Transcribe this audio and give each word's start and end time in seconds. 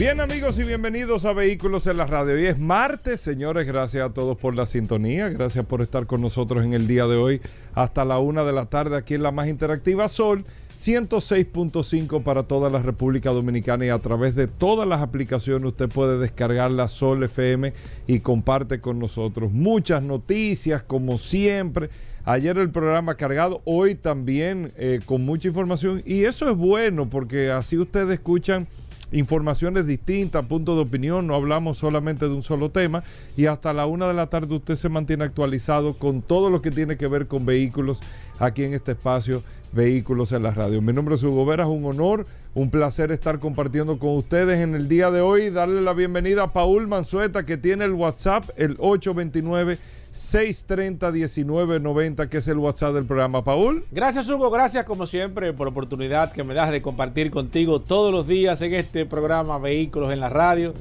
Bien 0.00 0.18
amigos 0.18 0.58
y 0.58 0.62
bienvenidos 0.62 1.26
a 1.26 1.34
Vehículos 1.34 1.86
en 1.86 1.98
la 1.98 2.06
Radio. 2.06 2.32
Hoy 2.32 2.46
es 2.46 2.58
martes, 2.58 3.20
señores, 3.20 3.66
gracias 3.66 4.08
a 4.08 4.14
todos 4.14 4.38
por 4.38 4.56
la 4.56 4.64
sintonía, 4.64 5.28
gracias 5.28 5.66
por 5.66 5.82
estar 5.82 6.06
con 6.06 6.22
nosotros 6.22 6.64
en 6.64 6.72
el 6.72 6.86
día 6.86 7.06
de 7.06 7.16
hoy 7.16 7.42
hasta 7.74 8.06
la 8.06 8.18
una 8.18 8.42
de 8.42 8.54
la 8.54 8.64
tarde 8.64 8.96
aquí 8.96 9.12
en 9.12 9.22
la 9.22 9.30
más 9.30 9.48
interactiva 9.48 10.08
Sol 10.08 10.46
106.5 10.82 12.22
para 12.22 12.44
toda 12.44 12.70
la 12.70 12.78
República 12.78 13.28
Dominicana 13.28 13.84
y 13.84 13.88
a 13.90 13.98
través 13.98 14.34
de 14.34 14.46
todas 14.46 14.88
las 14.88 15.02
aplicaciones 15.02 15.66
usted 15.66 15.90
puede 15.90 16.16
descargar 16.16 16.70
la 16.70 16.88
Sol 16.88 17.22
FM 17.22 17.74
y 18.06 18.20
comparte 18.20 18.80
con 18.80 18.98
nosotros 18.98 19.52
muchas 19.52 20.02
noticias 20.02 20.82
como 20.82 21.18
siempre. 21.18 21.90
Ayer 22.24 22.56
el 22.56 22.70
programa 22.70 23.16
cargado, 23.16 23.60
hoy 23.66 23.96
también 23.96 24.72
eh, 24.78 25.00
con 25.04 25.26
mucha 25.26 25.48
información 25.48 26.02
y 26.06 26.24
eso 26.24 26.48
es 26.48 26.56
bueno 26.56 27.10
porque 27.10 27.50
así 27.50 27.76
ustedes 27.76 28.14
escuchan 28.14 28.66
informaciones 29.12 29.86
distintas, 29.86 30.44
puntos 30.46 30.76
de 30.76 30.82
opinión, 30.82 31.26
no 31.26 31.34
hablamos 31.34 31.78
solamente 31.78 32.26
de 32.26 32.34
un 32.34 32.42
solo 32.42 32.70
tema 32.70 33.02
y 33.36 33.46
hasta 33.46 33.72
la 33.72 33.86
una 33.86 34.06
de 34.08 34.14
la 34.14 34.28
tarde 34.28 34.54
usted 34.54 34.76
se 34.76 34.88
mantiene 34.88 35.24
actualizado 35.24 35.98
con 35.98 36.22
todo 36.22 36.50
lo 36.50 36.62
que 36.62 36.70
tiene 36.70 36.96
que 36.96 37.06
ver 37.06 37.26
con 37.26 37.46
vehículos 37.46 38.00
aquí 38.38 38.64
en 38.64 38.74
este 38.74 38.92
espacio 38.92 39.42
Vehículos 39.72 40.32
en 40.32 40.42
la 40.42 40.50
Radio. 40.50 40.82
Mi 40.82 40.92
nombre 40.92 41.14
es 41.14 41.22
Hugo 41.22 41.46
Vera, 41.46 41.62
es 41.62 41.68
un 41.68 41.84
honor, 41.84 42.26
un 42.54 42.70
placer 42.70 43.12
estar 43.12 43.38
compartiendo 43.38 44.00
con 44.00 44.16
ustedes 44.16 44.58
en 44.58 44.74
el 44.74 44.88
día 44.88 45.12
de 45.12 45.20
hoy, 45.20 45.50
darle 45.50 45.80
la 45.80 45.92
bienvenida 45.92 46.42
a 46.42 46.52
Paul 46.52 46.88
Manzueta 46.88 47.46
que 47.46 47.56
tiene 47.56 47.84
el 47.84 47.92
WhatsApp, 47.92 48.50
el 48.56 48.72
829 48.80 49.78
630-1990, 50.20 52.28
que 52.28 52.38
es 52.38 52.48
el 52.48 52.58
WhatsApp 52.58 52.94
del 52.94 53.04
programa. 53.04 53.42
Paul. 53.42 53.84
Gracias, 53.90 54.28
Hugo. 54.28 54.50
Gracias, 54.50 54.84
como 54.84 55.06
siempre, 55.06 55.52
por 55.52 55.66
la 55.66 55.70
oportunidad 55.72 56.32
que 56.32 56.44
me 56.44 56.54
das 56.54 56.70
de 56.70 56.80
compartir 56.82 57.30
contigo 57.30 57.80
todos 57.80 58.12
los 58.12 58.26
días 58.26 58.60
en 58.62 58.74
este 58.74 59.06
programa 59.06 59.58
Vehículos 59.58 60.12
en 60.12 60.20
la 60.20 60.28
Radio. 60.28 60.74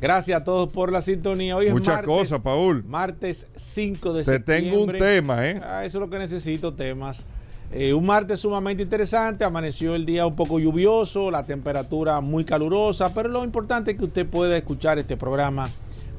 Gracias 0.00 0.40
a 0.40 0.44
todos 0.44 0.70
por 0.70 0.92
la 0.92 1.00
sintonía. 1.00 1.56
Hoy 1.56 1.70
Muchas 1.70 2.02
cosas, 2.02 2.40
Paul. 2.40 2.84
Martes 2.84 3.46
5 3.56 4.12
de 4.12 4.24
Te 4.24 4.32
septiembre. 4.32 4.70
tengo 4.70 4.84
un 4.84 4.98
tema, 4.98 5.48
¿eh? 5.48 5.60
Ah, 5.64 5.84
eso 5.84 5.98
es 5.98 6.02
lo 6.02 6.10
que 6.10 6.18
necesito, 6.18 6.74
temas. 6.74 7.26
Eh, 7.72 7.94
un 7.94 8.04
martes 8.06 8.40
sumamente 8.40 8.82
interesante, 8.82 9.44
amaneció 9.44 9.94
el 9.94 10.04
día 10.04 10.26
un 10.26 10.36
poco 10.36 10.60
lluvioso, 10.60 11.30
la 11.30 11.44
temperatura 11.44 12.20
muy 12.20 12.44
calurosa, 12.44 13.12
pero 13.14 13.28
lo 13.28 13.42
importante 13.42 13.92
es 13.92 13.98
que 13.98 14.04
usted 14.04 14.26
pueda 14.26 14.56
escuchar 14.56 14.98
este 14.98 15.16
programa 15.16 15.68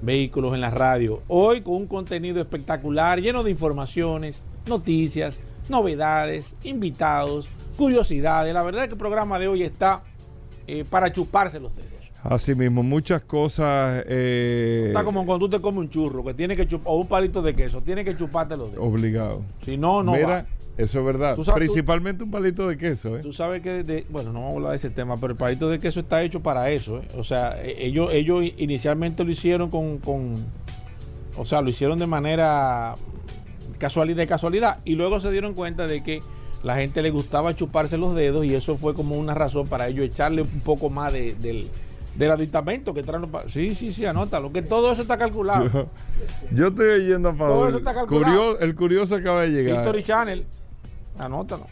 Vehículos 0.01 0.53
en 0.53 0.61
la 0.61 0.69
Radio. 0.69 1.21
Hoy 1.27 1.61
con 1.61 1.75
un 1.75 1.87
contenido 1.87 2.39
espectacular, 2.39 3.19
lleno 3.19 3.43
de 3.43 3.51
informaciones, 3.51 4.43
noticias, 4.67 5.39
novedades, 5.69 6.55
invitados, 6.63 7.47
curiosidades. 7.77 8.53
La 8.53 8.63
verdad 8.63 8.83
es 8.83 8.89
que 8.89 8.93
el 8.93 8.99
programa 8.99 9.39
de 9.39 9.47
hoy 9.47 9.63
está 9.63 10.03
eh, 10.67 10.85
para 10.89 11.11
chuparse 11.11 11.59
los 11.59 11.75
dedos. 11.75 11.91
Así 12.23 12.55
mismo, 12.55 12.81
muchas 12.81 13.21
cosas. 13.21 14.03
Eh, 14.07 14.85
está 14.87 15.03
como 15.03 15.25
cuando 15.25 15.45
tú 15.45 15.57
te 15.57 15.61
comes 15.61 15.79
un 15.79 15.89
churro, 15.91 16.23
que 16.23 16.33
tiene 16.33 16.55
que 16.55 16.67
chupar, 16.67 16.91
o 16.91 16.97
un 16.97 17.07
palito 17.07 17.41
de 17.43 17.53
queso, 17.53 17.81
tiene 17.81 18.03
que 18.03 18.17
chuparte 18.17 18.57
los 18.57 18.71
dedos. 18.71 18.83
Obligado. 18.83 19.43
Si 19.63 19.77
no, 19.77 20.01
no. 20.01 20.13
Mira, 20.13 20.27
va. 20.27 20.45
Eso 20.77 20.99
es 20.99 21.05
verdad. 21.05 21.37
Principalmente 21.55 22.23
un 22.23 22.31
palito 22.31 22.67
de 22.67 22.77
queso. 22.77 23.17
¿eh? 23.17 23.21
Tú 23.21 23.31
sabes 23.31 23.61
que, 23.61 23.83
de, 23.83 24.05
bueno, 24.09 24.33
no 24.33 24.39
vamos 24.39 24.53
a 24.53 24.55
hablar 24.57 24.71
de 24.71 24.75
ese 24.77 24.89
tema, 24.89 25.15
pero 25.17 25.31
el 25.31 25.37
palito 25.37 25.69
de 25.69 25.79
queso 25.79 26.01
está 26.01 26.21
hecho 26.21 26.41
para 26.41 26.69
eso. 26.69 26.97
¿eh? 26.97 27.07
O 27.17 27.23
sea, 27.23 27.61
ellos, 27.63 28.11
ellos 28.11 28.43
inicialmente 28.57 29.23
lo 29.23 29.31
hicieron 29.31 29.69
con, 29.69 29.99
con, 29.99 30.35
o 31.37 31.45
sea, 31.45 31.61
lo 31.61 31.69
hicieron 31.69 31.97
de 31.97 32.07
manera 32.07 32.95
casualidad, 33.77 34.17
de 34.17 34.27
casualidad, 34.27 34.79
y 34.85 34.95
luego 34.95 35.19
se 35.19 35.31
dieron 35.31 35.53
cuenta 35.53 35.87
de 35.87 36.03
que 36.03 36.21
la 36.63 36.75
gente 36.75 37.01
le 37.01 37.11
gustaba 37.11 37.55
chuparse 37.55 37.97
los 37.97 38.15
dedos 38.15 38.43
y 38.45 38.55
eso 38.55 38.75
fue 38.75 38.93
como 38.93 39.15
una 39.17 39.33
razón 39.33 39.67
para 39.67 39.87
ellos 39.87 40.05
echarle 40.05 40.41
un 40.41 40.59
poco 40.61 40.89
más 40.89 41.13
de, 41.13 41.35
del, 41.35 41.69
del 42.15 42.31
aditamento 42.31 42.93
que 42.93 43.03
traen 43.03 43.21
los 43.21 43.51
Sí, 43.51 43.75
sí, 43.75 43.93
sí, 43.93 44.05
anótalo, 44.05 44.51
que 44.51 44.61
todo 44.61 44.91
eso 44.91 45.03
está 45.03 45.17
calculado. 45.17 45.69
Yo, 45.71 45.89
yo 46.51 46.67
estoy 46.69 46.87
oyendo 46.87 47.29
a 47.29 47.33
Paul. 47.33 47.49
Todo 47.49 47.67
eso 47.69 47.77
está 47.77 47.93
calculado. 47.93 48.25
Curioso, 48.25 48.59
el 48.59 48.75
curioso 48.75 49.15
acaba 49.15 49.41
de 49.41 49.49
llegar. 49.51 49.77
History 49.77 50.03
Channel, 50.03 50.45
anótalo. 51.17 51.67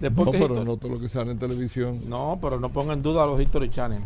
Después 0.00 0.26
no, 0.26 0.32
pero 0.32 0.64
no 0.64 0.76
todo 0.76 0.92
lo 0.92 1.00
que 1.00 1.08
sale 1.08 1.32
en 1.32 1.38
televisión. 1.38 2.02
No, 2.06 2.38
pero 2.40 2.60
no 2.60 2.70
pongan 2.70 2.98
en 2.98 3.02
duda 3.02 3.22
a 3.22 3.26
los 3.26 3.40
History 3.40 3.70
Channel. 3.70 4.02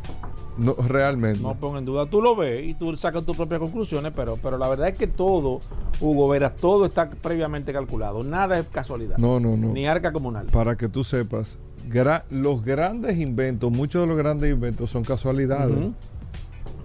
No, 0.56 0.74
realmente. 0.74 1.40
No 1.40 1.54
pongan 1.56 1.80
en 1.80 1.84
duda. 1.86 2.06
Tú 2.06 2.22
lo 2.22 2.36
ves 2.36 2.64
y 2.64 2.74
tú 2.74 2.94
sacas 2.96 3.24
tus 3.24 3.36
propias 3.36 3.60
conclusiones, 3.60 4.12
pero, 4.14 4.36
pero 4.40 4.56
la 4.56 4.68
verdad 4.68 4.88
es 4.88 4.98
que 4.98 5.08
todo, 5.08 5.60
Hugo 6.00 6.28
Veras, 6.28 6.54
todo 6.56 6.86
está 6.86 7.10
previamente 7.10 7.72
calculado. 7.72 8.22
Nada 8.22 8.58
es 8.58 8.66
casualidad. 8.68 9.18
No, 9.18 9.40
no, 9.40 9.56
no. 9.56 9.68
Ni 9.72 9.86
arca 9.86 10.12
comunal. 10.12 10.46
Para 10.46 10.76
que 10.76 10.88
tú 10.88 11.02
sepas, 11.02 11.58
gra 11.88 12.24
los 12.30 12.64
grandes 12.64 13.18
inventos, 13.18 13.72
muchos 13.72 14.02
de 14.02 14.06
los 14.06 14.16
grandes 14.16 14.52
inventos 14.52 14.90
son 14.90 15.02
casualidades. 15.02 15.76
Uh 15.76 15.80
-huh. 15.80 15.94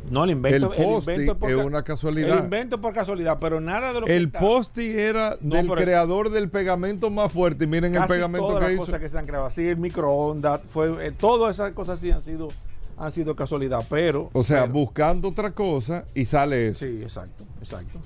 No, 0.10 0.24
el 0.24 0.32
invento, 0.32 0.74
el 0.74 0.84
posti 0.84 1.12
el 1.12 1.22
invento 1.22 1.48
es 1.48 1.56
una 1.56 1.84
casualidad. 1.84 2.38
El 2.38 2.44
invento 2.44 2.80
por 2.80 2.94
casualidad, 2.94 3.38
pero 3.40 3.60
nada 3.60 3.94
de 3.94 4.02
lo 4.02 4.08
El 4.08 4.32
que 4.32 4.40
posti 4.40 4.88
era 4.98 5.38
no, 5.42 5.56
del 5.56 5.68
creador 5.72 6.30
del 6.30 6.50
pegamento 6.50 7.10
más 7.10 7.32
fuerte. 7.32 7.66
Y 7.66 7.68
miren 7.68 7.96
el 7.96 8.06
pegamento 8.06 8.48
todas 8.48 8.60
que 8.60 8.66
las 8.66 8.74
hizo. 8.74 8.86
cosas 8.86 9.00
que 9.00 9.10
se 9.10 9.18
han 9.18 9.26
creado 9.26 9.46
así, 9.46 9.68
el 9.68 9.78
microondas, 9.78 10.62
fue, 10.70 11.08
eh, 11.08 11.12
todas 11.12 11.56
esas 11.56 11.74
cosas 11.74 12.00
sí 12.00 12.12
han 12.12 12.22
sido, 12.22 12.50
han 12.98 13.12
sido 13.12 13.36
casualidad, 13.36 13.84
pero. 13.90 14.30
O 14.34 14.44
sea, 14.44 14.62
pero, 14.62 14.74
buscando 14.74 15.30
otra 15.30 15.52
cosa 15.52 16.06
y 16.14 16.26
sale 16.26 16.70
eso. 16.70 16.86
Sí, 16.86 17.00
exacto, 17.02 17.44
exacto. 17.60 18.00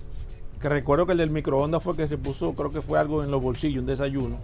Que 0.62 0.70
recuerdo 0.70 1.06
que 1.06 1.14
el 1.14 1.18
del 1.18 1.30
microondas 1.30 1.84
fue 1.84 1.96
que 1.96 2.08
se 2.08 2.18
puso, 2.18 2.54
creo 2.54 2.72
que 2.72 2.82
fue 2.82 3.00
algo 3.00 3.24
en 3.24 3.32
los 3.32 3.42
bolsillos, 3.42 3.82
un 3.82 3.88
desayuno 3.88 4.38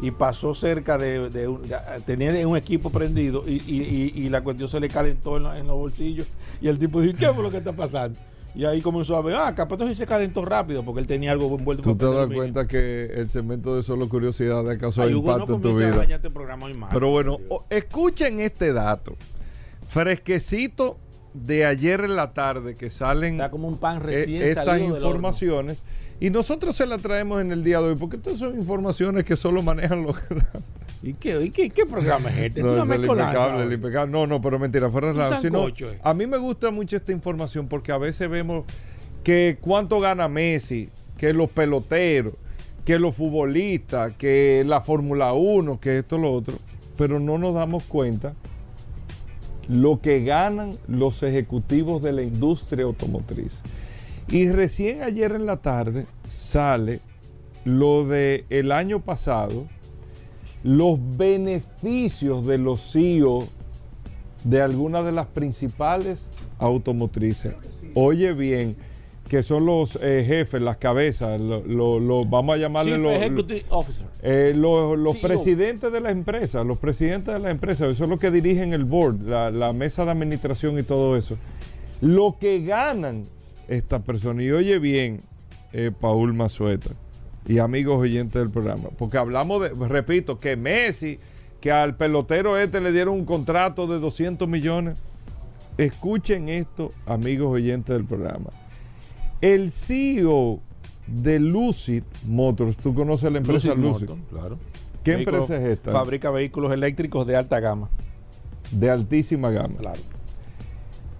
y 0.00 0.10
pasó 0.10 0.54
cerca 0.54 0.98
de, 0.98 1.30
de, 1.30 1.46
de 1.46 1.76
tenía 2.04 2.46
un 2.46 2.56
equipo 2.56 2.90
prendido 2.90 3.44
y, 3.46 3.62
y, 3.66 4.12
y, 4.16 4.22
y, 4.24 4.28
la 4.28 4.42
cuestión 4.42 4.68
se 4.68 4.80
le 4.80 4.88
calentó 4.88 5.36
en, 5.36 5.44
la, 5.44 5.58
en, 5.58 5.66
los 5.66 5.76
bolsillos 5.76 6.26
y 6.60 6.68
el 6.68 6.78
tipo 6.78 7.00
dijo, 7.00 7.16
¿qué 7.18 7.32
fue 7.32 7.42
lo 7.42 7.50
que 7.50 7.58
está 7.58 7.72
pasando? 7.72 8.18
Y 8.54 8.64
ahí 8.64 8.80
comenzó 8.80 9.16
a 9.16 9.22
ver, 9.22 9.34
ah, 9.34 9.52
capaz 9.54 9.74
entonces 9.74 9.98
se 9.98 10.06
calentó 10.06 10.44
rápido 10.44 10.84
porque 10.84 11.00
él 11.00 11.06
tenía 11.08 11.32
algo 11.32 11.56
envuelto. 11.58 11.82
Tú 11.82 11.96
te 11.96 12.06
das 12.06 12.28
cuenta 12.28 12.68
que 12.68 13.06
el 13.06 13.28
segmento 13.28 13.74
de 13.74 13.82
solo 13.82 14.08
curiosidad 14.08 14.68
ha 14.70 14.78
causado 14.78 15.08
Ay, 15.08 15.14
impacto 15.14 15.46
no 15.46 15.54
en 15.56 15.62
tu 15.62 15.74
vida. 15.76 16.04
Este 16.08 16.30
programa 16.30 16.66
hoy 16.66 16.74
más, 16.74 16.92
Pero 16.92 17.10
bueno, 17.10 17.38
escuchen 17.68 18.38
este 18.38 18.72
dato. 18.72 19.16
Fresquecito 19.88 20.98
de 21.34 21.66
ayer 21.66 22.00
en 22.02 22.16
la 22.16 22.32
tarde 22.32 22.76
que 22.76 22.90
salen 22.90 23.34
Está 23.34 23.50
como 23.50 23.68
un 23.68 23.76
pan 23.78 24.00
recién 24.00 24.40
eh, 24.40 24.50
estas 24.50 24.80
informaciones 24.80 25.82
y 26.20 26.30
nosotros 26.30 26.76
se 26.76 26.86
las 26.86 27.02
traemos 27.02 27.40
en 27.40 27.50
el 27.50 27.64
día 27.64 27.80
de 27.80 27.88
hoy 27.88 27.96
porque 27.96 28.16
estas 28.16 28.38
son 28.38 28.54
informaciones 28.54 29.24
que 29.24 29.36
solo 29.36 29.62
manejan 29.62 30.04
los 30.04 30.16
¿Y 31.02 31.12
qué, 31.12 31.38
y 31.42 31.50
qué, 31.50 31.68
qué 31.68 31.84
programa 31.84 32.30
es 32.30 32.38
este? 32.38 32.62
No, 32.62 32.76
¿Tú 32.76 32.82
es 32.82 32.98
el 32.98 33.04
impecable, 33.04 33.62
el 33.64 33.72
impecable. 33.74 34.10
No, 34.10 34.26
no, 34.26 34.40
pero 34.40 34.58
mentira, 34.58 34.88
fuera 34.88 35.08
de 35.08 35.14
la 35.14 35.38
sino, 35.38 35.68
eh. 35.68 36.00
A 36.02 36.14
mí 36.14 36.26
me 36.26 36.38
gusta 36.38 36.70
mucho 36.70 36.96
esta 36.96 37.12
información 37.12 37.68
porque 37.68 37.92
a 37.92 37.98
veces 37.98 38.30
vemos 38.30 38.64
que 39.22 39.58
cuánto 39.60 40.00
gana 40.00 40.28
Messi, 40.28 40.88
que 41.18 41.34
los 41.34 41.50
peloteros, 41.50 42.32
que 42.86 42.98
los 42.98 43.14
futbolistas, 43.14 44.14
que 44.16 44.64
la 44.66 44.80
Fórmula 44.80 45.34
1, 45.34 45.78
que 45.78 45.98
esto, 45.98 46.16
lo 46.16 46.32
otro, 46.32 46.56
pero 46.96 47.20
no 47.20 47.36
nos 47.36 47.54
damos 47.54 47.84
cuenta 47.84 48.32
lo 49.68 50.00
que 50.00 50.24
ganan 50.24 50.78
los 50.88 51.22
ejecutivos 51.22 52.02
de 52.02 52.12
la 52.12 52.22
industria 52.22 52.84
automotriz. 52.84 53.62
Y 54.28 54.48
recién 54.48 55.02
ayer 55.02 55.32
en 55.32 55.46
la 55.46 55.58
tarde 55.58 56.06
sale 56.28 57.00
lo 57.64 58.06
de 58.06 58.44
el 58.50 58.72
año 58.72 59.00
pasado, 59.00 59.66
los 60.62 60.98
beneficios 61.16 62.46
de 62.46 62.58
los 62.58 62.92
CEO 62.92 63.48
de 64.44 64.60
algunas 64.62 65.04
de 65.04 65.12
las 65.12 65.26
principales 65.26 66.18
automotrices. 66.58 67.54
Oye 67.94 68.32
bien, 68.32 68.76
que 69.34 69.42
son 69.42 69.66
los 69.66 69.98
eh, 70.00 70.22
jefes, 70.24 70.62
las 70.62 70.76
cabezas, 70.76 71.40
lo, 71.40 71.60
lo, 71.66 71.98
lo, 71.98 72.24
vamos 72.24 72.54
a 72.54 72.56
llamarle 72.56 72.98
los, 72.98 73.12
eh, 74.22 74.52
los, 74.54 74.96
los 74.96 75.16
presidentes 75.16 75.90
de 75.90 76.00
las 76.00 76.12
empresas, 76.12 76.64
los 76.64 76.78
presidentes 76.78 77.34
de 77.34 77.40
las 77.40 77.50
empresas, 77.50 77.90
eso 77.90 78.04
es 78.04 78.10
lo 78.10 78.20
que 78.20 78.30
dirigen 78.30 78.72
el 78.72 78.84
board, 78.84 79.22
la, 79.22 79.50
la 79.50 79.72
mesa 79.72 80.04
de 80.04 80.12
administración 80.12 80.78
y 80.78 80.84
todo 80.84 81.16
eso. 81.16 81.36
Lo 82.00 82.36
que 82.38 82.62
ganan 82.62 83.24
estas 83.66 84.02
personas, 84.02 84.44
y 84.44 84.52
oye 84.52 84.78
bien, 84.78 85.20
eh, 85.72 85.90
Paul 85.90 86.32
Mazueta 86.32 86.90
y 87.44 87.58
amigos 87.58 87.98
oyentes 87.98 88.40
del 88.40 88.52
programa, 88.52 88.90
porque 88.96 89.18
hablamos 89.18 89.62
de, 89.62 89.88
repito, 89.88 90.38
que 90.38 90.54
Messi, 90.54 91.18
que 91.60 91.72
al 91.72 91.96
pelotero 91.96 92.56
este 92.56 92.80
le 92.80 92.92
dieron 92.92 93.14
un 93.14 93.24
contrato 93.24 93.88
de 93.88 93.98
200 93.98 94.46
millones. 94.46 94.96
Escuchen 95.76 96.48
esto, 96.50 96.92
amigos 97.04 97.48
oyentes 97.48 97.96
del 97.96 98.04
programa 98.04 98.50
el 99.44 99.72
CEO 99.72 100.60
de 101.06 101.38
Lucid 101.38 102.02
Motors. 102.26 102.78
¿Tú 102.78 102.94
conoces 102.94 103.30
la 103.30 103.38
empresa 103.38 103.74
Lucid? 103.74 104.08
Claro. 104.30 104.56
¿Qué 105.02 105.16
Vehículo- 105.16 105.40
empresa 105.42 105.62
es 105.62 105.68
esta? 105.70 105.92
Fabrica 105.92 106.30
vehículos 106.30 106.72
eléctricos 106.72 107.26
de 107.26 107.36
alta 107.36 107.60
gama. 107.60 107.90
De 108.70 108.88
altísima 108.88 109.50
gama. 109.50 109.76
Claro. 109.76 110.00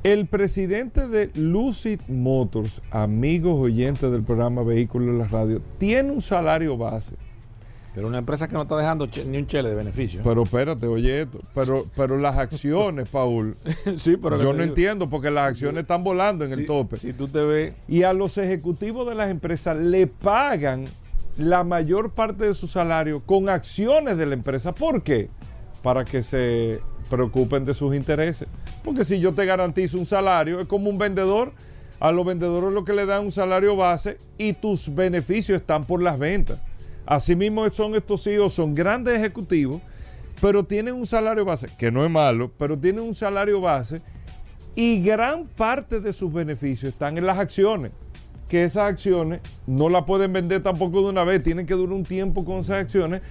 El 0.04 0.26
presidente 0.26 1.06
de 1.06 1.30
Lucid 1.34 2.00
Motors, 2.08 2.80
amigos 2.90 3.60
oyentes 3.60 4.10
del 4.10 4.22
programa 4.22 4.62
Vehículos 4.62 5.08
en 5.10 5.18
la 5.18 5.24
Radio, 5.26 5.60
tiene 5.76 6.10
un 6.10 6.22
salario 6.22 6.78
base. 6.78 7.12
Pero 7.94 8.08
una 8.08 8.18
empresa 8.18 8.48
que 8.48 8.54
no 8.54 8.62
está 8.62 8.76
dejando 8.76 9.08
ni 9.26 9.38
un 9.38 9.46
chele 9.46 9.68
de 9.68 9.76
beneficio. 9.76 10.20
Pero 10.24 10.42
espérate, 10.42 10.86
oye 10.88 11.22
esto. 11.22 11.40
Pero, 11.54 11.86
pero 11.94 12.18
las 12.18 12.36
acciones, 12.36 13.08
Paul, 13.08 13.56
sí, 13.98 14.16
pero 14.16 14.42
yo 14.42 14.52
no 14.52 14.64
entiendo 14.64 15.08
porque 15.08 15.30
las 15.30 15.50
acciones 15.50 15.82
están 15.82 16.02
volando 16.02 16.44
en 16.44 16.52
el 16.52 16.66
tope. 16.66 16.96
Si 16.96 17.12
tú 17.12 17.28
te 17.28 17.40
ves. 17.40 17.74
Y 17.86 18.02
a 18.02 18.12
los 18.12 18.36
ejecutivos 18.36 19.08
de 19.08 19.14
las 19.14 19.30
empresas 19.30 19.76
le 19.76 20.08
pagan 20.08 20.86
la 21.36 21.62
mayor 21.62 22.10
parte 22.10 22.46
de 22.46 22.54
su 22.54 22.66
salario 22.66 23.20
con 23.20 23.48
acciones 23.48 24.16
de 24.16 24.26
la 24.26 24.34
empresa. 24.34 24.74
¿Por 24.74 25.02
qué? 25.02 25.28
Para 25.82 26.04
que 26.04 26.24
se 26.24 26.80
preocupen 27.08 27.64
de 27.64 27.74
sus 27.74 27.94
intereses. 27.94 28.48
Porque 28.82 29.04
si 29.04 29.20
yo 29.20 29.32
te 29.32 29.46
garantizo 29.46 29.98
un 29.98 30.06
salario, 30.06 30.60
es 30.60 30.66
como 30.66 30.90
un 30.90 30.98
vendedor. 30.98 31.52
A 32.00 32.10
los 32.10 32.26
vendedores 32.26 32.72
lo 32.72 32.84
que 32.84 32.92
le 32.92 33.06
dan 33.06 33.24
un 33.24 33.32
salario 33.32 33.76
base 33.76 34.18
y 34.36 34.52
tus 34.52 34.92
beneficios 34.92 35.60
están 35.60 35.84
por 35.84 36.02
las 36.02 36.18
ventas. 36.18 36.58
Asimismo 37.06 37.68
son 37.70 37.94
estos 37.94 38.26
hijos, 38.26 38.54
son 38.54 38.74
grandes 38.74 39.18
ejecutivos, 39.18 39.82
pero 40.40 40.64
tienen 40.64 40.94
un 40.94 41.06
salario 41.06 41.44
base, 41.44 41.68
que 41.78 41.90
no 41.90 42.04
es 42.04 42.10
malo, 42.10 42.50
pero 42.58 42.78
tienen 42.78 43.04
un 43.04 43.14
salario 43.14 43.60
base 43.60 44.00
y 44.74 45.00
gran 45.02 45.46
parte 45.46 46.00
de 46.00 46.12
sus 46.12 46.32
beneficios 46.32 46.92
están 46.92 47.18
en 47.18 47.26
las 47.26 47.38
acciones. 47.38 47.92
Que 48.48 48.64
esas 48.64 48.84
acciones 48.84 49.40
no 49.66 49.88
las 49.88 50.04
pueden 50.04 50.32
vender 50.32 50.62
tampoco 50.62 51.02
de 51.02 51.08
una 51.08 51.24
vez, 51.24 51.42
tienen 51.42 51.66
que 51.66 51.74
durar 51.74 51.94
un 51.94 52.04
tiempo 52.04 52.44
con 52.44 52.58
esas 52.58 52.76
acciones, 52.82 53.22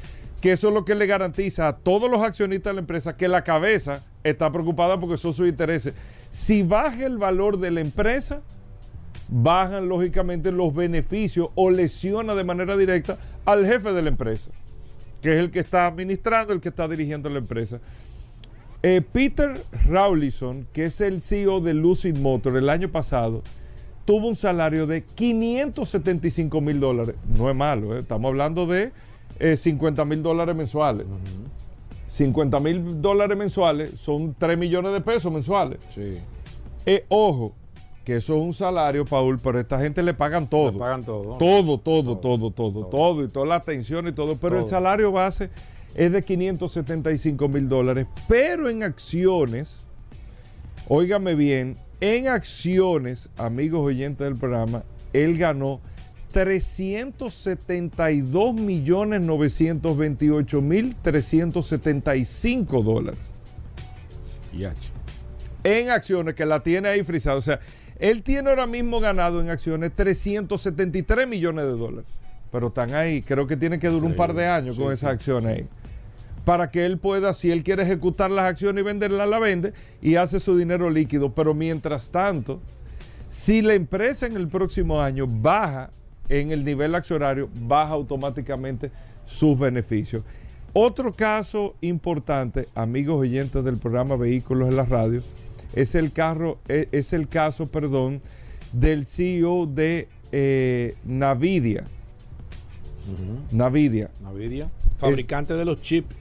que 0.41 0.53
eso 0.53 0.69
es 0.69 0.73
lo 0.73 0.85
que 0.85 0.95
le 0.95 1.05
garantiza 1.05 1.67
a 1.67 1.77
todos 1.77 2.09
los 2.09 2.21
accionistas 2.21 2.71
de 2.71 2.75
la 2.75 2.81
empresa 2.81 3.15
que 3.15 3.27
la 3.27 3.43
cabeza 3.43 4.03
está 4.23 4.51
preocupada 4.51 4.99
porque 4.99 5.17
son 5.17 5.33
sus 5.33 5.47
intereses. 5.47 5.93
Si 6.31 6.63
baja 6.63 7.05
el 7.05 7.17
valor 7.17 7.59
de 7.59 7.71
la 7.71 7.81
empresa, 7.81 8.41
bajan 9.27 9.87
lógicamente 9.87 10.51
los 10.51 10.73
beneficios 10.73 11.49
o 11.55 11.69
lesiona 11.69 12.35
de 12.35 12.43
manera 12.43 12.77
directa 12.77 13.17
al 13.45 13.65
jefe 13.65 13.93
de 13.93 14.01
la 14.01 14.09
empresa, 14.09 14.51
que 15.21 15.33
es 15.33 15.39
el 15.39 15.51
que 15.51 15.59
está 15.59 15.87
administrando, 15.87 16.53
el 16.53 16.61
que 16.61 16.69
está 16.69 16.87
dirigiendo 16.87 17.29
la 17.29 17.39
empresa. 17.39 17.79
Eh, 18.81 19.01
Peter 19.01 19.63
Rawlinson, 19.85 20.67
que 20.73 20.85
es 20.85 20.99
el 21.01 21.21
CEO 21.21 21.61
de 21.61 21.73
Lucid 21.73 22.17
Motor, 22.17 22.57
el 22.57 22.69
año 22.69 22.89
pasado 22.89 23.41
tuvo 24.05 24.27
un 24.27 24.35
salario 24.35 24.85
de 24.87 25.03
575 25.03 26.61
mil 26.61 26.79
dólares. 26.79 27.15
No 27.37 27.49
es 27.49 27.55
malo, 27.55 27.95
¿eh? 27.95 27.99
estamos 28.01 28.29
hablando 28.29 28.65
de 28.65 28.91
eh, 29.39 29.57
50 29.57 30.05
mil 30.05 30.21
dólares 30.21 30.55
mensuales. 30.55 31.05
50 32.07 32.59
mil 32.59 33.01
dólares 33.01 33.37
mensuales 33.37 33.99
son 33.99 34.35
3 34.37 34.57
millones 34.57 34.93
de 34.93 35.01
pesos 35.01 35.31
mensuales. 35.31 35.79
Sí. 35.95 36.17
Eh, 36.85 37.05
ojo, 37.07 37.53
que 38.03 38.17
eso 38.17 38.35
es 38.35 38.41
un 38.41 38.53
salario, 38.53 39.05
Paul, 39.05 39.39
pero 39.39 39.57
a 39.57 39.61
esta 39.61 39.79
gente 39.79 40.03
le 40.03 40.13
pagan 40.13 40.49
todo. 40.49 40.71
Le 40.71 40.79
pagan 40.79 41.03
todo. 41.03 41.37
Todo, 41.37 41.79
todo, 41.79 42.17
Todo, 42.17 42.51
todo, 42.51 42.85
todo, 42.85 43.23
y 43.23 43.27
toda 43.29 43.45
la 43.45 43.55
atención 43.55 44.07
y 44.07 44.11
todo. 44.11 44.37
Pero 44.37 44.59
el 44.59 44.67
salario 44.67 45.11
base 45.11 45.49
es 45.95 46.11
de 46.11 46.23
575 46.23 47.47
mil 47.47 47.69
dólares. 47.69 48.07
Pero 48.27 48.69
en 48.69 48.83
acciones, 48.83 49.83
óigame 50.87 51.35
bien, 51.35 51.77
en 52.01 52.27
acciones, 52.27 53.29
amigos 53.37 53.85
oyentes 53.85 54.27
del 54.27 54.35
programa, 54.35 54.83
él 55.13 55.37
ganó 55.37 55.79
372 56.33 58.53
millones 58.55 59.21
928 59.21 60.61
mil 60.61 60.95
375 60.95 62.81
dólares 62.81 63.19
Y 64.51 64.65
H. 64.65 64.75
en 65.63 65.91
acciones 65.91 66.33
que 66.33 66.47
la 66.47 66.63
tiene 66.63 66.89
ahí 66.89 67.03
frisada. 67.03 67.37
O 67.37 67.41
sea, 67.41 67.59
él 68.03 68.21
tiene 68.21 68.49
ahora 68.49 68.67
mismo 68.67 68.99
ganado 68.99 69.39
en 69.39 69.49
acciones 69.49 69.93
373 69.95 71.25
millones 71.25 71.63
de 71.63 71.71
dólares. 71.71 72.05
Pero 72.51 72.67
están 72.67 72.93
ahí. 72.93 73.21
Creo 73.21 73.47
que 73.47 73.55
tiene 73.55 73.79
que 73.79 73.87
durar 73.87 74.11
un 74.11 74.17
par 74.17 74.33
de 74.33 74.45
años 74.45 74.75
con 74.75 74.91
esas 74.91 75.13
acciones 75.13 75.57
ahí. 75.57 75.67
Para 76.43 76.69
que 76.69 76.85
él 76.85 76.97
pueda, 76.97 77.33
si 77.33 77.49
él 77.49 77.63
quiere 77.63 77.83
ejecutar 77.83 78.29
las 78.29 78.43
acciones 78.43 78.81
y 78.81 78.83
venderlas, 78.83 79.29
la 79.29 79.39
vende 79.39 79.71
y 80.01 80.15
hace 80.15 80.41
su 80.41 80.57
dinero 80.57 80.89
líquido. 80.89 81.33
Pero 81.33 81.53
mientras 81.53 82.09
tanto, 82.09 82.59
si 83.29 83.61
la 83.61 83.73
empresa 83.73 84.25
en 84.25 84.35
el 84.35 84.49
próximo 84.49 85.01
año 85.01 85.25
baja 85.25 85.89
en 86.27 86.51
el 86.51 86.65
nivel 86.65 86.95
accionario, 86.95 87.49
baja 87.53 87.93
automáticamente 87.93 88.91
sus 89.23 89.57
beneficios. 89.57 90.25
Otro 90.73 91.13
caso 91.13 91.75
importante, 91.79 92.67
amigos 92.75 93.21
oyentes 93.21 93.63
del 93.63 93.77
programa 93.77 94.17
Vehículos 94.17 94.67
en 94.67 94.75
la 94.75 94.83
Radio, 94.83 95.23
es 95.73 95.95
el, 95.95 96.11
carro, 96.11 96.59
e- 96.67 96.87
es 96.91 97.13
el 97.13 97.27
caso 97.27 97.67
perdón, 97.67 98.21
del 98.71 99.05
CEO 99.05 99.65
de 99.65 100.07
eh, 100.31 100.95
Navidia. 101.03 101.85
Navidia. 103.51 104.09
Nvidia, 104.21 104.69
fabricante 104.97 105.53
de 105.53 105.65
los 105.65 105.81
chips, 105.81 106.15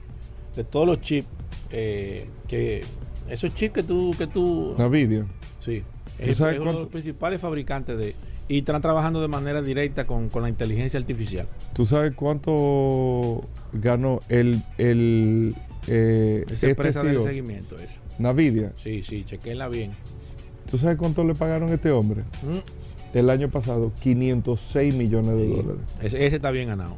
de 0.55 0.63
todos 0.63 0.85
los 0.85 1.01
chips, 1.01 1.27
eh, 1.71 2.27
que 2.47 2.83
esos 3.29 3.55
chips 3.55 3.73
que 3.73 3.83
tú, 3.83 4.13
que 4.17 4.27
tú, 4.27 4.75
Navidia. 4.77 5.25
sí, 5.61 5.83
¿Tú 6.17 6.23
es, 6.23 6.39
uno 6.39 6.73
de 6.73 6.79
los 6.79 6.87
principales 6.89 7.39
fabricantes 7.39 7.97
de, 7.97 8.15
y 8.47 8.59
están 8.59 8.81
trabajando 8.81 9.21
de 9.21 9.27
manera 9.27 9.61
directa 9.61 10.05
con, 10.05 10.29
con 10.29 10.43
la 10.43 10.49
inteligencia 10.49 10.99
artificial. 10.99 11.47
¿Tú 11.73 11.85
sabes 11.85 12.13
cuánto 12.13 13.47
ganó 13.71 14.19
el, 14.29 14.61
el 14.77 15.55
eh, 15.87 16.43
Esa 16.45 16.53
este 16.53 16.69
empresa 16.71 17.03
de 17.03 17.11
CEO? 17.11 17.23
seguimiento 17.23 17.77
esa. 17.79 17.99
Navidia? 18.19 18.71
Sí, 18.81 19.03
sí, 19.03 19.23
chequenla 19.25 19.67
bien. 19.67 19.91
¿Tú 20.69 20.77
sabes 20.77 20.97
cuánto 20.97 21.23
le 21.23 21.35
pagaron 21.35 21.69
a 21.69 21.73
este 21.73 21.91
hombre? 21.91 22.21
Mm, 22.43 23.17
El 23.17 23.29
año 23.29 23.49
pasado, 23.49 23.91
506 24.01 24.95
millones 24.95 25.37
de 25.37 25.45
sí. 25.47 25.53
dólares. 25.55 25.81
Ese, 26.01 26.25
ese 26.25 26.35
está 26.37 26.51
bien 26.51 26.69
ganado. 26.69 26.97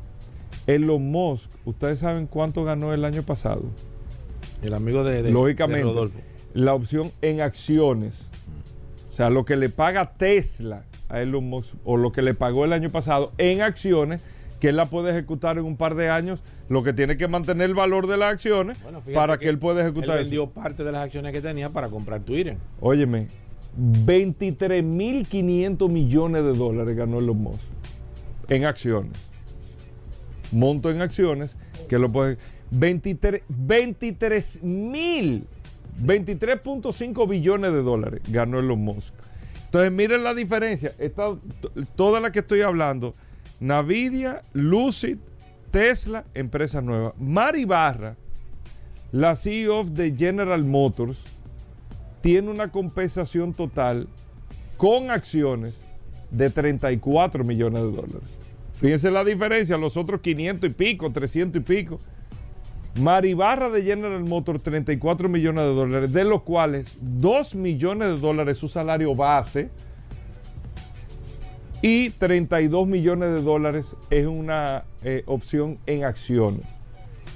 Elon 0.68 1.12
Musk, 1.12 1.50
¿ustedes 1.66 2.00
saben 2.00 2.28
cuánto 2.28 2.64
ganó 2.64 2.94
el 2.94 3.06
año 3.06 3.24
pasado? 3.24 3.64
El 4.62 4.74
amigo 4.74 5.04
de, 5.04 5.22
de- 5.24 5.31
Lógicamente, 5.31 5.80
de 5.86 5.92
Rodolfo. 5.94 6.20
la 6.54 6.74
opción 6.74 7.12
en 7.22 7.42
acciones. 7.42 8.30
O 9.08 9.12
sea, 9.12 9.30
lo 9.30 9.46
que 9.46 9.56
le 9.58 9.70
paga 9.70 10.14
Tesla 10.14 10.84
a 11.10 11.22
Elon 11.22 11.48
Musk 11.48 11.76
o 11.86 11.98
lo 11.98 12.12
que 12.12 12.22
le 12.22 12.34
pagó 12.34 12.66
el 12.66 12.74
año 12.74 12.90
pasado 12.90 13.31
en 13.38 13.62
acciones, 13.62 14.22
que 14.59 14.69
él 14.69 14.76
la 14.76 14.85
puede 14.85 15.12
ejecutar 15.12 15.57
en 15.57 15.66
un 15.66 15.78
par 15.78 15.95
de 15.95 16.09
años, 16.09 16.44
lo 16.69 16.83
que 16.83 16.94
tiene 16.94 17.18
que 17.18 17.28
mantener 17.28 17.69
el 17.69 17.76
valor 17.76 18.07
de 18.07 18.18
las 18.18 18.33
acciones 18.33 18.81
Bueno, 18.81 19.02
para 19.14 19.38
que, 19.38 19.50
él 19.50 19.59
pueda 19.59 19.81
ejecutar 19.81 20.18
Él 20.18 20.21
eso. 20.21 20.30
vendió 20.30 20.50
parte 20.50 20.83
de 20.83 20.92
las 20.92 21.06
acciones 21.06 21.31
que 21.33 21.42
tenía 21.42 21.69
para 21.69 21.90
comprar 21.90 22.21
Twitter. 22.21 22.57
Óyeme, 22.80 23.28
23.500 23.78 25.90
millones 25.90 26.44
de 26.44 26.54
dólares 26.54 26.95
ganó 26.95 27.19
Elon 27.19 27.38
Musk 27.38 27.62
en 28.50 28.66
acciones. 28.66 29.14
Monto 30.52 30.92
en 30.92 31.02
acciones 31.02 31.57
que 31.90 31.97
lo 32.00 32.12
puede 32.12 32.38
23 32.71 33.44
23 33.47 34.64
mil 34.64 35.45
23.5 36.04 37.30
billones 37.30 37.71
de 37.71 37.81
dólares 37.81 38.21
ganó 38.28 38.59
Elon 38.59 38.80
Musk. 38.80 39.14
Entonces 39.66 39.92
miren 39.92 40.24
la 40.24 40.33
diferencia. 40.33 40.94
Esta, 40.97 41.35
toda 41.95 42.21
la 42.21 42.31
que 42.31 42.40
estoy 42.40 42.62
hablando, 42.62 43.14
Nvidia, 43.59 44.42
Lucid, 44.54 45.18
Tesla, 45.71 46.26
empresas 46.33 46.83
nuevas. 46.83 47.14
Mari 47.19 47.66
Barra, 47.66 48.16
la 49.12 49.35
CEO 49.35 49.83
de 49.83 50.16
General 50.16 50.64
Motors, 50.64 51.24
tiene 52.21 52.50
una 52.50 52.71
compensación 52.71 53.54
total 53.54 54.07
con 54.78 55.12
acciones 55.12 55.81
de 56.31 56.50
34 56.50 57.44
millones 57.44 57.83
de 57.83 57.92
dólares. 57.92 58.30
Fíjense 58.80 59.09
la 59.09 59.24
diferencia, 59.24 59.78
los 59.78 59.95
otros 59.95 60.21
500 60.21 60.69
y 60.69 60.74
pico, 60.74 61.12
300 61.12 61.62
y 61.62 61.64
pico. 61.64 62.00
Maribarra 63.00 63.69
de 63.69 63.83
General 63.83 64.24
Motors, 64.24 64.64
34 64.64 65.28
millones 65.28 65.64
de 65.66 65.76
dólares, 65.76 66.14
de 66.14 66.24
los 66.24 66.44
cuales 66.44 66.97
2 67.02 67.56
millones 67.56 68.07
de 68.09 68.18
dólares 68.18 68.57
su 68.57 68.68
salario 68.68 69.14
base 69.16 69.69
y 71.82 72.10
32 72.12 72.88
millones 72.88 73.34
de 73.34 73.42
dólares 73.42 73.96
es 74.10 74.26
una 74.26 74.84
eh, 75.04 75.24
opción 75.26 75.78
en 75.86 76.04
acciones. 76.04 76.66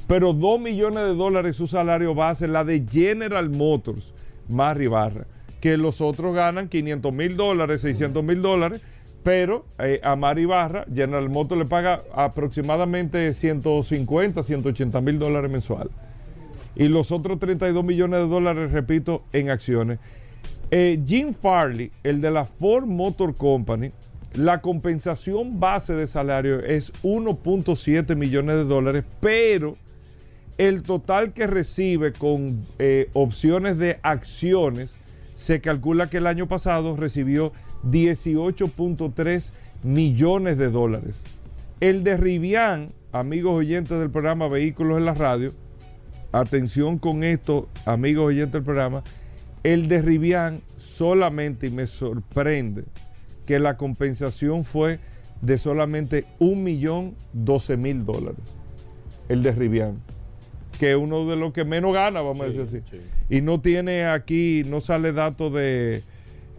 Pero 0.08 0.34
2 0.34 0.60
millones 0.60 1.03
de 1.03 1.13
dólares 1.13 1.55
su 1.55 1.67
salario 1.67 2.15
base, 2.15 2.48
la 2.48 2.63
de 2.63 2.84
General 2.89 3.50
Motors, 3.50 4.13
Mari 4.48 4.88
Barra, 4.88 5.25
que 5.62 5.77
los 5.77 6.01
otros 6.01 6.34
ganan 6.34 6.67
500 6.67 7.13
mil 7.13 7.38
dólares, 7.38 7.81
600 7.81 8.24
mil 8.24 8.41
dólares, 8.41 8.81
pero 9.24 9.65
eh, 9.77 10.00
a 10.03 10.15
Mari 10.15 10.46
Barra, 10.46 10.86
General 10.93 11.29
Motors 11.29 11.60
le 11.60 11.65
paga 11.65 12.01
aproximadamente 12.15 13.34
150, 13.34 14.41
180 14.41 15.01
mil 15.01 15.19
dólares 15.19 15.51
mensuales. 15.51 15.93
Y 16.75 16.88
los 16.88 17.12
otros 17.12 17.39
32 17.39 17.84
millones 17.84 18.22
de 18.22 18.27
dólares, 18.27 18.72
repito, 18.72 19.24
en 19.34 19.50
acciones. 19.50 20.00
Eh, 20.72 21.01
Jim 21.05 21.34
Farley, 21.34 21.91
el 22.03 22.22
de 22.22 22.31
la 22.31 22.46
Ford 22.46 22.86
Motor 22.86 23.36
Company, 23.36 23.91
la 24.33 24.62
compensación 24.62 25.59
base 25.59 25.93
de 25.93 26.07
salario 26.07 26.59
es 26.59 26.93
1.7 27.03 28.15
millones 28.15 28.57
de 28.57 28.65
dólares, 28.65 29.03
pero 29.19 29.77
el 30.57 30.83
total 30.83 31.33
que 31.33 31.48
recibe 31.48 32.12
con 32.13 32.65
eh, 32.79 33.09
opciones 33.13 33.77
de 33.77 34.00
acciones 34.03 34.98
se 35.33 35.62
calcula 35.62 36.09
que 36.09 36.17
el 36.17 36.27
año 36.27 36.48
pasado 36.48 36.95
recibió 36.95 37.53
18.3 37.86 39.51
millones 39.83 40.57
de 40.57 40.69
dólares. 40.69 41.24
El 41.79 42.03
de 42.03 42.17
Rivian, 42.17 42.89
amigos 43.13 43.55
oyentes 43.55 43.98
del 43.98 44.09
programa 44.09 44.50
Vehículos 44.50 44.98
en 44.98 45.05
la 45.05 45.13
Radio, 45.13 45.53
atención 46.33 47.00
con 47.00 47.24
esto, 47.24 47.69
amigos 47.86 48.27
oyentes 48.27 48.53
del 48.53 48.63
programa, 48.63 49.01
el 49.63 49.88
de 49.88 50.01
Rivian 50.01 50.62
solamente, 50.77 51.67
y 51.67 51.69
me 51.69 51.88
sorprende, 51.88 52.83
que 53.49 53.57
la 53.57 53.77
compensación 53.77 54.63
fue 54.63 54.99
de 55.41 55.57
solamente 55.57 56.25
1.012.000 56.39 58.03
dólares. 58.05 58.43
El 59.27 59.41
de 59.41 59.51
Rivian 59.53 59.99
que 60.79 60.91
es 60.91 60.97
uno 60.97 61.27
de 61.27 61.35
los 61.35 61.51
que 61.51 61.65
menos 61.65 61.95
gana, 61.95 62.21
vamos 62.21 62.41
a 62.41 62.49
decir 62.51 62.61
así. 62.61 62.99
Y 63.27 63.41
no 63.41 63.59
tiene 63.59 64.05
aquí, 64.05 64.61
no 64.67 64.81
sale 64.81 65.13
dato 65.13 65.49
de... 65.49 66.03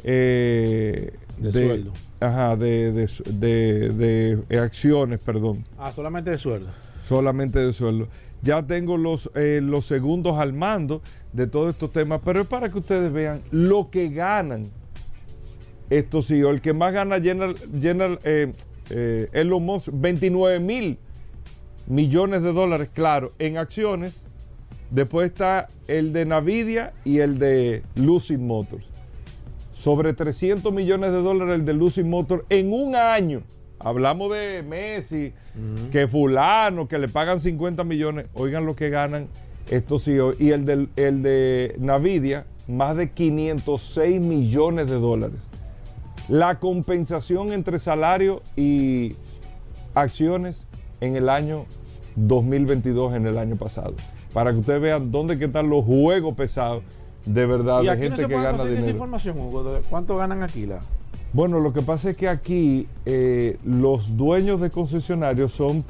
Eh, 0.03 1.13
de, 1.39 1.53
sueldo. 1.53 1.93
Ajá, 2.19 2.57
de, 2.57 2.91
de, 2.93 4.59
acciones, 4.59 5.21
perdón. 5.21 5.65
Ah, 5.79 5.93
solamente 5.93 6.31
de 6.31 6.39
sueldo. 6.39 6.71
Solamente 7.05 7.61
de 7.61 7.73
sueldo. 7.73 8.09
Ya 8.43 8.65
tengo 8.65 8.97
los, 8.97 9.31
eh, 9.37 9.61
los 9.63 9.87
segundos 9.87 10.39
al 10.39 10.55
mando 10.55 11.03
de 11.33 11.47
todos 11.47 11.71
estos 11.71 11.93
temas, 11.93 12.21
pero 12.25 12.41
es 12.41 12.49
para 12.49 12.69
que 12.69 12.79
ustedes 12.79 13.13
vean 13.13 13.43
lo 13.53 13.91
que 13.91 14.09
ganan 14.09 14.73
estos 15.91 16.27
sí, 16.27 16.41
El 16.41 16.61
que 16.61 16.73
más 16.73 16.95
gana 16.95 17.21
General, 17.21 17.57
General 17.79 18.21
eh, 18.23 18.53
eh, 18.91 19.29
Elon 19.33 19.65
Musk, 19.65 19.89
29 19.93 20.61
mil 20.61 20.99
millones 21.89 22.43
de 22.43 22.53
dólares, 22.53 22.89
claro, 22.95 23.33
en 23.41 23.59
acciones. 23.59 24.23
Después 24.91 25.31
está 25.31 25.69
el 25.89 26.13
de 26.13 26.25
Nvidia 26.25 26.93
y 27.05 27.19
el 27.19 27.39
de 27.39 27.83
Lucid 27.97 28.39
Motors. 28.39 28.89
Sobre 29.73 30.13
300 30.13 30.73
millones 30.73 31.11
de 31.13 31.23
dólares 31.23 31.57
el 31.57 31.65
de 31.65 31.73
Lucid 31.73 32.05
Motors 32.05 32.45
en 32.49 32.73
un 32.73 32.95
año. 32.95 33.43
Hablamos 33.79 34.33
de 34.33 34.63
Messi, 34.63 35.33
que 35.91 36.07
fulano, 36.07 36.87
que 36.87 36.99
le 36.99 37.09
pagan 37.09 37.41
50 37.41 37.83
millones. 37.83 38.27
Oigan 38.35 38.67
lo 38.67 38.77
que 38.77 38.91
ganan 38.91 39.29
estos 39.71 40.05
CEO. 40.05 40.35
Y 40.39 40.51
el 40.51 40.67
de, 40.67 40.87
el 40.97 41.23
de 41.23 41.77
Nvidia, 41.79 42.45
más 42.69 42.97
de 42.97 43.11
506 43.11 44.21
millones 44.21 44.87
de 44.87 44.95
dólares. 44.95 45.50
La 46.31 46.61
compensación 46.61 47.53
entre 47.53 47.81
salario 47.81 48.41
y 48.57 49.17
acciones 49.95 50.65
en 51.01 51.17
el 51.17 51.29
año 51.29 51.67
2022 52.15 53.15
en 53.15 53.27
el 53.27 53.37
año 53.37 53.57
pasado. 53.57 53.95
Para 54.33 54.53
que 54.53 54.59
ustedes 54.59 54.81
vean 54.81 55.11
dónde 55.11 55.39
que 55.39 55.47
están 55.47 55.69
los 55.69 55.85
juegos 55.85 56.37
pesados 56.37 56.85
de 57.27 57.47
verdad 57.47 57.83
de 57.83 57.97
gente 57.97 58.29
que 58.29 58.35
gana 58.35 58.63
dinero. 58.63 58.81
Esa 58.81 58.91
información, 58.91 59.41
Hugo? 59.41 59.81
¿Cuánto 59.91 60.17
ganan 60.17 60.45
aquí? 60.45 60.67
La? 60.67 60.81
Bueno, 61.33 61.59
lo 61.59 61.73
que 61.73 61.83
pasa 61.83 62.11
es 62.11 62.17
que 62.17 62.29
aquí 62.29 62.87
eh, 63.07 63.59
los 63.65 64.17
dueños 64.17 64.61
de 64.61 64.71
concesionarios 64.71 65.51
son 65.51 65.85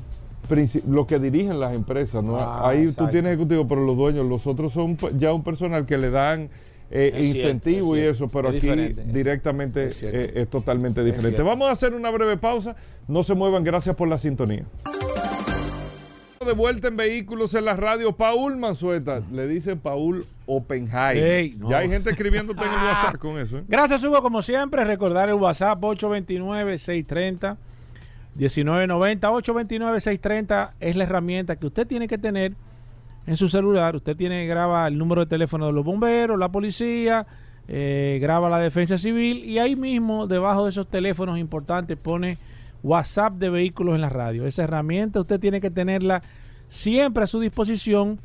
los 0.88 1.06
que 1.06 1.18
dirigen 1.18 1.60
las 1.60 1.74
empresas. 1.74 2.24
¿no? 2.24 2.36
Ah, 2.36 2.68
Ahí 2.68 2.90
tú 2.92 3.08
tienes 3.08 3.32
ejecutivo, 3.32 3.68
pero 3.68 3.84
los 3.84 3.96
dueños, 3.96 4.26
los 4.26 4.46
otros 4.46 4.72
son 4.72 4.96
ya 5.18 5.34
un 5.34 5.44
personal 5.44 5.84
que 5.84 5.98
le 5.98 6.10
dan 6.10 6.48
eh, 6.90 7.20
incentivo 7.22 7.96
y 7.96 8.00
eso, 8.00 8.28
pero 8.28 8.48
aquí 8.48 8.68
directamente 9.06 9.86
es, 9.86 10.02
eh, 10.02 10.32
es, 10.34 10.48
totalmente 10.48 11.04
diferente. 11.04 11.40
Vamos 11.42 11.68
a 11.68 11.72
hacer 11.72 11.94
una 11.94 12.10
breve 12.10 12.36
pausa. 12.36 12.74
No 13.06 13.22
se 13.22 13.34
muevan, 13.34 13.62
gracias 13.62 13.94
por 13.94 14.08
la 14.08 14.18
sintonía. 14.18 14.64
De 16.44 16.52
vuelta 16.54 16.88
en 16.88 16.96
vehículos 16.96 17.54
en 17.54 17.66
la 17.66 17.76
radio, 17.76 18.12
Paul 18.12 18.56
Manzueta. 18.56 19.22
Le 19.30 19.46
dice 19.46 19.76
Paul 19.76 20.26
Oppenheim. 20.46 21.68
Ya 21.68 21.78
hay 21.78 21.88
gente 21.88 22.10
escribiéndote 22.10 22.64
en 22.64 22.72
el 22.72 22.78
WhatsApp 22.86 23.18
con 23.18 23.38
eso. 23.38 23.58
¿eh? 23.58 23.64
Gracias, 23.68 24.02
Hugo. 24.02 24.22
Como 24.22 24.40
siempre, 24.42 24.84
recordar 24.84 25.28
el 25.28 25.34
WhatsApp 25.34 25.78
829-630. 25.80 27.56
1990 28.36 29.30
829-630 29.30 30.70
es 30.80 30.96
la 30.96 31.04
herramienta 31.04 31.56
que 31.56 31.66
usted 31.66 31.86
tiene 31.86 32.08
que 32.08 32.16
tener 32.16 32.54
en 33.26 33.36
su 33.36 33.48
celular. 33.48 33.96
Usted 33.96 34.16
tiene 34.16 34.46
graba 34.46 34.86
el 34.86 34.98
número 34.98 35.22
de 35.22 35.26
teléfono 35.26 35.66
de 35.66 35.72
los 35.72 35.84
bomberos, 35.84 36.38
la 36.38 36.48
policía, 36.48 37.26
eh, 37.68 38.18
graba 38.20 38.48
la 38.48 38.58
defensa 38.58 38.98
civil 38.98 39.44
y 39.44 39.58
ahí 39.58 39.76
mismo, 39.76 40.26
debajo 40.26 40.64
de 40.64 40.70
esos 40.70 40.88
teléfonos 40.88 41.38
importantes, 41.38 41.96
pone 41.96 42.38
WhatsApp 42.82 43.34
de 43.34 43.50
vehículos 43.50 43.94
en 43.94 44.00
la 44.00 44.08
radio. 44.08 44.46
Esa 44.46 44.64
herramienta 44.64 45.20
usted 45.20 45.38
tiene 45.38 45.60
que 45.60 45.70
tenerla 45.70 46.22
siempre 46.68 47.24
a 47.24 47.26
su 47.26 47.40
disposición, 47.40 48.18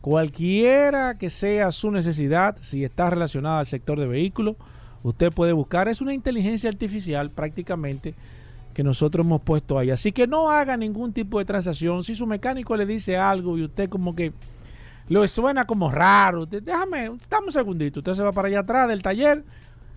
cualquiera 0.00 1.18
que 1.18 1.30
sea 1.30 1.70
su 1.70 1.90
necesidad, 1.90 2.56
si 2.60 2.84
está 2.84 3.10
relacionada 3.10 3.60
al 3.60 3.66
sector 3.66 3.98
de 4.00 4.06
vehículos, 4.06 4.56
usted 5.02 5.32
puede 5.32 5.52
buscar. 5.52 5.88
Es 5.88 6.00
una 6.00 6.14
inteligencia 6.14 6.70
artificial 6.70 7.30
prácticamente 7.30 8.14
que 8.78 8.84
nosotros 8.84 9.26
hemos 9.26 9.42
puesto 9.42 9.76
ahí. 9.76 9.90
Así 9.90 10.12
que 10.12 10.28
no 10.28 10.52
haga 10.52 10.76
ningún 10.76 11.12
tipo 11.12 11.40
de 11.40 11.44
transacción. 11.44 12.04
Si 12.04 12.14
su 12.14 12.28
mecánico 12.28 12.76
le 12.76 12.86
dice 12.86 13.16
algo 13.16 13.58
y 13.58 13.64
usted 13.64 13.88
como 13.88 14.14
que 14.14 14.32
lo 15.08 15.26
suena 15.26 15.66
como 15.66 15.90
raro, 15.90 16.46
déjame, 16.46 17.10
dame 17.28 17.46
un 17.46 17.52
segundito. 17.52 17.98
Usted 17.98 18.14
se 18.14 18.22
va 18.22 18.30
para 18.30 18.46
allá 18.46 18.60
atrás 18.60 18.86
del 18.86 19.02
taller 19.02 19.42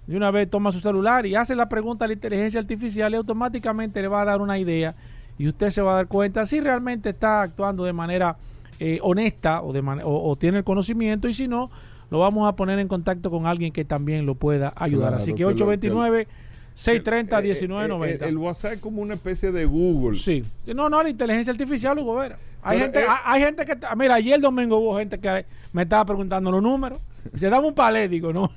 de 0.07 0.17
una 0.17 0.31
vez 0.31 0.50
toma 0.50 0.71
su 0.71 0.79
celular 0.79 1.27
y 1.27 1.35
hace 1.35 1.55
la 1.55 1.69
pregunta 1.69 2.05
a 2.05 2.07
la 2.07 2.15
inteligencia 2.15 2.59
artificial 2.59 3.13
y 3.13 3.17
automáticamente 3.17 4.01
le 4.01 4.07
va 4.07 4.23
a 4.23 4.25
dar 4.25 4.41
una 4.41 4.57
idea 4.57 4.95
y 5.38 5.47
usted 5.47 5.69
se 5.69 5.83
va 5.83 5.91
a 5.91 5.95
dar 5.97 6.07
cuenta 6.07 6.47
si 6.47 6.59
realmente 6.59 7.11
está 7.11 7.43
actuando 7.43 7.83
de 7.83 7.93
manera 7.93 8.38
eh, 8.79 8.97
honesta 9.03 9.61
o, 9.61 9.73
de 9.73 9.83
o, 10.03 10.35
tiene 10.38 10.57
el 10.57 10.63
conocimiento 10.63 11.27
y 11.27 11.35
si 11.35 11.47
no, 11.47 11.69
lo 12.09 12.17
vamos 12.17 12.50
a 12.50 12.55
poner 12.55 12.79
en 12.79 12.88
contacto 12.88 13.29
con 13.29 13.45
alguien 13.45 13.73
que 13.73 13.85
también 13.85 14.25
lo 14.25 14.33
pueda 14.33 14.73
ayudar. 14.75 15.13
Así 15.13 15.35
que 15.35 15.45
829 15.45 16.25
630 16.25 16.40
1990. 16.75 18.25
El, 18.25 18.38
WhatsApp 18.38 18.74
es 18.74 18.80
como 18.80 19.01
una 19.01 19.16
especie 19.16 19.51
de 19.51 19.66
Google. 19.66 20.18
Sí. 20.18 20.44
No, 20.74 20.90
no, 20.90 21.04
la 21.04 21.10
inteligencia 21.10 21.51
artificial, 21.51 21.98
Hugo 22.00 22.16
Vera. 22.16 22.38
Hay 22.63 22.80
gente, 22.80 23.06
hay, 23.25 23.42
gente 23.42 23.66
que. 23.66 23.75
Mira, 23.96 24.16
ayer 24.16 24.40
domingo 24.40 24.78
hubo 24.78 24.98
gente 24.98 25.20
que 25.20 25.46
me 25.74 25.84
estaba 25.84 26.06
preguntando 26.06 26.51
los 26.51 26.62
números. 26.62 27.00
Se 27.36 27.50
daba 27.50 27.68
un 27.68 27.74
palé, 27.74 28.08
digo, 28.08 28.32
no 28.32 28.51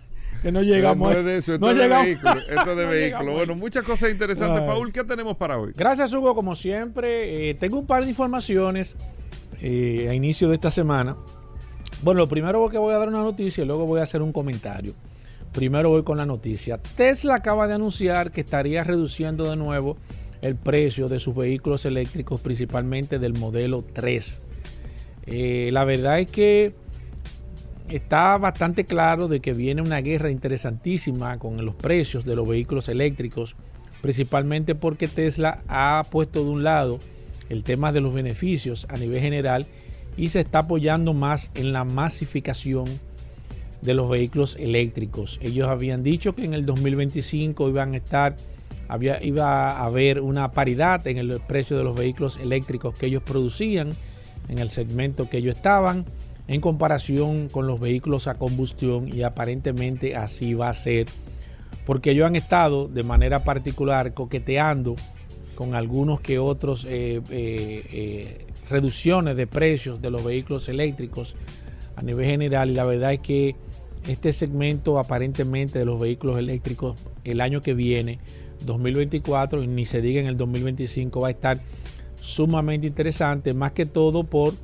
que 0.44 0.52
no 0.52 0.62
llegamos. 0.62 1.12
No, 1.12 1.23
de 1.23 1.38
eso, 1.38 1.54
esto 1.54 1.71
es 1.71 1.76
de 1.76 1.88
vehículo. 2.02 2.40
Esto 2.49 2.76
de 2.76 2.85
vehículo. 2.85 3.33
Bueno, 3.33 3.54
muchas 3.56 3.85
cosas 3.85 4.11
interesantes. 4.11 4.62
Paul, 4.62 4.92
¿qué 4.92 5.02
tenemos 5.02 5.37
para 5.37 5.59
hoy? 5.59 5.73
Gracias, 5.75 6.12
Hugo, 6.12 6.35
como 6.35 6.54
siempre. 6.54 7.50
Eh, 7.50 7.54
tengo 7.54 7.78
un 7.78 7.87
par 7.87 8.04
de 8.04 8.11
informaciones 8.11 8.94
eh, 9.61 10.06
a 10.09 10.14
inicio 10.14 10.49
de 10.49 10.54
esta 10.54 10.71
semana. 10.71 11.16
Bueno, 12.02 12.21
lo 12.21 12.28
primero 12.28 12.68
que 12.68 12.78
voy 12.78 12.94
a 12.94 12.99
dar 12.99 13.09
una 13.09 13.23
noticia 13.23 13.64
y 13.64 13.66
luego 13.66 13.87
voy 13.87 14.00
a 14.00 14.02
hacer 14.02 14.21
un 14.21 14.33
comentario. 14.33 14.92
Primero 15.54 15.90
voy 15.90 16.02
con 16.02 16.18
la 16.18 16.26
noticia. 16.26 16.78
Tesla 16.78 17.37
acaba 17.37 17.68
de 17.68 17.75
anunciar 17.75 18.32
que 18.32 18.40
estaría 18.40 18.82
reduciendo 18.82 19.49
de 19.49 19.54
nuevo 19.54 19.96
el 20.42 20.56
precio 20.56 21.08
de 21.08 21.20
sus 21.20 21.34
vehículos 21.34 21.84
eléctricos, 21.84 22.40
principalmente 22.40 23.20
del 23.20 23.34
modelo 23.34 23.84
3. 23.92 24.42
Eh, 25.26 25.70
la 25.73 25.84
verdad 25.84 26.18
es 26.18 26.28
que 26.28 26.75
está 27.88 28.37
bastante 28.37 28.84
claro 28.84 29.28
de 29.28 29.38
que 29.38 29.52
viene 29.52 29.80
una 29.80 30.00
guerra 30.00 30.28
interesantísima 30.28 31.38
con 31.38 31.64
los 31.64 31.76
precios 31.76 32.25
de 32.25 32.34
los 32.34 32.49
vehículos 32.49 32.88
eléctricos, 32.88 33.54
principalmente 34.02 34.75
porque 34.75 35.06
Tesla 35.06 35.62
ha 35.68 36.04
puesto 36.11 36.42
de 36.42 36.50
un 36.50 36.64
lado 36.64 36.99
el 37.49 37.62
tema 37.62 37.92
de 37.92 38.00
los 38.00 38.12
beneficios 38.12 38.88
a 38.90 38.96
nivel 38.96 39.20
general 39.20 39.66
y 40.16 40.30
se 40.30 40.40
está 40.40 40.61
apoyando 40.61 41.14
más 41.14 41.52
en 41.54 41.73
la 41.73 41.84
masificación 41.84 42.87
de 43.84 43.94
los 43.94 44.08
vehículos 44.08 44.56
eléctricos. 44.58 45.38
Ellos 45.42 45.68
habían 45.68 46.02
dicho 46.02 46.34
que 46.34 46.44
en 46.44 46.54
el 46.54 46.66
2025 46.66 47.68
iban 47.68 47.94
a 47.94 47.98
estar, 47.98 48.36
había, 48.88 49.22
iba 49.22 49.72
a 49.72 49.84
haber 49.84 50.20
una 50.20 50.50
paridad 50.52 51.06
en 51.06 51.18
el 51.18 51.40
precio 51.40 51.76
de 51.76 51.84
los 51.84 51.96
vehículos 51.96 52.38
eléctricos 52.38 52.96
que 52.96 53.06
ellos 53.06 53.22
producían 53.22 53.90
en 54.48 54.58
el 54.58 54.70
segmento 54.70 55.28
que 55.28 55.38
ellos 55.38 55.56
estaban 55.56 56.04
en 56.48 56.60
comparación 56.60 57.48
con 57.48 57.66
los 57.66 57.80
vehículos 57.80 58.26
a 58.26 58.34
combustión 58.34 59.08
y 59.08 59.22
aparentemente 59.22 60.16
así 60.16 60.54
va 60.54 60.68
a 60.68 60.74
ser 60.74 61.06
porque 61.86 62.10
ellos 62.10 62.26
han 62.26 62.36
estado 62.36 62.88
de 62.88 63.02
manera 63.02 63.44
particular 63.44 64.14
coqueteando 64.14 64.96
con 65.54 65.74
algunos 65.74 66.20
que 66.20 66.38
otros 66.38 66.84
eh, 66.84 67.20
eh, 67.30 67.84
eh, 67.92 68.46
reducciones 68.68 69.36
de 69.36 69.46
precios 69.46 70.02
de 70.02 70.10
los 70.10 70.24
vehículos 70.24 70.68
eléctricos 70.68 71.34
a 71.96 72.02
nivel 72.02 72.26
general 72.26 72.70
y 72.70 72.74
la 72.74 72.84
verdad 72.84 73.12
es 73.12 73.20
que 73.20 73.54
este 74.08 74.32
segmento 74.32 74.99
aparentemente 74.99 75.78
de 75.78 75.84
los 75.84 76.00
vehículos 76.00 76.38
eléctricos 76.38 76.99
el 77.25 77.40
año 77.40 77.61
que 77.61 77.75
viene 77.75 78.18
2024 78.64 79.61
ni 79.66 79.87
se 79.87 80.00
diga 80.00 80.20
en 80.20 80.26
el 80.26 80.37
2025 80.37 81.20
va 81.20 81.28
a 81.28 81.30
estar 81.30 81.58
sumamente 82.20 82.87
interesante 82.87 83.54
más 83.54 83.73
que 83.73 83.87
todo 83.87 84.25
por 84.25 84.54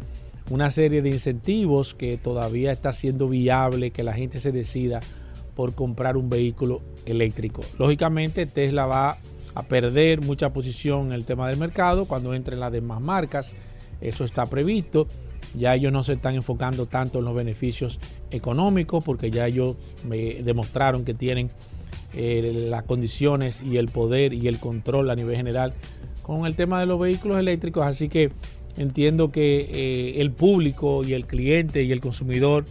una 0.50 0.70
serie 0.70 1.00
de 1.00 1.10
incentivos 1.10 1.94
que 1.94 2.16
todavía 2.16 2.72
está 2.72 2.92
siendo 2.92 3.28
viable 3.28 3.92
que 3.92 4.02
la 4.02 4.12
gente 4.12 4.40
se 4.40 4.52
decida 4.52 5.00
por 5.54 5.74
comprar 5.74 6.16
un 6.16 6.28
vehículo 6.28 6.80
eléctrico. 7.06 7.62
Lógicamente 7.78 8.46
Tesla 8.46 8.86
va 8.86 9.18
a 9.54 9.62
perder 9.62 10.20
mucha 10.20 10.52
posición 10.52 11.08
en 11.08 11.12
el 11.12 11.24
tema 11.24 11.48
del 11.48 11.58
mercado 11.58 12.06
cuando 12.06 12.34
entren 12.34 12.60
las 12.60 12.72
demás 12.72 13.00
marcas. 13.00 13.52
Eso 14.00 14.24
está 14.24 14.46
previsto. 14.46 15.06
Ya 15.56 15.74
ellos 15.74 15.92
no 15.92 16.02
se 16.02 16.14
están 16.14 16.34
enfocando 16.34 16.86
tanto 16.86 17.18
en 17.18 17.24
los 17.24 17.34
beneficios 17.34 17.98
económicos 18.30 19.02
porque 19.04 19.30
ya 19.30 19.46
ellos 19.46 19.76
me 20.06 20.42
demostraron 20.42 21.04
que 21.04 21.14
tienen 21.14 21.50
eh, 22.12 22.66
las 22.68 22.84
condiciones 22.84 23.62
y 23.62 23.76
el 23.76 23.88
poder 23.88 24.32
y 24.32 24.48
el 24.48 24.58
control 24.58 25.10
a 25.10 25.14
nivel 25.14 25.36
general 25.36 25.74
con 26.22 26.46
el 26.46 26.54
tema 26.54 26.80
de 26.80 26.86
los 26.86 26.98
vehículos 26.98 27.38
eléctricos. 27.38 27.84
Así 27.84 28.08
que 28.08 28.30
entiendo 28.76 29.30
que 29.30 29.60
eh, 29.60 30.20
el 30.20 30.32
público 30.32 31.04
y 31.04 31.12
el 31.12 31.26
cliente 31.26 31.82
y 31.82 31.92
el 31.92 32.00
consumidor 32.00 32.64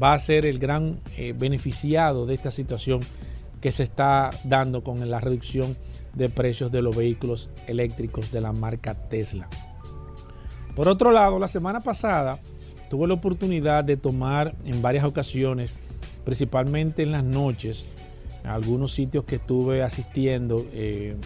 va 0.00 0.14
a 0.14 0.18
ser 0.18 0.46
el 0.46 0.58
gran 0.58 1.00
eh, 1.16 1.34
beneficiado 1.36 2.26
de 2.26 2.34
esta 2.34 2.50
situación 2.50 3.00
que 3.60 3.72
se 3.72 3.82
está 3.82 4.30
dando 4.44 4.82
con 4.82 5.08
la 5.08 5.20
reducción 5.20 5.76
de 6.14 6.28
precios 6.28 6.70
de 6.70 6.82
los 6.82 6.96
vehículos 6.96 7.50
eléctricos 7.66 8.30
de 8.30 8.40
la 8.40 8.52
marca 8.52 8.94
Tesla. 8.94 9.48
Por 10.78 10.88
otro 10.88 11.10
lado, 11.10 11.40
la 11.40 11.48
semana 11.48 11.80
pasada 11.80 12.38
tuve 12.88 13.08
la 13.08 13.14
oportunidad 13.14 13.82
de 13.82 13.96
tomar 13.96 14.54
en 14.64 14.80
varias 14.80 15.02
ocasiones, 15.02 15.74
principalmente 16.24 17.02
en 17.02 17.10
las 17.10 17.24
noches, 17.24 17.84
algunos 18.44 18.92
sitios 18.92 19.24
que 19.24 19.34
estuve 19.34 19.82
asistiendo 19.82 20.64
eh, 20.72 21.16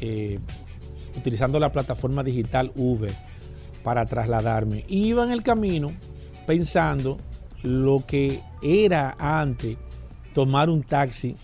eh, 0.00 0.40
utilizando 1.16 1.60
la 1.60 1.70
plataforma 1.70 2.24
digital 2.24 2.72
Uber 2.74 3.12
para 3.84 4.06
trasladarme. 4.06 4.84
Iba 4.88 5.22
en 5.22 5.30
el 5.30 5.44
camino 5.44 5.92
pensando 6.44 7.18
lo 7.62 8.04
que 8.04 8.40
era 8.60 9.14
antes 9.20 9.76
tomar 10.34 10.68
un 10.68 10.82
taxi 10.82 11.36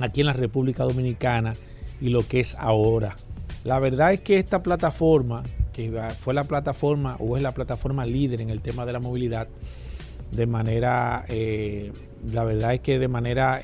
aquí 0.00 0.22
en 0.22 0.26
la 0.26 0.32
República 0.32 0.82
Dominicana 0.82 1.54
y 2.00 2.08
lo 2.08 2.26
que 2.26 2.40
es 2.40 2.56
ahora. 2.56 3.14
La 3.62 3.78
verdad 3.78 4.12
es 4.12 4.22
que 4.22 4.40
esta 4.40 4.60
plataforma, 4.60 5.44
que 5.72 5.90
fue 6.18 6.34
la 6.34 6.44
plataforma 6.44 7.16
o 7.18 7.36
es 7.36 7.42
la 7.42 7.52
plataforma 7.52 8.04
líder 8.04 8.40
en 8.40 8.50
el 8.50 8.60
tema 8.60 8.86
de 8.86 8.92
la 8.92 9.00
movilidad, 9.00 9.48
de 10.30 10.46
manera, 10.46 11.24
eh, 11.28 11.92
la 12.32 12.44
verdad 12.44 12.74
es 12.74 12.80
que 12.80 12.98
de 12.98 13.08
manera, 13.08 13.60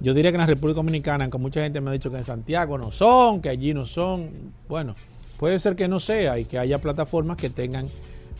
yo 0.00 0.14
diría 0.14 0.30
que 0.30 0.36
en 0.36 0.40
la 0.40 0.46
República 0.46 0.76
Dominicana, 0.76 1.24
aunque 1.24 1.38
mucha 1.38 1.62
gente 1.62 1.80
me 1.80 1.90
ha 1.90 1.92
dicho 1.92 2.10
que 2.10 2.16
en 2.16 2.24
Santiago 2.24 2.78
no 2.78 2.90
son, 2.90 3.40
que 3.40 3.48
allí 3.48 3.74
no 3.74 3.86
son, 3.86 4.30
bueno, 4.68 4.94
puede 5.38 5.58
ser 5.58 5.76
que 5.76 5.88
no 5.88 6.00
sea 6.00 6.38
y 6.38 6.44
que 6.44 6.58
haya 6.58 6.78
plataformas 6.78 7.36
que 7.36 7.50
tengan 7.50 7.88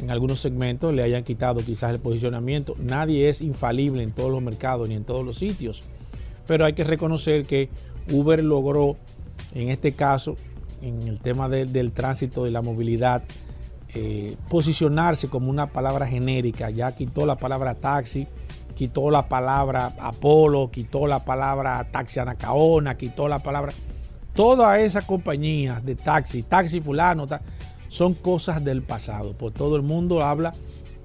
en 0.00 0.10
algunos 0.10 0.40
segmentos 0.40 0.94
le 0.94 1.02
hayan 1.02 1.24
quitado 1.24 1.60
quizás 1.60 1.92
el 1.92 2.00
posicionamiento. 2.00 2.74
Nadie 2.78 3.28
es 3.28 3.40
infalible 3.40 4.02
en 4.02 4.12
todos 4.12 4.30
los 4.30 4.42
mercados 4.42 4.88
ni 4.88 4.94
en 4.94 5.04
todos 5.04 5.24
los 5.24 5.36
sitios, 5.36 5.82
pero 6.46 6.64
hay 6.64 6.72
que 6.72 6.84
reconocer 6.84 7.44
que 7.44 7.68
Uber 8.10 8.42
logró, 8.42 8.96
en 9.54 9.68
este 9.68 9.92
caso, 9.92 10.36
en 10.82 11.08
el 11.08 11.20
tema 11.20 11.48
del 11.48 11.92
tránsito 11.92 12.46
y 12.46 12.50
la 12.50 12.62
movilidad, 12.62 13.22
eh, 13.94 14.36
posicionarse 14.48 15.28
como 15.28 15.50
una 15.50 15.66
palabra 15.66 16.06
genérica. 16.06 16.70
Ya 16.70 16.92
quitó 16.92 17.26
la 17.26 17.36
palabra 17.36 17.74
taxi, 17.74 18.26
quitó 18.76 19.10
la 19.10 19.28
palabra 19.28 19.94
Apolo, 19.98 20.70
quitó 20.70 21.06
la 21.06 21.24
palabra 21.24 21.86
taxi 21.90 22.20
Anacaona, 22.20 22.96
quitó 22.96 23.28
la 23.28 23.40
palabra... 23.40 23.72
Todas 24.34 24.78
esas 24.78 25.04
compañías 25.04 25.84
de 25.84 25.96
taxi, 25.96 26.44
taxi 26.44 26.80
fulano, 26.80 27.26
son 27.88 28.14
cosas 28.14 28.64
del 28.64 28.82
pasado. 28.82 29.32
Por 29.32 29.52
todo 29.52 29.74
el 29.74 29.82
mundo 29.82 30.22
habla, 30.22 30.54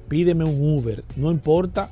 pídeme 0.08 0.46
un 0.46 0.77
Uber. 0.77 1.03
No 1.15 1.32
importa 1.32 1.89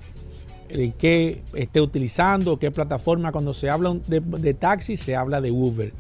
qué 0.99 1.41
esté 1.53 1.81
utilizando, 1.81 2.57
qué 2.57 2.71
plataforma. 2.71 3.31
Cuando 3.31 3.53
se 3.53 3.69
habla 3.69 3.97
de, 4.07 4.53
taxi, 4.53 4.97
se 4.97 5.15
habla 5.15 5.41
de 5.41 5.51
Uber. 5.51 5.93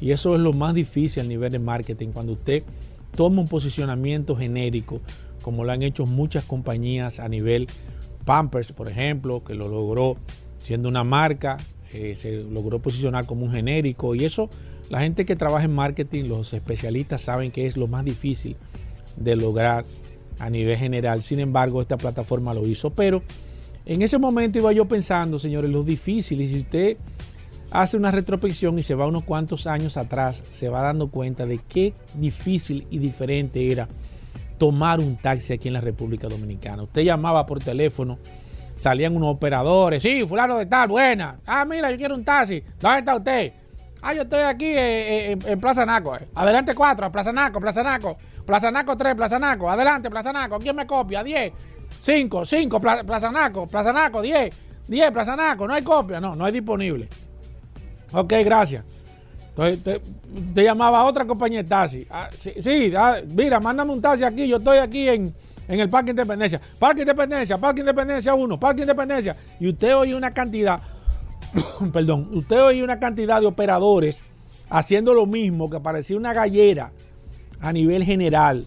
Y 0.00 0.12
eso 0.12 0.34
es 0.34 0.40
lo 0.40 0.52
más 0.52 0.74
difícil 0.74 1.22
a 1.22 1.26
nivel 1.26 1.52
de 1.52 1.58
marketing. 1.58 2.08
Cuando 2.08 2.32
usted 2.32 2.62
toma 3.14 3.42
un 3.42 3.48
posicionamiento 3.48 4.36
genérico, 4.36 5.00
como 5.42 5.64
lo 5.64 5.72
han 5.72 5.82
hecho 5.82 6.06
muchas 6.06 6.44
compañías 6.44 7.20
a 7.20 7.28
nivel 7.28 7.66
Pampers, 8.24 8.72
por 8.72 8.88
ejemplo, 8.88 9.42
que 9.42 9.54
lo 9.54 9.68
logró 9.68 10.16
siendo 10.58 10.88
una 10.88 11.04
marca, 11.04 11.56
eh, 11.92 12.14
se 12.14 12.42
logró 12.42 12.78
posicionar 12.78 13.26
como 13.26 13.46
un 13.46 13.52
genérico. 13.52 14.14
Y 14.14 14.24
eso 14.24 14.48
la 14.90 15.00
gente 15.00 15.24
que 15.24 15.36
trabaja 15.36 15.64
en 15.64 15.72
marketing, 15.72 16.24
los 16.24 16.52
especialistas 16.52 17.22
saben 17.22 17.50
que 17.50 17.66
es 17.66 17.76
lo 17.76 17.86
más 17.86 18.04
difícil 18.04 18.56
de 19.16 19.36
lograr 19.36 19.84
a 20.38 20.50
nivel 20.50 20.76
general. 20.76 21.22
Sin 21.22 21.38
embargo, 21.38 21.80
esta 21.80 21.96
plataforma 21.96 22.52
lo 22.54 22.66
hizo. 22.66 22.90
Pero 22.90 23.22
en 23.86 24.02
ese 24.02 24.18
momento 24.18 24.58
iba 24.58 24.72
yo 24.72 24.86
pensando, 24.86 25.38
señores, 25.38 25.70
lo 25.70 25.82
difícil. 25.82 26.40
Y 26.40 26.48
si 26.48 26.60
usted 26.60 26.96
hace 27.70 27.96
una 27.96 28.10
retrospección 28.10 28.78
y 28.78 28.82
se 28.82 28.94
va 28.94 29.06
unos 29.06 29.24
cuantos 29.24 29.66
años 29.66 29.96
atrás, 29.96 30.42
se 30.50 30.68
va 30.68 30.82
dando 30.82 31.08
cuenta 31.08 31.46
de 31.46 31.60
qué 31.68 31.94
difícil 32.14 32.86
y 32.90 32.98
diferente 32.98 33.70
era 33.70 33.88
tomar 34.58 35.00
un 35.00 35.16
taxi 35.16 35.54
aquí 35.54 35.68
en 35.68 35.74
la 35.74 35.80
República 35.80 36.28
Dominicana. 36.28 36.82
Usted 36.82 37.02
llamaba 37.02 37.46
por 37.46 37.60
teléfono, 37.60 38.18
salían 38.76 39.16
unos 39.16 39.34
operadores, 39.34 40.02
sí, 40.02 40.24
fulano 40.26 40.58
de 40.58 40.66
tal, 40.66 40.88
buena. 40.88 41.38
Ah, 41.46 41.64
mira, 41.64 41.90
yo 41.90 41.96
quiero 41.96 42.14
un 42.14 42.24
taxi. 42.24 42.62
¿Dónde 42.80 42.98
está 42.98 43.16
usted? 43.16 43.52
Ah, 44.02 44.14
yo 44.14 44.22
estoy 44.22 44.40
aquí 44.40 44.66
eh, 44.66 45.32
eh, 45.32 45.38
en, 45.44 45.60
Plaza 45.60 45.84
Naco. 45.84 46.16
Eh. 46.16 46.28
Adelante 46.34 46.74
4, 46.74 47.12
Plaza 47.12 47.32
Naco, 47.32 47.60
Plaza 47.60 47.82
Naco. 47.82 48.16
Plaza 48.46 48.70
Naco 48.70 48.96
3, 48.96 49.14
Plaza 49.14 49.38
Naco. 49.38 49.70
Adelante, 49.70 50.10
Plaza 50.10 50.32
Naco. 50.32 50.58
¿Quién 50.58 50.76
me 50.76 50.86
copia? 50.86 51.22
10. 51.22 51.52
5, 51.98 52.44
5, 52.44 52.80
Plaza 52.80 53.30
Naco, 53.30 53.66
Plaza 53.66 53.92
Naco, 53.92 54.22
10. 54.22 54.54
10, 54.88 55.10
Plaza 55.12 55.36
Naco. 55.36 55.66
No 55.66 55.74
hay 55.74 55.82
copia. 55.82 56.20
No, 56.20 56.34
no 56.34 56.44
hay 56.44 56.52
disponible. 56.52 57.08
Ok, 58.12 58.32
gracias. 58.44 58.84
Entonces, 59.50 60.00
te, 60.54 60.62
llamaba 60.62 61.00
a 61.00 61.04
otra 61.04 61.26
compañía 61.26 61.62
de 61.62 61.68
taxi. 61.68 62.06
Ah, 62.10 62.30
sí, 62.38 62.92
ah, 62.96 63.18
mira, 63.28 63.60
mándame 63.60 63.92
un 63.92 64.00
taxi 64.00 64.24
aquí. 64.24 64.46
Yo 64.46 64.56
estoy 64.56 64.78
aquí 64.78 65.08
en, 65.08 65.34
en 65.68 65.80
el 65.80 65.88
Parque 65.88 66.10
Independencia. 66.10 66.60
Parque 66.78 67.02
Independencia, 67.02 67.58
Parque 67.58 67.80
Independencia 67.80 68.34
1, 68.34 68.60
Parque 68.60 68.82
Independencia. 68.82 69.36
Y 69.58 69.68
usted 69.68 69.94
oye 69.96 70.14
una 70.14 70.32
cantidad 70.32 70.80
perdón, 71.92 72.28
usted 72.32 72.60
oye 72.62 72.82
una 72.82 72.98
cantidad 72.98 73.40
de 73.40 73.46
operadores 73.46 74.22
haciendo 74.68 75.14
lo 75.14 75.26
mismo 75.26 75.68
que 75.68 75.80
parecía 75.80 76.16
una 76.16 76.32
gallera 76.32 76.92
a 77.60 77.72
nivel 77.72 78.04
general. 78.04 78.66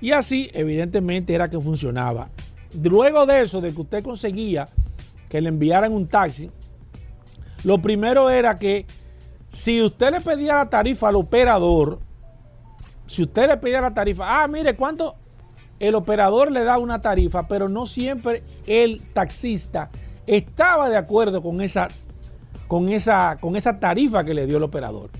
Y 0.00 0.12
así, 0.12 0.50
evidentemente, 0.52 1.34
era 1.34 1.48
que 1.48 1.58
funcionaba. 1.58 2.28
Luego 2.82 3.24
de 3.24 3.42
eso, 3.42 3.60
de 3.60 3.72
que 3.72 3.80
usted 3.80 4.02
conseguía 4.02 4.68
que 5.28 5.40
le 5.40 5.48
enviaran 5.48 5.92
un 5.92 6.06
taxi, 6.06 6.50
lo 7.64 7.78
primero 7.78 8.30
era 8.30 8.58
que 8.58 8.86
si 9.48 9.82
usted 9.82 10.12
le 10.12 10.20
pedía 10.20 10.54
la 10.56 10.70
tarifa 10.70 11.08
al 11.08 11.16
operador, 11.16 12.00
si 13.06 13.22
usted 13.22 13.48
le 13.48 13.56
pedía 13.56 13.80
la 13.80 13.94
tarifa, 13.94 14.42
ah, 14.42 14.48
mire, 14.48 14.76
¿cuánto? 14.76 15.16
El 15.78 15.94
operador 15.94 16.52
le 16.52 16.64
da 16.64 16.78
una 16.78 17.00
tarifa, 17.00 17.46
pero 17.48 17.68
no 17.68 17.86
siempre 17.86 18.42
el 18.66 19.02
taxista 19.12 19.90
estaba 20.26 20.88
de 20.88 20.96
acuerdo 20.96 21.42
con 21.42 21.60
esa 21.60 21.88
con 22.68 22.88
esa, 22.88 23.36
con 23.40 23.56
esa 23.56 23.78
tarifa 23.78 24.24
que 24.24 24.34
le 24.34 24.46
dio 24.46 24.56
el 24.56 24.62
operador. 24.62 25.10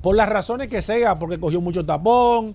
Por 0.00 0.16
las 0.16 0.28
razones 0.28 0.68
que 0.68 0.82
sea, 0.82 1.16
porque 1.16 1.38
cogió 1.38 1.60
mucho 1.60 1.84
tapón, 1.84 2.54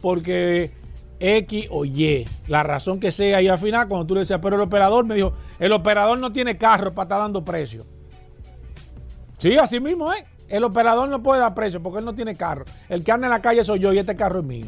porque 0.00 0.70
X 1.18 1.66
o 1.70 1.84
Y, 1.84 2.26
la 2.46 2.62
razón 2.62 2.98
que 2.98 3.12
sea. 3.12 3.42
Y 3.42 3.48
al 3.48 3.58
final, 3.58 3.88
cuando 3.88 4.06
tú 4.06 4.14
le 4.14 4.20
decías, 4.20 4.40
pero 4.42 4.56
el 4.56 4.62
operador 4.62 5.04
me 5.04 5.16
dijo, 5.16 5.32
el 5.58 5.72
operador 5.72 6.18
no 6.18 6.32
tiene 6.32 6.56
carro 6.56 6.92
para 6.92 7.04
estar 7.04 7.18
dando 7.20 7.44
precio. 7.44 7.84
Sí, 9.40 9.56
así 9.56 9.80
mismo 9.80 10.12
es. 10.12 10.22
El 10.48 10.64
operador 10.64 11.08
no 11.08 11.22
puede 11.22 11.40
dar 11.40 11.54
precio 11.54 11.82
porque 11.82 12.00
él 12.00 12.04
no 12.04 12.14
tiene 12.14 12.36
carro. 12.36 12.64
El 12.88 13.02
que 13.02 13.10
anda 13.10 13.26
en 13.26 13.32
la 13.32 13.40
calle 13.40 13.64
soy 13.64 13.78
yo 13.80 13.92
y 13.92 13.98
este 13.98 14.14
carro 14.14 14.40
es 14.40 14.44
mío. 14.44 14.66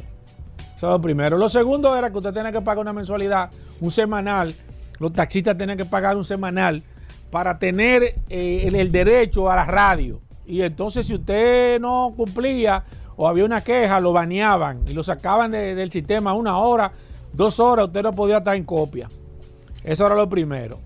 Eso 0.76 0.86
es 0.86 0.92
lo 0.92 1.00
primero. 1.00 1.36
Lo 1.36 1.48
segundo 1.48 1.94
era 1.94 2.10
que 2.10 2.18
usted 2.18 2.32
tiene 2.32 2.50
que 2.50 2.60
pagar 2.60 2.78
una 2.78 2.92
mensualidad, 2.92 3.50
un 3.80 3.90
semanal. 3.90 4.54
Los 4.98 5.12
taxistas 5.12 5.56
tienen 5.56 5.76
que 5.76 5.84
pagar 5.84 6.16
un 6.16 6.24
semanal 6.24 6.82
para 7.30 7.58
tener 7.58 8.14
eh, 8.28 8.70
el, 8.72 8.90
derecho 8.90 9.50
a 9.50 9.56
la 9.56 9.64
radio. 9.64 10.20
Y 10.46 10.62
entonces 10.62 11.06
si 11.06 11.16
usted 11.16 11.78
no 11.78 12.14
cumplía 12.16 12.84
o 13.16 13.28
había 13.28 13.44
una 13.44 13.60
queja, 13.60 14.00
lo 14.00 14.12
baneaban 14.12 14.80
y 14.88 14.94
lo 14.94 15.02
sacaban 15.02 15.50
del 15.50 15.90
sistema 15.90 16.32
una 16.32 16.58
hora, 16.58 16.92
dos 17.32 17.60
horas, 17.60 17.86
usted 17.86 18.02
no 18.02 18.12
podía 18.12 18.38
estar 18.38 18.56
en 18.56 18.64
copia. 18.64 19.08
Eso 19.84 20.06
era 20.06 20.14
lo 20.14 20.28
primero. 20.28 20.78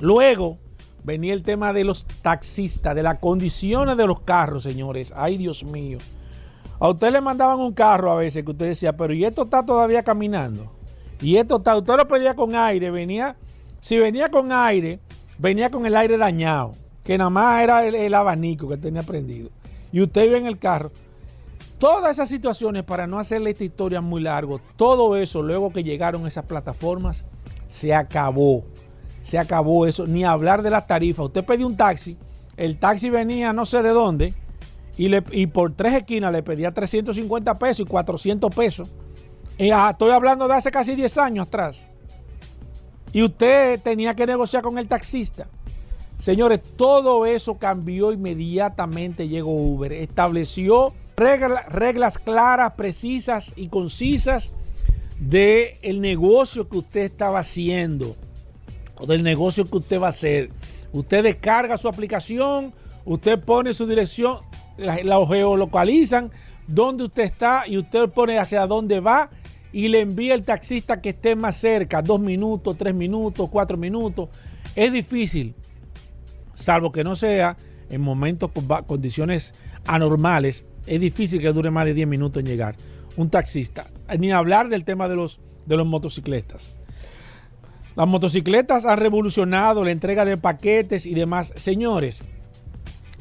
Luego 0.00 0.58
venía 1.04 1.34
el 1.34 1.42
tema 1.42 1.72
de 1.72 1.84
los 1.84 2.04
taxistas, 2.22 2.94
de 2.94 3.02
las 3.02 3.18
condiciones 3.18 3.96
de 3.96 4.06
los 4.06 4.20
carros, 4.20 4.64
señores. 4.64 5.12
Ay, 5.14 5.36
Dios 5.36 5.62
mío. 5.62 5.98
A 6.80 6.88
usted 6.88 7.12
le 7.12 7.20
mandaban 7.20 7.60
un 7.60 7.72
carro 7.72 8.10
a 8.10 8.16
veces 8.16 8.44
que 8.44 8.50
usted 8.50 8.66
decía, 8.66 8.96
pero 8.96 9.14
¿y 9.14 9.24
esto 9.24 9.42
está 9.42 9.64
todavía 9.64 10.02
caminando? 10.02 10.72
Y 11.20 11.36
esto 11.36 11.56
está, 11.56 11.76
usted 11.76 11.94
lo 11.96 12.08
pedía 12.08 12.34
con 12.34 12.54
aire, 12.54 12.90
venía, 12.90 13.36
si 13.80 13.96
venía 13.98 14.28
con 14.28 14.50
aire, 14.50 14.98
venía 15.38 15.70
con 15.70 15.86
el 15.86 15.94
aire 15.96 16.18
dañado, 16.18 16.72
que 17.04 17.16
nada 17.16 17.30
más 17.30 17.62
era 17.62 17.86
el, 17.86 18.14
abanico 18.14 18.68
que 18.68 18.76
tenía 18.76 19.02
prendido. 19.02 19.50
Y 19.92 20.02
usted 20.02 20.24
iba 20.24 20.36
en 20.36 20.46
el 20.46 20.58
carro. 20.58 20.90
Todas 21.78 22.16
esas 22.16 22.28
situaciones, 22.28 22.82
para 22.82 23.06
no 23.06 23.18
hacerle 23.18 23.50
esta 23.50 23.64
historia 23.64 24.00
muy 24.00 24.22
largo, 24.22 24.60
todo 24.76 25.16
eso, 25.16 25.42
luego 25.42 25.72
que 25.72 25.82
llegaron 25.82 26.26
esas 26.26 26.44
plataformas, 26.44 27.24
se 27.66 27.94
acabó. 27.94 28.64
Se 29.24 29.38
acabó 29.38 29.86
eso. 29.86 30.06
Ni 30.06 30.22
hablar 30.22 30.62
de 30.62 30.68
las 30.68 30.86
tarifas. 30.86 31.26
Usted 31.26 31.44
pedía 31.44 31.66
un 31.66 31.76
taxi, 31.76 32.16
el 32.58 32.76
taxi 32.76 33.08
venía 33.08 33.54
no 33.54 33.64
sé 33.64 33.82
de 33.82 33.88
dónde, 33.88 34.34
y, 34.98 35.08
le, 35.08 35.24
y 35.32 35.46
por 35.46 35.72
tres 35.72 35.94
esquinas 35.94 36.30
le 36.30 36.42
pedía 36.42 36.72
350 36.72 37.54
pesos 37.54 37.86
y 37.86 37.88
400 37.88 38.54
pesos. 38.54 38.90
Y, 39.56 39.70
ah, 39.70 39.88
estoy 39.92 40.10
hablando 40.10 40.46
de 40.46 40.54
hace 40.54 40.70
casi 40.70 40.94
10 40.94 41.18
años 41.18 41.48
atrás. 41.48 41.88
Y 43.14 43.22
usted 43.22 43.80
tenía 43.80 44.14
que 44.14 44.26
negociar 44.26 44.62
con 44.62 44.76
el 44.76 44.88
taxista. 44.88 45.48
Señores, 46.18 46.60
todo 46.76 47.24
eso 47.24 47.56
cambió 47.56 48.12
inmediatamente. 48.12 49.26
Llegó 49.26 49.52
Uber. 49.54 49.90
Estableció 49.90 50.92
reglas 51.16 52.18
claras, 52.18 52.74
precisas 52.74 53.54
y 53.56 53.68
concisas 53.68 54.52
del 55.18 55.76
el 55.80 56.02
negocio 56.02 56.68
que 56.68 56.76
usted 56.76 57.02
estaba 57.04 57.38
haciendo 57.38 58.16
o 58.98 59.06
del 59.06 59.22
negocio 59.22 59.64
que 59.64 59.76
usted 59.78 60.00
va 60.00 60.06
a 60.06 60.10
hacer. 60.10 60.50
Usted 60.92 61.22
descarga 61.22 61.76
su 61.76 61.88
aplicación, 61.88 62.72
usted 63.04 63.38
pone 63.40 63.74
su 63.74 63.86
dirección, 63.86 64.38
la, 64.76 65.02
la 65.02 65.26
geolocalizan 65.26 66.30
donde 66.66 67.04
usted 67.04 67.24
está 67.24 67.64
y 67.66 67.78
usted 67.78 68.08
pone 68.10 68.38
hacia 68.38 68.66
dónde 68.66 69.00
va 69.00 69.30
y 69.72 69.88
le 69.88 70.00
envía 70.00 70.34
el 70.34 70.44
taxista 70.44 71.00
que 71.00 71.10
esté 71.10 71.36
más 71.36 71.56
cerca, 71.56 72.00
dos 72.00 72.20
minutos, 72.20 72.76
tres 72.78 72.94
minutos, 72.94 73.48
cuatro 73.50 73.76
minutos. 73.76 74.28
Es 74.74 74.92
difícil, 74.92 75.54
salvo 76.54 76.92
que 76.92 77.04
no 77.04 77.16
sea 77.16 77.56
en 77.90 78.00
momentos 78.00 78.50
con 78.52 78.66
condiciones 78.84 79.52
anormales, 79.86 80.64
es 80.86 81.00
difícil 81.00 81.40
que 81.40 81.52
dure 81.52 81.70
más 81.70 81.86
de 81.86 81.94
10 81.94 82.08
minutos 82.08 82.40
en 82.40 82.46
llegar. 82.46 82.76
Un 83.16 83.30
taxista. 83.30 83.86
Ni 84.18 84.32
hablar 84.32 84.68
del 84.68 84.84
tema 84.84 85.08
de 85.08 85.16
los, 85.16 85.40
de 85.66 85.76
los 85.76 85.86
motocicletas. 85.86 86.76
Las 87.96 88.08
motocicletas 88.08 88.86
han 88.86 88.98
revolucionado 88.98 89.84
la 89.84 89.92
entrega 89.92 90.24
de 90.24 90.36
paquetes 90.36 91.06
y 91.06 91.14
demás. 91.14 91.52
Señores, 91.56 92.22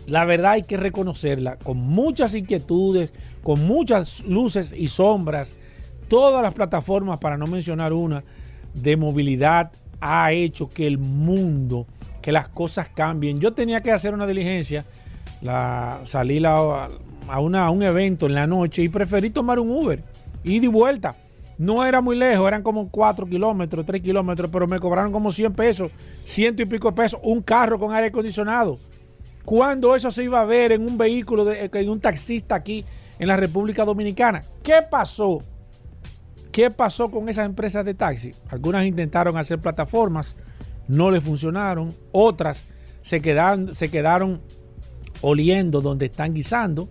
la 0.08 0.26
verdad 0.26 0.54
hay 0.54 0.64
que 0.64 0.78
reconocerla, 0.78 1.58
con 1.58 1.78
muchas 1.78 2.34
inquietudes, 2.34 3.14
con 3.44 3.66
muchas 3.66 4.22
luces 4.22 4.74
y 4.76 4.88
sombras, 4.88 5.56
todas 6.08 6.42
las 6.42 6.54
plataformas, 6.54 7.20
para 7.20 7.38
no 7.38 7.48
mencionar 7.48 7.94
una, 7.94 8.24
de 8.74 8.98
movilidad 8.98 9.72
ha 10.02 10.32
hecho 10.34 10.68
que 10.68 10.86
el 10.86 10.98
mundo, 10.98 11.86
que 12.22 12.32
las 12.32 12.50
cosas 12.50 12.90
cambien. 12.90 13.40
Yo 13.40 13.54
tenía 13.54 13.82
que 13.82 13.92
hacer 13.92 14.14
una 14.14 14.28
diligencia, 14.28 14.84
la, 15.42 16.02
salí 16.04 16.44
a, 16.46 16.90
una, 17.40 17.66
a 17.66 17.70
un 17.70 17.84
evento 17.84 18.26
en 18.26 18.36
la 18.36 18.48
noche 18.48 18.84
y 18.84 18.90
preferí 18.90 19.30
tomar 19.30 19.60
un 19.60 19.70
Uber, 19.70 20.04
y 20.44 20.60
de 20.60 20.68
vuelta. 20.68 21.16
No 21.58 21.86
era 21.86 22.02
muy 22.02 22.16
lejos, 22.16 22.48
eran 22.48 22.64
como 22.64 22.90
4 22.90 23.26
kilómetros, 23.28 23.86
3 23.86 24.02
kilómetros, 24.02 24.50
pero 24.52 24.68
me 24.68 24.80
cobraron 24.80 25.12
como 25.12 25.32
100 25.32 25.54
pesos, 25.54 25.92
ciento 26.24 26.62
y 26.62 26.66
pico 26.66 26.90
de 26.90 26.98
pesos, 26.98 27.20
un 27.24 27.42
carro 27.42 27.80
con 27.80 27.94
aire 27.94 28.08
acondicionado. 28.08 28.80
¿Cuándo 29.46 29.96
eso 29.96 30.10
se 30.10 30.24
iba 30.24 30.42
a 30.42 30.46
ver 30.46 30.72
en 30.72 30.88
un 30.88 30.98
vehículo, 30.98 31.46
de, 31.46 31.70
en 31.72 31.90
un 31.90 32.00
taxista 32.00 32.56
aquí 32.56 32.84
en 33.20 33.28
la 33.28 33.38
República 33.38 33.86
Dominicana? 33.86 34.44
¿Qué 34.64 34.82
pasó? 34.90 35.40
¿Qué 36.52 36.70
pasó 36.72 37.12
con 37.12 37.30
esas 37.30 37.46
empresas 37.46 37.84
de 37.84 37.94
taxi? 37.94 38.32
Algunas 38.50 38.86
intentaron 38.86 39.38
hacer 39.38 39.60
plataformas, 39.60 40.36
no 40.88 41.12
le 41.12 41.20
funcionaron, 41.20 41.94
otras 42.12 42.66
se 43.02 43.22
se 43.72 43.92
quedaron 43.92 44.42
oliendo 45.22 45.82
donde 45.82 46.06
están 46.06 46.34
guisando 46.34 46.90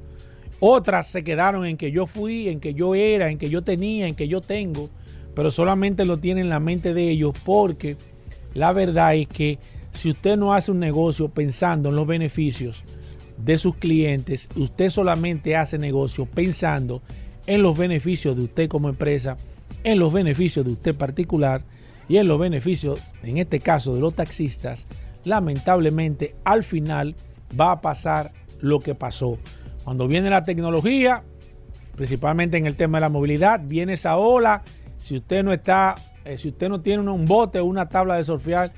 otras 0.65 1.09
se 1.09 1.25
quedaron 1.25 1.67
en 1.67 1.77
que 1.77 1.91
yo 1.91 2.07
fui, 2.07 2.49
en 2.49 2.61
que 2.61 2.73
yo 2.73 2.95
era, 2.95 3.33
en 3.33 3.39
que 3.39 3.51
yo 3.51 3.63
tenía, 3.63 4.07
en 4.07 4.15
que 4.15 4.29
yo 4.29 4.41
tengo, 4.41 4.91
pero 5.35 5.51
solamente 5.51 6.05
lo 6.05 6.19
tiene 6.19 6.41
en 6.41 6.49
la 6.49 6.61
mente 6.61 6.95
de 6.95 7.11
ellos 7.11 7.35
porque 7.45 7.97
la 8.55 8.73
verdad 8.73 9.17
es 9.17 9.27
que 9.27 9.59
si 9.91 10.11
usted 10.11 10.37
no 10.37 10.55
hace 10.55 10.71
un 10.71 10.79
negocio 10.79 11.29
pensando 11.31 11.89
en 11.89 11.97
los 11.97 12.07
beneficios 12.07 12.85
de 13.39 13.59
sus 13.59 13.75
clientes, 13.75 14.49
usted 14.55 14.91
solamente 14.91 15.57
hace 15.57 15.79
negocio 15.79 16.27
pensando 16.27 17.03
en 17.49 17.61
los 17.61 17.77
beneficios 17.77 18.37
de 18.37 18.45
usted 18.45 18.69
como 18.69 18.89
empresa, 18.89 19.37
en 19.83 19.99
los 19.99 20.13
beneficios 20.13 20.65
de 20.65 20.75
usted 20.75 20.95
particular 20.95 21.65
y 22.09 22.19
en 22.19 22.29
los 22.29 22.39
beneficios, 22.39 23.01
en 23.25 23.39
este 23.39 23.59
caso, 23.59 23.97
de 23.97 24.01
los 24.01 24.15
taxistas, 24.15 24.87
lamentablemente 25.25 26.37
al 26.45 26.63
final 26.63 27.17
va 27.61 27.73
a 27.73 27.81
pasar 27.81 28.31
lo 28.61 28.79
que 28.79 28.95
pasó. 28.95 29.39
Cuando 29.85 30.07
viene 30.07 30.31
la 30.31 30.45
tecnología, 30.45 31.23
principalmente 31.97 32.57
en 32.57 32.67
el 32.67 32.77
tema 32.77 32.99
de 32.99 33.03
la 33.03 33.09
movilidad, 33.09 33.61
viene 33.63 33.95
esa 33.95 34.17
ola. 34.17 34.63
Si 34.99 35.17
usted 35.17 35.43
no 35.43 35.53
está, 35.53 35.97
eh, 36.25 36.39
si 36.39 36.49
usted 36.49 36.69
no 36.69 36.81
tiene 36.81 37.11
un 37.11 37.27
bote 37.27 37.59
o 37.59 37.65
una 37.65 37.89
tabla 37.89 38.17
de 38.17 38.25
surfear, 38.25 38.73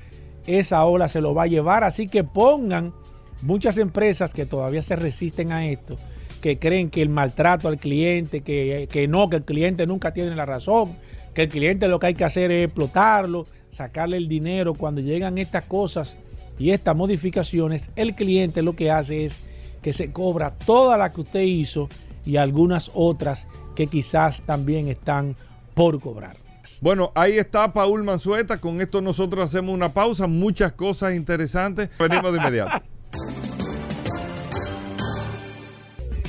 esa 0.47 0.85
ola 0.85 1.07
se 1.07 1.21
lo 1.21 1.33
va 1.33 1.43
a 1.43 1.47
llevar. 1.47 1.83
Así 1.83 2.07
que 2.07 2.23
pongan 2.23 2.93
muchas 3.41 3.77
empresas 3.77 4.33
que 4.33 4.45
todavía 4.45 4.81
se 4.81 4.95
resisten 4.95 5.51
a 5.51 5.67
esto, 5.67 5.95
que 6.41 6.57
creen 6.57 6.89
que 6.89 7.01
el 7.01 7.09
maltrato 7.09 7.67
al 7.67 7.77
cliente, 7.77 8.41
que, 8.41 8.87
que 8.91 9.07
no, 9.07 9.29
que 9.29 9.37
el 9.37 9.43
cliente 9.43 9.85
nunca 9.85 10.13
tiene 10.13 10.35
la 10.35 10.45
razón, 10.45 10.95
que 11.33 11.43
el 11.43 11.49
cliente 11.49 11.87
lo 11.87 11.99
que 11.99 12.07
hay 12.07 12.13
que 12.15 12.25
hacer 12.25 12.51
es 12.51 12.65
explotarlo, 12.65 13.45
sacarle 13.69 14.17
el 14.17 14.27
dinero. 14.27 14.73
Cuando 14.73 15.01
llegan 15.01 15.37
estas 15.37 15.65
cosas 15.65 16.17
y 16.57 16.71
estas 16.71 16.95
modificaciones, 16.95 17.91
el 17.95 18.15
cliente 18.15 18.61
lo 18.63 18.75
que 18.75 18.89
hace 18.89 19.25
es 19.25 19.41
que 19.85 19.93
se 19.93 20.11
cobra 20.11 20.49
toda 20.49 20.97
la 20.97 21.13
que 21.13 21.21
usted 21.21 21.41
hizo 21.41 21.89
y 22.25 22.37
algunas 22.37 22.89
otras 22.95 23.47
que 23.75 23.85
quizás 23.85 24.41
también 24.41 24.87
están 24.87 25.35
por 25.75 26.01
cobrar. 26.01 26.37
Bueno, 26.81 27.11
ahí 27.13 27.37
está 27.37 27.71
Paul 27.71 28.03
Manzueta. 28.03 28.59
Con 28.59 28.81
esto 28.81 28.99
nosotros 28.99 29.45
hacemos 29.45 29.75
una 29.75 29.93
pausa. 29.93 30.25
Muchas 30.25 30.73
cosas 30.73 31.13
interesantes. 31.13 31.91
Venimos 31.99 32.31
de 32.31 32.37
inmediato. 32.39 32.83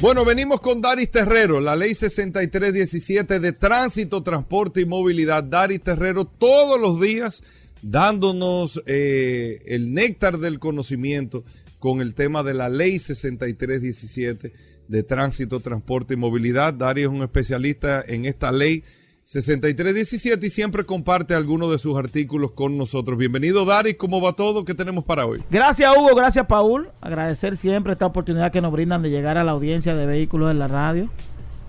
Bueno, 0.02 0.26
venimos 0.26 0.60
con 0.60 0.82
Daris 0.82 1.10
Terrero, 1.10 1.58
la 1.58 1.74
ley 1.74 1.94
6317 1.94 3.40
de 3.40 3.52
tránsito, 3.54 4.22
transporte 4.22 4.82
y 4.82 4.84
movilidad. 4.84 5.42
Daris 5.42 5.80
Terrero 5.80 6.26
todos 6.26 6.78
los 6.78 7.00
días 7.00 7.42
dándonos 7.80 8.82
eh, 8.84 9.62
el 9.64 9.94
néctar 9.94 10.36
del 10.36 10.58
conocimiento 10.58 11.44
con 11.78 12.00
el 12.00 12.14
tema 12.14 12.42
de 12.42 12.54
la 12.54 12.68
ley 12.68 12.98
6317 12.98 14.52
de 14.88 15.02
tránsito, 15.02 15.60
transporte 15.60 16.14
y 16.14 16.16
movilidad. 16.16 16.74
Dario 16.74 17.08
es 17.08 17.14
un 17.14 17.22
especialista 17.22 18.02
en 18.06 18.24
esta 18.24 18.52
ley 18.52 18.84
6317 19.24 20.46
y 20.46 20.50
siempre 20.50 20.84
comparte 20.84 21.34
algunos 21.34 21.70
de 21.70 21.78
sus 21.78 21.98
artículos 21.98 22.52
con 22.52 22.78
nosotros. 22.78 23.18
Bienvenido, 23.18 23.64
Dari. 23.64 23.94
¿Cómo 23.94 24.20
va 24.20 24.34
todo? 24.34 24.64
¿Qué 24.64 24.74
tenemos 24.74 25.02
para 25.04 25.26
hoy? 25.26 25.42
Gracias, 25.50 25.92
Hugo. 25.96 26.14
Gracias, 26.14 26.46
Paul. 26.46 26.90
Agradecer 27.00 27.56
siempre 27.56 27.92
esta 27.92 28.06
oportunidad 28.06 28.52
que 28.52 28.60
nos 28.60 28.70
brindan 28.70 29.02
de 29.02 29.10
llegar 29.10 29.36
a 29.36 29.42
la 29.42 29.52
audiencia 29.52 29.96
de 29.96 30.06
vehículos 30.06 30.52
en 30.52 30.60
la 30.60 30.68
radio. 30.68 31.10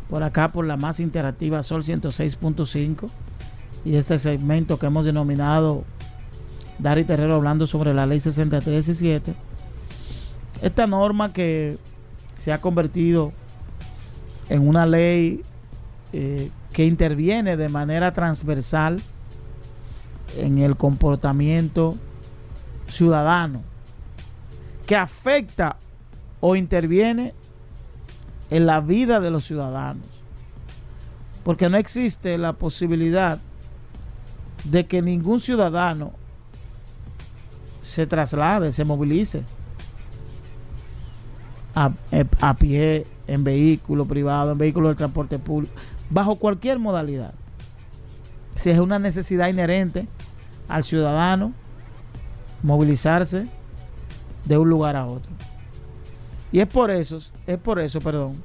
Por 0.08 0.22
acá, 0.24 0.52
por 0.52 0.66
la 0.66 0.78
más 0.78 1.00
interactiva 1.00 1.64
Sol 1.64 1.84
106.5. 1.84 3.10
Y 3.86 3.96
este 3.96 4.20
segmento 4.20 4.78
que 4.78 4.86
hemos 4.86 5.06
denominado 5.06 5.84
Dari 6.80 7.06
Terrero 7.06 7.36
hablando 7.36 7.66
sobre 7.66 7.94
la 7.94 8.06
ley 8.06 8.20
6317 8.20 9.47
esta 10.62 10.88
norma 10.88 11.34
que 11.34 11.78
se 12.36 12.52
ha 12.52 12.62
convertido 12.62 13.34
en 14.50 14.68
una 14.68 14.86
ley 14.86 15.44
eh, 16.14 16.50
que 16.72 16.86
interviene 16.86 17.58
de 17.58 17.70
manera 17.70 18.14
transversal 18.14 19.02
en 20.36 20.60
el 20.60 20.76
comportamiento 20.78 21.98
ciudadano, 22.88 23.62
que 24.86 24.96
afecta 24.96 25.78
o 26.40 26.56
interviene 26.56 27.34
en 28.50 28.66
la 28.66 28.80
vida 28.80 29.20
de 29.20 29.32
los 29.32 29.46
ciudadanos, 29.46 30.06
porque 31.44 31.70
no 31.70 31.78
existe 31.78 32.38
la 32.38 32.54
posibilidad 32.54 33.40
de 34.64 34.86
que 34.86 35.02
ningún 35.02 35.40
ciudadano 35.40 36.14
se 37.82 38.06
traslade, 38.06 38.72
se 38.72 38.86
movilice 38.86 39.44
eh, 42.12 42.26
a, 42.42 42.56
pie, 42.56 43.06
en 43.28 43.44
vehículo 43.44 44.06
privado, 44.06 44.54
en 44.54 44.58
vehículo 44.58 44.90
de 44.90 44.96
transporte 44.96 45.38
público, 45.38 45.74
bajo 46.10 46.36
cualquier 46.38 46.80
modalidad. 46.80 47.34
Si 48.56 48.70
es 48.72 48.80
una 48.80 48.98
necesidad 48.98 49.48
inherente 49.48 50.08
al 50.68 50.84
ciudadano 50.84 51.54
movilizarse 52.64 53.46
de 54.46 54.58
un 54.58 54.70
lugar 54.70 54.96
a 54.96 55.06
otro. 55.06 55.32
Y 56.52 56.60
es 56.62 56.68
por 56.68 56.90
eso, 56.90 57.20
es 57.46 57.58
por 57.58 57.80
eso, 57.80 58.02
perdón, 58.02 58.42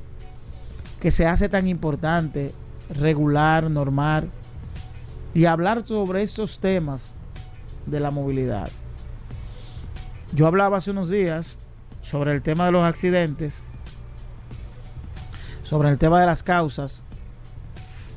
que 1.01 1.11
se 1.11 1.27
hace 1.27 1.49
tan 1.49 1.67
importante 1.69 2.53
regular, 2.91 3.71
normar 3.71 4.27
y 5.33 5.47
hablar 5.47 5.87
sobre 5.87 6.23
esos 6.23 6.59
temas 6.59 7.15
de 7.87 8.01
la 8.01 8.11
movilidad. 8.11 8.69
Yo 10.35 10.47
hablaba 10.47 10.77
hace 10.77 10.91
unos 10.91 11.09
días 11.09 11.57
sobre 12.03 12.33
el 12.33 12.43
tema 12.43 12.67
de 12.67 12.73
los 12.73 12.85
accidentes, 12.85 13.63
sobre 15.63 15.89
el 15.89 15.99
tema 15.99 16.21
de 16.21 16.27
las 16.27 16.43
causas, 16.43 17.03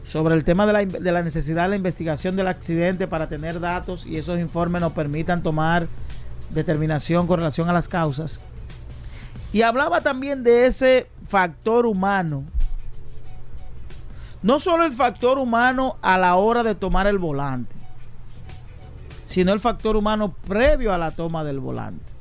sobre 0.04 0.36
el 0.36 0.44
tema 0.44 0.66
de 0.66 0.74
la, 0.74 0.86
de 0.86 1.12
la, 1.12 1.24
necesidad 1.24 1.64
de 1.64 1.70
la 1.70 1.76
investigación 1.76 2.36
del 2.36 2.48
accidente 2.48 3.08
para 3.08 3.28
tener 3.28 3.60
datos 3.60 4.06
y 4.06 4.18
esos 4.18 4.40
informes 4.40 4.82
nos 4.82 4.94
permitan 4.94 5.44
tomar 5.44 5.88
determinación 6.50 7.28
con 7.28 7.40
relación 7.40 7.70
a 7.70 7.74
las 7.74 7.88
causas. 7.88 8.40
Y 9.52 9.62
hablaba 9.62 10.02
también 10.02 10.44
de 10.44 10.66
ese 10.66 11.10
factor 11.26 11.86
humano. 11.86 12.44
No 14.42 14.60
solo 14.60 14.86
el 14.86 14.92
factor 14.92 15.40
humano 15.40 15.98
a 16.02 16.18
la 16.18 16.36
hora 16.36 16.62
de 16.64 16.76
tomar 16.76 17.08
el 17.08 17.18
volante, 17.18 17.76
sino 19.26 19.54
el 19.54 19.60
factor 19.60 19.96
humano 19.96 20.36
previo 20.48 20.94
a 20.94 20.98
la 20.98 21.12
toma 21.12 21.44
del 21.44 21.60
volante. 21.60 22.15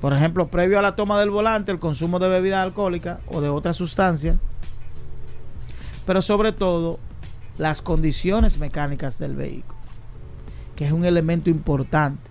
Por 0.00 0.12
ejemplo, 0.12 0.46
previo 0.46 0.78
a 0.78 0.82
la 0.82 0.94
toma 0.94 1.18
del 1.18 1.30
volante, 1.30 1.72
el 1.72 1.78
consumo 1.78 2.18
de 2.18 2.28
bebida 2.28 2.62
alcohólica 2.62 3.20
o 3.26 3.40
de 3.40 3.48
otra 3.48 3.72
sustancia. 3.72 4.38
Pero 6.06 6.22
sobre 6.22 6.52
todo, 6.52 7.00
las 7.58 7.82
condiciones 7.82 8.58
mecánicas 8.58 9.18
del 9.18 9.34
vehículo, 9.34 9.78
que 10.76 10.86
es 10.86 10.92
un 10.92 11.04
elemento 11.04 11.50
importante. 11.50 12.30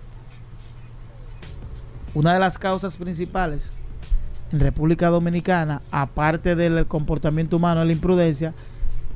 Una 2.14 2.34
de 2.34 2.40
las 2.40 2.58
causas 2.58 2.96
principales 2.96 3.74
en 4.52 4.62
República 4.62 5.10
Dominicana, 5.10 5.82
aparte 5.92 6.56
del 6.56 6.88
comportamiento 6.88 7.58
humano, 7.58 7.84
la 7.84 7.92
imprudencia, 7.92 8.54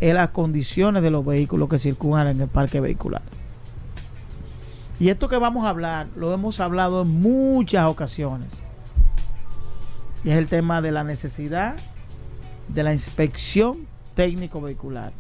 es 0.01 0.13
las 0.13 0.29
condiciones 0.29 1.01
de 1.01 1.11
los 1.11 1.25
vehículos 1.25 1.69
que 1.69 1.79
circulan 1.79 2.27
en 2.27 2.41
el 2.41 2.47
parque 2.49 2.81
vehicular. 2.81 3.21
Y 5.01 5.09
esto 5.09 5.27
que 5.27 5.37
vamos 5.37 5.65
a 5.65 5.69
hablar, 5.69 6.09
lo 6.15 6.31
hemos 6.31 6.59
hablado 6.59 7.01
en 7.01 7.07
muchas 7.07 7.87
ocasiones. 7.87 8.61
Y 10.23 10.29
es 10.29 10.37
el 10.37 10.45
tema 10.45 10.79
de 10.79 10.91
la 10.91 11.03
necesidad 11.03 11.73
de 12.67 12.83
la 12.83 12.93
inspección 12.93 13.87
técnico 14.13 14.61
vehicular. 14.61 15.11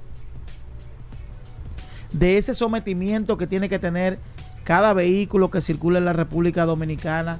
De 2.11 2.37
ese 2.37 2.53
sometimiento 2.53 3.39
que 3.39 3.47
tiene 3.47 3.69
que 3.69 3.79
tener 3.79 4.19
cada 4.65 4.93
vehículo 4.93 5.49
que 5.49 5.61
circula 5.61 5.97
en 5.97 6.05
la 6.05 6.13
República 6.13 6.65
Dominicana, 6.65 7.39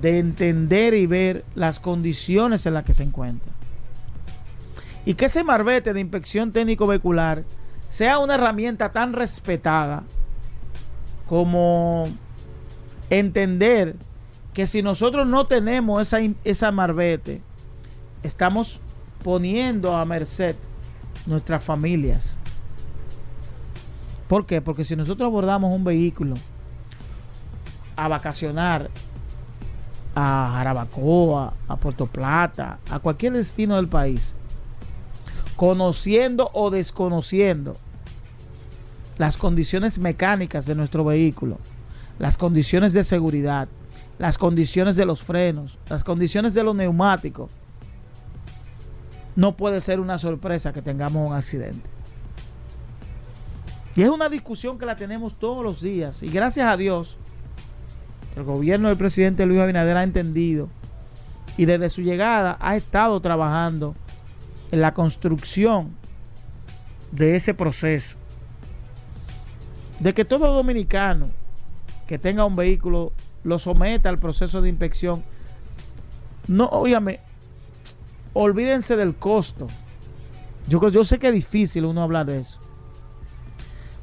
de 0.00 0.20
entender 0.20 0.94
y 0.94 1.06
ver 1.06 1.44
las 1.56 1.80
condiciones 1.80 2.66
en 2.66 2.74
las 2.74 2.84
que 2.84 2.92
se 2.92 3.02
encuentra. 3.02 3.50
Y 5.04 5.14
que 5.14 5.24
ese 5.24 5.42
marbete 5.42 5.92
de 5.92 5.98
inspección 5.98 6.52
técnico 6.52 6.86
vehicular 6.86 7.42
sea 7.88 8.20
una 8.20 8.36
herramienta 8.36 8.92
tan 8.92 9.12
respetada 9.12 10.04
como 11.30 12.08
entender 13.08 13.94
que 14.52 14.66
si 14.66 14.82
nosotros 14.82 15.28
no 15.28 15.46
tenemos 15.46 16.02
esa, 16.02 16.18
esa 16.42 16.72
marbete, 16.72 17.40
estamos 18.24 18.80
poniendo 19.22 19.96
a 19.96 20.04
merced 20.04 20.56
nuestras 21.26 21.62
familias. 21.62 22.40
¿Por 24.26 24.44
qué? 24.44 24.60
Porque 24.60 24.82
si 24.82 24.96
nosotros 24.96 25.28
abordamos 25.28 25.72
un 25.72 25.84
vehículo 25.84 26.34
a 27.94 28.08
vacacionar 28.08 28.90
a 30.16 30.50
Jarabacoa, 30.54 31.54
a 31.68 31.76
Puerto 31.76 32.06
Plata, 32.06 32.80
a 32.90 32.98
cualquier 32.98 33.34
destino 33.34 33.76
del 33.76 33.86
país, 33.86 34.34
conociendo 35.54 36.50
o 36.54 36.70
desconociendo 36.70 37.76
las 39.20 39.36
condiciones 39.36 39.98
mecánicas 39.98 40.64
de 40.64 40.74
nuestro 40.74 41.04
vehículo, 41.04 41.58
las 42.18 42.38
condiciones 42.38 42.94
de 42.94 43.04
seguridad, 43.04 43.68
las 44.18 44.38
condiciones 44.38 44.96
de 44.96 45.04
los 45.04 45.22
frenos, 45.22 45.78
las 45.90 46.04
condiciones 46.04 46.54
de 46.54 46.64
los 46.64 46.74
neumáticos, 46.74 47.50
no 49.36 49.58
puede 49.58 49.82
ser 49.82 50.00
una 50.00 50.16
sorpresa 50.16 50.72
que 50.72 50.80
tengamos 50.80 51.28
un 51.28 51.36
accidente. 51.36 51.86
Y 53.94 54.00
es 54.00 54.08
una 54.08 54.30
discusión 54.30 54.78
que 54.78 54.86
la 54.86 54.96
tenemos 54.96 55.38
todos 55.38 55.62
los 55.62 55.82
días. 55.82 56.22
Y 56.22 56.28
gracias 56.28 56.66
a 56.66 56.78
Dios, 56.78 57.18
el 58.36 58.44
gobierno 58.44 58.88
del 58.88 58.96
presidente 58.96 59.44
Luis 59.44 59.60
Abinader 59.60 59.98
ha 59.98 60.02
entendido 60.02 60.70
y 61.58 61.66
desde 61.66 61.90
su 61.90 62.00
llegada 62.00 62.56
ha 62.58 62.74
estado 62.74 63.20
trabajando 63.20 63.94
en 64.72 64.80
la 64.80 64.94
construcción 64.94 65.90
de 67.12 67.36
ese 67.36 67.52
proceso 67.52 68.16
de 70.00 70.14
que 70.14 70.24
todo 70.24 70.52
dominicano 70.52 71.28
que 72.06 72.18
tenga 72.18 72.44
un 72.44 72.56
vehículo 72.56 73.12
lo 73.44 73.58
someta 73.58 74.08
al 74.08 74.18
proceso 74.18 74.60
de 74.60 74.68
inspección. 74.68 75.22
No, 76.48 76.66
óyame, 76.66 77.20
olvídense 78.32 78.96
del 78.96 79.14
costo. 79.14 79.68
Yo, 80.66 80.88
yo 80.88 81.04
sé 81.04 81.18
que 81.18 81.28
es 81.28 81.34
difícil 81.34 81.84
uno 81.84 82.02
hablar 82.02 82.26
de 82.26 82.40
eso. 82.40 82.58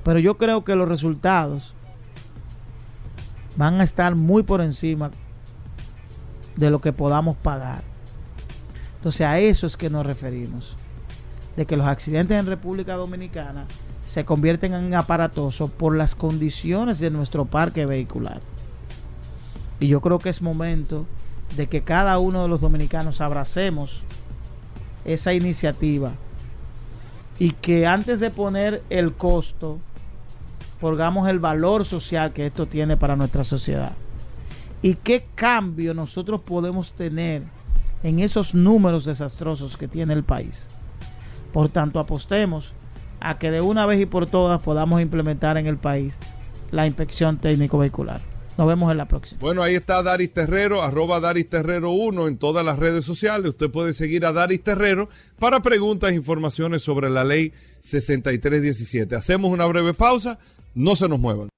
Pero 0.04 0.20
yo 0.20 0.38
creo 0.38 0.64
que 0.64 0.76
los 0.76 0.88
resultados 0.88 1.74
van 3.58 3.82
a 3.82 3.84
estar 3.84 4.16
muy 4.16 4.44
por 4.44 4.62
encima 4.62 5.12
de 6.56 6.70
lo 6.70 6.80
que 6.80 6.94
podamos 6.94 7.36
pagar. 7.36 7.84
Entonces 8.96 9.22
a 9.22 9.40
eso 9.40 9.66
es 9.66 9.76
que 9.76 9.90
nos 9.90 10.06
referimos. 10.06 10.76
De 11.56 11.66
que 11.66 11.76
los 11.76 11.88
accidentes 11.88 12.38
en 12.38 12.46
República 12.46 12.96
Dominicana 12.96 13.66
se 14.08 14.24
convierten 14.24 14.74
en 14.74 14.96
aparatosos 14.96 15.70
por 15.70 15.96
las 15.96 16.16
condiciones 16.16 17.00
de 17.00 17.12
nuestro 17.12 17.44
parque 17.44 17.86
vehicular. 17.86 18.40
Y 19.82 19.88
yo 19.88 20.00
creo 20.00 20.18
que 20.18 20.30
es 20.30 20.42
momento 20.42 21.06
de 21.58 21.68
que 21.68 21.84
cada 21.84 22.18
uno 22.18 22.44
de 22.44 22.48
los 22.48 22.62
dominicanos 22.62 23.20
abracemos 23.20 24.04
esa 25.04 25.34
iniciativa 25.34 26.14
y 27.38 27.52
que 27.52 27.86
antes 27.86 28.22
de 28.22 28.32
poner 28.32 28.82
el 28.90 29.14
costo, 29.14 29.78
pongamos 30.80 31.28
el 31.28 31.40
valor 31.40 31.84
social 31.84 32.32
que 32.32 32.46
esto 32.46 32.66
tiene 32.66 32.96
para 32.96 33.18
nuestra 33.18 33.44
sociedad. 33.44 33.92
Y 34.82 34.96
qué 34.96 35.26
cambio 35.36 35.94
nosotros 35.94 36.40
podemos 36.40 36.94
tener 36.94 37.44
en 38.04 38.20
esos 38.20 38.56
números 38.56 39.04
desastrosos 39.04 39.76
que 39.76 39.90
tiene 39.90 40.14
el 40.14 40.24
país. 40.24 40.70
Por 41.52 41.68
tanto, 41.68 42.00
apostemos 42.00 42.74
a 43.20 43.38
que 43.38 43.52
de 43.52 43.62
una 43.62 43.86
vez 43.86 44.00
y 44.00 44.06
por 44.06 44.28
todas 44.28 44.62
podamos 44.62 45.02
implementar 45.02 45.58
en 45.58 45.68
el 45.68 45.78
país 45.78 46.20
la 46.72 46.88
inspección 46.88 47.38
técnico 47.38 47.78
vehicular. 47.78 48.22
Nos 48.58 48.68
vemos 48.68 48.92
en 48.92 48.98
la 48.98 49.06
próxima. 49.06 49.40
Bueno, 49.40 49.62
ahí 49.62 49.76
está 49.76 50.02
Daris 50.02 50.34
Terrero, 50.34 50.82
arroba 50.82 51.20
Daris 51.20 51.48
Terrero 51.48 51.92
1 51.92 52.28
en 52.28 52.38
todas 52.38 52.66
las 52.66 52.80
redes 52.80 53.06
sociales. 53.06 53.52
Usted 53.52 53.70
puede 53.70 53.94
seguir 53.94 54.26
a 54.26 54.34
Daris 54.34 54.64
Terrero 54.64 55.10
para 55.38 55.62
preguntas 55.62 56.12
e 56.12 56.16
informaciones 56.16 56.82
sobre 56.82 57.12
la 57.12 57.24
ley 57.24 57.54
6317. 57.82 59.16
Hacemos 59.16 59.52
una 59.52 59.68
breve 59.68 59.94
pausa, 59.94 60.40
no 60.74 60.96
se 60.96 61.08
nos 61.08 61.20
muevan. 61.20 61.50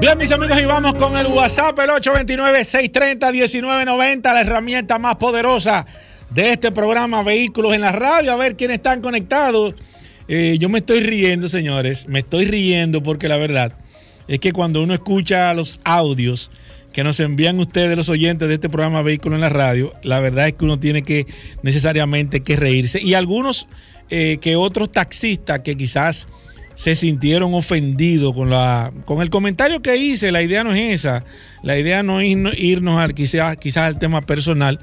Bien, 0.00 0.18
mis 0.18 0.30
amigos, 0.30 0.60
y 0.60 0.64
vamos 0.64 0.94
con 0.94 1.14
el 1.16 1.26
WhatsApp, 1.26 1.78
el 1.78 1.90
829-630-1990, 1.90 4.22
la 4.22 4.40
herramienta 4.40 4.98
más 4.98 5.16
poderosa 5.16 5.84
de 6.30 6.52
este 6.52 6.72
programa 6.72 7.22
Vehículos 7.22 7.74
en 7.74 7.82
la 7.82 7.92
Radio. 7.92 8.32
A 8.32 8.36
ver 8.36 8.56
quiénes 8.56 8.76
están 8.76 9.00
conectados. 9.00 9.74
Eh, 10.28 10.56
yo 10.58 10.68
me 10.68 10.78
estoy 10.78 11.00
riendo, 11.00 11.48
señores. 11.48 12.08
Me 12.08 12.20
estoy 12.20 12.46
riendo 12.46 13.02
porque 13.02 13.28
la 13.28 13.36
verdad 13.36 13.72
es 14.28 14.40
que 14.40 14.52
cuando 14.52 14.82
uno 14.82 14.94
escucha 14.94 15.52
los 15.54 15.80
audios 15.84 16.50
que 16.92 17.04
nos 17.04 17.20
envían 17.20 17.60
ustedes, 17.60 17.96
los 17.96 18.08
oyentes 18.08 18.48
de 18.48 18.54
este 18.54 18.68
programa 18.68 19.02
Vehículos 19.02 19.36
en 19.36 19.42
la 19.42 19.50
Radio, 19.50 19.92
la 20.02 20.18
verdad 20.18 20.48
es 20.48 20.54
que 20.54 20.64
uno 20.64 20.80
tiene 20.80 21.02
que 21.02 21.26
necesariamente 21.62 22.40
que 22.40 22.56
reírse. 22.56 23.00
Y 23.02 23.14
algunos 23.14 23.68
eh, 24.08 24.38
que 24.40 24.56
otros 24.56 24.90
taxistas 24.90 25.60
que 25.60 25.76
quizás 25.76 26.26
se 26.74 26.94
sintieron 26.94 27.54
ofendidos 27.54 28.34
con, 28.34 28.50
la, 28.50 28.92
con 29.04 29.22
el 29.22 29.30
comentario 29.30 29.80
que 29.80 29.96
hice. 29.96 30.30
La 30.30 30.42
idea 30.42 30.62
no 30.62 30.74
es 30.74 31.00
esa. 31.00 31.24
La 31.62 31.78
idea 31.78 32.02
no 32.02 32.20
es 32.20 32.36
irnos 32.58 33.00
al, 33.00 33.14
quizás, 33.14 33.56
quizás 33.56 33.84
al 33.84 33.98
tema 33.98 34.20
personal 34.20 34.78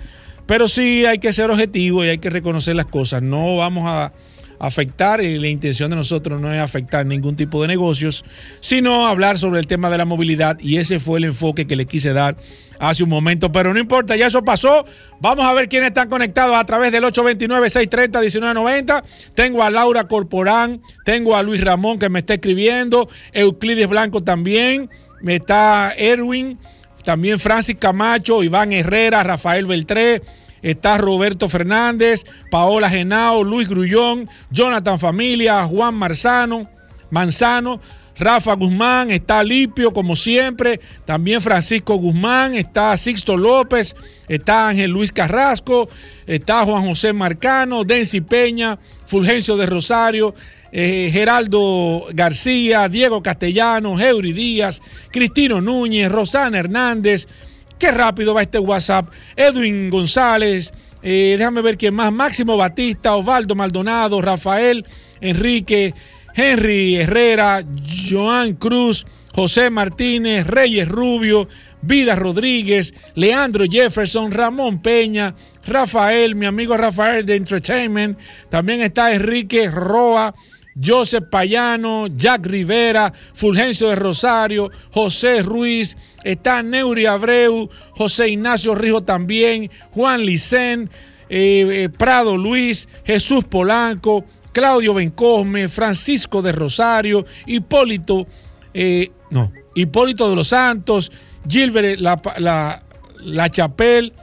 pero 0.46 0.68
sí 0.68 1.06
hay 1.06 1.20
que 1.20 1.34
ser 1.34 1.52
objetivo 1.52 2.04
y 2.04 2.10
hay 2.10 2.18
que 2.18 2.30
reconocer 2.30 2.76
las 2.76 2.88
cosas. 2.88 3.22
No 3.22 3.58
vamos 3.58 3.86
a 3.88 4.12
afectar 4.60 5.22
y 5.22 5.40
la 5.40 5.48
intención 5.48 5.90
de 5.90 5.98
nosotros 5.98 6.40
no 6.40 6.54
es 6.54 6.62
afectar 6.62 7.06
ningún 7.06 7.36
tipo 7.36 7.62
de 7.62 7.68
negocios, 7.68 8.24
sino 8.62 9.08
hablar 9.08 9.38
sobre 9.38 9.60
el 9.60 9.68
tema 9.68 9.90
de 9.90 9.98
la 9.98 10.06
movilidad 10.06 10.58
y 10.60 10.78
ese 10.78 11.00
fue 11.00 11.20
el 11.20 11.26
enfoque 11.26 11.68
que 11.68 11.76
le 11.76 11.86
quise 11.86 12.14
dar 12.14 12.38
hace 12.80 13.04
un 13.04 13.10
momento, 13.10 13.52
pero 13.52 13.74
no 13.74 13.80
importa, 13.80 14.16
ya 14.16 14.28
eso 14.28 14.44
pasó. 14.44 14.86
Vamos 15.20 15.46
a 15.46 15.54
ver 15.54 15.70
quiénes 15.70 15.90
están 15.90 16.10
conectados 16.10 16.56
a 16.56 16.66
través 16.66 16.92
del 16.92 17.04
829-630-1990. 17.04 19.04
Tengo 19.34 19.64
a 19.64 19.70
Laura 19.70 20.06
Corporán, 20.06 20.82
tengo 21.06 21.36
a 21.36 21.44
Luis 21.44 21.62
Ramón 21.62 22.00
que 22.00 22.10
me 22.10 22.20
está 22.20 22.36
escribiendo, 22.36 23.10
Euclides 23.32 23.88
Blanco 23.88 24.22
también, 24.22 24.90
me 25.22 25.36
está 25.36 25.94
Erwin, 25.98 26.58
también 27.04 27.40
Francis 27.40 27.78
Camacho, 27.80 28.44
Iván 28.44 28.74
Herrera, 28.74 29.24
Rafael 29.24 29.66
Beltré, 29.66 30.22
está 30.62 30.98
Roberto 30.98 31.50
Fernández, 31.50 32.24
Paola 32.50 32.90
Genao, 32.90 33.44
Luis 33.44 33.68
Grullón, 33.68 34.30
Jonathan 34.50 34.98
Familia, 34.98 35.66
Juan 35.66 35.94
Marzano, 35.94 36.70
Manzano, 37.10 37.80
Rafa 38.18 38.54
Guzmán, 38.54 39.12
está 39.12 39.44
Lipio 39.44 39.92
como 39.92 40.16
siempre, 40.16 40.80
también 41.06 41.42
Francisco 41.42 41.96
Guzmán, 41.96 42.56
está 42.56 42.96
Sixto 42.96 43.38
López, 43.38 43.96
está 44.28 44.70
Ángel 44.70 44.92
Luis 44.92 45.12
Carrasco, 45.12 45.90
está 46.28 46.64
Juan 46.64 46.86
José 46.86 47.12
Marcano, 47.14 47.84
Densi 47.84 48.22
Peña, 48.22 48.78
Fulgencio 49.06 49.58
de 49.58 49.66
Rosario, 49.66 50.36
eh, 50.74 51.10
Geraldo 51.14 52.08
García, 52.14 52.90
Diego 52.90 53.24
Castellano, 53.24 53.98
Heuri 53.98 54.34
Díaz, 54.34 54.82
Cristino 55.12 55.62
Núñez, 55.62 56.12
Rosana 56.12 56.60
Hernández, 56.60 57.28
Qué 57.84 57.92
rápido 57.92 58.34
va 58.34 58.44
este 58.44 58.60
WhatsApp. 58.60 59.10
Edwin 59.36 59.90
González, 59.90 60.74
eh, 61.02 61.36
déjame 61.38 61.62
ver 61.62 61.78
quién 61.78 61.94
más. 61.94 62.14
Máximo 62.14 62.56
Batista, 62.56 63.14
Osvaldo 63.14 63.56
Maldonado, 63.56 64.22
Rafael 64.22 64.86
Enrique, 65.20 65.94
Henry 66.34 66.96
Herrera, 66.96 67.62
Joan 68.10 68.54
Cruz, 68.54 69.06
José 69.36 69.70
Martínez, 69.70 70.48
Reyes 70.48 70.88
Rubio, 70.88 71.50
Vida 71.82 72.16
Rodríguez, 72.16 72.94
Leandro 73.16 73.66
Jefferson, 73.70 74.32
Ramón 74.32 74.82
Peña, 74.82 75.36
Rafael, 75.66 76.36
mi 76.36 76.46
amigo 76.46 76.78
Rafael 76.78 77.26
de 77.26 77.36
Entertainment. 77.36 78.18
También 78.50 78.80
está 78.80 79.14
Enrique 79.14 79.70
Roa. 79.70 80.34
Joseph 80.82 81.26
Payano, 81.30 82.08
Jack 82.16 82.46
Rivera, 82.46 83.12
Fulgencio 83.34 83.90
de 83.90 83.96
Rosario, 83.96 84.70
José 84.92 85.42
Ruiz, 85.42 85.96
está 86.24 86.64
Neuri 86.64 87.06
Abreu, 87.06 87.70
José 87.92 88.30
Ignacio 88.30 88.76
Rijo 88.76 89.02
también, 89.02 89.70
Juan 89.92 90.26
Licén, 90.26 90.90
eh, 91.30 91.84
eh, 91.86 91.90
Prado 91.90 92.38
Luis, 92.38 92.88
Jesús 93.04 93.44
Polanco, 93.46 94.26
Claudio 94.52 94.94
Bencosme, 94.94 95.68
Francisco 95.68 96.42
de 96.42 96.52
Rosario, 96.52 97.26
Hipólito, 97.46 98.28
eh, 98.74 99.12
no, 99.30 99.52
Hipólito 99.76 100.30
de 100.30 100.36
los 100.36 100.48
Santos, 100.48 101.12
Gilbert 101.48 102.00
La, 102.00 102.22
la, 102.38 102.84
la 103.20 103.50
Chapelle, 103.50 104.14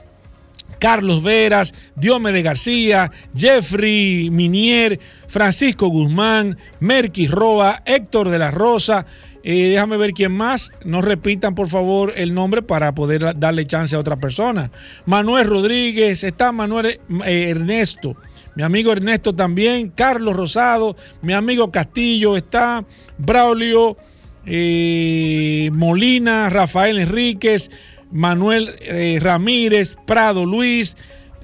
Carlos 0.81 1.21
Veras, 1.21 1.75
Diome 1.95 2.41
García, 2.41 3.11
Jeffrey 3.35 4.31
Minier, 4.31 4.99
Francisco 5.27 5.87
Guzmán, 5.89 6.57
Merky 6.79 7.27
Roa, 7.27 7.83
Héctor 7.85 8.29
de 8.29 8.39
la 8.39 8.49
Rosa. 8.49 9.05
Eh, 9.43 9.69
déjame 9.69 9.97
ver 9.97 10.11
quién 10.11 10.31
más. 10.31 10.71
No 10.83 11.03
repitan, 11.03 11.53
por 11.53 11.67
favor, 11.67 12.13
el 12.15 12.33
nombre 12.33 12.63
para 12.63 12.95
poder 12.95 13.37
darle 13.37 13.67
chance 13.67 13.95
a 13.95 13.99
otra 13.99 14.17
persona. 14.17 14.71
Manuel 15.05 15.45
Rodríguez, 15.45 16.23
está 16.23 16.51
Manuel 16.51 16.99
eh, 17.25 17.49
Ernesto. 17.49 18.17
Mi 18.55 18.63
amigo 18.63 18.91
Ernesto 18.91 19.33
también, 19.33 19.89
Carlos 19.89 20.35
Rosado, 20.35 20.95
mi 21.21 21.33
amigo 21.33 21.71
Castillo, 21.71 22.35
está 22.35 22.83
Braulio 23.17 23.97
eh, 24.45 25.69
Molina, 25.73 26.49
Rafael 26.49 26.97
Enríquez, 26.99 27.69
Manuel 28.11 28.75
eh, 28.79 29.19
Ramírez, 29.21 29.95
Prado 30.05 30.45
Luis, 30.45 30.95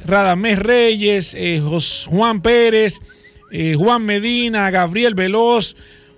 Radamés 0.05 0.59
Reyes, 0.59 1.33
eh, 1.37 1.61
Juan 2.07 2.41
Pérez, 2.41 2.99
eh, 3.51 3.75
Juan 3.77 4.05
Medina, 4.05 4.71
Gabriel 4.71 5.13
Veloz, 5.15 5.75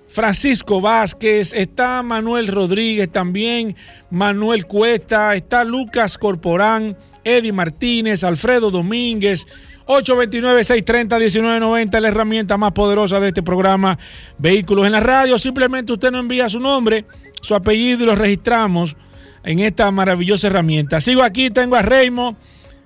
Francisco 0.07 0.81
Vázquez, 0.81 1.53
está 1.53 2.03
Manuel 2.03 2.47
Rodríguez 2.47 3.11
también, 3.11 3.75
Manuel 4.09 4.65
Cuesta, 4.65 5.35
está 5.35 5.63
Lucas 5.63 6.17
Corporán, 6.17 6.97
Eddie 7.23 7.53
Martínez, 7.53 8.23
Alfredo 8.23 8.71
Domínguez, 8.71 9.45
829-630-1990, 9.85 11.99
la 11.99 12.07
herramienta 12.07 12.57
más 12.57 12.71
poderosa 12.73 13.19
de 13.19 13.27
este 13.29 13.43
programa, 13.43 13.97
Vehículos 14.37 14.85
en 14.85 14.91
la 14.93 14.99
Radio. 14.99 15.37
Simplemente 15.37 15.93
usted 15.93 16.11
no 16.11 16.19
envía 16.19 16.49
su 16.49 16.59
nombre, 16.59 17.05
su 17.41 17.55
apellido 17.55 18.03
y 18.03 18.07
lo 18.07 18.15
registramos 18.15 18.95
en 19.43 19.59
esta 19.59 19.89
maravillosa 19.91 20.47
herramienta. 20.47 21.01
Sigo 21.01 21.23
aquí, 21.23 21.49
tengo 21.49 21.75
a 21.75 21.81
Raymond, 21.81 22.37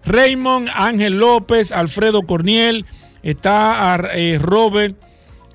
Raymond, 0.06 0.70
Ángel 0.74 1.20
López, 1.20 1.72
Alfredo 1.72 2.24
Corniel, 2.24 2.86
está 3.22 3.98
eh, 4.14 4.38
Robert 4.42 4.96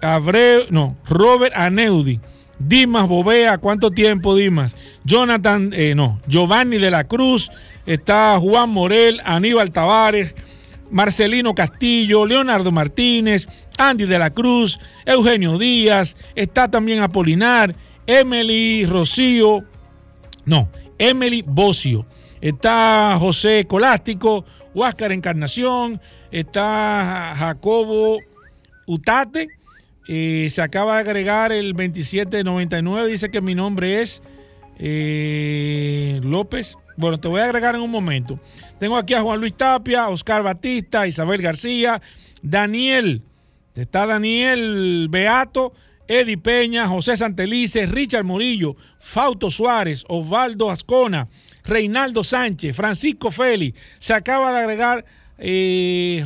Abreu, 0.01 0.67
no, 0.71 0.97
Robert 1.09 1.55
Aneudi, 1.57 2.21
Dimas 2.59 3.09
Bovea, 3.09 3.59
¿cuánto 3.59 3.91
tiempo 3.91 4.35
Dimas? 4.35 4.77
Jonathan, 5.05 5.71
eh, 5.73 5.95
no, 5.95 6.21
Giovanni 6.27 6.79
de 6.79 6.91
la 6.91 7.05
Cruz, 7.05 7.51
está 7.87 8.39
Juan 8.41 8.71
Morel, 8.71 9.21
Aníbal 9.25 9.71
Tavares, 9.71 10.35
Marcelino 10.91 11.55
Castillo, 11.55 12.27
Leonardo 12.27 12.71
Martínez, 12.71 13.47
Andy 13.77 14.07
de 14.07 14.19
la 14.19 14.31
Cruz, 14.31 14.81
Eugenio 15.05 15.59
Díaz, 15.59 16.17
está 16.35 16.71
también 16.71 17.03
Apolinar, 17.03 17.75
Emily 18.07 18.87
Rocío, 18.87 19.65
no, 20.45 20.71
Emily 20.99 21.43
Bocio, 21.47 22.07
está 22.41 23.17
José 23.19 23.67
Colástico, 23.67 24.45
Huáscar 24.75 25.13
Encarnación, 25.13 26.01
está 26.31 27.35
Jacobo 27.37 28.19
Utate, 28.87 29.49
eh, 30.09 30.49
se 30.51 30.63
acaba 30.63 30.95
de 30.95 31.01
agregar 31.01 31.53
el 31.53 31.73
2799, 31.75 33.09
dice 33.09 33.31
que 33.31 33.41
mi 33.41 33.55
nombre 33.55 34.01
es 34.01 34.23
eh, 34.79 36.21
López. 36.23 36.77
Bueno, 36.97 37.21
te 37.21 37.29
voy 37.29 37.41
a 37.41 37.45
agregar 37.45 37.75
en 37.75 37.83
un 37.83 37.91
momento. 37.91 38.41
Tengo 38.79 38.97
aquí 38.97 39.15
a 39.15 39.21
Juan 39.21 39.39
Luis 39.39 39.55
Tapia, 39.55 40.09
Oscar 40.09 40.43
Batista, 40.43 41.07
Isabel 41.07 41.43
García, 41.43 42.01
Daniel, 42.43 43.23
está 43.75 44.07
Daniel 44.07 45.09
Beato, 45.11 45.73
Eddie 46.09 46.39
Peña, 46.39 46.89
José 46.89 47.17
Santelice, 47.17 47.87
Richard 47.87 48.25
Murillo, 48.25 48.77
Fausto 48.99 49.51
Suárez, 49.51 50.05
Osvaldo 50.09 50.71
Ascona, 50.71 51.29
Reinaldo 51.65 52.25
Sánchez, 52.25 52.75
Francisco 52.75 53.31
Félix. 53.31 53.79
Se 53.99 54.15
acaba 54.15 54.51
de 54.53 54.59
agregar 54.59 55.05
eh, 55.39 56.25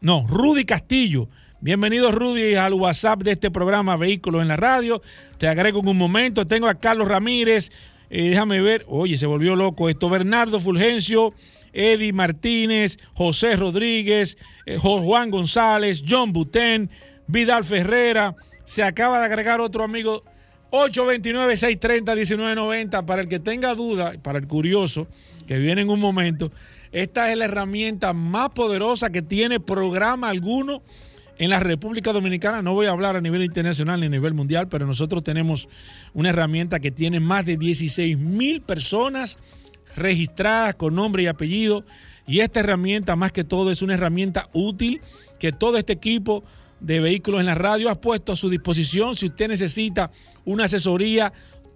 no, 0.00 0.26
Rudy 0.26 0.64
Castillo. 0.64 1.28
Bienvenido 1.60 2.10
Rudy 2.10 2.54
al 2.54 2.74
WhatsApp 2.74 3.22
de 3.22 3.32
este 3.32 3.50
programa 3.50 3.96
Vehículos 3.96 4.42
en 4.42 4.48
la 4.48 4.56
Radio. 4.56 5.02
Te 5.38 5.46
agrego 5.46 5.80
en 5.80 5.88
un 5.88 5.96
momento. 5.96 6.46
Tengo 6.46 6.66
a 6.66 6.74
Carlos 6.74 7.08
Ramírez. 7.08 7.70
Eh, 8.10 8.30
déjame 8.30 8.60
ver. 8.60 8.84
Oye, 8.88 9.16
se 9.16 9.26
volvió 9.26 9.54
loco 9.54 9.88
esto. 9.88 10.08
Bernardo 10.08 10.58
Fulgencio. 10.58 11.34
Eddie 11.72 12.12
Martínez, 12.12 12.98
José 13.14 13.56
Rodríguez, 13.56 14.36
eh, 14.66 14.76
Juan 14.76 15.30
González, 15.30 16.04
John 16.06 16.32
Butén, 16.32 16.90
Vidal 17.26 17.64
Ferrera. 17.64 18.36
Se 18.64 18.82
acaba 18.82 19.20
de 19.20 19.26
agregar 19.26 19.60
otro 19.60 19.84
amigo. 19.84 20.24
829-630-1990. 20.70 23.04
Para 23.04 23.20
el 23.22 23.28
que 23.28 23.38
tenga 23.38 23.74
duda, 23.74 24.14
para 24.22 24.38
el 24.38 24.46
curioso, 24.46 25.06
que 25.46 25.58
viene 25.58 25.82
en 25.82 25.90
un 25.90 26.00
momento. 26.00 26.50
Esta 26.92 27.30
es 27.30 27.38
la 27.38 27.44
herramienta 27.46 28.12
más 28.12 28.50
poderosa 28.50 29.10
que 29.10 29.22
tiene 29.22 29.60
programa 29.60 30.30
alguno 30.30 30.82
en 31.38 31.50
la 31.50 31.60
República 31.60 32.12
Dominicana. 32.12 32.62
No 32.62 32.74
voy 32.74 32.86
a 32.86 32.90
hablar 32.90 33.16
a 33.16 33.20
nivel 33.20 33.42
internacional 33.42 34.00
ni 34.00 34.06
a 34.06 34.10
nivel 34.10 34.34
mundial, 34.34 34.68
pero 34.68 34.86
nosotros 34.86 35.24
tenemos 35.24 35.68
una 36.14 36.30
herramienta 36.30 36.80
que 36.80 36.90
tiene 36.90 37.20
más 37.20 37.46
de 37.46 37.56
16 37.56 38.18
mil 38.18 38.62
personas 38.62 39.38
registradas 39.96 40.74
con 40.74 40.94
nombre 40.94 41.24
y 41.24 41.26
apellido. 41.26 41.84
Y 42.26 42.40
esta 42.40 42.60
herramienta, 42.60 43.16
más 43.16 43.32
que 43.32 43.44
todo, 43.44 43.70
es 43.70 43.82
una 43.82 43.94
herramienta 43.94 44.48
útil 44.52 45.00
que 45.38 45.52
todo 45.52 45.78
este 45.78 45.94
equipo 45.94 46.44
de 46.82 47.00
vehículos 47.00 47.40
en 47.40 47.46
la 47.46 47.54
radio 47.54 47.88
ha 47.90 48.00
puesto 48.00 48.32
a 48.32 48.36
su 48.36 48.50
disposición. 48.50 49.14
Si 49.14 49.26
usted 49.26 49.48
necesita 49.48 50.10
una 50.44 50.64
asesoría, 50.64 51.32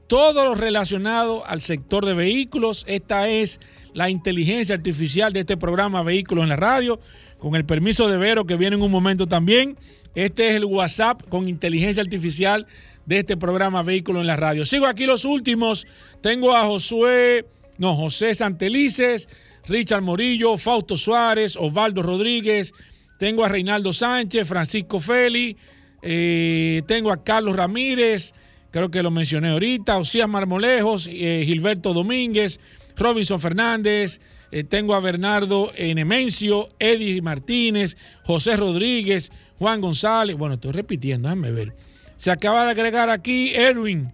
todo 0.09 0.45
lo 0.45 0.55
relacionado 0.55 1.47
al 1.47 1.61
sector 1.61 2.05
de 2.05 2.15
vehículos, 2.15 2.85
esta 2.87 3.29
es 3.29 3.61
la 3.95 4.11
inteligencia 4.11 4.75
artificial 4.75 5.33
de 5.33 5.41
este 5.41 5.57
programa 5.57 6.03
Vehículos 6.03 6.43
en 6.43 6.51
la 6.51 6.57
Radio, 6.57 7.01
con 7.39 7.55
el 7.55 7.65
permiso 7.65 8.09
de 8.09 8.19
Vero 8.19 8.45
que 8.45 8.57
viene 8.57 8.77
en 8.77 8.83
un 8.83 8.91
momento 8.91 9.27
también. 9.27 9.77
Este 10.15 10.51
es 10.51 10.57
el 10.57 10.65
WhatsApp 10.65 11.23
con 11.29 11.49
inteligencia 11.49 12.03
artificial 12.03 12.67
de 13.07 13.21
este 13.21 13.37
programa 13.37 13.83
Vehículos 13.83 14.21
en 14.21 14.27
la 14.27 14.37
Radio. 14.37 14.67
Sigo 14.67 14.87
aquí 14.87 15.07
los 15.07 15.25
últimos. 15.25 15.87
Tengo 16.21 16.55
a 16.55 16.65
Josué, 16.65 17.47
no, 17.79 17.95
José 17.95 18.35
Santelices, 18.35 19.29
Richard 19.67 20.03
Morillo, 20.03 20.57
Fausto 20.57 20.97
Suárez, 20.97 21.57
Osvaldo 21.57 22.03
Rodríguez, 22.03 22.75
tengo 23.19 23.45
a 23.45 23.49
Reinaldo 23.49 23.93
Sánchez, 23.93 24.47
Francisco 24.47 25.01
Feli, 25.01 25.57
eh, 26.03 26.83
tengo 26.87 27.11
a 27.11 27.23
Carlos 27.23 27.57
Ramírez, 27.57 28.35
creo 28.71 28.91
que 28.91 29.03
lo 29.03 29.11
mencioné 29.11 29.51
ahorita, 29.51 29.97
Osías 29.97 30.29
Marmolejos, 30.29 31.09
eh, 31.11 31.43
Gilberto 31.45 31.93
Domínguez, 31.93 32.61
Robinson 32.97 33.41
Fernández, 33.41 34.21
eh, 34.53 34.65
tengo 34.65 34.95
a 34.95 35.01
Bernardo 35.01 35.73
Nemencio, 35.79 36.69
Eddie 36.79 37.21
Martínez, 37.23 37.97
José 38.25 38.57
Rodríguez, 38.57 39.33
Juan 39.59 39.81
González, 39.81 40.37
bueno, 40.37 40.55
estoy 40.55 40.73
repitiendo, 40.73 41.29
déjame 41.29 41.51
ver. 41.51 41.75
Se 42.17 42.31
acaba 42.31 42.65
de 42.65 42.71
agregar 42.71 43.11
aquí 43.11 43.55
Edwin, 43.55 44.13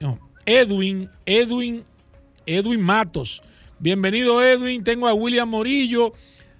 no, 0.00 0.18
Edwin, 0.44 1.08
Edwin, 1.26 1.84
Edwin 2.46 2.80
Matos. 2.80 3.42
Bienvenido 3.78 4.42
Edwin, 4.42 4.82
tengo 4.82 5.06
a 5.06 5.14
William 5.14 5.48
Morillo, 5.48 6.14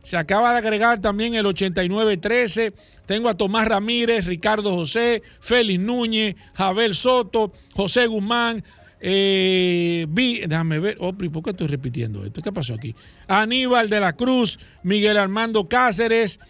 se 0.08 0.16
acaba 0.16 0.52
de 0.52 0.58
agregar 0.58 1.02
también 1.02 1.34
el 1.34 1.44
8913. 1.44 2.72
Tengo 3.04 3.28
a 3.28 3.34
Tomás 3.34 3.68
Ramírez, 3.68 4.24
Ricardo 4.24 4.74
José, 4.74 5.22
Félix 5.38 5.78
Núñez, 5.78 6.34
Javier 6.54 6.94
Soto, 6.94 7.52
José 7.74 8.06
Guzmán. 8.06 8.64
Eh, 9.02 10.06
vi, 10.08 10.40
déjame 10.46 10.78
ver, 10.78 10.96
oh, 11.00 11.12
¿por 11.12 11.42
qué 11.42 11.50
estoy 11.50 11.66
repitiendo 11.66 12.24
esto? 12.24 12.40
¿Qué 12.40 12.50
pasó 12.50 12.72
aquí? 12.72 12.94
Aníbal 13.26 13.90
de 13.90 14.00
la 14.00 14.14
Cruz, 14.14 14.58
Miguel 14.82 15.18
Armando 15.18 15.68
Cáceres, 15.68 16.40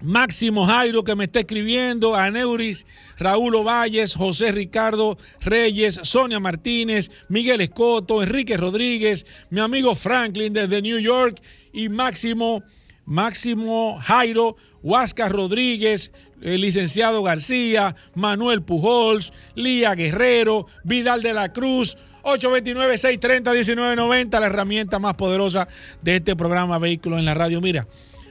Máximo 0.00 0.66
Jairo 0.66 1.04
que 1.04 1.14
me 1.14 1.24
está 1.24 1.40
escribiendo, 1.40 2.16
Aneuris, 2.16 2.86
Raúl 3.18 3.56
Ovalles, 3.56 4.14
José 4.14 4.52
Ricardo 4.52 5.18
Reyes, 5.40 6.00
Sonia 6.02 6.40
Martínez, 6.40 7.10
Miguel 7.28 7.60
Escoto, 7.60 8.22
Enrique 8.22 8.56
Rodríguez, 8.56 9.26
mi 9.50 9.60
amigo 9.60 9.94
Franklin 9.94 10.54
desde 10.54 10.80
New 10.80 10.98
York 10.98 11.42
y 11.74 11.90
Máximo, 11.90 12.62
Máximo 13.04 13.98
Jairo, 14.00 14.56
Huasca 14.82 15.28
Rodríguez, 15.28 16.10
el 16.40 16.60
licenciado 16.60 17.22
García, 17.22 17.96
Manuel 18.14 18.62
Pujols, 18.62 19.32
Lía 19.54 19.94
Guerrero, 19.94 20.66
Vidal 20.84 21.20
de 21.20 21.34
la 21.34 21.52
Cruz, 21.52 21.98
829-630-1990, 22.22 24.40
la 24.40 24.46
herramienta 24.46 24.98
más 24.98 25.14
poderosa 25.14 25.68
de 26.00 26.16
este 26.16 26.34
programa 26.36 26.78
Vehículos 26.78 27.18
en 27.18 27.26
la 27.26 27.34
Radio. 27.34 27.60
Mira, 27.60 27.86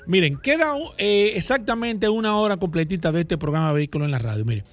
miren, 0.08 0.38
queda 0.38 0.74
eh, 0.98 1.34
exactamente 1.36 2.10
una 2.10 2.38
hora 2.38 2.58
completita 2.58 3.12
de 3.12 3.22
este 3.22 3.38
programa 3.38 3.72
Vehículos 3.74 4.06
en 4.06 4.12
la 4.12 4.20
Radio. 4.20 4.46
Miren, 4.46 4.64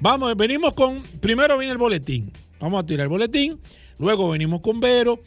vamos, 0.00 0.36
venimos 0.36 0.74
con, 0.74 1.02
primero 1.20 1.58
viene 1.58 1.72
el 1.72 1.78
boletín, 1.78 2.30
vamos 2.60 2.84
a 2.84 2.86
tirar 2.86 3.04
el 3.04 3.08
boletín, 3.08 3.58
luego 3.98 4.30
venimos 4.30 4.60
con 4.60 4.80
Vero, 4.80 5.20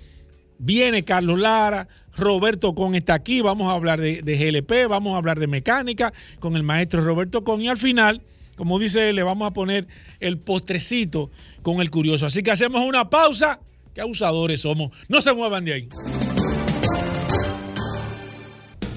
viene 0.64 1.04
Carlos 1.04 1.40
Lara, 1.40 1.88
Roberto 2.16 2.74
Con 2.74 2.96
está 2.96 3.14
aquí, 3.14 3.42
vamos 3.42 3.70
a 3.70 3.74
hablar 3.74 4.00
de, 4.00 4.22
GLP, 4.22 4.90
vamos 4.90 5.14
a 5.14 5.18
hablar 5.18 5.40
de 5.40 5.48
mecánica 5.48 6.14
con 6.40 6.56
el 6.56 6.64
maestro 6.64 7.04
Roberto 7.04 7.44
Con 7.44 7.62
y 7.62 7.68
al 7.68 7.78
final, 7.78 8.22
como 8.56 8.80
dice 8.80 9.10
él, 9.10 9.16
le 9.18 9.24
vamos 9.24 9.48
a 9.48 9.52
poner 9.52 9.88
el 10.20 10.38
postrecito 10.38 11.30
con 11.62 11.82
el 11.82 11.90
curioso. 11.90 12.26
Así 12.26 12.44
que 12.44 12.52
hacemos 12.52 12.82
una 12.82 13.10
pausa. 13.10 13.60
Qué 13.94 14.02
abusadores 14.02 14.62
somos. 14.62 14.92
No 15.08 15.22
se 15.22 15.34
muevan 15.34 15.66
de 15.66 15.74
ahí. 15.74 15.90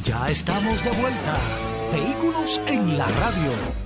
Ya 0.05 0.29
estamos 0.31 0.83
de 0.85 0.91
vuelta. 0.91 1.39
Vehículos 1.93 2.61
en 2.67 2.97
la 2.97 3.07
radio. 3.07 3.86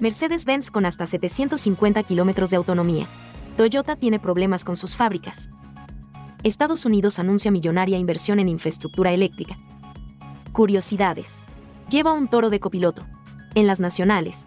Mercedes-Benz 0.00 0.70
con 0.70 0.86
hasta 0.86 1.06
750 1.06 2.02
kilómetros 2.02 2.50
de 2.50 2.56
autonomía. 2.56 3.06
Toyota 3.56 3.94
tiene 3.94 4.18
problemas 4.18 4.64
con 4.64 4.76
sus 4.76 4.96
fábricas. 4.96 5.48
Estados 6.42 6.84
Unidos 6.84 7.18
anuncia 7.18 7.50
millonaria 7.50 7.96
inversión 7.98 8.40
en 8.40 8.48
infraestructura 8.48 9.12
eléctrica. 9.12 9.56
Curiosidades. 10.52 11.42
Lleva 11.88 12.12
un 12.12 12.28
toro 12.28 12.50
de 12.50 12.60
copiloto. 12.60 13.06
En 13.54 13.66
las 13.66 13.78
nacionales. 13.78 14.46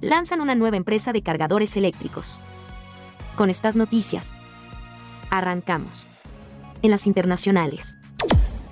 Lanzan 0.00 0.40
una 0.40 0.54
nueva 0.54 0.76
empresa 0.76 1.12
de 1.12 1.22
cargadores 1.22 1.76
eléctricos. 1.76 2.40
Con 3.36 3.50
estas 3.50 3.74
noticias. 3.74 4.34
Arrancamos. 5.30 6.06
En 6.82 6.92
las 6.92 7.06
internacionales. 7.06 7.98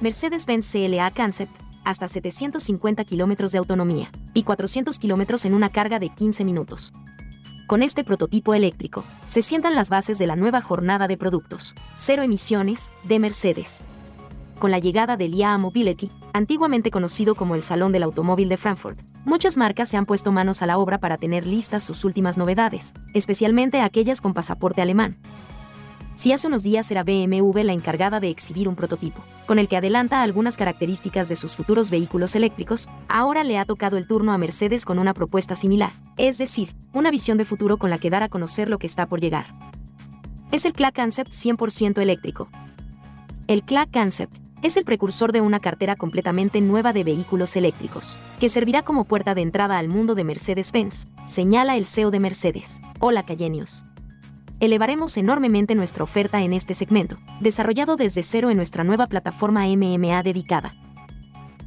Mercedes-Benz 0.01 0.71
CLA 0.71 1.11
Concept 1.11 1.62
hasta 1.85 2.09
750 2.09 3.05
kilómetros 3.05 3.53
de 3.53 3.59
autonomía 3.59 4.11
y 4.35 4.43
400 4.43 4.99
kilómetros 4.99 5.45
en 5.45 5.55
una 5.55 5.69
carga 5.69 5.99
de 5.99 6.09
15 6.09 6.45
minutos. 6.45 6.93
Con 7.67 7.83
este 7.83 8.05
prototipo 8.05 8.55
eléctrico, 8.55 9.05
se 9.27 9.41
sientan 9.41 9.75
las 9.75 9.89
bases 9.89 10.19
de 10.19 10.27
la 10.27 10.37
nueva 10.37 10.61
jornada 10.61 11.09
de 11.09 11.17
productos, 11.17 11.75
cero 11.95 12.23
emisiones, 12.23 12.91
de 13.05 13.19
Mercedes. 13.19 13.83
Con 14.59 14.71
la 14.71 14.79
llegada 14.79 15.17
del 15.17 15.35
IAA 15.35 15.59
Mobility, 15.59 16.11
antiguamente 16.33 16.91
conocido 16.91 17.35
como 17.35 17.55
el 17.55 17.63
Salón 17.63 17.91
del 17.91 18.03
Automóvil 18.03 18.49
de 18.49 18.59
Frankfurt, 18.59 19.01
muchas 19.25 19.57
marcas 19.57 19.89
se 19.89 19.97
han 19.97 20.07
puesto 20.07 20.33
manos 20.33 20.63
a 20.63 20.67
la 20.67 20.79
obra 20.79 20.99
para 20.99 21.17
tener 21.17 21.47
listas 21.47 21.83
sus 21.83 22.05
últimas 22.05 22.37
novedades, 22.37 22.93
especialmente 23.15 23.81
aquellas 23.81 24.21
con 24.21 24.35
pasaporte 24.35 24.83
alemán, 24.83 25.17
si 26.15 26.33
hace 26.33 26.47
unos 26.47 26.63
días 26.63 26.91
era 26.91 27.05
BMW 27.05 27.63
la 27.63 27.73
encargada 27.73 28.21
de 28.21 28.29
exhibir 28.29 28.69
un 28.69 28.77
prototipo, 28.77 29.23
con 29.47 29.59
el 29.59 29.69
que 29.69 29.77
adelanta 29.77 30.23
algunas 30.23 30.57
características 30.57 31.29
de 31.29 31.37
sus 31.37 31.57
futuros 31.57 31.91
vehículos 31.91 32.37
eléctricos, 32.37 32.89
ahora 33.09 33.45
le 33.45 33.59
ha 33.59 33.65
tocado 33.65 33.97
el 33.97 34.07
turno 34.07 34.33
a 34.33 34.39
Mercedes 34.39 34.85
con 34.85 34.99
una 34.99 35.15
propuesta 35.15 35.57
similar, 35.57 35.93
es 36.17 36.39
decir, 36.39 36.75
una 36.93 37.11
visión 37.11 37.39
de 37.39 37.45
futuro 37.45 37.79
con 37.79 37.91
la 37.91 37.99
que 37.99 38.11
dar 38.11 38.23
a 38.23 38.29
conocer 38.29 38.69
lo 38.69 38.79
que 38.79 38.87
está 38.87 39.07
por 39.07 39.21
llegar. 39.21 39.47
Es 40.51 40.65
el 40.67 40.75
CLA 40.75 40.93
Concept 40.93 41.33
100% 41.33 42.01
eléctrico. 42.03 42.49
El 43.47 43.63
CLA 43.63 43.87
Concept 43.87 44.37
es 44.63 44.77
el 44.77 44.85
precursor 44.85 45.33
de 45.33 45.41
una 45.41 45.61
cartera 45.61 45.97
completamente 45.97 46.61
nueva 46.61 46.93
de 46.93 47.05
vehículos 47.05 47.57
eléctricos, 47.57 48.19
que 48.39 48.49
servirá 48.49 48.83
como 48.83 49.05
puerta 49.05 49.35
de 49.35 49.43
entrada 49.43 49.79
al 49.79 49.89
mundo 49.89 50.15
de 50.15 50.25
Mercedes-Benz, 50.25 51.07
señala 51.27 51.77
el 51.77 51.87
CEO 51.87 52.11
de 52.11 52.21
Mercedes. 52.21 52.81
Hola 53.01 53.25
Cayenios 53.25 53.85
elevaremos 54.63 55.17
enormemente 55.17 55.75
nuestra 55.75 56.05
oferta 56.05 56.41
en 56.41 56.53
este 56.53 56.75
segmento, 56.75 57.19
desarrollado 57.41 57.97
desde 57.97 58.23
cero 58.23 58.49
en 58.49 58.57
nuestra 58.57 58.85
nueva 58.85 59.09
plataforma 59.09 59.67
MMA 59.67 60.23
dedicada. 60.23 60.73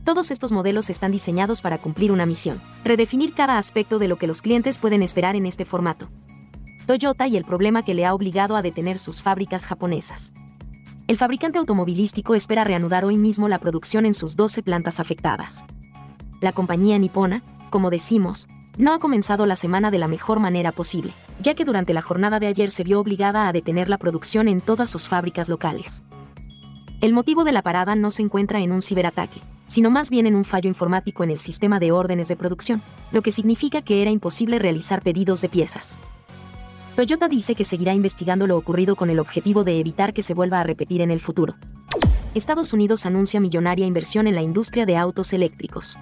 Todos 0.06 0.32
estos 0.32 0.54
modelos 0.54 0.90
están 0.90 1.12
diseñados 1.12 1.62
para 1.62 1.78
cumplir 1.78 2.14
una 2.14 2.26
misión, 2.26 2.62
redefinir 2.86 3.34
cada 3.34 3.58
aspecto 3.58 4.00
de 4.00 4.08
lo 4.08 4.16
que 4.16 4.28
los 4.28 4.42
clientes 4.42 4.80
pueden 4.80 5.04
esperar 5.04 5.36
en 5.36 5.46
este 5.46 5.66
formato. 5.66 6.08
Toyota 6.86 7.28
y 7.28 7.36
el 7.36 7.44
problema 7.44 7.84
que 7.84 7.96
le 7.96 8.06
ha 8.06 8.14
obligado 8.14 8.56
a 8.56 8.62
detener 8.62 8.98
sus 8.98 9.22
fábricas 9.22 9.66
japonesas. 9.66 10.32
El 11.10 11.18
fabricante 11.18 11.58
automovilístico 11.58 12.34
espera 12.34 12.64
reanudar 12.64 13.04
hoy 13.04 13.18
mismo 13.18 13.50
la 13.50 13.60
producción 13.60 14.06
en 14.06 14.14
sus 14.14 14.38
12 14.38 14.64
plantas 14.64 15.02
afectadas. 15.02 15.66
La 16.40 16.54
compañía 16.54 16.98
nipona, 16.98 17.44
como 17.70 17.90
decimos, 17.90 18.48
no 18.78 18.94
ha 18.94 19.00
comenzado 19.00 19.46
la 19.46 19.56
semana 19.56 19.92
de 19.92 20.00
la 20.00 20.08
mejor 20.08 20.40
manera 20.40 20.72
posible, 20.72 21.14
ya 21.42 21.54
que 21.54 21.66
durante 21.66 21.94
la 21.94 22.02
jornada 22.02 22.40
de 22.40 22.48
ayer 22.48 22.72
se 22.72 22.84
vio 22.84 23.00
obligada 23.00 23.48
a 23.48 23.54
detener 23.54 23.90
la 23.90 23.98
producción 23.98 24.48
en 24.48 24.62
todas 24.62 24.90
sus 24.90 25.08
fábricas 25.08 25.50
locales. 25.50 26.04
El 27.02 27.14
motivo 27.14 27.44
de 27.44 27.52
la 27.52 27.62
parada 27.62 27.96
no 27.96 28.12
se 28.12 28.22
encuentra 28.22 28.60
en 28.60 28.72
un 28.72 28.82
ciberataque, 28.82 29.42
sino 29.68 29.92
más 29.92 30.10
bien 30.10 30.28
en 30.28 30.36
un 30.36 30.46
fallo 30.46 30.70
informático 30.70 31.24
en 31.24 31.32
el 31.32 31.40
sistema 31.40 31.80
de 31.80 31.92
órdenes 31.92 32.28
de 32.28 32.36
producción, 32.36 32.82
lo 33.12 33.22
que 33.22 33.32
significa 33.32 33.82
que 33.82 34.02
era 34.02 34.12
imposible 34.12 34.60
realizar 34.60 35.02
pedidos 35.02 35.42
de 35.42 35.50
piezas. 35.50 36.00
Toyota 36.96 37.28
dice 37.28 37.56
que 37.56 37.66
seguirá 37.66 37.94
investigando 37.94 38.48
lo 38.48 38.58
ocurrido 38.58 38.96
con 38.96 39.10
el 39.10 39.20
objetivo 39.20 39.64
de 39.64 39.80
evitar 39.80 40.14
que 40.14 40.24
se 40.24 40.34
vuelva 40.34 40.62
a 40.62 40.64
repetir 40.64 41.02
en 41.02 41.12
el 41.12 41.20
futuro. 41.20 41.56
Estados 42.34 42.74
Unidos 42.74 43.06
anuncia 43.06 43.40
millonaria 43.40 43.86
inversión 43.86 44.28
en 44.28 44.36
la 44.36 44.42
industria 44.42 44.86
de 44.86 44.98
autos 44.98 45.34
eléctricos. 45.34 46.00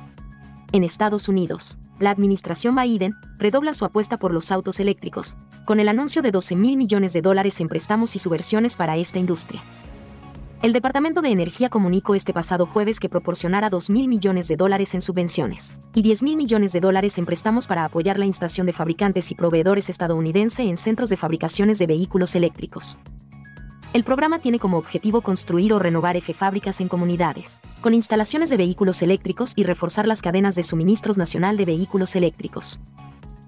En 0.73 0.83
Estados 0.83 1.29
Unidos, 1.29 1.77
la 1.99 2.09
administración 2.09 2.73
Biden 2.73 3.13
redobla 3.37 3.75
su 3.75 3.85
apuesta 3.85 4.17
por 4.17 4.33
los 4.33 4.51
autos 4.51 4.79
eléctricos, 4.79 5.37
con 5.65 5.79
el 5.79 5.87
anuncio 5.87 6.23
de 6.23 6.31
12 6.31 6.55
mil 6.55 6.77
millones 6.77 7.13
de 7.13 7.21
dólares 7.21 7.61
en 7.61 7.69
préstamos 7.69 8.15
y 8.15 8.19
subversiones 8.19 8.75
para 8.75 8.97
esta 8.97 9.19
industria. 9.19 9.61
El 10.63 10.73
Departamento 10.73 11.21
de 11.21 11.29
Energía 11.29 11.69
comunicó 11.69 12.15
este 12.15 12.33
pasado 12.33 12.65
jueves 12.65 12.99
que 12.99 13.07
proporcionará 13.07 13.69
2 13.69 13.91
mil 13.91 14.07
millones 14.07 14.47
de 14.47 14.55
dólares 14.55 14.95
en 14.95 15.01
subvenciones 15.01 15.75
y 15.93 16.01
10 16.01 16.23
mil 16.23 16.37
millones 16.37 16.73
de 16.73 16.79
dólares 16.79 17.19
en 17.19 17.27
préstamos 17.27 17.67
para 17.67 17.85
apoyar 17.85 18.17
la 18.17 18.25
instalación 18.25 18.65
de 18.65 18.73
fabricantes 18.73 19.29
y 19.29 19.35
proveedores 19.35 19.91
estadounidenses 19.91 20.65
en 20.65 20.77
centros 20.77 21.09
de 21.11 21.17
fabricaciones 21.17 21.77
de 21.77 21.85
vehículos 21.85 22.33
eléctricos. 22.33 22.97
El 23.93 24.03
programa 24.03 24.39
tiene 24.39 24.57
como 24.57 24.79
objetivo 24.79 25.21
construir 25.21 25.71
o 25.71 25.77
renovar 25.77 26.17
F 26.17 26.33
fábricas 26.33 26.81
en 26.81 26.87
comunidades, 26.87 27.61
con 27.79 27.93
instalaciones 27.93 28.49
de 28.49 28.57
vehículos 28.57 29.03
eléctricos 29.03 29.53
y 29.55 29.61
reforzar 29.65 30.07
las 30.07 30.23
cadenas 30.23 30.55
de 30.55 30.63
suministros 30.63 31.15
nacional 31.15 31.57
de 31.57 31.65
vehículos 31.65 32.15
eléctricos. 32.15 32.79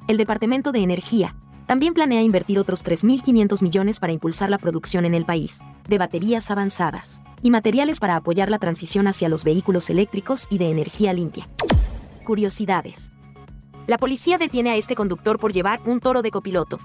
El 0.07 0.17
Departamento 0.17 0.71
de 0.71 0.83
Energía 0.83 1.35
también 1.65 1.95
planea 1.95 2.21
invertir 2.21 2.59
otros 2.59 2.85
3.500 2.85 3.63
millones 3.63 3.99
para 3.99 4.13
impulsar 4.13 4.51
la 4.51 4.59
producción 4.59 5.03
en 5.05 5.15
el 5.15 5.25
país, 5.25 5.61
de 5.89 5.97
baterías 5.97 6.51
avanzadas 6.51 7.23
y 7.41 7.49
materiales 7.49 7.99
para 7.99 8.15
apoyar 8.15 8.51
la 8.51 8.59
transición 8.59 9.07
hacia 9.07 9.29
los 9.29 9.43
vehículos 9.43 9.89
eléctricos 9.89 10.45
y 10.51 10.59
de 10.59 10.69
energía 10.69 11.11
limpia. 11.11 11.49
Curiosidades. 12.23 13.09
La 13.87 13.97
policía 13.97 14.37
detiene 14.37 14.69
a 14.69 14.75
este 14.75 14.93
conductor 14.93 15.39
por 15.39 15.53
llevar 15.53 15.79
un 15.87 15.99
toro 15.99 16.21
de 16.21 16.29
copiloto. 16.29 16.77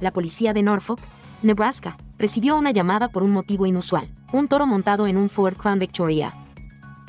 La 0.00 0.12
policía 0.12 0.52
de 0.52 0.62
Norfolk 0.62 1.00
Nebraska, 1.46 1.96
recibió 2.18 2.58
una 2.58 2.72
llamada 2.72 3.08
por 3.08 3.22
un 3.22 3.30
motivo 3.30 3.66
inusual, 3.66 4.08
un 4.32 4.48
toro 4.48 4.66
montado 4.66 5.06
en 5.06 5.16
un 5.16 5.30
Ford 5.30 5.56
Crown 5.56 5.78
Victoria. 5.78 6.32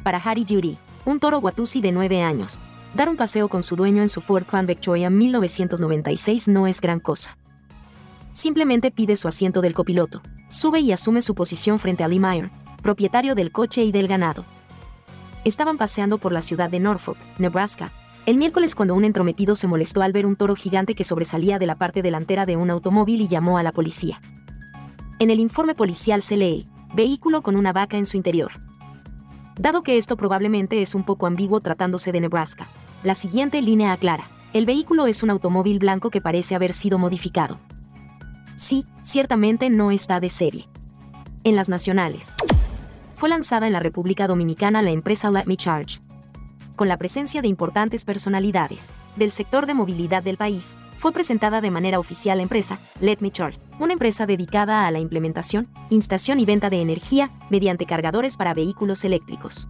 Para 0.03 0.19
Harry 0.19 0.45
Judy, 0.47 0.77
un 1.05 1.19
toro 1.19 1.39
Watusi 1.39 1.81
de 1.81 1.91
9 1.91 2.21
años, 2.21 2.59
dar 2.93 3.09
un 3.09 3.17
paseo 3.17 3.49
con 3.49 3.63
su 3.63 3.75
dueño 3.75 4.03
en 4.03 4.09
su 4.09 4.21
Ford 4.21 4.45
Crown 4.45 4.67
Victoria 4.67 5.09
1996 5.09 6.47
no 6.47 6.67
es 6.67 6.79
gran 6.81 6.99
cosa. 6.99 7.35
Simplemente 8.31 8.91
pide 8.91 9.15
su 9.15 9.27
asiento 9.27 9.61
del 9.61 9.73
copiloto, 9.73 10.21
sube 10.49 10.79
y 10.81 10.91
asume 10.91 11.23
su 11.23 11.33
posición 11.33 11.79
frente 11.79 12.03
a 12.03 12.07
Lee 12.07 12.19
Meyer, 12.19 12.51
propietario 12.83 13.33
del 13.33 13.51
coche 13.51 13.83
y 13.83 13.91
del 13.91 14.07
ganado. 14.07 14.45
estaban 15.43 15.77
paseando 15.77 16.19
por 16.19 16.31
la 16.31 16.43
ciudad 16.43 16.69
de 16.69 16.79
Norfolk, 16.79 17.17
Nebraska, 17.39 17.91
el 18.27 18.35
miércoles 18.35 18.75
cuando 18.75 18.93
un 18.93 19.05
entrometido 19.05 19.55
se 19.55 19.67
molestó 19.67 20.01
al 20.01 20.11
ver 20.11 20.25
un 20.25 20.35
toro 20.35 20.53
gigante 20.53 20.95
que 20.95 21.05
sobresalía 21.05 21.59
de 21.59 21.65
la 21.65 21.75
parte 21.75 22.01
delantera 22.01 22.45
de 22.45 22.57
un 22.57 22.69
automóvil 22.69 23.21
y 23.21 23.29
llamó 23.29 23.57
a 23.57 23.63
la 23.63 23.71
policía. 23.71 24.19
En 25.17 25.29
el 25.29 25.39
informe 25.39 25.75
policial 25.75 26.21
se 26.21 26.35
lee, 26.35 26.67
vehículo 26.93 27.41
con 27.41 27.55
una 27.55 27.71
vaca 27.71 27.95
en 27.95 28.05
su 28.05 28.17
interior. 28.17 28.51
Dado 29.57 29.81
que 29.81 29.97
esto 29.97 30.17
probablemente 30.17 30.81
es 30.81 30.93
un 30.93 31.05
poco 31.05 31.25
ambiguo 31.25 31.61
tratándose 31.61 32.11
de 32.11 32.19
Nebraska, 32.19 32.67
la 33.01 33.15
siguiente 33.15 33.61
línea 33.61 33.93
aclara, 33.93 34.27
el 34.51 34.65
vehículo 34.65 35.07
es 35.07 35.23
un 35.23 35.29
automóvil 35.29 35.79
blanco 35.79 36.09
que 36.09 36.19
parece 36.19 36.53
haber 36.53 36.73
sido 36.73 36.99
modificado. 36.99 37.57
Sí, 38.57 38.83
ciertamente 39.03 39.69
no 39.69 39.89
está 39.89 40.19
de 40.19 40.27
serie. 40.27 40.67
En 41.45 41.55
las 41.55 41.69
nacionales. 41.69 42.33
Fue 43.15 43.29
lanzada 43.29 43.67
en 43.67 43.73
la 43.73 43.79
República 43.79 44.27
Dominicana 44.27 44.81
la 44.81 44.91
empresa 44.91 45.31
Let 45.31 45.45
Me 45.45 45.55
Charge. 45.55 46.01
Con 46.77 46.87
la 46.87 46.97
presencia 46.97 47.41
de 47.41 47.47
importantes 47.47 48.05
personalidades 48.05 48.93
del 49.15 49.31
sector 49.31 49.65
de 49.65 49.73
movilidad 49.73 50.21
del 50.21 50.37
país, 50.37 50.75
fue 50.95 51.11
presentada 51.11 51.59
de 51.59 51.71
manera 51.71 51.97
oficial 51.97 52.37
la 52.37 52.43
empresa 52.43 52.77
Let 53.01 53.17
Me 53.19 53.31
Charge, 53.31 53.57
una 53.79 53.93
empresa 53.93 54.27
dedicada 54.27 54.85
a 54.85 54.91
la 54.91 54.99
implementación, 54.99 55.67
instalación 55.89 56.39
y 56.39 56.45
venta 56.45 56.69
de 56.69 56.79
energía 56.79 57.31
mediante 57.49 57.87
cargadores 57.87 58.37
para 58.37 58.53
vehículos 58.53 59.03
eléctricos. 59.05 59.67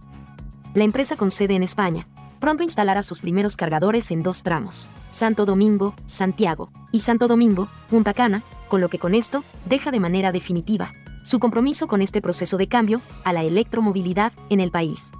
La 0.74 0.84
empresa 0.84 1.16
con 1.16 1.30
sede 1.30 1.54
en 1.54 1.62
España, 1.62 2.06
pronto 2.40 2.62
instalará 2.62 3.02
sus 3.02 3.22
primeros 3.22 3.56
cargadores 3.56 4.10
en 4.10 4.22
dos 4.22 4.42
tramos, 4.42 4.90
Santo 5.10 5.46
Domingo, 5.46 5.94
Santiago, 6.04 6.68
y 6.92 6.98
Santo 6.98 7.26
Domingo, 7.26 7.68
Punta 7.88 8.12
Cana, 8.12 8.42
con 8.68 8.82
lo 8.82 8.90
que 8.90 8.98
con 8.98 9.14
esto 9.14 9.42
deja 9.64 9.90
de 9.90 10.00
manera 10.00 10.30
definitiva 10.30 10.92
su 11.22 11.38
compromiso 11.38 11.86
con 11.88 12.02
este 12.02 12.20
proceso 12.20 12.58
de 12.58 12.68
cambio 12.68 13.00
a 13.24 13.32
la 13.32 13.44
electromovilidad 13.44 14.32
en 14.50 14.60
el 14.60 14.70
país. 14.70 15.10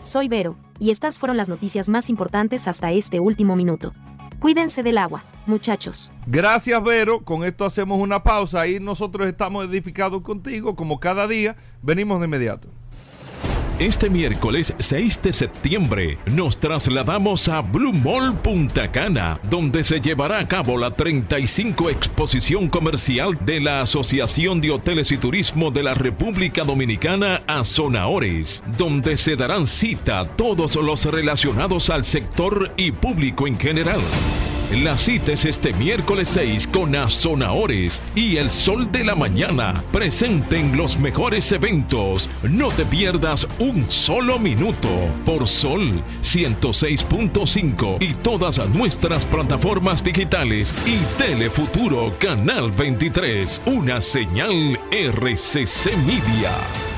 Soy 0.00 0.28
Vero, 0.28 0.56
y 0.78 0.90
estas 0.90 1.18
fueron 1.18 1.36
las 1.36 1.48
noticias 1.48 1.88
más 1.88 2.08
importantes 2.08 2.68
hasta 2.68 2.92
este 2.92 3.18
último 3.18 3.56
minuto. 3.56 3.92
Cuídense 4.38 4.84
del 4.84 4.98
agua, 4.98 5.24
muchachos. 5.46 6.12
Gracias, 6.28 6.80
Vero. 6.84 7.24
Con 7.24 7.42
esto 7.42 7.64
hacemos 7.64 7.98
una 8.00 8.22
pausa. 8.22 8.60
Ahí 8.60 8.78
nosotros 8.78 9.26
estamos 9.26 9.66
edificados 9.66 10.22
contigo, 10.22 10.76
como 10.76 11.00
cada 11.00 11.26
día. 11.26 11.56
Venimos 11.82 12.20
de 12.20 12.26
inmediato. 12.26 12.68
Este 13.78 14.10
miércoles 14.10 14.74
6 14.76 15.22
de 15.22 15.32
septiembre 15.32 16.18
nos 16.26 16.58
trasladamos 16.58 17.46
a 17.46 17.60
Blue 17.60 17.92
Mall 17.92 18.34
Punta 18.34 18.90
Cana, 18.90 19.38
donde 19.48 19.84
se 19.84 20.00
llevará 20.00 20.40
a 20.40 20.48
cabo 20.48 20.76
la 20.76 20.90
35 20.90 21.88
exposición 21.88 22.68
comercial 22.68 23.38
de 23.46 23.60
la 23.60 23.82
Asociación 23.82 24.60
de 24.60 24.72
Hoteles 24.72 25.12
y 25.12 25.16
Turismo 25.16 25.70
de 25.70 25.84
la 25.84 25.94
República 25.94 26.64
Dominicana 26.64 27.44
a 27.46 27.64
Zonaores, 27.64 28.64
donde 28.76 29.16
se 29.16 29.36
darán 29.36 29.68
cita 29.68 30.24
todos 30.24 30.74
los 30.74 31.04
relacionados 31.04 31.88
al 31.88 32.04
sector 32.04 32.72
y 32.76 32.90
público 32.90 33.46
en 33.46 33.60
general. 33.60 34.00
La 34.72 34.98
cita 34.98 35.32
es 35.32 35.46
este 35.46 35.72
miércoles 35.72 36.28
6 36.34 36.68
con 36.68 36.94
Azonaores 36.94 38.02
y 38.14 38.36
El 38.36 38.50
Sol 38.50 38.92
de 38.92 39.02
la 39.02 39.14
Mañana. 39.14 39.82
Presenten 39.92 40.76
los 40.76 40.98
mejores 40.98 41.50
eventos. 41.52 42.28
No 42.42 42.68
te 42.68 42.84
pierdas 42.84 43.48
un 43.58 43.90
solo 43.90 44.38
minuto 44.38 44.90
por 45.24 45.48
Sol 45.48 46.02
106.5 46.22 47.96
y 48.02 48.12
todas 48.12 48.58
nuestras 48.68 49.24
plataformas 49.24 50.04
digitales 50.04 50.74
y 50.84 50.98
Telefuturo 51.16 52.12
Canal 52.18 52.70
23. 52.70 53.62
Una 53.64 54.02
señal 54.02 54.78
RCC 54.90 55.96
Media. 56.06 56.97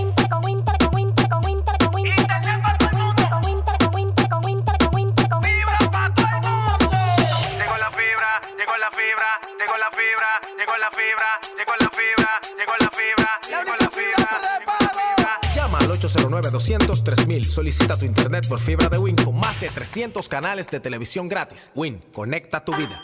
Fibra, 11.21 11.39
llegó 11.57 11.73
la 11.79 11.89
fibra, 11.89 12.41
llegó 12.57 12.73
la 12.79 12.89
fibra, 12.89 13.39
llegó 13.47 13.75
la 13.77 13.89
fibra, 13.89 14.41
llegó 14.59 14.73
la 14.79 14.89
fibra. 14.89 15.55
Llama 15.55 15.77
al 15.79 15.89
809-200-3000. 15.89 17.43
Solicita 17.43 17.97
tu 17.97 18.05
internet 18.05 18.47
por 18.47 18.59
fibra 18.59 18.89
de 18.89 18.97
Win 18.97 19.15
con 19.15 19.35
más 19.37 19.59
de 19.59 19.69
300 19.69 20.27
canales 20.27 20.67
de 20.67 20.79
televisión 20.79 21.27
gratis. 21.27 21.71
Win, 21.75 22.03
conecta 22.13 22.63
tu 22.63 22.75
vida. 22.75 23.03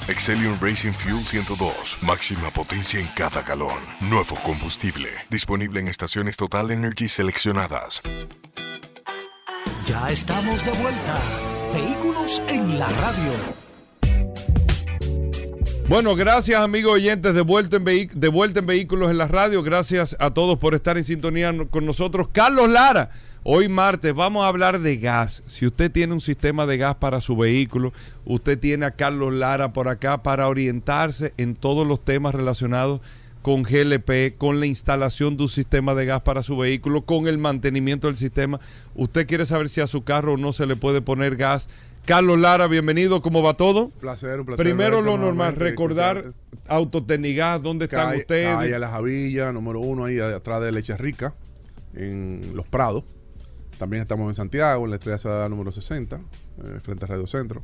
Excelium 0.07 0.57
Racing 0.59 0.93
Fuel 0.93 1.25
102. 1.25 1.97
Máxima 2.01 2.51
potencia 2.51 2.99
en 2.99 3.07
cada 3.09 3.41
galón. 3.43 3.79
Nuevo 3.99 4.35
combustible. 4.43 5.09
Disponible 5.29 5.79
en 5.79 5.87
estaciones 5.87 6.37
Total 6.37 6.71
Energy 6.71 7.07
seleccionadas. 7.07 8.01
Ya 9.85 10.09
estamos 10.09 10.63
de 10.65 10.71
vuelta. 10.71 11.19
Vehículos 11.73 12.41
en 12.47 12.79
la 12.79 12.89
radio. 12.89 13.70
Bueno, 15.91 16.15
gracias 16.15 16.61
amigos 16.61 16.93
oyentes 16.93 17.33
de 17.33 17.41
vuelta, 17.41 17.75
en 17.75 17.83
de 17.83 18.27
vuelta 18.29 18.61
en 18.61 18.65
Vehículos 18.65 19.11
en 19.11 19.17
la 19.17 19.27
Radio. 19.27 19.61
Gracias 19.61 20.15
a 20.21 20.33
todos 20.33 20.57
por 20.57 20.73
estar 20.73 20.97
en 20.97 21.03
sintonía 21.03 21.53
con 21.69 21.85
nosotros. 21.85 22.29
Carlos 22.31 22.69
Lara, 22.69 23.09
hoy 23.43 23.67
martes 23.67 24.13
vamos 24.13 24.45
a 24.45 24.47
hablar 24.47 24.79
de 24.79 24.95
gas. 24.95 25.43
Si 25.47 25.65
usted 25.65 25.91
tiene 25.91 26.13
un 26.13 26.21
sistema 26.21 26.65
de 26.65 26.77
gas 26.77 26.95
para 26.95 27.19
su 27.19 27.35
vehículo, 27.35 27.91
usted 28.23 28.57
tiene 28.57 28.85
a 28.85 28.91
Carlos 28.91 29.33
Lara 29.33 29.73
por 29.73 29.89
acá 29.89 30.23
para 30.23 30.47
orientarse 30.47 31.33
en 31.35 31.55
todos 31.55 31.85
los 31.85 32.05
temas 32.05 32.33
relacionados 32.33 33.01
con 33.41 33.63
GLP, 33.63 34.37
con 34.37 34.61
la 34.61 34.67
instalación 34.67 35.35
de 35.35 35.43
un 35.43 35.49
sistema 35.49 35.93
de 35.93 36.05
gas 36.05 36.21
para 36.21 36.41
su 36.41 36.55
vehículo, 36.55 37.01
con 37.01 37.27
el 37.27 37.37
mantenimiento 37.37 38.07
del 38.07 38.15
sistema. 38.15 38.61
Usted 38.95 39.27
quiere 39.27 39.45
saber 39.45 39.67
si 39.67 39.81
a 39.81 39.87
su 39.87 40.05
carro 40.05 40.37
no 40.37 40.53
se 40.53 40.67
le 40.67 40.77
puede 40.77 41.01
poner 41.01 41.35
gas. 41.35 41.67
Carlos 42.05 42.39
Lara, 42.39 42.67
bienvenido, 42.67 43.21
¿cómo 43.21 43.43
va 43.43 43.53
todo? 43.53 43.89
placer, 43.99 44.39
un 44.39 44.45
placer. 44.45 44.63
Primero 44.65 45.01
lo 45.01 45.17
normal, 45.17 45.55
recordar. 45.55 46.33
Autotecnigas, 46.67 47.61
¿dónde 47.61 47.85
están 47.85 48.07
Calle- 48.09 48.17
ustedes? 48.19 48.55
Calle 48.55 48.79
La 48.79 48.89
Javilla, 48.89 49.51
número 49.51 49.79
uno, 49.79 50.05
ahí 50.05 50.19
atrás 50.19 50.61
de 50.61 50.71
Leche 50.71 50.97
Rica, 50.97 51.33
en 51.93 52.51
Los 52.55 52.67
Prados. 52.67 53.03
También 53.77 54.01
estamos 54.01 54.29
en 54.29 54.35
Santiago, 54.35 54.83
en 54.85 54.89
la 54.91 54.95
Estrella 54.97 55.17
Sada 55.17 55.49
número 55.49 55.71
60, 55.71 56.17
eh, 56.17 56.79
frente 56.81 57.05
a 57.05 57.07
Radio 57.07 57.27
Centro. 57.27 57.61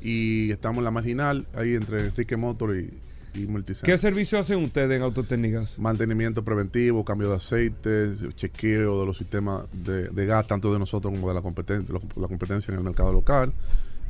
Y 0.00 0.50
estamos 0.50 0.78
en 0.78 0.84
la 0.84 0.90
marginal, 0.90 1.46
ahí 1.54 1.74
entre 1.74 2.00
Enrique 2.00 2.36
Motor 2.36 2.76
y, 2.76 2.90
y. 3.34 3.46
¿Qué 3.82 3.98
servicio 3.98 4.38
hacen 4.38 4.62
ustedes 4.62 4.96
en 4.96 5.02
Autotecnigas? 5.02 5.78
Mantenimiento 5.78 6.44
preventivo, 6.44 7.04
cambio 7.04 7.30
de 7.30 7.36
aceites, 7.36 8.24
chequeo 8.34 9.00
de 9.00 9.06
los 9.06 9.16
sistemas 9.16 9.64
de, 9.72 10.08
de 10.08 10.26
gas, 10.26 10.46
tanto 10.46 10.72
de 10.72 10.78
nosotros 10.78 11.12
como 11.12 11.28
de 11.28 11.34
la 11.34 11.42
competencia, 11.42 11.94
la 12.16 12.28
competencia 12.28 12.72
en 12.72 12.78
el 12.78 12.84
mercado 12.84 13.12
local. 13.12 13.52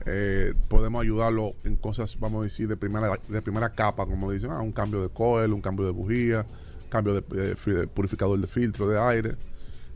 Eh, 0.04 0.54
podemos 0.68 1.02
ayudarlo 1.02 1.54
en 1.64 1.76
cosas, 1.76 2.18
vamos 2.18 2.40
a 2.40 2.44
decir, 2.44 2.66
de 2.68 2.76
primera, 2.76 3.18
de 3.28 3.42
primera 3.42 3.70
capa, 3.70 4.06
como 4.06 4.30
dicen, 4.30 4.50
ah, 4.50 4.60
un 4.60 4.72
cambio 4.72 5.02
de 5.02 5.08
coil, 5.08 5.52
un 5.52 5.60
cambio 5.60 5.86
de 5.86 5.92
bujía, 5.92 6.44
cambio 6.88 7.14
de, 7.14 7.54
de 7.54 7.86
purificador 7.86 8.40
de 8.40 8.46
filtro 8.46 8.88
de 8.88 9.00
aire. 9.00 9.36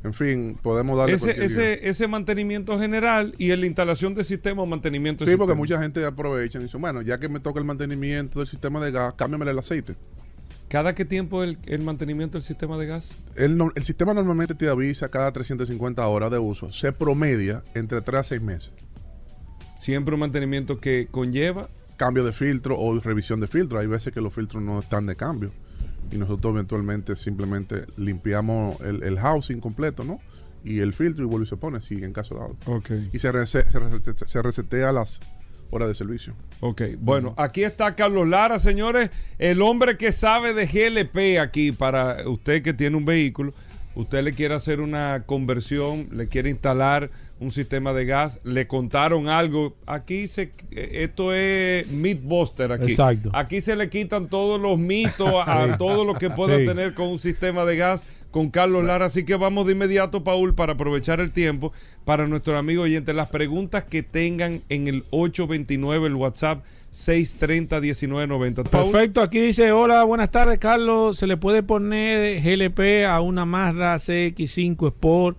En 0.07 0.15
fin, 0.15 0.57
podemos 0.63 0.97
darle 0.97 1.17
Ese, 1.17 1.45
ese, 1.45 1.89
ese 1.89 2.07
mantenimiento 2.07 2.79
general 2.79 3.35
y 3.39 3.51
en 3.51 3.61
la 3.61 3.67
instalación 3.67 4.15
de 4.15 4.23
sistema 4.23 4.63
o 4.63 4.67
mantenimiento 4.67 5.25
de 5.25 5.33
Sí, 5.33 5.37
porque 5.37 5.51
sistema. 5.55 5.59
mucha 5.59 5.83
gente 5.83 6.05
aprovecha 6.05 6.61
y 6.61 6.63
dice, 6.63 6.77
bueno, 6.77 7.03
ya 7.03 7.19
que 7.19 7.29
me 7.29 7.41
toca 7.41 7.59
el 7.59 7.65
mantenimiento 7.67 8.39
del 8.39 8.47
sistema 8.47 8.79
de 8.85 8.93
gas, 8.93 9.15
cámbiame 9.15 9.51
el 9.51 9.59
aceite. 9.59 9.97
¿Cada 10.69 10.95
qué 10.95 11.05
tiempo 11.05 11.43
el, 11.43 11.59
el 11.67 11.83
mantenimiento 11.83 12.39
del 12.39 12.43
sistema 12.43 12.79
de 12.79 12.87
gas? 12.87 13.15
El, 13.35 13.61
el 13.75 13.83
sistema 13.83 14.15
normalmente 14.15 14.55
te 14.55 14.69
avisa 14.69 15.09
cada 15.09 15.33
350 15.33 16.07
horas 16.07 16.31
de 16.31 16.39
uso. 16.39 16.73
Se 16.73 16.93
promedia 16.93 17.65
entre 17.75 18.01
3 18.01 18.21
a 18.21 18.23
6 18.23 18.43
meses. 18.43 18.73
Siempre 19.77 20.15
un 20.15 20.21
mantenimiento 20.21 20.79
que 20.81 21.09
conlleva 21.11 21.69
Cambio 21.97 22.25
de 22.25 22.33
filtro 22.33 22.79
o 22.79 23.01
revisión 23.01 23.41
de 23.41 23.47
filtro. 23.49 23.79
Hay 23.81 23.87
veces 23.87 24.13
que 24.13 24.21
los 24.21 24.33
filtros 24.33 24.63
no 24.63 24.79
están 24.81 25.07
de 25.07 25.17
cambio. 25.17 25.51
Y 26.11 26.17
nosotros 26.17 26.53
eventualmente 26.55 27.17
simplemente 27.17 27.85
limpiamos 27.97 28.81
el, 28.81 29.03
el 29.03 29.19
housing 29.19 29.61
completo, 29.61 30.05
¿no? 30.05 30.21
Y 30.65 30.81
el 30.81 30.93
filtro 30.93 31.25
y 31.25 31.29
vuelve 31.29 31.47
y 31.47 31.49
se 31.49 31.57
pone, 31.57 31.81
si 31.81 32.03
en 32.03 32.13
caso 32.13 32.35
dado. 32.35 32.57
Ok. 32.67 32.91
Y 33.13 33.19
se, 33.19 33.33
rese- 33.33 33.71
se, 33.71 33.79
resete- 33.79 34.27
se 34.27 34.43
resetea 34.43 34.91
las 34.93 35.21
horas 35.71 35.89
de 35.89 35.95
servicio. 35.95 36.35
Ok, 36.61 36.83
bueno, 37.01 37.35
aquí 37.37 37.65
está 37.65 37.95
Carlos 37.97 38.27
Lara, 38.29 38.59
señores, 38.59 39.11
el 39.39 39.63
hombre 39.63 39.97
que 39.97 40.13
sabe 40.13 40.55
de 40.55 40.67
GLP 40.67 41.41
aquí 41.41 41.73
para 41.73 42.29
usted 42.29 42.63
que 42.63 42.73
tiene 42.73 42.97
un 42.97 43.05
vehículo, 43.05 43.53
usted 43.95 44.23
le 44.23 44.33
quiere 44.33 44.55
hacer 44.55 44.81
una 44.81 45.25
conversión, 45.27 46.09
le 46.13 46.29
quiere 46.29 46.51
instalar 46.51 47.11
un 47.39 47.51
sistema 47.51 47.93
de 47.93 48.07
gas, 48.07 48.39
le 48.45 48.67
contaron 48.67 49.29
algo, 49.29 49.77
aquí 49.87 50.27
se 50.27 50.53
esto 50.71 51.35
es 51.35 51.87
Mythbuster 51.89 52.73
aquí. 52.73 52.93
Exacto. 52.93 53.31
Aquí 53.35 53.61
se 53.61 53.77
le 53.77 53.91
quitan 53.91 54.29
todos 54.29 54.61
los 54.61 54.79
mitos 54.79 55.29
a, 55.47 55.77
todo 55.77 56.05
lo 56.05 56.15
que 56.15 56.31
pueda 56.31 56.57
Sí. 56.57 56.65
tener 56.65 56.95
con 56.95 57.09
un 57.09 57.19
sistema 57.19 57.65
de 57.67 57.77
gas 57.77 58.05
con 58.31 58.51
Carlos 58.51 58.85
Lara, 58.85 59.07
así 59.07 59.25
que 59.25 59.35
vamos 59.37 59.67
de 59.67 59.73
inmediato 59.73 60.23
Paul 60.25 60.55
para 60.55 60.75
aprovechar 60.75 61.21
el 61.21 61.31
tiempo 61.33 61.73
para 62.05 62.27
nuestros 62.27 62.59
amigos 62.59 62.85
oyentes 62.85 63.15
las 63.15 63.29
preguntas 63.29 63.85
que 63.85 64.03
tengan 64.03 64.63
en 64.69 64.89
el 64.89 65.05
829 65.11 66.07
el 66.07 66.15
WhatsApp 66.15 66.63
630-1990. 66.93 68.65
Paul, 68.69 68.91
Perfecto, 68.91 69.21
aquí 69.23 69.41
dice, 69.41 69.73
hola, 69.73 70.05
buenas 70.05 70.31
tardes, 70.31 70.59
Carlos. 70.59 71.19
¿Se 71.19 71.27
le 71.27 71.37
puede 71.37 71.63
poner 71.63 72.43
GLP 72.43 73.05
a 73.07 73.21
una 73.21 73.45
Mazda 73.45 73.97
CX5 73.97 74.89
Sport 74.89 75.39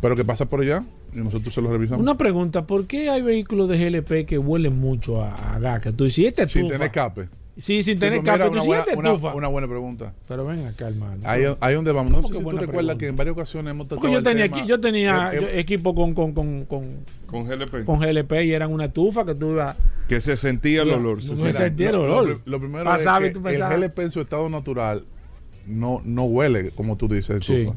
Pero 0.00 0.16
que 0.16 0.24
pasa 0.24 0.46
por 0.46 0.60
allá 0.62 0.82
y 1.14 1.18
nosotros 1.18 1.52
se 1.52 1.60
lo 1.60 1.70
revisamos. 1.70 2.00
Una 2.02 2.16
pregunta, 2.16 2.66
¿por 2.66 2.86
qué 2.86 3.10
hay 3.10 3.20
vehículos 3.22 3.68
de 3.68 3.78
GLP 3.78 4.24
que 4.26 4.38
huelen 4.38 4.78
mucho 4.78 5.22
a, 5.22 5.34
a 5.54 5.58
gas? 5.58 5.80
Que 5.82 5.92
tú 5.92 6.04
dices, 6.04 6.18
"¿Y 6.20 6.26
este 6.26 6.48
Sin 6.48 6.62
estufa?" 6.62 6.72
tener 6.74 6.86
escape. 6.86 7.28
Sí, 7.56 7.82
sin 7.82 7.94
Sí, 7.96 8.00
tener 8.00 8.22
pues 8.22 8.32
mira, 8.32 8.46
escape. 8.46 8.50
Tú 8.50 8.54
una, 8.54 8.64
"¿Y 8.64 8.66
buena, 8.68 8.84
una- 8.98 9.08
estufa?" 9.10 9.34
una 9.34 9.48
buena 9.48 9.68
pregunta. 9.68 10.14
Pero 10.26 10.46
ven 10.46 10.64
acá, 10.66 10.88
hermano. 10.88 11.20
Ahí, 11.24 11.42
ahí 11.60 11.74
donde 11.74 11.92
vamos. 11.92 12.10
No 12.12 12.22
¿Cómo 12.22 12.28
sé 12.28 12.34
si 12.38 12.40
tú 12.42 12.50
recuerdas 12.50 12.68
pregunta? 12.70 12.96
que 12.98 13.06
en 13.08 13.16
varias 13.16 13.32
ocasiones 13.34 13.70
hemos 13.72 13.88
tocado 13.88 14.00
Porque 14.00 14.12
yo 14.12 14.18
el 14.20 14.24
tenía, 14.24 14.48
tema. 14.48 14.66
yo 14.66 14.80
tenía 14.80 15.30
Eh, 15.32 15.36
eh, 15.36 15.40
yo- 15.42 15.48
equipo 15.58 15.94
con, 15.94 16.14
con, 16.14 16.32
con, 16.32 16.64
con, 16.64 16.86
con 17.26 17.44
GLP, 17.46 17.84
con 17.84 17.98
GLP 18.00 18.32
y 18.46 18.52
eran 18.52 18.72
una 18.72 18.86
estufa 18.86 19.26
que 19.26 19.34
tú 19.34 19.50
ibas... 19.52 19.76
que 20.08 20.20
se 20.22 20.38
sentía 20.38 20.80
el 20.82 20.90
olor. 20.92 21.22
se 21.22 21.32
no 21.32 21.52
sentía. 21.52 21.88
el 21.90 21.96
lo, 21.96 22.04
olor. 22.04 22.28
lo- 22.28 22.40
lo 22.46 22.58
primero 22.58 22.84
Pasaba 22.84 23.22
y 23.26 23.28
es 23.28 23.34
tú 23.34 23.42
que 23.42 23.50
el 23.50 23.54
pensabas- 23.56 23.76
GLP 23.78 23.98
en 24.04 24.10
su 24.12 24.20
estado 24.22 24.48
natural 24.48 25.04
no, 25.66 26.00
no 26.06 26.24
huele, 26.24 26.70
como 26.70 26.96
tú 26.96 27.06
dices, 27.08 27.44
Sí. 27.44 27.54
estufa. 27.56 27.76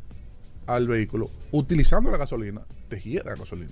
al 0.75 0.87
vehículo, 0.87 1.29
utilizando 1.51 2.11
la 2.11 2.17
gasolina, 2.17 2.61
te 2.87 2.99
gira 2.99 3.23
la 3.25 3.35
gasolina. 3.35 3.71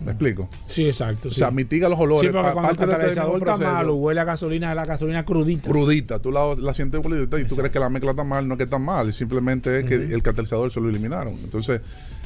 ¿Me 0.00 0.12
explico? 0.12 0.48
Sí, 0.66 0.86
exacto. 0.86 1.28
O 1.28 1.30
sí. 1.30 1.38
sea, 1.38 1.50
mitiga 1.50 1.88
los 1.88 1.98
olores. 1.98 2.30
Sí, 2.30 2.32
porque 2.32 2.52
cuando 2.52 2.70
el 2.70 2.76
parte 2.76 2.86
de 2.86 2.92
este 2.92 3.14
catalizador 3.14 3.38
está 3.38 3.56
malo, 3.56 3.96
huele 3.96 4.20
a 4.20 4.24
gasolina, 4.24 4.74
la 4.74 4.84
gasolina 4.84 5.24
crudita. 5.24 5.68
crudita, 5.68 6.20
tú 6.20 6.30
la, 6.30 6.54
la 6.56 6.72
sientes 6.72 7.00
crudita 7.00 7.40
y 7.40 7.44
tú 7.44 7.56
crees 7.56 7.72
que 7.72 7.80
la 7.80 7.90
mezcla 7.90 8.12
está 8.12 8.22
mal, 8.22 8.46
no 8.46 8.54
es 8.54 8.58
que 8.58 8.64
está 8.64 8.78
mal, 8.78 9.12
simplemente 9.12 9.80
es 9.80 9.84
que 9.86 9.94
el 9.96 10.22
catalizador 10.22 10.70
se 10.70 10.80
lo 10.80 10.88
eliminaron. 10.88 11.34
Entonces, 11.42 11.80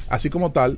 así 0.07 0.29
como 0.29 0.51
tal, 0.51 0.77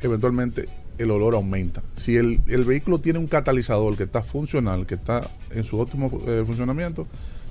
eventualmente 0.00 0.68
el 0.98 1.10
olor 1.10 1.34
aumenta. 1.34 1.82
Si 1.94 2.16
el, 2.16 2.40
el 2.46 2.64
vehículo 2.64 3.00
tiene 3.00 3.18
un 3.18 3.26
catalizador 3.26 3.96
que 3.96 4.04
está 4.04 4.22
funcional, 4.22 4.86
que 4.86 4.94
está 4.94 5.28
en 5.50 5.64
su 5.64 5.78
óptimo 5.80 6.16
eh, 6.26 6.44
funcionamiento, 6.46 7.08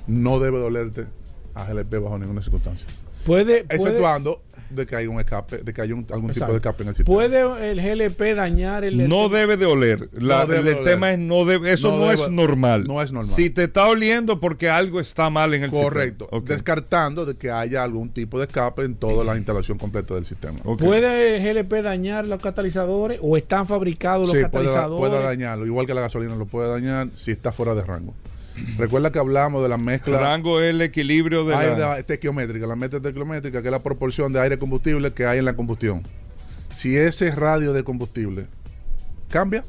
no 0.08 0.40
debe 0.40 0.60
dolerte 0.60 1.06
a 1.54 1.66
GLP 1.66 1.96
bajo 2.02 2.18
ninguna 2.18 2.42
circunstancia. 2.42 2.88
Puede, 3.26 3.64
puede, 3.64 3.76
Exceptuando 3.76 4.42
de 4.70 4.86
que 4.88 4.96
hay 4.96 5.06
un 5.08 5.20
escape, 5.20 5.60
de 5.60 5.74
que 5.74 5.82
hay 5.82 5.92
un- 5.92 6.06
algún 6.12 6.32
tipo 6.34 6.48
de 6.48 6.56
escape 6.56 6.82
en 6.84 6.90
el 6.90 6.96
sistema. 6.96 7.16
¿Puede 7.16 7.72
el 7.72 7.80
GLP 7.82 8.34
dañar 8.36 8.84
el... 8.84 9.08
No 9.08 9.30
debe 9.30 9.58
de 9.58 9.66
oler. 9.68 10.10
La- 10.14 10.40
No 10.40 10.48
debe 10.48 10.72
el 10.72 10.78
oler. 10.80 10.84
tema 10.84 11.12
es 11.12 11.20
no 11.20 11.46
debe, 11.46 11.72
eso 11.72 11.92
No 11.92 11.98
no, 12.06 12.12
es 12.12 12.30
normal. 12.30 12.84
no 12.86 13.02
es 13.02 13.12
normal. 13.12 13.32
Si 13.32 13.50
te 13.52 13.66
está 13.66 13.88
oliendo 13.88 14.40
porque 14.40 14.70
algo 14.70 15.00
está 15.00 15.30
mal 15.30 15.54
en 15.54 15.64
el 15.64 15.72
Correcto. 15.72 16.26
sistema. 16.32 16.56
Descartando 16.56 17.26
de 17.26 17.36
que 17.36 17.52
haya 17.52 17.84
algún 17.84 18.10
tipo 18.10 18.40
de 18.40 18.46
escape 18.46 18.82
en 18.84 18.96
toda 18.96 19.24
la 19.24 19.38
instalación 19.38 19.78
completa 19.78 20.16
del 20.16 20.26
sistema. 20.26 20.60
Ok. 20.66 20.82
¿Puede 20.82 21.38
el 21.38 21.44
GLP 21.64 21.82
dañar 21.84 22.26
los 22.26 22.42
catalizadores 22.42 23.20
o 23.22 23.38
están 23.38 23.68
fabricados 23.68 24.22
los 24.28 24.32
Sí, 24.32 24.40
puede, 24.40 24.44
catalizadores? 24.66 25.10
puede 25.10 25.24
dañarlo. 25.24 25.66
Igual 25.68 25.86
que 25.86 25.94
la 25.94 26.02
gasolina 26.02 26.36
lo 26.36 26.48
puede 26.48 26.70
dañar 26.70 27.10
si 27.14 27.32
está 27.32 27.52
fuera 27.52 27.76
de 27.76 27.84
rango. 27.84 28.14
Recuerda 28.78 29.12
que 29.12 29.20
hablamos 29.20 29.62
de 29.64 29.70
la 29.70 29.78
mezcla 29.78 30.18
Rango 30.20 30.62
es 30.62 30.70
el 30.72 30.82
equilibrio 30.82 31.44
de 31.46 31.56
aire 31.56 31.78
la... 31.78 31.94
de- 31.96 32.00
estequiométrica, 32.00 32.66
la 32.68 32.76
mezcla 32.76 32.98
estequiométrica, 32.98 33.62
que 33.62 33.68
es 33.68 33.72
la 33.72 33.84
proporción 33.84 34.32
de 34.32 34.40
aire 34.40 34.58
combustible 34.58 35.12
que 35.14 35.26
hay 35.26 35.40
en 35.40 35.46
la 35.46 35.56
combustión. 35.56 36.04
Si 36.74 36.96
ese 36.98 37.32
radio 37.32 37.74
de 37.74 37.84
combustible 37.84 38.48
cambia, 39.30 39.64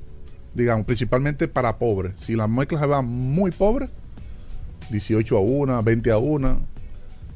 digamos, 0.55 0.87
principalmente 0.87 1.49
para 1.49 1.79
pobres, 1.79 2.13
si 2.21 2.37
la 2.37 2.47
mezcla 2.49 2.79
se 2.81 2.87
va 2.87 3.03
muy 3.03 3.51
pobre, 3.51 3.89
18 4.91 5.37
a 5.37 5.41
1, 5.41 5.83
20 5.83 6.11
a 6.13 6.19
1, 6.19 6.61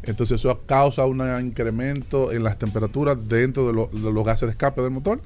entonces 0.03 0.41
eso 0.41 0.63
causa 0.67 1.05
un 1.05 1.21
incremento 1.45 2.33
en 2.33 2.43
las 2.45 2.59
temperaturas 2.59 3.19
dentro 3.29 3.67
de, 3.67 3.73
lo- 3.73 3.91
de 3.93 4.13
los 4.13 4.25
gases 4.25 4.47
de 4.47 4.53
escape 4.53 4.81
del 4.83 4.91
motor 4.93 5.21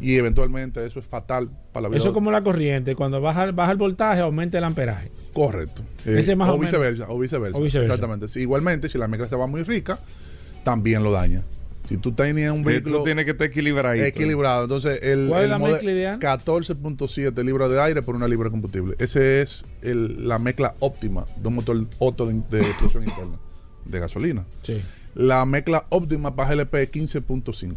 y 0.00 0.16
eventualmente 0.16 0.84
eso 0.86 1.00
es 1.00 1.06
fatal 1.06 1.48
para 1.72 1.84
la 1.84 1.88
vida. 1.88 1.98
Eso 1.98 2.08
es 2.08 2.14
como 2.14 2.30
la 2.30 2.42
corriente. 2.42 2.94
Cuando 2.94 3.20
baja, 3.20 3.50
baja 3.52 3.72
el 3.72 3.78
voltaje, 3.78 4.20
aumenta 4.20 4.58
el 4.58 4.64
amperaje. 4.64 5.10
Correcto. 5.32 5.82
Ese 6.04 6.32
Eh, 6.32 6.36
más 6.36 6.50
o, 6.50 6.54
o 6.54 6.58
viceversa, 6.58 7.06
o 7.08 7.18
viceversa. 7.18 7.58
O 7.58 7.62
viceversa. 7.62 7.92
Exactamente. 7.94 8.28
Sí, 8.28 8.40
igualmente, 8.40 8.88
si 8.88 8.98
la 8.98 9.08
mezcla 9.08 9.28
se 9.28 9.36
va 9.36 9.46
muy 9.46 9.62
rica, 9.62 9.98
también 10.64 11.02
lo 11.02 11.10
daña. 11.12 11.42
Si 11.88 11.96
tú 11.96 12.12
tenías 12.12 12.52
un 12.52 12.58
Esto 12.60 12.68
vehículo 12.70 13.02
tiene 13.02 13.24
que 13.24 13.32
estar 13.32 13.46
equilibrado. 13.48 13.96
equilibrado, 13.96 14.62
entonces 14.64 15.00
el, 15.02 15.26
¿Cuál 15.28 15.44
es 15.44 15.50
la 15.50 15.58
mezcla 15.58 15.90
ideal? 15.90 16.18
14.7 16.20 17.44
libras 17.44 17.70
de 17.70 17.80
aire 17.80 18.02
por 18.02 18.14
una 18.14 18.28
libra 18.28 18.44
de 18.46 18.50
combustible. 18.52 18.94
Ese 18.98 19.42
es 19.42 19.64
el- 19.82 20.28
la 20.28 20.38
mezcla 20.38 20.74
óptima 20.78 21.24
de 21.36 21.48
un 21.48 21.54
motor 21.56 21.84
Otto 21.98 22.26
de, 22.26 22.34
de 22.50 22.60
explosión 22.60 23.02
interna 23.02 23.36
de 23.84 23.98
gasolina. 23.98 24.44
Sí. 24.62 24.80
La 25.16 25.44
mezcla 25.44 25.86
óptima 25.88 26.36
para 26.36 26.54
GLP 26.54 26.74
es 26.82 26.90
15.5. 26.92 27.74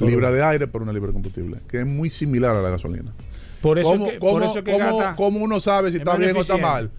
libra 0.00 0.32
de 0.32 0.42
aire 0.42 0.66
por 0.66 0.82
una 0.82 0.92
libra 0.92 1.08
de 1.08 1.12
combustible, 1.12 1.58
que 1.68 1.80
es 1.80 1.86
muy 1.86 2.10
similar 2.10 2.56
a 2.56 2.62
la 2.62 2.70
gasolina. 2.70 3.12
Por 3.64 3.78
eso 3.78 3.90
¿Cómo, 3.90 4.06
que, 4.06 4.12
por 4.18 4.32
cómo- 4.34 4.44
eso 4.44 4.62
que 4.62 4.72
cómo- 4.72 4.98
gasta- 4.98 5.16
cómo 5.16 5.38
uno 5.40 5.58
sabe 5.58 5.88
si 5.88 5.94
es 5.94 6.00
está 6.00 6.16
bien 6.16 6.36
o 6.36 6.40
está 6.42 6.56
mal? 6.58 6.90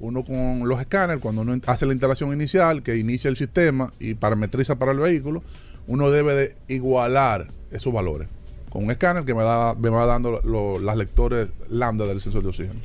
Uno 0.00 0.24
con 0.24 0.66
los 0.68 0.80
escáneres, 0.80 1.22
cuando 1.22 1.42
uno 1.42 1.54
hace 1.66 1.86
la 1.86 1.92
instalación 1.92 2.32
inicial, 2.32 2.82
que 2.82 2.96
inicia 2.96 3.28
el 3.28 3.36
sistema 3.36 3.92
y 4.00 4.14
parametriza 4.14 4.76
para 4.76 4.92
el 4.92 4.98
vehículo, 4.98 5.42
uno 5.86 6.10
debe 6.10 6.34
de 6.34 6.56
igualar 6.68 7.46
esos 7.70 7.92
valores. 7.92 8.26
Con 8.70 8.82
un 8.84 8.90
escáner 8.90 9.24
que 9.24 9.34
me, 9.34 9.44
da, 9.44 9.74
me 9.76 9.88
va 9.90 10.04
dando 10.04 10.40
lo- 10.42 10.80
las 10.80 10.96
lectores 10.96 11.48
lambda 11.68 12.06
del 12.06 12.20
sensor 12.20 12.42
de 12.42 12.48
oxígeno. 12.48 12.80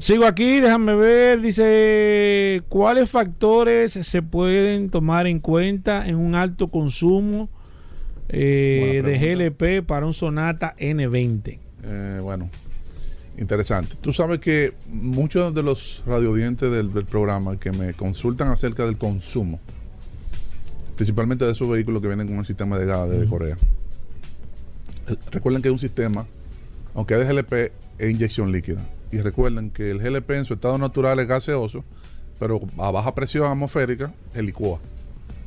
Sigo 0.00 0.24
aquí, 0.24 0.60
déjame 0.60 0.94
ver. 0.94 1.42
Dice, 1.42 2.62
¿cuáles 2.70 3.10
factores 3.10 3.92
se 3.92 4.22
pueden 4.22 4.88
tomar 4.88 5.26
en 5.26 5.40
cuenta 5.40 6.06
en 6.08 6.14
un 6.16 6.34
alto 6.34 6.68
consumo 6.68 7.50
eh, 8.30 9.02
de. 9.04 9.18
GLP 9.18 9.82
para 9.86 10.06
un 10.06 10.12
Sonata 10.14 10.74
N20? 10.78 11.58
Eh, 11.84 12.20
bueno, 12.22 12.48
interesante. 13.38 13.96
Tú 14.00 14.12
sabes 14.12 14.40
que 14.40 14.74
muchos 14.90 15.54
de 15.54 15.62
los 15.62 16.02
radiodientes 16.06 16.70
del, 16.70 16.92
del 16.92 17.04
programa 17.04 17.58
que 17.58 17.70
me 17.72 17.94
consultan 17.94 18.48
acerca 18.48 18.84
del 18.84 18.98
consumo, 18.98 19.60
principalmente 20.96 21.44
de 21.44 21.52
esos 21.52 21.68
vehículos 21.68 22.02
que 22.02 22.08
vienen 22.08 22.26
con 22.26 22.38
el 22.38 22.46
sistema 22.46 22.78
de 22.78 22.86
gas 22.86 23.08
de 23.08 23.26
Corea, 23.26 23.56
eh, 25.08 25.16
recuerden 25.30 25.62
que 25.62 25.68
es 25.68 25.72
un 25.72 25.78
sistema, 25.78 26.26
aunque 26.94 27.14
es 27.14 27.26
de 27.26 27.32
GLP, 27.34 27.72
es 27.98 28.10
inyección 28.10 28.50
líquida. 28.52 28.84
Y 29.10 29.20
recuerden 29.20 29.70
que 29.70 29.90
el 29.90 29.98
GLP 30.00 30.30
en 30.32 30.44
su 30.44 30.54
estado 30.54 30.76
natural 30.76 31.18
es 31.20 31.28
gaseoso, 31.28 31.84
pero 32.38 32.60
a 32.78 32.90
baja 32.90 33.14
presión 33.14 33.50
atmosférica, 33.50 34.12
el 34.34 34.46
licúa. 34.46 34.78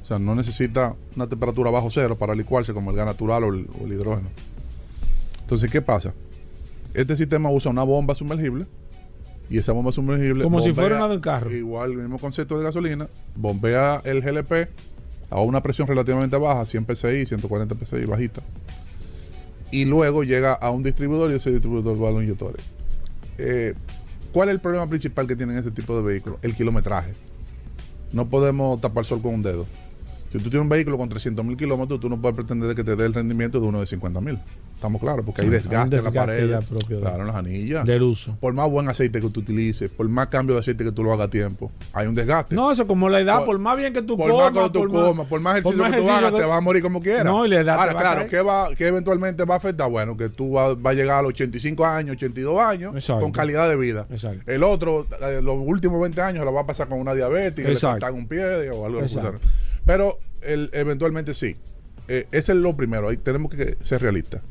O 0.02 0.06
sea, 0.06 0.18
no 0.18 0.34
necesita 0.34 0.96
una 1.16 1.28
temperatura 1.28 1.70
bajo 1.70 1.90
cero 1.90 2.18
para 2.18 2.34
licuarse 2.34 2.74
como 2.74 2.90
el 2.92 2.98
gas 2.98 3.06
natural 3.06 3.44
o 3.44 3.50
el- 3.54 3.68
o 3.80 3.86
el 3.86 3.94
hidrógeno. 3.94 4.30
Entonces, 5.42 5.70
¿qué 5.70 5.82
pasa? 5.82 6.14
Este 6.94 7.16
sistema 7.16 7.50
usa 7.50 7.72
una 7.72 7.84
bomba 7.84 8.16
sumergible 8.16 8.66
y 9.50 9.58
esa 9.58 9.72
bomba 9.72 9.92
sumergible. 9.92 10.44
Como 10.44 10.62
si 10.62 10.74
fuera 10.74 10.98
una 10.98 11.08
del 11.08 11.22
carro. 11.22 11.52
Igual, 11.52 11.92
el 11.92 11.98
mismo 11.98 12.20
concepto 12.20 12.58
de 12.58 12.64
gasolina. 12.64 13.08
Bombea 13.36 14.02
el 14.06 14.22
GLP 14.22 14.70
a 15.30 15.42
una 15.42 15.62
presión 15.64 15.88
relativamente 15.88 16.38
baja, 16.38 16.66
100 16.66 16.86
psi, 16.96 17.26
140 17.26 17.76
psi, 17.86 18.06
bajita. 18.06 18.42
Y 19.72 19.86
luego 19.86 20.24
llega 20.24 20.54
a 20.54 20.70
un 20.72 20.84
distribuidor 20.84 21.32
y 21.32 21.36
ese 21.36 21.52
distribuidor 21.52 22.02
va 22.02 22.10
a 22.10 22.12
los 22.12 22.24
inyectores. 22.24 22.62
Eh, 23.38 23.74
¿Cuál 24.34 24.50
es 24.50 24.56
el 24.56 24.62
problema 24.62 24.88
principal 24.88 25.28
que 25.28 25.36
tienen 25.36 25.58
este 25.58 25.72
tipo 25.72 25.96
de 25.96 26.04
vehículos? 26.04 26.40
El 26.42 26.56
kilometraje. 26.56 27.14
No 28.12 28.28
podemos 28.30 28.80
tapar 28.82 29.06
sol 29.06 29.22
con 29.22 29.34
un 29.34 29.44
dedo. 29.44 29.66
Si 30.32 30.38
tú 30.38 30.50
tienes 30.50 30.62
un 30.62 30.70
vehículo 30.70 30.98
con 30.98 31.10
300 31.10 31.44
mil 31.46 31.58
kilómetros, 31.58 32.00
tú 32.00 32.10
no 32.10 32.22
puedes 32.22 32.36
pretender 32.36 32.74
que 32.76 32.84
te 32.84 32.96
dé 32.96 33.06
el 33.06 33.14
rendimiento 33.14 33.60
de 33.60 33.68
uno 33.68 33.80
de 33.80 33.86
50 33.86 34.22
mil. 34.22 34.40
Estamos 34.82 35.00
claros, 35.00 35.24
porque 35.24 35.42
hay 35.44 35.48
Sí, 35.48 35.54
desgaste, 35.54 35.96
hay 35.96 36.00
en 36.00 36.06
la 36.06 36.12
pared. 36.12 37.00
claro, 37.00 37.22
en 37.22 37.28
las 37.28 37.36
anillas. 37.36 37.86
Del 37.86 38.02
uso. 38.02 38.36
Por 38.40 38.52
más 38.54 38.68
buen 38.68 38.90
aceite 38.90 39.22
que 39.22 39.30
tú 39.30 39.42
utilices, 39.42 39.92
por 39.92 40.10
más 40.10 40.26
cambio 40.30 40.56
de 40.56 40.62
aceite 40.62 40.84
que 40.84 40.92
tú 40.92 41.04
lo 41.04 41.14
hagas 41.14 41.28
a 41.28 41.30
tiempo, 41.30 41.72
hay 41.94 42.08
un 42.08 42.16
desgaste. 42.16 42.56
No, 42.56 42.72
eso 42.72 42.88
como 42.88 43.08
la 43.08 43.20
edad, 43.20 43.38
Por- 43.38 43.46
por, 43.46 43.60
más 43.60 43.78
bien 43.78 43.94
que 43.94 44.02
tú 44.02 44.18
por 44.18 44.32
comas, 44.32 44.52
más 44.52 44.64
que 44.64 44.70
tú 44.72 44.88
comas, 44.90 45.28
por 45.28 45.40
más 45.40 45.60
ejercicio 45.60 45.86
que 45.86 45.98
tú 45.98 46.10
hagas, 46.10 46.34
te 46.34 46.44
vas 46.44 46.58
a 46.58 46.62
morir 46.62 46.82
como 46.82 47.00
quieras. 47.00 47.26
No, 47.26 47.46
y 47.46 47.50
la 47.50 47.60
edad 47.62 47.76
Ahora, 47.76 47.90
te 47.90 47.94
va 47.94 48.00
a 48.00 48.14
claro. 48.16 48.28
¿qué, 48.32 48.42
va, 48.42 48.70
qué 48.76 48.88
eventualmente 48.88 49.46
va 49.46 49.54
a 49.54 49.58
afectar? 49.58 49.88
Bueno, 49.88 50.18
que 50.18 50.30
tú 50.30 50.54
vas 50.54 50.76
va 50.76 50.90
a 50.90 50.94
llegar 50.96 51.20
a 51.20 51.22
los 51.22 51.30
85 51.34 51.86
años, 51.86 52.16
82 52.16 52.60
años, 52.60 52.96
Exacto. 52.96 53.22
con 53.22 53.32
calidad 53.32 53.70
de 53.70 53.76
vida. 53.78 54.08
Exacto. 54.10 54.42
El 54.52 54.64
otro, 54.64 55.06
eh, 55.30 55.42
los 55.44 55.58
últimos 55.60 56.02
20 56.02 56.20
años, 56.22 56.44
lo 56.44 56.52
va 56.54 56.62
a 56.62 56.66
pasar 56.66 56.88
con 56.88 57.00
una 57.00 57.14
diabetes, 57.14 57.64
le 57.64 57.72
Exacto. 57.74 58.00
cortan 58.00 58.16
un 58.16 58.28
pie 58.28 58.72
o 58.72 58.84
algo 58.88 59.02
así. 59.02 59.20
Pero 59.86 60.18
el- 60.42 60.72
eventualmente 60.74 61.36
sí. 61.36 61.56
Eh, 62.08 62.26
ese 62.32 62.52
es 62.52 62.58
lo 62.58 62.76
primero, 62.76 63.08
ahí 63.10 63.16
tenemos 63.18 63.52
que 63.54 63.78
ser 63.80 64.02
realistas. 64.02 64.42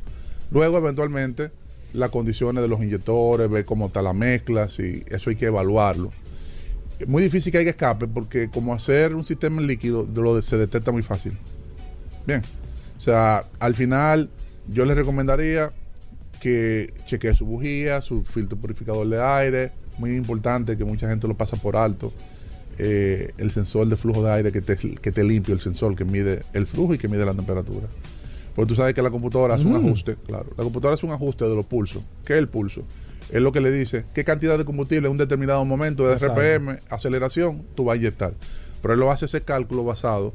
Luego, 0.51 0.77
eventualmente, 0.77 1.51
las 1.93 2.09
condiciones 2.09 2.61
de 2.61 2.67
los 2.67 2.81
inyectores, 2.81 3.49
ver 3.49 3.65
cómo 3.65 3.87
está 3.87 4.01
la 4.01 4.13
mezcla, 4.13 4.69
si 4.69 5.03
eso 5.07 5.29
hay 5.29 5.35
que 5.35 5.45
evaluarlo. 5.45 6.11
Es 6.99 7.07
muy 7.07 7.23
difícil 7.23 7.51
que 7.51 7.57
haya 7.57 7.71
escape 7.71 8.07
porque 8.07 8.49
como 8.49 8.73
hacer 8.73 9.15
un 9.15 9.25
sistema 9.25 9.59
en 9.59 9.67
líquido 9.67 10.07
lo 10.13 10.39
se 10.41 10.57
detecta 10.57 10.91
muy 10.91 11.01
fácil. 11.01 11.33
Bien. 12.27 12.41
O 12.97 13.01
sea, 13.01 13.45
al 13.59 13.73
final 13.73 14.29
yo 14.67 14.85
les 14.85 14.95
recomendaría 14.95 15.71
que 16.39 16.93
chequee 17.05 17.33
su 17.33 17.45
bujía, 17.45 18.01
su 18.01 18.23
filtro 18.23 18.57
purificador 18.57 19.07
de 19.09 19.21
aire. 19.21 19.71
Muy 19.97 20.15
importante 20.15 20.77
que 20.77 20.85
mucha 20.85 21.09
gente 21.09 21.27
lo 21.27 21.35
pasa 21.35 21.57
por 21.57 21.75
alto. 21.75 22.13
Eh, 22.77 23.33
el 23.37 23.51
sensor 23.51 23.87
de 23.87 23.97
flujo 23.97 24.23
de 24.23 24.31
aire 24.31 24.51
que 24.51 24.61
te, 24.61 24.75
que 24.75 25.11
te 25.11 25.23
limpia, 25.23 25.53
el 25.53 25.59
sensor 25.59 25.95
que 25.95 26.05
mide 26.05 26.43
el 26.53 26.65
flujo 26.65 26.93
y 26.93 26.97
que 26.97 27.07
mide 27.07 27.25
la 27.25 27.33
temperatura. 27.33 27.87
Porque 28.55 28.69
tú 28.69 28.75
sabes 28.75 28.93
que 28.93 29.01
la 29.01 29.09
computadora 29.11 29.55
hace 29.55 29.65
un 29.65 29.73
Mm. 29.73 29.85
ajuste, 29.87 30.15
claro. 30.27 30.47
La 30.57 30.63
computadora 30.63 30.95
hace 30.95 31.05
un 31.05 31.11
ajuste 31.13 31.45
de 31.45 31.55
los 31.55 31.65
pulsos. 31.65 32.03
¿Qué 32.25 32.33
es 32.33 32.39
el 32.39 32.47
pulso? 32.49 32.83
Es 33.29 33.41
lo 33.41 33.51
que 33.51 33.61
le 33.61 33.71
dice 33.71 34.05
qué 34.13 34.23
cantidad 34.25 34.57
de 34.57 34.65
combustible 34.65 35.07
en 35.07 35.11
un 35.13 35.17
determinado 35.17 35.63
momento 35.63 36.05
de 36.07 36.13
Exacto. 36.13 36.41
RPM, 36.41 36.79
aceleración, 36.89 37.63
tú 37.75 37.85
vas 37.85 37.93
a 37.93 37.97
inyectar. 37.97 38.33
Pero 38.81 38.93
él 38.93 38.99
lo 38.99 39.11
hace 39.11 39.25
ese 39.25 39.41
cálculo 39.41 39.83
basado 39.85 40.33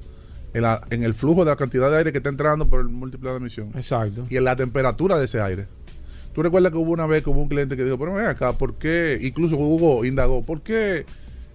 en, 0.54 0.62
la- 0.62 0.80
en 0.90 1.02
el 1.02 1.12
flujo 1.12 1.44
de 1.44 1.50
la 1.50 1.56
cantidad 1.56 1.90
de 1.90 1.98
aire 1.98 2.12
que 2.12 2.18
está 2.18 2.30
entrando 2.30 2.66
por 2.68 2.80
el 2.80 2.88
múltiple 2.88 3.30
de 3.30 3.36
emisión 3.36 3.70
Exacto. 3.74 4.26
y 4.30 4.36
en 4.38 4.44
la 4.44 4.56
temperatura 4.56 5.18
de 5.18 5.26
ese 5.26 5.40
aire. 5.40 5.66
Tú 6.32 6.42
recuerdas 6.42 6.72
que 6.72 6.78
hubo 6.78 6.92
una 6.92 7.06
vez 7.06 7.22
que 7.22 7.30
hubo 7.30 7.40
un 7.42 7.48
cliente 7.48 7.76
que 7.76 7.84
dijo, 7.84 7.98
pero 7.98 8.14
ven 8.14 8.26
acá, 8.26 8.52
¿por 8.54 8.74
qué? 8.76 9.18
Incluso 9.22 9.56
Hugo 9.56 10.04
indagó, 10.06 10.42
¿por 10.42 10.62
qué 10.62 11.04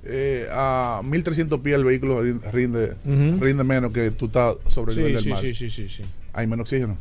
eh, 0.03 0.47
a 0.51 1.01
1300 1.03 1.59
pies 1.61 1.75
el 1.75 1.83
vehículo 1.83 2.21
rin- 2.23 2.41
rinde, 2.51 2.93
rinde 3.05 3.63
menos 3.63 3.91
que 3.91 4.09
tú 4.11 4.25
estás 4.25 4.55
sobre 4.67 4.91
el 4.91 4.95
Sí, 4.95 4.99
nivel 5.01 5.13
del 5.15 5.23
sí, 5.23 5.29
mar? 5.29 5.39
sí, 5.41 5.53
sí, 5.53 5.69
sí, 5.69 5.87
sí. 5.87 6.03
Hay 6.33 6.47
menos 6.47 6.63
oxígeno. 6.63 6.97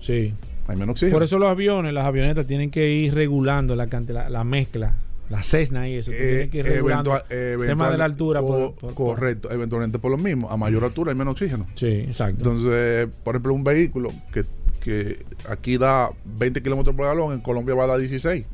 Sí. 0.00 0.34
Hay 0.68 0.76
menos 0.76 0.94
oxígeno. 0.94 1.14
Por 1.16 1.22
eso 1.22 1.38
los 1.38 1.48
aviones, 1.48 1.92
las 1.92 2.04
avionetas 2.04 2.46
tienen 2.46 2.70
que 2.70 2.90
ir 2.90 3.14
regulando 3.14 3.76
la, 3.76 3.86
cantidad, 3.88 4.24
la, 4.24 4.30
la 4.30 4.44
mezcla, 4.44 4.94
la 5.28 5.42
Cessna 5.42 5.88
y 5.88 5.94
eso. 5.96 6.10
Eh, 6.12 6.16
tienen 6.16 6.50
que 6.50 6.58
ir 6.58 6.64
regulando 6.66 7.12
eventual- 7.30 7.66
tema 7.68 7.90
de 7.90 7.98
la 7.98 8.04
altura. 8.04 8.40
co- 8.40 8.74
por- 8.74 8.94
correcto, 8.94 9.50
eventualmente 9.50 9.98
por 9.98 10.10
lo 10.10 10.18
mismo. 10.18 10.50
A 10.50 10.56
mayor 10.56 10.84
altura 10.84 11.12
hay 11.12 11.18
menos 11.18 11.32
oxígeno. 11.32 11.66
Sí, 11.74 11.86
exacto. 11.86 12.50
Entonces, 12.50 13.08
por 13.24 13.34
ejemplo, 13.34 13.54
un 13.54 13.64
vehículo 13.64 14.10
que, 14.32 14.44
que 14.80 15.24
aquí 15.48 15.78
da 15.78 16.10
20 16.24 16.62
kilómetros 16.62 16.94
por 16.96 17.06
galón, 17.06 17.32
en 17.32 17.40
Colombia 17.40 17.74
va 17.74 17.84
a 17.84 17.88
dar 17.88 17.98
16. 17.98 18.44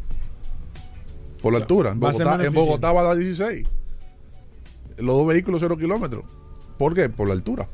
Por 1.41 1.53
la 1.53 1.57
O 1.57 1.61
sea, 1.61 1.65
altura. 1.65 1.91
En 1.91 2.01
Bogotá, 2.01 2.45
en 2.45 2.53
Bogotá 2.53 2.93
va 2.93 3.01
a 3.01 3.05
dar 3.05 3.17
16. 3.17 3.67
Los 4.99 5.17
dos 5.17 5.27
vehículos, 5.27 5.61
0 5.61 5.77
kilómetros. 5.77 6.25
¿Por 6.79 6.95
qué? 6.95 7.09
Por 7.09 7.27
la 7.29 7.35
altura. 7.35 7.67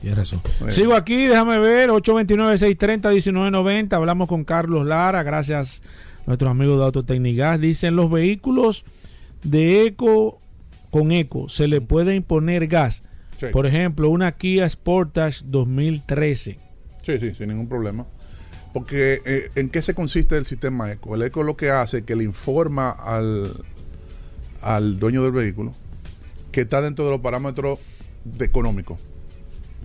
Tienes 0.00 0.18
razón. 0.18 0.40
Sigo 0.68 0.94
aquí, 0.94 1.26
déjame 1.26 1.58
ver, 1.58 1.90
829-630-1990. 1.90 3.92
Hablamos 3.94 4.28
con 4.28 4.44
Carlos 4.44 4.86
Lara, 4.86 5.22
gracias 5.22 5.82
a 6.22 6.26
nuestros 6.26 6.50
amigos 6.50 6.78
de 6.78 6.84
Autotecnigas. 6.84 7.60
Dicen 7.60 7.96
los 7.96 8.10
vehículos 8.10 8.84
de 9.42 9.86
eco 9.86 10.38
con 10.90 11.12
eco, 11.12 11.48
se 11.48 11.66
le 11.66 11.80
puede 11.80 12.14
imponer 12.14 12.68
gas. 12.68 13.04
Sí. 13.38 13.46
Por 13.52 13.66
ejemplo, 13.66 14.10
una 14.10 14.32
Kia 14.32 14.68
Sportage 14.68 15.44
2013. 15.46 16.58
Sí, 17.02 17.18
sí, 17.18 17.34
sin 17.34 17.48
ningún 17.48 17.68
problema. 17.68 18.06
Porque 18.72 19.20
eh, 19.24 19.50
¿en 19.54 19.70
qué 19.70 19.82
se 19.82 19.94
consiste 19.94 20.36
el 20.36 20.44
sistema 20.44 20.92
ECO? 20.92 21.14
El 21.14 21.22
ECO 21.22 21.42
lo 21.42 21.56
que 21.56 21.70
hace 21.70 21.98
es 21.98 22.02
que 22.04 22.14
le 22.14 22.24
informa 22.24 22.90
al, 22.90 23.64
al 24.60 24.98
dueño 24.98 25.22
del 25.22 25.32
vehículo 25.32 25.74
que 26.52 26.62
está 26.62 26.80
dentro 26.80 27.04
de 27.04 27.10
los 27.10 27.20
parámetros 27.20 27.78
de 28.24 28.44
económicos. 28.44 29.00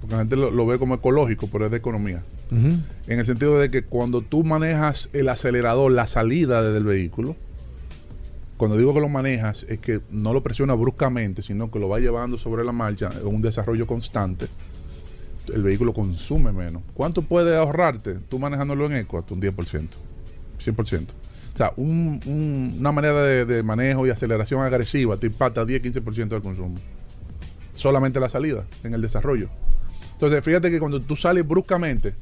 Porque 0.03 0.15
la 0.15 0.21
gente 0.21 0.35
lo, 0.35 0.51
lo 0.51 0.65
ve 0.65 0.77
como 0.77 0.95
ecológico, 0.95 1.47
pero 1.49 1.63
es 1.65 1.71
de 1.71 1.77
economía. 1.77 2.23
En 2.51 3.19
el 3.19 3.25
sentido 3.25 3.57
de 3.57 3.71
que 3.71 3.83
cuando 3.83 4.21
tú 4.21 4.43
manejas 4.43 5.09
el 5.13 5.29
acelerador, 5.29 5.93
la 5.93 6.05
salida 6.07 6.61
del 6.61 6.83
vehículo, 6.83 7.37
cuando 8.57 8.77
digo 8.77 8.93
que 8.93 8.99
lo 8.99 9.07
manejas, 9.07 9.65
es 9.69 9.79
que 9.79 10.01
no 10.11 10.33
lo 10.33 10.43
presiona 10.43 10.73
bruscamente, 10.73 11.41
sino 11.41 11.71
que 11.71 11.79
lo 11.79 11.87
va 11.87 11.99
llevando 11.99 12.37
sobre 12.37 12.63
la 12.65 12.73
marcha 12.73 13.09
en 13.19 13.25
un 13.27 13.41
desarrollo 13.41 13.87
constante. 13.87 14.47
El 15.53 15.63
vehículo 15.63 15.93
consume 15.93 16.51
menos. 16.51 16.83
¿Cuánto 16.93 17.21
puede 17.21 17.55
ahorrarte 17.55 18.15
tú 18.29 18.39
manejándolo 18.39 18.85
en 18.87 18.97
eco? 18.97 19.17
Hasta 19.19 19.33
un 19.33 19.41
10%, 19.41 19.87
100%. 20.63 21.07
O 21.53 21.57
sea, 21.57 21.71
un- 21.77 22.19
un- 22.25 22.75
una 22.79 22.91
manera 22.91 23.21
de, 23.23 23.45
de 23.45 23.63
manejo 23.63 24.05
y 24.05 24.09
aceleración 24.09 24.61
agresiva 24.61 25.15
te 25.17 25.27
impacta 25.27 25.65
10-15% 25.65 26.27
del 26.29 26.41
consumo. 26.41 26.75
Solamente 27.73 28.19
la 28.19 28.29
salida, 28.29 28.65
en 28.83 28.93
el 28.93 29.01
desarrollo. 29.01 29.49
Entonces, 30.23 30.45
fíjate 30.45 30.71
que 30.71 30.79
cuando 30.79 31.01
tú 31.01 31.17
sales 31.17 31.45
bruscamente, 31.45 32.13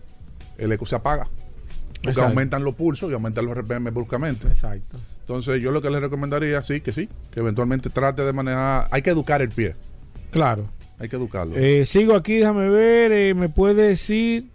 el 0.57 0.71
eco 0.71 0.87
se 0.87 0.95
apaga. 0.95 1.25
Porque 1.25 2.09
Exacto. 2.09 2.29
aumentan 2.29 2.63
los 2.63 2.73
pulsos 2.73 3.11
y 3.11 3.13
aumentan 3.13 3.45
los 3.45 3.55
RPM 3.55 3.91
bruscamente. 3.91 4.47
Exacto. 4.47 4.97
Entonces, 5.19 5.61
yo 5.61 5.69
lo 5.69 5.83
que 5.83 5.91
le 5.91 5.99
recomendaría, 5.99 6.63
sí, 6.63 6.81
que 6.81 6.91
sí, 6.93 7.07
que 7.31 7.41
eventualmente 7.41 7.91
trate 7.91 8.23
de 8.23 8.33
manejar. 8.33 8.87
Hay 8.89 9.03
que 9.03 9.11
educar 9.11 9.43
el 9.43 9.49
pie. 9.49 9.75
Claro. 10.31 10.65
Hay 10.97 11.09
que 11.09 11.15
educarlo. 11.15 11.55
Eh, 11.55 11.85
sigo 11.85 12.15
aquí, 12.15 12.37
déjame 12.37 12.69
ver. 12.69 13.11
eh, 13.11 13.33
¿Me 13.35 13.49
puede 13.49 13.89
decir 13.89 14.49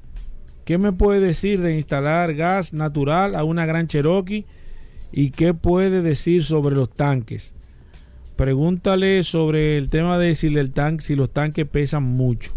qué 0.64 0.76
me 0.76 0.92
puede 0.92 1.20
decir 1.20 1.60
de 1.60 1.76
instalar 1.76 2.34
gas 2.34 2.72
natural 2.72 3.36
a 3.36 3.44
una 3.44 3.64
gran 3.64 3.86
Cherokee? 3.86 4.44
¿Y 5.12 5.30
qué 5.30 5.54
puede 5.54 6.02
decir 6.02 6.42
sobre 6.42 6.74
los 6.74 6.90
tanques? 6.90 7.54
Pregúntale 8.34 9.22
sobre 9.22 9.76
el 9.76 9.88
tema 9.88 10.18
de 10.18 10.34
si, 10.34 10.48
el 10.48 10.72
tanque, 10.72 11.04
si 11.04 11.14
los 11.14 11.30
tanques 11.30 11.64
pesan 11.66 12.02
mucho. 12.02 12.52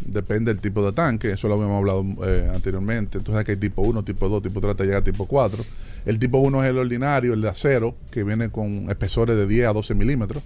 Depende 0.00 0.52
del 0.52 0.60
tipo 0.60 0.84
de 0.84 0.92
tanque, 0.92 1.32
eso 1.32 1.48
lo 1.48 1.54
habíamos 1.54 1.78
hablado 1.78 2.04
eh, 2.24 2.50
anteriormente. 2.54 3.18
Entonces 3.18 3.44
que 3.44 3.52
hay 3.52 3.56
tipo 3.56 3.82
1, 3.82 4.04
tipo 4.04 4.28
2, 4.28 4.42
tipo 4.42 4.60
3, 4.60 4.70
hasta 4.72 4.84
llega 4.84 4.98
a 4.98 5.04
tipo 5.04 5.26
4. 5.26 5.64
El 6.04 6.18
tipo 6.18 6.38
1 6.38 6.64
es 6.64 6.70
el 6.70 6.78
ordinario, 6.78 7.34
el 7.34 7.40
de 7.40 7.48
acero, 7.48 7.96
que 8.10 8.22
viene 8.24 8.50
con 8.50 8.90
espesores 8.90 9.36
de 9.36 9.46
10 9.46 9.68
a 9.68 9.72
12 9.72 9.94
milímetros. 9.94 10.42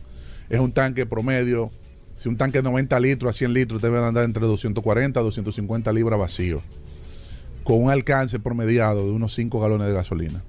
Es 0.49 0.61
un 0.61 0.73
tanque 0.73 1.07
promedio, 1.07 1.71
si 2.17 2.29
un 2.29 2.37
tanque 2.37 2.59
de 2.59 2.63
90 2.63 2.99
litros 3.01 3.35
a 3.35 3.39
100 3.39 3.53
litros 3.53 3.83
debe 3.83 3.99
andar 3.99 4.25
entre 4.25 4.47
240 4.47 5.19
a 5.19 5.23
250 5.23 5.93
libras 5.93 6.19
vacío, 6.19 6.63
con 7.65 7.83
un 7.83 7.91
alcance 7.91 8.39
promediado 8.39 9.05
de 9.05 9.13
unos 9.13 9.35
5 9.35 9.61
galones 9.61 9.89
de 9.89 9.95
gasolina. 9.95 10.43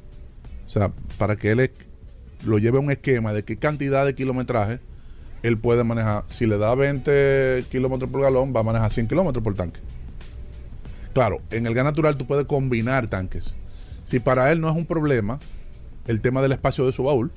O 0.67 0.69
sea, 0.69 0.91
para 1.17 1.35
que 1.35 1.51
él 1.51 1.71
lo 2.45 2.57
lleve 2.57 2.77
a 2.77 2.81
un 2.81 2.91
esquema 2.91 3.33
de 3.33 3.43
qué 3.43 3.57
cantidad 3.57 4.05
de 4.05 4.15
kilometraje 4.15 4.79
él 5.43 5.57
puede 5.57 5.83
manejar. 5.83 6.23
Si 6.27 6.45
le 6.45 6.57
da 6.57 6.73
20 6.75 7.65
kilómetros 7.71 8.09
por 8.11 8.21
galón, 8.21 8.53
va 8.55 8.59
a 8.59 8.63
manejar 8.63 8.91
100 8.91 9.07
kilómetros 9.07 9.43
por 9.43 9.53
tanque. 9.55 9.79
Claro, 11.13 11.41
en 11.51 11.67
el 11.67 11.73
gas 11.73 11.83
natural 11.83 12.17
tú 12.17 12.25
puedes 12.25 12.45
combinar 12.45 13.07
tanques. 13.09 13.43
Si 14.05 14.19
para 14.19 14.51
él 14.51 14.61
no 14.61 14.69
es 14.69 14.75
un 14.75 14.85
problema 14.85 15.39
el 16.07 16.21
tema 16.21 16.41
del 16.41 16.51
espacio 16.53 16.85
de 16.85 16.93
su 16.93 17.03
baúl, 17.03 17.31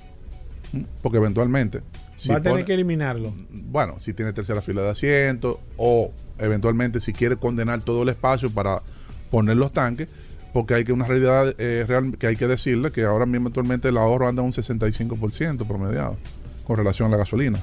porque 1.03 1.19
eventualmente... 1.19 1.81
si 2.17 2.29
Va 2.31 2.37
a 2.37 2.41
tener 2.41 2.55
pone- 2.59 2.65
que 2.65 2.75
eliminarlo. 2.75 3.33
bueno, 3.51 3.97
si 4.01 4.13
tiene 4.15 4.33
tercera 4.33 4.61
fila 4.61 4.83
de 4.83 4.91
asientos 4.91 5.57
o 5.77 6.13
eventualmente 6.39 7.01
si 7.01 7.13
quiere 7.13 7.37
condenar 7.37 7.81
todo 7.83 8.03
el 8.03 8.09
espacio 8.09 8.51
para 8.51 8.83
poner 9.31 9.57
los 9.57 9.73
tanques, 9.73 10.09
porque 10.53 10.75
hay 10.75 10.85
que 10.85 10.93
una 10.93 11.05
realidad 11.05 11.55
eh, 11.59 11.85
real 11.87 12.17
que 12.17 12.29
hay 12.29 12.37
que 12.37 12.47
decirle 12.47 12.93
que 12.93 13.03
ahora 13.05 13.27
mismo 13.27 13.49
actualmente 13.49 13.89
el 13.89 13.97
ahorro 13.97 14.29
anda 14.29 14.43
un 14.43 14.53
65% 14.53 15.67
promediado 15.67 16.17
con 16.65 16.77
relación 16.77 17.09
a 17.09 17.11
la 17.11 17.17
gasolina, 17.19 17.59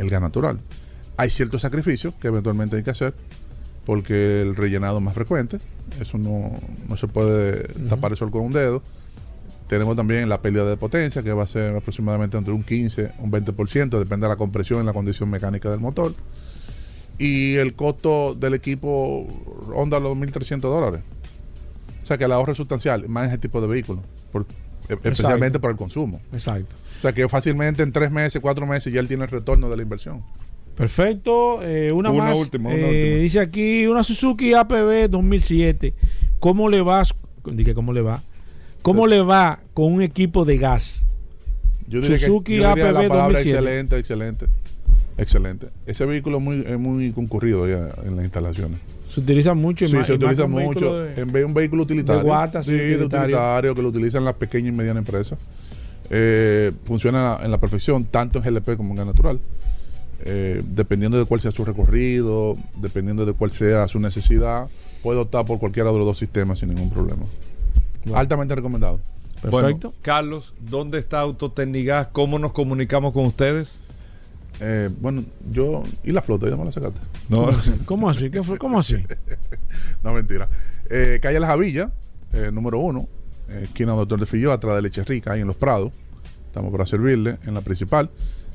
el 0.00 0.10
gas 0.10 0.20
natural. 0.20 0.58
Hay 1.16 1.30
ciertos 1.30 1.62
sacrificios 1.62 2.14
que 2.20 2.28
eventualmente 2.28 2.76
hay 2.76 2.82
que 2.82 2.90
hacer 2.90 3.14
porque 3.84 4.42
el 4.42 4.56
rellenado 4.56 4.98
es 4.98 5.04
más 5.04 5.14
frecuente, 5.14 5.58
eso 6.00 6.18
no, 6.18 6.52
no 6.88 6.96
se 6.96 7.08
puede 7.08 7.64
tapar 7.88 8.12
el 8.12 8.16
sol 8.16 8.30
con 8.30 8.42
un 8.42 8.52
dedo. 8.52 8.82
Tenemos 9.66 9.94
también 9.96 10.28
la 10.28 10.42
pérdida 10.42 10.64
de 10.64 10.76
potencia, 10.76 11.22
que 11.22 11.32
va 11.32 11.44
a 11.44 11.46
ser 11.46 11.76
aproximadamente 11.76 12.36
entre 12.36 12.52
un 12.52 12.62
15 12.64 13.12
un 13.18 13.30
20%, 13.30 13.98
depende 13.98 14.26
de 14.26 14.28
la 14.28 14.36
compresión 14.36 14.82
y 14.82 14.86
la 14.86 14.92
condición 14.92 15.30
mecánica 15.30 15.70
del 15.70 15.80
motor. 15.80 16.14
Y 17.18 17.56
el 17.56 17.74
costo 17.74 18.34
del 18.34 18.54
equipo 18.54 19.26
ronda 19.68 20.00
los 20.00 20.16
1.300 20.16 20.60
dólares. 20.60 21.00
O 22.02 22.06
sea 22.06 22.16
que 22.18 22.24
el 22.24 22.32
ahorro 22.32 22.52
es 22.52 22.56
sustancial, 22.58 23.08
más 23.08 23.24
en 23.24 23.30
ese 23.30 23.38
tipo 23.38 23.60
de 23.60 23.66
vehículos, 23.66 24.02
por- 24.32 24.42
e- 24.88 24.94
especialmente 24.94 25.58
por 25.60 25.70
el 25.70 25.76
consumo. 25.76 26.20
Exacto. 26.32 26.74
O 27.00 27.02
sea 27.02 27.12
que 27.12 27.26
fácilmente 27.28 27.82
en 27.82 27.92
tres 27.92 28.10
meses, 28.10 28.40
cuatro 28.42 28.66
meses 28.66 28.92
ya 28.92 29.00
él 29.00 29.08
tiene 29.08 29.24
el 29.24 29.30
retorno 29.30 29.68
de 29.70 29.76
la 29.76 29.82
inversión. 29.82 30.22
Perfecto. 30.76 31.60
eh, 31.62 31.90
una, 31.92 32.10
Una 32.10 32.24
más. 32.24 32.38
última, 32.38 32.68
una 32.68 32.78
Eh, 32.78 32.84
última. 32.84 33.22
Dice 33.22 33.40
aquí 33.40 33.86
una 33.86 34.02
Suzuki 34.02 34.54
APB 34.54 35.08
2007. 35.10 35.94
¿Cómo 36.38 36.68
le 36.68 36.80
va? 36.82 37.02
Dije, 37.44 37.74
¿cómo 37.74 37.92
le 37.92 38.02
va? 38.02 38.22
¿Cómo 38.82 39.06
le 39.06 39.20
va 39.22 39.60
con 39.74 39.92
un 39.92 40.02
equipo 40.02 40.44
de 40.44 40.56
gas? 40.58 41.04
Yo 41.88 42.00
diría, 42.00 42.18
Suzuki 42.18 42.52
que, 42.54 42.60
yo 42.60 42.68
diría 42.68 42.72
APB 42.72 42.92
la 42.94 43.08
palabra 43.08 43.24
2007. 43.38 43.50
excelente, 43.58 43.98
excelente. 43.98 44.46
Excelente. 45.18 45.66
Ese 45.86 46.06
vehículo 46.06 46.38
es 46.38 46.42
muy, 46.44 46.60
es 46.66 46.78
muy 46.78 47.12
concurrido 47.12 47.68
ya 47.68 47.88
en 48.06 48.16
las 48.16 48.24
instalaciones. 48.24 48.78
Se 49.10 49.20
utiliza 49.20 49.52
mucho. 49.54 49.86
Sí, 49.86 49.96
se 50.06 50.12
utiliza 50.14 50.46
mucho. 50.46 51.00
de- 51.00 51.20
En 51.20 51.26
vez 51.26 51.42
de 51.42 51.44
un 51.44 51.52
vehículo 51.54 51.82
utilitario. 51.82 52.22
de 52.22 52.26
guata, 52.28 52.62
sí, 52.62 52.72
de 52.74 53.04
utilitario, 53.04 53.74
que 53.74 53.82
lo 53.82 53.88
utilizan 53.88 54.24
las 54.24 54.34
pequeñas 54.34 54.68
y 54.72 54.76
medianas 54.76 55.00
empresas. 55.02 55.38
Eh, 56.10 56.72
funciona 56.84 57.38
en 57.42 57.50
la 57.50 57.58
perfección, 57.58 58.04
tanto 58.04 58.38
en 58.38 58.44
GLP 58.44 58.76
como 58.76 58.90
en 58.90 58.96
gas 58.96 59.06
natural. 59.06 59.40
Eh, 60.22 60.62
dependiendo 60.66 61.18
de 61.18 61.24
cuál 61.24 61.40
sea 61.40 61.50
su 61.50 61.64
recorrido, 61.64 62.58
dependiendo 62.76 63.24
de 63.24 63.32
cuál 63.32 63.50
sea 63.52 63.88
su 63.88 64.00
necesidad, 64.00 64.68
puede 65.02 65.20
optar 65.20 65.46
por 65.46 65.58
cualquiera 65.58 65.90
de 65.90 65.98
los 65.98 66.06
dos 66.06 66.18
sistemas 66.18 66.58
sin 66.58 66.70
ningún 66.70 66.90
problema. 66.90 67.24
Altamente 68.14 68.54
recomendado. 68.54 69.00
Bueno, 69.48 69.78
Carlos, 70.02 70.52
¿dónde 70.60 70.98
está 70.98 71.20
Autotecnigas? 71.20 72.08
¿Cómo 72.08 72.38
nos 72.38 72.52
comunicamos 72.52 73.12
con 73.12 73.24
ustedes? 73.24 73.76
Eh, 74.60 74.90
bueno, 75.00 75.24
yo. 75.50 75.82
¿Y 76.04 76.12
la 76.12 76.20
flota? 76.20 76.48
¿Ya 76.48 76.56
me 76.56 76.66
la 76.66 76.72
sacaste? 76.72 77.00
No. 77.28 77.46
¿Cómo 77.46 77.50
así? 77.56 77.72
¿Cómo 77.86 78.10
así? 78.10 78.30
¿Qué 78.30 78.42
fue? 78.42 78.58
¿Cómo 78.58 78.78
así? 78.78 78.96
no, 80.02 80.12
mentira. 80.12 80.48
Eh, 80.90 81.18
calle 81.22 81.40
Las 81.40 81.50
Javillas, 81.50 81.90
eh, 82.32 82.50
número 82.52 82.78
uno, 82.78 83.08
esquina 83.48 83.92
Doctor 83.92 84.20
de 84.20 84.26
Filló, 84.26 84.52
atrás 84.52 84.76
de 84.76 84.82
Leche 84.82 85.02
Rica, 85.04 85.32
ahí 85.32 85.40
en 85.40 85.46
Los 85.46 85.56
Prados. 85.56 85.92
Estamos 86.50 86.72
para 86.72 86.84
servirle 86.84 87.38
en 87.46 87.54
la 87.54 87.60
principal. 87.60 88.10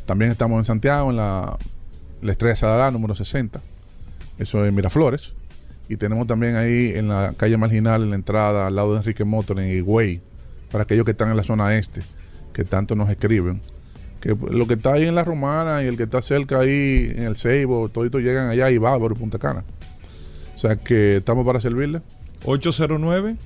También 0.06 0.30
estamos 0.30 0.58
en 0.58 0.66
Santiago, 0.66 1.12
en 1.12 1.16
la, 1.16 1.58
la 2.22 2.32
Estrella 2.34 2.58
Sadalá, 2.58 2.92
número 2.92 3.16
60. 3.16 3.62
Eso 4.38 4.66
es 4.66 4.74
Miraflores. 4.74 5.32
Y 5.88 5.96
tenemos 5.96 6.28
también 6.28 6.58
ahí 6.58 6.92
en 6.94 7.08
la 7.08 7.34
calle 7.38 7.56
Marginal, 7.56 8.04
en 8.04 8.10
la 8.10 8.18
entrada, 8.18 8.68
al 8.68 8.76
lado 8.76 8.92
de 8.92 8.98
Enrique 8.98 9.24
Motor, 9.24 9.62
en 9.62 9.72
Higüey, 9.72 10.20
para 10.74 10.84
aquellos 10.84 11.06
que 11.06 11.12
están 11.12 11.30
en 11.32 11.38
la 11.38 11.46
zona 11.46 11.74
este, 11.78 12.02
que 12.52 12.66
tanto 12.66 12.98
nos 12.98 13.10
escriben. 13.10 13.62
Que 14.20 14.36
lo 14.36 14.68
que 14.68 14.74
está 14.74 14.92
ahí 14.92 15.06
en 15.06 15.16
la 15.16 15.24
Romana 15.24 15.82
y 15.82 15.88
el 15.88 15.96
que 15.96 16.04
está 16.04 16.22
cerca 16.22 16.60
ahí 16.60 17.14
en 17.16 17.24
el 17.24 17.38
Ceibo, 17.38 17.88
toditos 17.88 18.22
llegan 18.22 18.50
allá 18.50 18.70
y 18.72 18.78
Bávaro 18.78 19.16
y 19.16 19.18
Punta 19.18 19.40
Cana. 19.40 19.64
O 20.54 20.60
sea 20.60 20.76
que 20.76 21.18
estamos 21.18 21.46
para 21.46 21.62
servirle. 21.62 22.02
809 22.44 23.38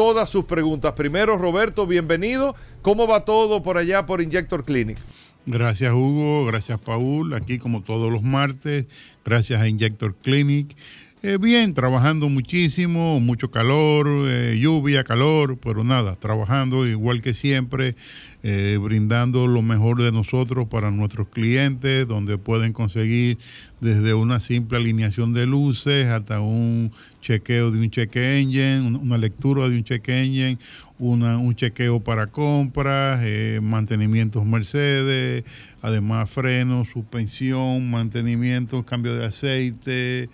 todas 0.00 0.30
sus 0.30 0.46
preguntas. 0.46 0.94
Primero, 0.94 1.36
Roberto, 1.36 1.86
bienvenido. 1.86 2.56
¿Cómo 2.80 3.06
va 3.06 3.26
todo 3.26 3.62
por 3.62 3.76
allá 3.76 4.06
por 4.06 4.22
Injector 4.22 4.64
Clinic? 4.64 4.96
Gracias 5.44 5.92
Hugo, 5.92 6.46
gracias 6.46 6.80
Paul, 6.80 7.34
aquí 7.34 7.58
como 7.58 7.82
todos 7.82 8.10
los 8.10 8.22
martes, 8.22 8.86
gracias 9.26 9.60
a 9.60 9.68
Injector 9.68 10.14
Clinic. 10.14 10.74
Eh, 11.22 11.36
bien, 11.38 11.74
trabajando 11.74 12.30
muchísimo, 12.30 13.20
mucho 13.20 13.50
calor, 13.50 14.06
eh, 14.26 14.58
lluvia, 14.58 15.04
calor, 15.04 15.58
pero 15.62 15.84
nada, 15.84 16.16
trabajando 16.16 16.86
igual 16.86 17.20
que 17.20 17.34
siempre, 17.34 17.94
eh, 18.42 18.78
brindando 18.82 19.46
lo 19.46 19.60
mejor 19.60 20.02
de 20.02 20.12
nosotros 20.12 20.64
para 20.70 20.90
nuestros 20.90 21.28
clientes, 21.28 22.08
donde 22.08 22.38
pueden 22.38 22.72
conseguir 22.72 23.36
desde 23.82 24.14
una 24.14 24.40
simple 24.40 24.78
alineación 24.78 25.34
de 25.34 25.44
luces 25.44 26.06
hasta 26.06 26.40
un 26.40 26.90
chequeo 27.20 27.70
de 27.70 27.80
un 27.80 27.90
cheque 27.90 28.40
engine, 28.40 28.80
un- 28.80 28.96
una 28.96 29.18
lectura 29.18 29.68
de 29.68 29.76
un 29.76 29.84
cheque 29.84 30.22
engine, 30.22 30.56
una- 30.98 31.36
un 31.36 31.54
chequeo 31.54 32.00
para 32.00 32.28
compras, 32.28 33.20
eh, 33.24 33.60
mantenimientos 33.62 34.46
Mercedes, 34.46 35.44
además 35.82 36.30
frenos, 36.30 36.88
suspensión, 36.88 37.90
mantenimiento, 37.90 38.82
cambio 38.86 39.14
de 39.16 39.26
aceite, 39.26 40.30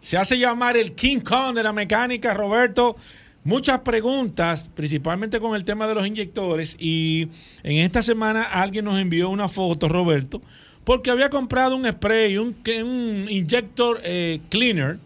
Se 0.03 0.17
hace 0.17 0.37
llamar 0.37 0.75
el 0.75 0.91
King 0.95 1.21
Kong 1.21 1.55
de 1.55 1.63
la 1.63 1.71
mecánica. 1.71 2.33
Roberto, 2.33 2.97
muchas 3.45 3.79
preguntas, 3.79 4.69
principalmente 4.75 5.39
con 5.39 5.55
el 5.55 5.63
tema 5.63 5.87
de 5.87 5.95
los 5.95 6.05
inyectores. 6.05 6.75
Y 6.77 7.29
en 7.63 7.77
esta 7.77 8.01
semana 8.01 8.43
alguien 8.43 8.83
nos 8.83 8.99
envió 8.99 9.29
una 9.29 9.47
foto, 9.47 9.87
Roberto, 9.87 10.41
porque 10.83 11.09
había 11.09 11.29
comprado 11.29 11.77
un 11.77 11.89
spray, 11.89 12.37
un, 12.37 12.53
un 12.83 13.27
inyector 13.29 14.01
eh, 14.03 14.41
cleaner 14.49 14.99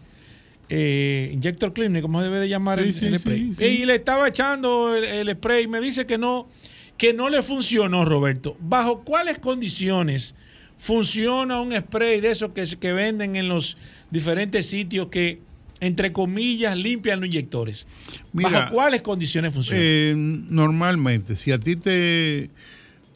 eh, 0.68 1.30
Injector 1.32 1.72
Cleaning, 1.72 2.02
como 2.02 2.20
debe 2.20 2.40
de 2.40 2.48
llamar 2.48 2.80
Sí, 2.80 2.88
el, 2.88 2.94
sí, 2.94 3.06
el 3.06 3.12
sí, 3.12 3.18
spray. 3.20 3.54
sí. 3.56 3.64
Y 3.64 3.86
le 3.86 3.94
estaba 3.94 4.26
echando 4.26 4.96
el, 4.96 5.04
el 5.04 5.30
spray 5.36 5.64
y 5.64 5.68
me 5.68 5.80
dice 5.80 6.06
que 6.06 6.18
no, 6.18 6.48
que 6.96 7.14
no 7.14 7.28
le 7.30 7.40
funcionó, 7.42 8.04
Roberto. 8.04 8.56
¿Bajo 8.58 9.02
cuáles 9.04 9.38
condiciones 9.38 10.34
funciona 10.78 11.60
un 11.60 11.76
spray 11.76 12.20
de 12.20 12.30
esos 12.30 12.52
que, 12.52 12.64
que 12.78 12.92
venden 12.92 13.36
en 13.36 13.48
los 13.48 13.76
diferentes 14.10 14.66
sitios 14.66 15.08
que, 15.08 15.40
entre 15.80 16.12
comillas, 16.12 16.76
limpian 16.76 17.20
los 17.20 17.28
inyectores? 17.28 17.86
Mira, 18.32 18.50
¿Bajo 18.50 18.74
cuáles 18.74 19.02
condiciones 19.02 19.52
funciona? 19.52 19.80
Eh, 19.82 20.14
normalmente, 20.16 21.36
si 21.36 21.52
a 21.52 21.58
ti 21.58 21.76
te, 21.76 22.50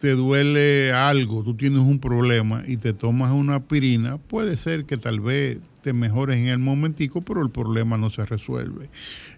te 0.01 0.11
duele 0.11 0.93
algo, 0.93 1.43
tú 1.45 1.55
tienes 1.55 1.81
un 1.81 2.01
problema 2.01 2.65
y 2.67 2.77
te 2.77 2.93
tomas 2.93 3.33
una 3.33 3.57
aspirina, 3.57 4.19
puede 4.19 4.57
ser 4.57 4.85
que 4.85 4.97
tal 4.97 5.21
vez 5.21 5.59
te 5.83 5.93
mejores 5.93 6.39
en 6.39 6.49
el 6.49 6.59
momentico, 6.59 7.23
pero 7.23 7.43
el 7.43 7.51
problema 7.51 7.97
no 7.97 8.11
se 8.11 8.25
resuelve. 8.25 8.89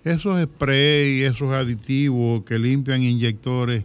Esos 0.05 0.43
sprays, 0.43 1.25
esos 1.25 1.53
aditivos 1.53 2.45
que 2.45 2.59
limpian 2.59 3.03
inyectores, 3.03 3.85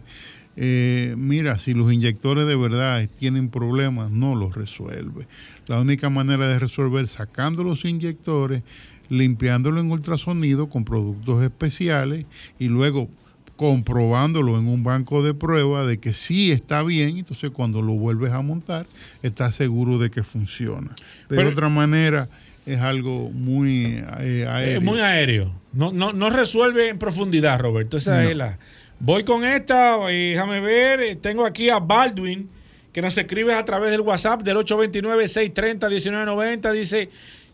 eh, 0.56 1.14
mira, 1.16 1.58
si 1.58 1.74
los 1.74 1.92
inyectores 1.92 2.46
de 2.46 2.56
verdad 2.56 3.08
tienen 3.18 3.48
problemas, 3.50 4.10
no 4.10 4.34
los 4.34 4.54
resuelve. 4.54 5.26
La 5.66 5.80
única 5.80 6.10
manera 6.10 6.46
de 6.48 6.58
resolver 6.58 7.06
sacando 7.08 7.62
los 7.64 7.84
inyectores, 7.84 8.62
limpiándolo 9.08 9.80
en 9.80 9.90
ultrasonido 9.90 10.68
con 10.68 10.84
productos 10.84 11.42
especiales 11.42 12.26
y 12.58 12.68
luego 12.68 13.08
comprobándolo 13.56 14.58
en 14.58 14.66
un 14.68 14.82
banco 14.82 15.22
de 15.22 15.34
prueba 15.34 15.84
de 15.84 15.98
que 15.98 16.12
sí 16.14 16.50
está 16.50 16.82
bien, 16.82 17.18
entonces 17.18 17.50
cuando 17.50 17.82
lo 17.82 17.92
vuelves 17.92 18.32
a 18.32 18.40
montar, 18.40 18.86
estás 19.22 19.54
seguro 19.54 19.98
de 19.98 20.10
que 20.10 20.22
funciona. 20.22 20.88
De 21.28 21.36
Pero- 21.36 21.50
otra 21.50 21.68
manera, 21.68 22.28
es 22.66 22.80
algo 22.80 23.30
muy 23.30 23.84
eh, 24.20 24.46
aéreo. 24.48 24.78
Es 24.78 24.82
muy 24.82 25.00
aéreo. 25.00 25.52
No, 25.72 25.92
no, 25.92 26.12
no 26.12 26.30
resuelve 26.30 26.88
en 26.88 26.98
profundidad, 26.98 27.58
Roberto. 27.60 27.96
Esa 27.96 28.22
No. 28.22 28.28
es 28.28 28.36
la. 28.36 28.58
Voy 29.02 29.24
con 29.24 29.46
esta, 29.46 29.96
déjame 30.06 30.60
ver. 30.60 31.00
eh, 31.00 31.16
Tengo 31.16 31.46
aquí 31.46 31.70
a 31.70 31.78
Baldwin, 31.78 32.50
que 32.92 33.00
nos 33.00 33.16
escribe 33.16 33.54
a 33.54 33.64
través 33.64 33.92
del 33.92 34.02
WhatsApp 34.02 34.42
del 34.42 34.58
829-630-1990. 34.58 36.70
Dice: 36.72 37.08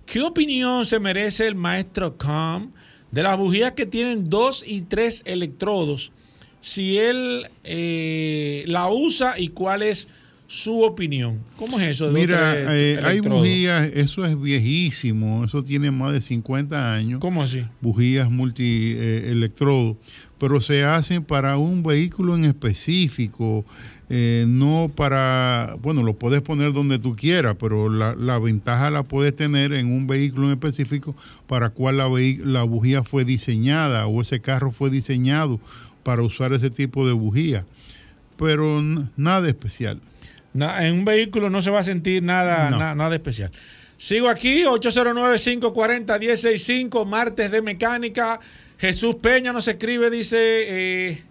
¿Qué 0.05 0.23
opinión 0.23 0.85
se 0.85 0.99
merece 0.99 1.47
el 1.47 1.55
maestro 1.55 2.19
Com 2.19 2.73
de 3.13 3.23
las 3.23 3.39
bujías 3.39 3.75
que 3.75 3.87
tienen 3.87 4.29
dos 4.29 4.65
y 4.67 4.81
tres 4.83 5.23
electrodos? 5.25 6.11
Si 6.61 6.99
él 6.99 7.49
eh, 7.63 8.65
la 8.67 8.91
usa 8.91 9.39
y 9.39 9.51
cuál 9.51 9.85
es 9.85 10.09
su 10.47 10.83
opinión. 10.83 11.41
¿Cómo 11.57 11.79
es 11.81 11.89
eso? 11.89 12.07
de 12.07 12.13
Mira, 12.13 12.55
eh, 12.77 13.01
hay 13.03 13.21
bujías, 13.21 13.91
eso 13.95 14.25
es 14.25 14.41
viejísimo, 14.41 15.45
eso 15.45 15.63
tiene 15.63 15.91
más 15.91 16.13
de 16.13 16.21
50 16.21 16.95
años. 16.95 17.21
¿Cómo 17.21 17.43
así? 17.43 17.65
Bujías 17.81 18.31
multielectrodos, 18.31 19.97
pero 20.39 20.61
se 20.61 20.85
hacen 20.85 21.25
para 21.25 21.57
un 21.57 21.83
vehículo 21.83 22.37
en 22.37 22.45
específico, 22.45 23.65
eh, 24.09 24.45
no 24.47 24.91
para, 24.95 25.77
bueno, 25.83 26.05
lo 26.05 26.15
puedes 26.15 26.43
poner 26.43 26.73
donde 26.73 27.01
tú 27.01 27.17
quieras, 27.17 27.57
pero 27.59 27.89
la, 27.89 28.15
la 28.15 28.39
ventaja 28.39 28.91
la 28.91 29.03
puedes 29.03 29.35
tener 29.35 29.73
en 29.73 29.93
un 29.93 30.07
vehículo 30.07 30.47
en 30.47 30.53
específico 30.53 31.17
para 31.49 31.71
cual 31.71 31.97
la, 31.97 32.09
la 32.45 32.63
bujía 32.63 33.03
fue 33.03 33.25
diseñada 33.25 34.07
o 34.07 34.23
ese 34.23 34.41
carro 34.41 34.71
fue 34.71 34.91
diseñado 34.91 35.59
para 36.05 36.23
usar 36.23 36.53
ese 36.53 36.71
tipo 36.71 37.05
de 37.05 37.15
bujía, 37.15 37.67
pero 38.37 38.81
nada 39.17 39.49
especial. 39.49 40.01
Na- 40.57 40.87
en 40.87 40.95
un 40.95 41.05
vehículo 41.05 41.51
no 41.51 41.63
se 41.63 41.71
va 41.71 41.81
a 41.81 41.85
sentir 41.85 42.23
nada, 42.23 42.71
No. 42.71 42.79
na- 42.79 42.95
nada 42.95 43.15
especial. 43.15 43.51
Sigo 43.97 44.29
aquí, 44.29 44.65
809-540-165, 44.65 47.05
martes 47.07 47.51
de 47.51 47.63
mecánica. 47.63 48.41
Jesús 48.79 49.17
Peña 49.17 49.53
nos 49.53 49.69
escribe, 49.69 50.11
dice, 50.11 50.37
eh, 50.39 51.23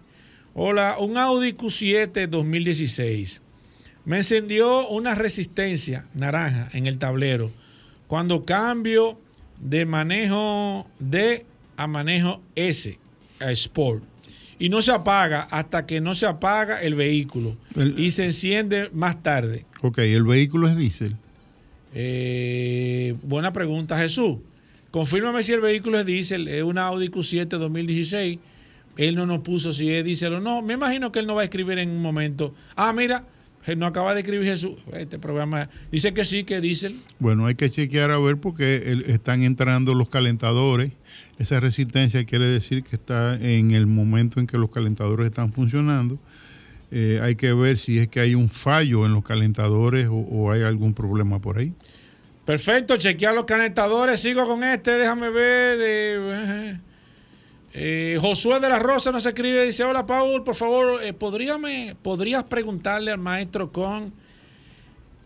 hola, 0.54 0.96
un 0.98 1.16
Audi 1.16 1.52
Q7 1.52 2.26
2016. 2.28 3.42
Me 4.04 4.18
encendió 4.18 4.88
una 4.88 5.14
resistencia 5.14 6.06
naranja 6.14 6.68
en 6.72 6.86
el 6.86 6.98
tablero 6.98 7.50
cuando 8.06 8.44
cambio 8.44 9.18
de 9.58 9.84
manejo 9.86 10.86
D 10.98 11.44
a 11.76 11.86
manejo 11.86 12.40
S, 12.54 12.98
a 13.40 13.50
Sport. 13.52 14.04
Y 14.58 14.68
no 14.70 14.80
se 14.82 14.90
apaga 14.92 15.42
hasta 15.50 15.84
que 15.86 16.00
no 16.00 16.14
se 16.14 16.26
apaga 16.26 16.80
el 16.82 16.94
vehículo. 16.94 17.56
El- 17.74 17.98
y 17.98 18.10
se 18.10 18.24
enciende 18.24 18.90
más 18.92 19.22
tarde. 19.22 19.66
Ok, 19.82 19.98
el 19.98 20.24
vehículo 20.24 20.66
es 20.68 20.76
diésel. 20.76 21.16
Eh, 22.08 23.14
buena 23.22 23.52
pregunta, 23.52 23.98
Jesús. 23.98 24.36
Confírmame 24.90 25.42
si 25.42 25.52
el 25.52 25.60
vehículo 25.60 25.98
es 25.98 26.06
diésel, 26.06 26.48
es 26.48 26.62
una 26.62 26.86
Audi 26.86 27.08
Q7 27.08 27.46
2016. 27.58 28.38
Él 28.96 29.14
no 29.14 29.26
nos 29.26 29.40
puso 29.40 29.72
si 29.72 29.90
es 29.92 30.04
diésel 30.04 30.34
o 30.34 30.40
no. 30.40 30.62
Me 30.62 30.74
imagino 30.74 31.12
que 31.12 31.18
él 31.18 31.26
no 31.26 31.34
va 31.34 31.42
a 31.42 31.44
escribir 31.44 31.78
en 31.78 31.90
un 31.90 32.00
momento. 32.00 32.54
Ah, 32.76 32.92
mira, 32.94 33.24
no 33.74 33.86
acaba 33.86 34.14
de 34.14 34.20
escribir 34.20 34.46
Jesús. 34.46 34.74
Este 34.92 35.18
programa 35.18 35.68
dice 35.90 36.14
que 36.14 36.24
sí, 36.24 36.44
que 36.44 36.60
diésel. 36.60 37.00
Bueno, 37.18 37.46
hay 37.46 37.56
que 37.56 37.70
chequear 37.70 38.10
a 38.12 38.18
ver 38.18 38.36
porque 38.36 39.02
están 39.06 39.42
entrando 39.42 39.94
los 39.94 40.08
calentadores. 40.08 40.92
Esa 41.38 41.58
resistencia 41.58 42.24
quiere 42.24 42.46
decir 42.46 42.84
que 42.84 42.96
está 42.96 43.34
en 43.34 43.72
el 43.72 43.86
momento 43.86 44.38
en 44.38 44.46
que 44.46 44.58
los 44.58 44.70
calentadores 44.70 45.26
están 45.26 45.52
funcionando. 45.52 46.18
Eh, 46.92 47.18
hay 47.20 47.34
que 47.34 47.52
ver 47.52 47.78
si 47.78 47.98
es 47.98 48.06
que 48.08 48.20
hay 48.20 48.36
un 48.36 48.48
fallo 48.48 49.04
en 49.06 49.12
los 49.14 49.24
calentadores 49.24 50.06
o, 50.06 50.14
o 50.14 50.52
hay 50.52 50.62
algún 50.62 50.94
problema 50.94 51.40
por 51.40 51.58
ahí. 51.58 51.72
Perfecto, 52.44 52.96
chequear 52.96 53.34
los 53.34 53.44
calentadores. 53.44 54.20
Sigo 54.20 54.46
con 54.46 54.62
este, 54.62 54.92
déjame 54.92 55.30
ver. 55.30 55.78
eh, 55.82 56.78
eh, 57.78 58.16
Josué 58.18 58.58
de 58.58 58.70
la 58.70 58.78
Rosa 58.78 59.12
nos 59.12 59.26
escribe, 59.26 59.66
dice, 59.66 59.84
hola 59.84 60.06
Paul, 60.06 60.42
por 60.42 60.54
favor, 60.54 61.02
eh, 61.04 61.12
¿podríame- 61.12 61.94
¿podrías 62.00 62.44
preguntarle 62.44 63.12
al 63.12 63.18
maestro 63.18 63.70
con 63.70 64.14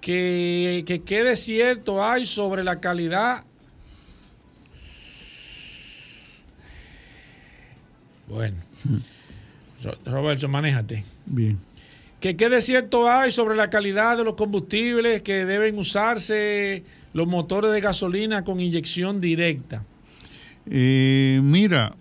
que, 0.01 0.82
que 0.84 1.03
qué 1.03 1.22
desierto 1.22 2.03
hay 2.03 2.24
sobre 2.26 2.64
la 2.64 2.80
calidad? 2.80 3.44
Bueno, 8.28 8.57
Ro- 9.82 9.98
Roberto, 10.05 10.48
manéjate. 10.48 11.05
Bien. 11.26 11.59
¿Que 12.20 12.36
¿Qué 12.36 12.48
desierto 12.51 13.09
hay 13.09 13.30
sobre 13.32 13.57
la 13.57 13.70
calidad 13.70 14.16
de 14.16 14.24
los 14.24 14.34
combustibles 14.34 15.22
que 15.22 15.44
deben 15.46 15.78
usarse 15.78 16.84
los 17.14 17.26
motores 17.26 17.72
de 17.72 17.80
gasolina 17.80 18.44
con 18.44 18.61
inyección 18.61 19.20
directa? 19.20 19.84
Eh, 20.70 21.40
mira, 21.42 21.94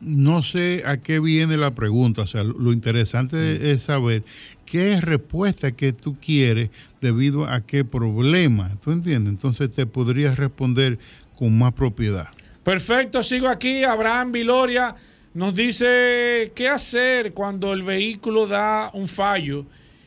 no 0.00 0.42
sé 0.42 0.82
a 0.86 0.98
qué 0.98 1.20
viene 1.20 1.56
la 1.56 1.74
pregunta. 1.74 2.22
O 2.22 2.26
sea, 2.26 2.44
lo 2.44 2.72
interesante 2.72 3.70
es 3.70 3.82
saber 3.84 4.22
qué 4.64 5.00
respuesta 5.00 5.72
que 5.72 5.92
tú 5.92 6.16
quieres 6.20 6.70
debido 7.00 7.46
a 7.46 7.60
qué 7.64 7.84
problema. 7.84 8.76
¿Tú 8.84 8.90
entiendes? 8.92 9.30
Entonces 9.32 9.70
te 9.72 9.86
podrías 9.86 10.36
responder 10.38 10.98
con 11.38 11.56
más 11.56 11.72
propiedad. 11.72 12.28
Perfecto, 12.64 13.22
sigo 13.22 13.48
aquí. 13.48 13.84
Abraham 13.84 14.32
Viloria 14.32 14.94
nos 15.34 15.54
dice 15.54 16.52
qué 16.54 16.68
hacer 16.68 17.32
cuando 17.32 17.72
el 17.72 17.82
vehículo 17.82 18.46
da 18.46 18.90
un 18.92 19.06
fallo 19.06 19.66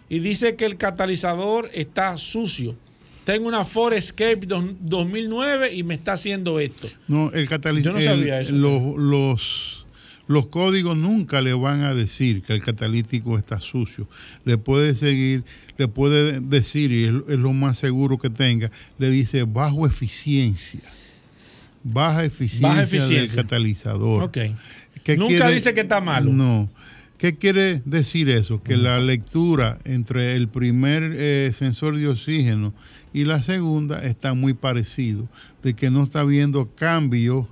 y 0.10 0.20
dice 0.20 0.56
que 0.56 0.66
el 0.66 0.76
catalizador 0.78 1.70
está 1.74 2.18
sucio. 2.18 2.76
Tengo 3.26 3.48
una 3.48 3.64
Ford 3.64 3.94
Escape 3.94 4.40
dos- 4.48 4.66
2009 4.80 5.74
y 5.76 5.84
me 5.84 5.94
está 5.94 6.14
haciendo 6.14 6.60
esto. 6.60 6.88
No, 7.08 7.32
el 7.32 7.44
Yo 7.44 7.50
catalizador. 7.50 8.00
no 8.00 8.02
sabía 8.04 8.40
eso. 8.42 8.56
Los, 8.56 8.98
los, 8.98 9.79
los 10.30 10.46
códigos 10.46 10.96
nunca 10.96 11.42
le 11.42 11.54
van 11.54 11.82
a 11.82 11.96
decir 11.96 12.44
que 12.44 12.54
el 12.54 12.62
catalítico 12.62 13.40
está 13.40 13.60
sucio. 13.60 14.08
Le 14.46 14.60
puede 14.60 14.94
seguir, 14.94 15.44
le 15.76 15.88
puede 15.88 16.40
decir, 16.40 16.92
y 16.92 17.06
es, 17.06 17.40
lo 17.40 17.52
más 17.52 17.80
seguro 17.80 18.20
que 18.20 18.30
tenga, 18.30 18.70
le 19.00 19.10
dice 19.10 19.42
bajo 19.42 19.88
eficiencia. 19.88 20.82
Baja 21.84 22.26
eficiencia, 22.26 22.68
Baja 22.68 22.86
del 22.86 22.86
eficiencia. 22.86 23.42
catalizador. 23.42 24.22
Ok. 24.22 24.38
¿Qué 25.04 25.18
Nunca 25.18 25.50
dice 25.50 25.74
que 25.74 25.82
está 25.82 26.00
malo. 26.00 26.32
No. 26.32 26.70
¿Qué 27.18 27.36
quiere 27.36 27.82
decir 27.86 28.30
eso? 28.30 28.62
Que 28.62 28.78
la 28.78 29.00
lectura 29.00 29.80
entre 29.84 30.36
el 30.36 30.48
primer 30.48 31.12
eh, 31.16 31.52
sensor 31.58 31.98
de 31.98 32.08
oxígeno 32.08 32.72
y 33.16 33.26
la 33.26 33.42
segunda 33.42 34.06
está 34.06 34.36
muy 34.36 34.54
parecido, 34.54 35.28
de 35.64 35.74
que 35.74 35.90
no 35.90 36.04
está 36.04 36.24
viendo 36.24 36.70
cambios 36.76 37.48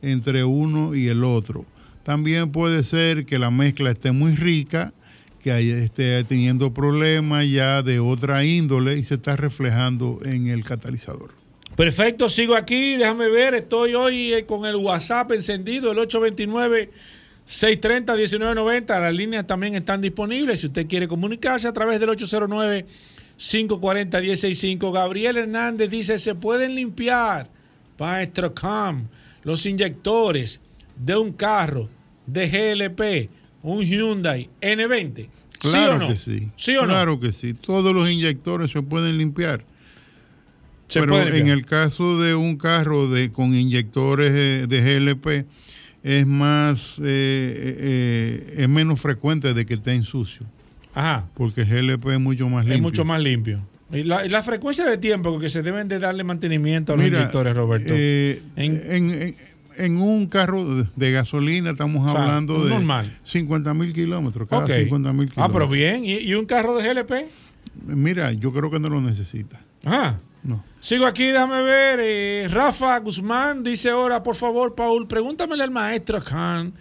entre 0.00 0.44
uno 0.44 0.94
y 0.94 1.08
el 1.08 1.24
otro. 1.24 1.66
También 2.02 2.50
puede 2.50 2.82
ser 2.82 3.26
que 3.26 3.38
la 3.38 3.50
mezcla 3.50 3.90
esté 3.90 4.12
muy 4.12 4.34
rica, 4.34 4.94
que 5.42 5.82
esté 5.82 6.24
teniendo 6.24 6.72
problemas 6.72 7.46
ya 7.48 7.82
de 7.82 8.00
otra 8.00 8.44
índole 8.44 8.96
y 8.98 9.04
se 9.04 9.14
está 9.14 9.36
reflejando 9.36 10.18
en 10.24 10.48
el 10.48 10.64
catalizador. 10.64 11.32
Perfecto, 11.76 12.28
sigo 12.28 12.56
aquí, 12.56 12.96
déjame 12.96 13.28
ver, 13.28 13.54
estoy 13.54 13.94
hoy 13.94 14.34
eh, 14.34 14.44
con 14.44 14.66
el 14.66 14.74
WhatsApp 14.76 15.32
encendido, 15.32 15.92
el 15.92 15.98
829-630-1990, 17.46 19.00
las 19.00 19.14
líneas 19.14 19.46
también 19.46 19.76
están 19.76 20.02
disponibles 20.02 20.60
si 20.60 20.66
usted 20.66 20.86
quiere 20.86 21.08
comunicarse 21.08 21.66
a 21.68 21.72
través 21.72 21.98
del 22.00 22.10
809-540-165. 22.10 24.92
Gabriel 24.92 25.38
Hernández 25.38 25.88
dice, 25.88 26.18
se 26.18 26.34
pueden 26.34 26.74
limpiar 26.74 27.48
Maestro 27.98 28.52
Cam, 28.52 29.08
los 29.42 29.64
inyectores 29.64 30.60
de 31.04 31.16
un 31.16 31.32
carro 31.32 31.88
de 32.26 32.48
GLP, 32.48 33.30
un 33.62 33.82
Hyundai 33.82 34.48
N20. 34.60 35.28
Claro 35.58 35.70
¿Sí 35.70 35.76
o 35.78 35.98
no? 35.98 36.08
que 36.08 36.16
sí. 36.18 36.48
¿Sí 36.56 36.76
o 36.76 36.82
no? 36.82 36.88
claro 36.88 37.20
que 37.20 37.32
sí. 37.32 37.54
Todos 37.54 37.94
los 37.94 38.08
inyectores 38.10 38.70
se 38.70 38.82
pueden 38.82 39.18
limpiar. 39.18 39.64
Se 40.88 41.00
Pero 41.00 41.12
puede 41.14 41.38
en 41.38 41.48
el 41.48 41.64
caso 41.66 42.20
de 42.20 42.34
un 42.34 42.56
carro 42.56 43.08
de 43.08 43.30
con 43.30 43.54
inyectores 43.54 44.32
eh, 44.34 44.66
de 44.68 44.80
GLP 44.98 45.46
es 46.02 46.26
más 46.26 46.96
eh, 46.98 47.02
eh, 47.04 48.54
es 48.58 48.68
menos 48.68 49.00
frecuente 49.00 49.52
de 49.54 49.66
que 49.66 49.74
esté 49.74 50.02
sucio. 50.02 50.46
Ajá. 50.94 51.26
Porque 51.34 51.60
el 51.62 51.68
GLP 51.68 52.06
es 52.08 52.20
mucho 52.20 52.48
más 52.48 52.64
limpio. 52.64 52.74
Es 52.76 52.82
mucho 52.82 53.04
más 53.04 53.20
limpio. 53.20 53.60
Y 53.92 54.02
la, 54.04 54.24
la 54.26 54.42
frecuencia 54.42 54.84
de 54.84 54.96
tiempo 54.98 55.38
que 55.38 55.48
se 55.50 55.62
deben 55.62 55.86
de 55.88 55.98
darle 55.98 56.24
mantenimiento 56.24 56.92
a 56.92 56.96
los 56.96 57.04
Mira, 57.04 57.18
inyectores, 57.18 57.54
Roberto. 57.54 57.92
eh, 57.96 58.42
en, 58.56 58.82
en- 58.86 59.10
en 59.22 59.36
un 59.78 60.26
carro 60.26 60.84
de, 60.96 61.12
gasolina 61.12 61.70
estamos 61.70 62.06
O 62.06 62.10
sea, 62.10 62.22
hablando 62.22 62.64
de 62.64 62.70
normal. 62.70 63.18
50 63.24 63.72
mil 63.74 63.92
kilómetros, 63.92 64.48
cada 64.48 64.64
Ok. 64.64 64.70
50 64.70 65.12
mil 65.12 65.30
kilómetros. 65.30 65.44
Ah, 65.48 65.50
pero 65.52 65.68
bien. 65.68 66.04
¿Y, 66.04 66.18
y 66.18 66.34
un 66.34 66.46
carro 66.46 66.76
de 66.76 66.92
GLP? 66.92 67.12
Mira, 67.86 68.32
yo 68.32 68.52
creo 68.52 68.70
que 68.70 68.80
no 68.80 68.88
lo 68.88 69.00
necesita. 69.00 69.60
Ajá. 69.84 70.20
No. 70.42 70.64
Sigo 70.80 71.04
aquí, 71.06 71.26
déjame 71.26 71.62
ver. 71.62 72.00
eh, 72.02 72.48
Rafa 72.50 72.98
Guzmán 73.00 73.62
dice 73.62 73.90
ahora, 73.90 74.22
por 74.22 74.34
favor, 74.36 74.74
Paul, 74.74 75.06
pregúntamele 75.06 75.62
al 75.62 75.70
maestro 75.70 76.22
Khan 76.22 76.72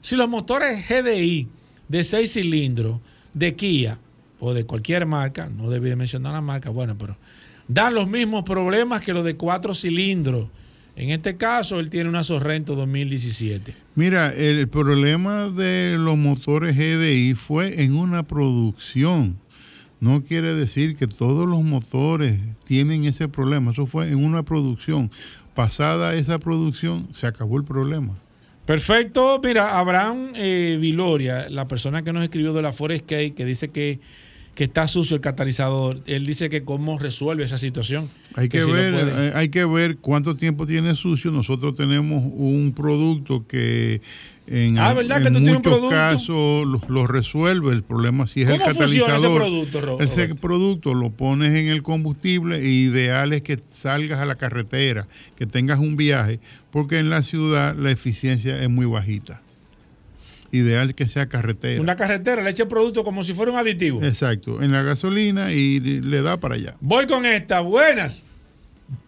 si 0.00 0.14
los 0.14 0.28
motores 0.28 0.88
GDI 0.88 1.48
de 1.88 2.04
6 2.04 2.32
cilindros 2.32 3.00
de 3.34 3.56
Kia 3.56 3.98
o 4.38 4.54
de 4.54 4.64
cualquier 4.64 5.04
marca, 5.06 5.48
no 5.48 5.68
debí 5.68 5.88
de 5.88 5.96
mencionar 5.96 6.32
la 6.32 6.40
marca, 6.40 6.70
bueno, 6.70 6.96
pero 6.96 7.16
dan 7.66 7.94
los 7.94 8.08
mismos 8.08 8.44
problemas 8.44 9.02
que 9.04 9.12
los 9.12 9.24
de 9.24 9.34
4 9.34 9.74
cilindros. 9.74 10.46
En 10.98 11.10
este 11.10 11.36
caso, 11.36 11.78
él 11.78 11.90
tiene 11.90 12.10
una 12.10 12.24
Sorrento 12.24 12.74
2017. 12.74 13.72
Mira, 13.94 14.30
el 14.30 14.66
problema 14.66 15.48
de 15.48 15.94
los 15.96 16.18
motores 16.18 16.76
GDI 16.76 17.34
fue 17.34 17.84
en 17.84 17.94
una 17.94 18.24
producción. 18.24 19.38
No 20.00 20.24
quiere 20.24 20.54
decir 20.54 20.96
que 20.96 21.06
todos 21.06 21.48
los 21.48 21.62
motores 21.62 22.40
tienen 22.64 23.04
ese 23.04 23.28
problema. 23.28 23.70
Eso 23.70 23.86
fue 23.86 24.08
en 24.08 24.24
una 24.24 24.42
producción. 24.42 25.12
Pasada 25.54 26.14
esa 26.14 26.40
producción, 26.40 27.06
se 27.14 27.28
acabó 27.28 27.58
el 27.58 27.64
problema. 27.64 28.18
Perfecto. 28.66 29.40
Mira, 29.40 29.78
Abraham 29.78 30.32
eh, 30.34 30.78
Viloria, 30.80 31.48
la 31.48 31.68
persona 31.68 32.02
que 32.02 32.12
nos 32.12 32.24
escribió 32.24 32.52
de 32.52 32.62
la 32.62 32.72
Forest 32.72 33.06
Cake, 33.06 33.34
que 33.36 33.44
dice 33.44 33.68
que, 33.68 34.00
que 34.58 34.64
está 34.64 34.88
sucio 34.88 35.14
el 35.14 35.20
catalizador, 35.20 36.00
él 36.06 36.26
dice 36.26 36.50
que 36.50 36.64
cómo 36.64 36.98
resuelve 36.98 37.44
esa 37.44 37.58
situación. 37.58 38.10
Hay 38.34 38.48
que, 38.48 38.60
si 38.60 38.68
ver, 38.72 38.92
eh, 39.08 39.32
hay 39.32 39.50
que 39.50 39.64
ver 39.64 39.98
cuánto 39.98 40.34
tiempo 40.34 40.66
tiene 40.66 40.96
sucio. 40.96 41.30
Nosotros 41.30 41.76
tenemos 41.76 42.24
un 42.24 42.72
producto 42.76 43.46
que 43.46 44.00
en, 44.48 44.76
Ah, 44.78 44.88
al- 44.88 44.96
¿verdad 44.96 45.18
en 45.18 45.22
que 45.22 45.30
tú 45.30 45.34
tienes 45.36 45.50
un 45.50 45.56
muchos 45.58 45.72
producto? 45.74 45.90
casos 45.96 46.66
lo, 46.66 46.80
lo 46.88 47.06
resuelve. 47.06 47.72
El 47.72 47.84
problema 47.84 48.26
si 48.26 48.42
es 48.42 48.48
el 48.48 48.58
¿Cómo 48.60 48.74
funciona 48.74 49.06
catalizador. 49.06 49.30
ese 49.42 49.48
producto, 49.50 49.80
Ro- 49.80 50.00
Ese 50.00 50.14
Roberto? 50.22 50.34
producto 50.40 50.94
lo 50.94 51.10
pones 51.10 51.54
en 51.54 51.68
el 51.68 51.84
combustible 51.84 52.56
e 52.58 52.68
ideal 52.68 53.32
es 53.34 53.42
que 53.42 53.58
salgas 53.70 54.18
a 54.18 54.24
la 54.26 54.34
carretera, 54.34 55.06
que 55.36 55.46
tengas 55.46 55.78
un 55.78 55.96
viaje, 55.96 56.40
porque 56.72 56.98
en 56.98 57.10
la 57.10 57.22
ciudad 57.22 57.76
la 57.76 57.92
eficiencia 57.92 58.60
es 58.60 58.68
muy 58.68 58.86
bajita. 58.86 59.40
Ideal 60.50 60.94
que 60.94 61.06
sea 61.08 61.28
carretera. 61.28 61.80
Una 61.80 61.96
carretera 61.96 62.42
le 62.42 62.50
echa 62.50 62.62
el 62.62 62.68
producto 62.68 63.04
como 63.04 63.22
si 63.22 63.34
fuera 63.34 63.52
un 63.52 63.58
aditivo. 63.58 64.02
Exacto, 64.02 64.62
en 64.62 64.72
la 64.72 64.82
gasolina 64.82 65.52
y 65.52 65.78
le 65.80 66.22
da 66.22 66.38
para 66.38 66.54
allá. 66.54 66.74
Voy 66.80 67.06
con 67.06 67.26
esta. 67.26 67.60
Buenas. 67.60 68.26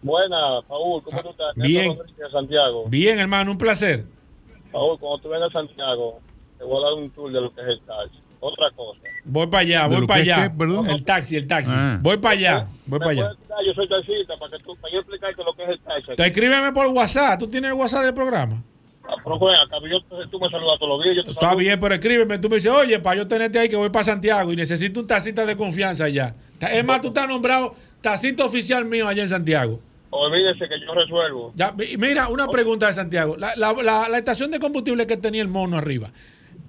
Buena, 0.03 0.61
Paul, 0.67 1.01
¿cómo 1.03 1.21
tú 1.23 1.29
estás? 1.31 1.47
Ah, 1.49 1.53
bien. 1.55 1.97
Santiago. 2.31 2.85
Bien, 2.87 3.17
hermano, 3.19 3.51
un 3.51 3.57
placer. 3.57 4.05
Paul, 4.71 4.99
cuando 4.99 5.17
tú 5.23 5.29
vengas 5.29 5.49
a 5.49 5.53
Santiago, 5.53 6.19
te 6.59 6.63
voy 6.63 6.77
a 6.83 6.85
dar 6.85 6.93
un 6.93 7.09
tour 7.09 7.31
de 7.31 7.41
lo 7.41 7.53
que 7.53 7.61
es 7.61 7.67
el 7.67 7.79
taxi. 7.81 8.19
Otra 8.39 8.69
cosa. 8.75 8.99
Voy 9.23 9.47
para 9.47 9.61
allá, 9.61 9.87
¿De 9.87 9.95
voy 9.97 10.07
para 10.07 10.19
es 10.21 10.27
allá. 10.31 10.43
qué? 10.49 10.55
Perdón. 10.57 10.89
El 10.89 11.03
taxi, 11.03 11.35
el 11.35 11.47
taxi. 11.47 11.71
Ah. 11.75 11.99
Voy 12.01 12.17
para 12.17 12.35
allá, 12.37 12.67
voy 12.85 12.99
para 12.99 13.13
¿Me 13.13 13.21
allá. 13.21 13.31
Yo 13.65 13.73
soy 13.73 13.87
taxista 13.89 14.37
para 14.37 14.57
que 14.57 14.63
tú, 14.63 14.75
para 14.77 14.93
yo 14.93 14.99
explicarte 14.99 15.43
lo 15.43 15.53
que 15.53 15.63
es 15.63 15.69
el 15.69 15.79
taxi. 15.79 16.15
Te 16.15 16.25
escríbeme 16.25 16.71
por 16.71 16.87
WhatsApp. 16.87 17.39
¿Tú 17.39 17.47
tienes 17.47 17.69
el 17.71 17.77
WhatsApp 17.77 18.03
del 18.03 18.13
programa? 18.13 18.63
Ah, 19.03 19.15
tú 20.29 20.39
me 20.39 20.49
saludas 20.49 20.79
todos 20.79 20.89
los 20.97 21.03
días. 21.03 21.15
Yo 21.17 21.23
te 21.23 21.29
Está 21.31 21.47
saludo. 21.47 21.57
bien, 21.59 21.79
pero 21.79 21.93
escríbeme. 21.95 22.37
Tú 22.39 22.49
me 22.49 22.55
dices, 22.55 22.71
oye, 22.71 22.99
para 22.99 23.15
yo 23.17 23.27
tenerte 23.27 23.59
ahí 23.59 23.69
que 23.69 23.75
voy 23.75 23.89
para 23.89 24.03
Santiago 24.05 24.51
y 24.53 24.55
necesito 24.55 24.99
un 24.99 25.07
taxista 25.07 25.45
de 25.45 25.55
confianza 25.57 26.05
allá. 26.05 26.35
Es 26.59 26.85
más, 26.85 27.01
tú 27.01 27.07
estás 27.09 27.27
nombrado 27.27 27.73
taxista 28.01 28.45
oficial 28.45 28.85
mío 28.85 29.07
allá 29.07 29.23
en 29.23 29.29
Santiago. 29.29 29.79
Olvídese 30.11 30.67
que 30.67 30.79
yo 30.85 30.93
resuelvo. 30.93 31.51
Ya, 31.55 31.73
mira, 31.97 32.27
una 32.27 32.47
pregunta 32.47 32.87
de 32.87 32.93
Santiago. 32.93 33.35
La, 33.37 33.53
la- 33.55 33.73
la- 33.73 34.09
la 34.09 34.17
estación 34.17 34.51
de 34.51 34.59
combustible 34.59 35.07
que 35.07 35.17
tenía 35.17 35.41
el 35.41 35.47
mono 35.47 35.77
arriba. 35.77 36.09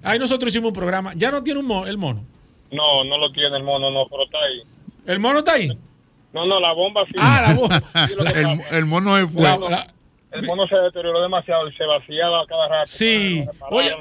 Ahí 0.01 0.17
nosotros 0.17 0.51
hicimos 0.51 0.69
un 0.69 0.73
programa. 0.75 1.13
Ya 1.15 1.29
no 1.31 1.43
tiene 1.43 1.59
un 1.59 1.65
mo- 1.67 1.85
el 1.85 1.97
mono. 1.97 2.23
No, 2.71 3.03
no 3.03 3.17
lo 3.17 3.31
tiene 3.31 3.57
el 3.57 3.63
mono, 3.63 3.91
no, 3.91 4.07
pero 4.09 4.23
está 4.23 4.37
ahí. 4.39 4.61
¿El 5.05 5.19
mono 5.19 5.39
está 5.39 5.53
ahí? 5.53 5.67
No, 6.33 6.45
no, 6.47 6.59
la 6.59 6.73
bomba 6.73 7.05
sí. 7.05 7.13
Ah, 7.17 7.43
la 7.47 7.53
bomba. 7.53 7.83
Sí, 8.07 8.75
el 8.75 8.85
mono 8.85 9.15
se 9.17 9.27
fue. 9.27 9.43
El 10.33 10.45
mono 10.45 10.67
se 10.67 10.75
deterioró 10.75 11.21
demasiado 11.21 11.67
y 11.69 11.73
se 11.75 11.85
vaciaba 11.85 12.45
cada 12.47 12.67
rato. 12.67 12.85
Sí. 12.85 13.45
Oye. 13.69 13.91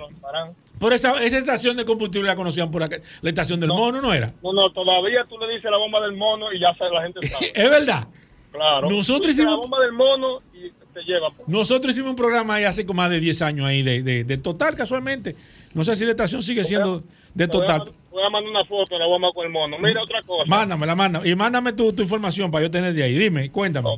por 0.78 0.92
esa, 0.92 1.22
esa 1.22 1.38
estación 1.38 1.76
de 1.76 1.84
combustible 1.84 2.28
la 2.28 2.34
conocían 2.34 2.70
por 2.70 2.82
acá. 2.82 2.96
La 3.20 3.28
estación 3.30 3.60
del 3.60 3.68
mono, 3.70 4.00
¿no 4.00 4.12
era? 4.12 4.32
No, 4.42 4.52
no, 4.52 4.70
todavía 4.72 5.24
tú 5.28 5.38
le 5.38 5.48
dices 5.54 5.70
la 5.70 5.76
bomba 5.78 6.00
del 6.00 6.16
mono 6.16 6.52
y 6.52 6.58
ya 6.60 6.74
sabe, 6.78 6.90
la 6.94 7.02
gente 7.02 7.26
sabe. 7.26 7.52
Es 7.54 7.70
verdad. 7.70 8.08
Claro. 8.50 8.90
Nosotros 8.90 9.30
hicimos- 9.34 9.52
la 9.54 9.60
bomba 9.60 9.80
del 9.80 9.92
mono 9.92 10.40
y 10.52 10.70
te 10.92 11.00
lleva. 11.04 11.28
Nosotros 11.46 11.92
hicimos 11.94 12.10
un 12.10 12.16
programa 12.16 12.56
ahí 12.56 12.64
hace 12.64 12.84
como 12.84 12.98
más 13.02 13.10
de 13.10 13.18
10 13.20 13.40
años 13.42 13.66
ahí 13.66 13.82
de, 13.82 14.02
de- 14.02 14.24
de 14.24 14.36
Total, 14.38 14.74
casualmente. 14.74 15.36
No 15.72 15.84
sé 15.84 15.96
si 15.96 16.04
la 16.04 16.10
estación 16.10 16.42
sigue 16.42 16.62
siendo 16.64 17.02
de 17.34 17.48
Total. 17.48 17.82
Voy 18.10 18.22
a 18.22 18.28
mandar 18.28 18.50
una 18.50 18.64
foto 18.66 18.94
de 18.94 18.98
la 18.98 19.06
bomba 19.06 19.28
con 19.32 19.46
el 19.46 19.52
mono. 19.52 19.78
Mira 19.78 20.02
otra 20.02 20.20
cosa. 20.22 20.44
Mándamela, 20.46 20.94
mándame. 20.94 21.28
Y 21.30 21.34
mándame 21.34 21.72
tu, 21.72 21.92
tu 21.94 22.02
información 22.02 22.50
para 22.50 22.64
yo 22.64 22.70
tener 22.70 22.92
de 22.92 23.02
ahí. 23.04 23.14
Dime, 23.14 23.50
cuéntame. 23.50 23.88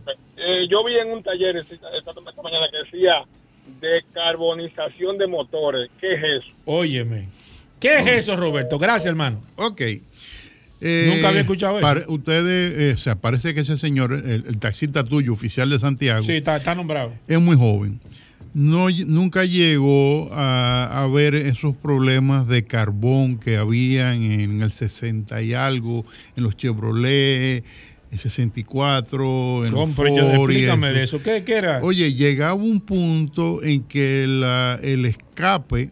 Eh, 0.46 0.66
yo 0.70 0.84
vi 0.84 0.96
en 0.98 1.08
un 1.12 1.22
taller 1.22 1.56
esta, 1.56 1.74
esta- 1.74 2.10
esta 2.10 2.42
mañana 2.42 2.66
que 2.70 2.78
decía 2.96 3.24
decarbonización 3.80 5.18
de 5.18 5.26
motores. 5.26 5.90
¿Qué 6.00 6.14
es 6.14 6.20
eso? 6.44 6.54
Óyeme. 6.64 7.28
¿Qué 7.80 7.88
es 7.90 8.06
eso, 8.06 8.36
Roberto? 8.36 8.78
Gracias, 8.78 9.06
hermano. 9.06 9.42
Ok. 9.56 9.80
Eh, 10.80 11.10
Nunca 11.14 11.28
había 11.28 11.40
escuchado 11.42 11.78
eso. 11.78 12.10
ustedes, 12.12 12.78
eh, 12.78 12.92
o 12.94 12.98
sea, 12.98 13.16
parece 13.16 13.54
que 13.54 13.60
ese 13.60 13.76
señor, 13.78 14.12
el, 14.12 14.44
el 14.46 14.58
taxista 14.58 15.02
tuyo, 15.04 15.32
oficial 15.32 15.70
de 15.70 15.78
Santiago, 15.78 16.22
Sí, 16.24 16.32
está, 16.32 16.56
está 16.56 16.74
nombrado. 16.74 17.12
es 17.26 17.40
muy 17.40 17.56
joven. 17.56 18.00
No, 18.52 18.88
nunca 19.06 19.44
llegó 19.44 20.28
a, 20.32 21.02
a 21.02 21.08
ver 21.08 21.34
esos 21.34 21.74
problemas 21.76 22.46
de 22.46 22.64
carbón 22.64 23.38
que 23.40 23.56
habían 23.56 24.22
en 24.22 24.62
el 24.62 24.70
60 24.70 25.42
y 25.42 25.54
algo, 25.54 26.04
en 26.36 26.44
los 26.44 26.56
Chevrolet, 26.56 27.64
el 28.14 28.20
64, 28.20 29.66
en 29.66 29.72
Compre, 29.72 30.14
yo- 30.16 30.22
Ford 30.34 30.50
y 30.50 30.54
explícame 30.56 30.86
eso. 30.88 30.94
de 30.96 31.02
eso. 31.02 31.22
¿Qué, 31.22 31.44
qué 31.44 31.54
era? 31.58 31.80
Oye, 31.82 32.14
llegaba 32.14 32.54
un 32.54 32.80
punto 32.80 33.62
en 33.62 33.82
que 33.82 34.26
la- 34.28 34.78
el 34.82 35.04
escape, 35.04 35.90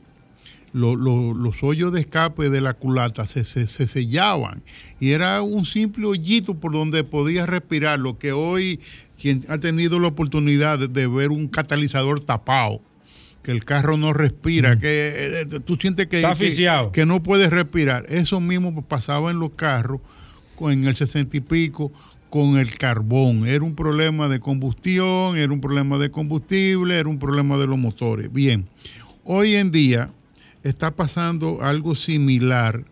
lo- 0.73 0.97
lo- 0.97 1.35
los 1.35 1.63
hoyos 1.63 1.93
de 1.93 2.01
escape 2.01 2.49
de 2.49 2.61
la 2.61 2.75
culata 2.75 3.27
se, 3.27 3.45
se- 3.45 3.67
se 3.67 3.87
sellaban 3.87 4.63
y 5.01 5.11
era 5.11 5.43
un 5.43 5.67
simple 5.67 6.07
hoyito 6.07 6.55
por 6.55 6.73
donde 6.73 7.05
podías 7.05 7.49
respirar, 7.49 7.99
lo 7.99 8.19
que 8.19 8.33
hoy 8.33 8.81
quien 9.21 9.45
ha 9.49 9.59
tenido 9.59 9.99
la 10.01 10.09
oportunidad 10.09 10.79
de, 10.79 10.89
de 10.89 11.07
ver 11.07 11.31
un 11.31 11.47
catalizador 11.49 12.21
tapado, 12.21 12.81
que 13.43 13.51
el 13.53 13.65
carro 13.65 13.97
no 13.97 14.13
respira, 14.13 14.79
que 14.79 15.09
eh, 15.09 15.41
eh, 15.43 15.61
tú 15.65 15.77
sientes 15.77 16.07
que, 16.09 16.17
Está 16.21 16.35
que- 16.35 16.91
que 16.93 17.07
no 17.07 17.23
puedes 17.23 17.51
respirar. 17.51 18.07
Eso 18.09 18.41
mismo 18.41 18.83
pasaba 18.83 19.31
en 19.31 19.39
los 19.41 19.51
carros 19.53 20.01
en 20.61 20.87
el 20.87 20.95
60 20.95 21.37
y 21.37 21.41
pico 21.41 21.93
con 22.33 22.57
el 22.59 22.79
carbón. 22.79 23.47
Era 23.47 23.63
un 23.63 23.75
problema 23.75 24.27
de 24.27 24.41
combustión, 24.41 25.37
era 25.37 25.53
un 25.53 25.61
problema 25.61 25.99
de 25.99 26.11
combustible, 26.11 26.99
era 26.99 27.07
un 27.07 27.19
problema 27.19 27.59
de 27.59 27.67
los 27.67 27.79
motores. 27.79 28.33
Bien, 28.33 28.65
hoy 29.23 29.55
en 29.55 29.71
día 29.71 30.09
está 30.65 30.93
pasando 30.93 31.61
algo 31.63 31.95
similar. 31.95 32.85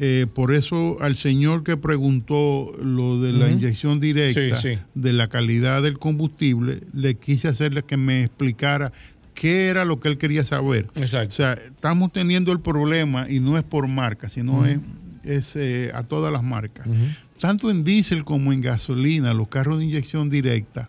eh, 0.00 0.26
por 0.34 0.52
eso 0.52 0.98
al 1.00 1.16
señor 1.16 1.62
que 1.62 1.76
preguntó 1.76 2.72
lo 2.82 3.18
de 3.22 3.32
la 3.32 3.48
inyección 3.50 3.98
directa 4.00 4.56
Sí, 4.56 4.74
sí. 4.74 4.78
de 4.94 5.12
la 5.14 5.28
calidad 5.28 5.80
del 5.82 5.98
combustible, 6.00 6.80
le 6.92 7.14
quise 7.14 7.46
hacerle 7.48 7.82
que 7.84 7.96
me 7.96 8.24
explicara 8.24 8.92
qué 9.34 9.68
era 9.68 9.84
lo 9.84 9.98
que 10.00 10.08
él 10.08 10.18
quería 10.18 10.44
saber. 10.44 10.88
Exacto. 10.96 11.28
O 11.30 11.36
sea, 11.36 11.52
estamos 11.54 12.12
teniendo 12.12 12.50
el 12.52 12.58
problema 12.60 13.30
y 13.30 13.38
no 13.40 13.56
es 13.56 13.62
por 13.64 13.86
marca, 13.86 14.28
sino 14.28 14.66
es, 14.66 14.80
es, 15.22 15.54
eh, 15.56 15.92
a 15.94 16.02
todas 16.02 16.30
las 16.32 16.42
marcas. 16.42 16.86
Tanto 17.40 17.70
en 17.70 17.84
diésel 17.84 18.24
como 18.24 18.52
en 18.52 18.60
gasolina, 18.60 19.34
los 19.34 19.48
carros 19.48 19.78
de 19.78 19.84
inyección 19.84 20.30
directa 20.30 20.88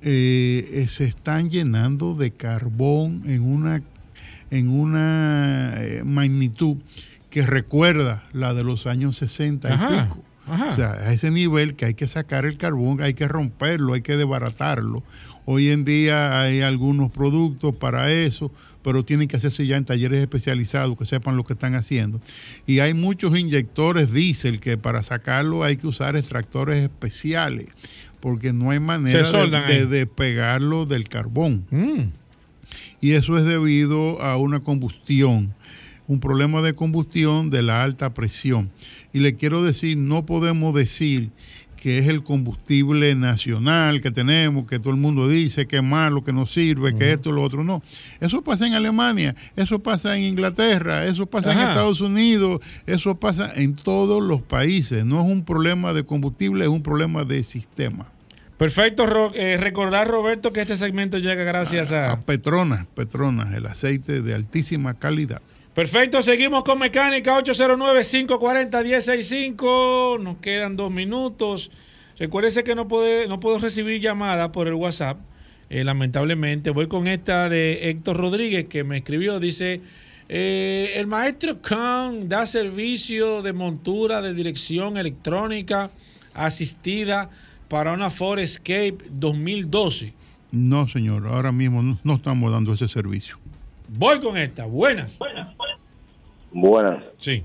eh, 0.00 0.68
eh, 0.72 0.86
se 0.88 1.04
están 1.04 1.50
llenando 1.50 2.14
de 2.14 2.32
carbón 2.32 3.22
en 3.26 3.42
una, 3.42 3.82
en 4.50 4.68
una 4.68 5.74
eh, 5.76 6.02
magnitud 6.04 6.78
que 7.30 7.42
recuerda 7.42 8.24
la 8.32 8.52
de 8.52 8.64
los 8.64 8.86
años 8.86 9.16
60 9.16 9.68
y 9.68 9.72
Ajá. 9.72 10.08
pico. 10.08 10.24
O 10.48 10.74
sea, 10.74 10.94
a 10.94 11.12
ese 11.12 11.30
nivel 11.30 11.76
que 11.76 11.84
hay 11.84 11.94
que 11.94 12.08
sacar 12.08 12.46
el 12.46 12.58
carbón, 12.58 13.00
hay 13.00 13.14
que 13.14 13.28
romperlo, 13.28 13.94
hay 13.94 14.02
que 14.02 14.16
desbaratarlo. 14.16 15.04
Hoy 15.44 15.70
en 15.70 15.84
día 15.84 16.40
hay 16.40 16.60
algunos 16.60 17.10
productos 17.10 17.74
para 17.74 18.12
eso, 18.12 18.52
pero 18.82 19.04
tienen 19.04 19.26
que 19.26 19.36
hacerse 19.36 19.66
ya 19.66 19.76
en 19.76 19.84
talleres 19.84 20.20
especializados 20.20 20.96
que 20.96 21.04
sepan 21.04 21.36
lo 21.36 21.44
que 21.44 21.54
están 21.54 21.74
haciendo. 21.74 22.20
Y 22.66 22.78
hay 22.78 22.94
muchos 22.94 23.36
inyectores 23.36 24.12
diésel 24.12 24.60
que 24.60 24.78
para 24.78 25.02
sacarlo 25.02 25.64
hay 25.64 25.76
que 25.76 25.86
usar 25.88 26.16
extractores 26.16 26.82
especiales, 26.84 27.66
porque 28.20 28.52
no 28.52 28.70
hay 28.70 28.78
manera 28.78 29.22
de, 29.66 29.86
despegarlo 29.86 30.86
del 30.86 31.08
carbón. 31.08 31.64
Y 33.00 33.12
eso 33.12 33.36
es 33.36 33.44
debido 33.44 34.22
a 34.22 34.36
una 34.36 34.60
combustión, 34.60 35.54
un 36.06 36.20
problema 36.20 36.62
de 36.62 36.74
combustión 36.74 37.50
de 37.50 37.62
la 37.62 37.82
alta 37.82 38.14
presión. 38.14 38.70
Y 39.12 39.18
le 39.18 39.34
quiero 39.34 39.62
decir, 39.62 39.96
no 39.96 40.24
podemos 40.24 40.72
decir 40.72 41.30
que 41.82 41.98
es 41.98 42.06
el 42.06 42.22
combustible 42.22 43.12
nacional 43.16 44.00
que 44.00 44.12
tenemos, 44.12 44.68
que 44.68 44.78
todo 44.78 44.90
el 44.90 45.00
mundo 45.00 45.26
dice 45.26 45.66
que 45.66 45.78
es 45.78 45.82
malo, 45.82 46.22
que 46.22 46.32
no 46.32 46.46
sirve, 46.46 46.94
que 46.94 47.10
esto, 47.10 47.32
lo 47.32 47.42
otro. 47.42 47.64
No, 47.64 47.82
eso 48.20 48.42
pasa 48.42 48.68
en 48.68 48.74
Alemania, 48.74 49.34
eso 49.56 49.80
pasa 49.80 50.16
en 50.16 50.22
Inglaterra, 50.22 51.04
eso 51.06 51.26
pasa 51.26 51.52
en. 51.52 51.58
Estados 51.58 52.00
Unidos, 52.00 52.60
eso 52.86 53.16
pasa 53.16 53.50
en 53.56 53.74
todos 53.74 54.22
los 54.22 54.42
países. 54.42 55.04
No 55.04 55.20
es 55.24 55.28
un 55.28 55.44
problema 55.44 55.92
de 55.92 56.04
combustible, 56.04 56.62
es 56.64 56.70
un 56.70 56.84
problema 56.84 57.24
de 57.24 57.42
sistema. 57.42 58.06
Perfecto, 58.58 59.06
Ro- 59.06 59.32
eh, 59.34 59.56
recordar, 59.56 60.06
Roberto, 60.06 60.52
que 60.52 60.60
este 60.60 60.76
segmento 60.76 61.18
llega 61.18 61.42
gracias 61.42 61.90
a... 61.90 62.20
Petronas, 62.20 62.86
Petronas, 62.94 63.52
el 63.54 63.66
aceite 63.66 64.22
de 64.22 64.34
altísima 64.34 64.94
calidad. 64.94 65.42
Perfecto, 65.74 66.20
seguimos 66.20 66.64
con 66.64 66.78
Mecánica 66.78 67.42
809-540-165. 67.42 70.20
Nos 70.20 70.36
quedan 70.36 70.76
dos 70.76 70.90
minutos. 70.90 71.70
Recuérdese 72.18 72.62
que 72.62 72.74
no, 72.74 72.88
puede, 72.88 73.26
no 73.26 73.40
puedo 73.40 73.56
recibir 73.56 73.98
llamadas 73.98 74.50
por 74.50 74.68
el 74.68 74.74
WhatsApp. 74.74 75.16
eh, 75.70 75.82
lamentablemente, 75.82 76.68
voy 76.70 76.88
con 76.88 77.08
esta 77.08 77.48
de 77.48 77.88
Héctor 77.88 78.18
Rodríguez 78.18 78.66
que 78.66 78.84
me 78.84 78.98
escribió. 78.98 79.40
Dice: 79.40 79.80
eh, 80.28 80.92
El 80.96 81.06
maestro 81.06 81.62
Khan 81.62 82.28
da 82.28 82.44
servicio 82.44 83.40
de 83.40 83.54
montura 83.54 84.20
de 84.20 84.34
dirección 84.34 84.98
electrónica 84.98 85.90
asistida 86.34 87.30
para 87.68 87.94
una 87.94 88.10
Ford 88.10 88.40
Escape 88.40 88.98
2012. 89.10 90.12
No, 90.50 90.86
señor, 90.86 91.26
ahora 91.28 91.50
mismo 91.50 91.98
no 92.04 92.14
estamos 92.14 92.52
dando 92.52 92.74
ese 92.74 92.88
servicio. 92.88 93.38
Voy 93.94 94.20
con 94.20 94.36
esta. 94.36 94.66
Buenas. 94.66 95.18
Buenas. 96.52 97.02
Sí. 97.18 97.42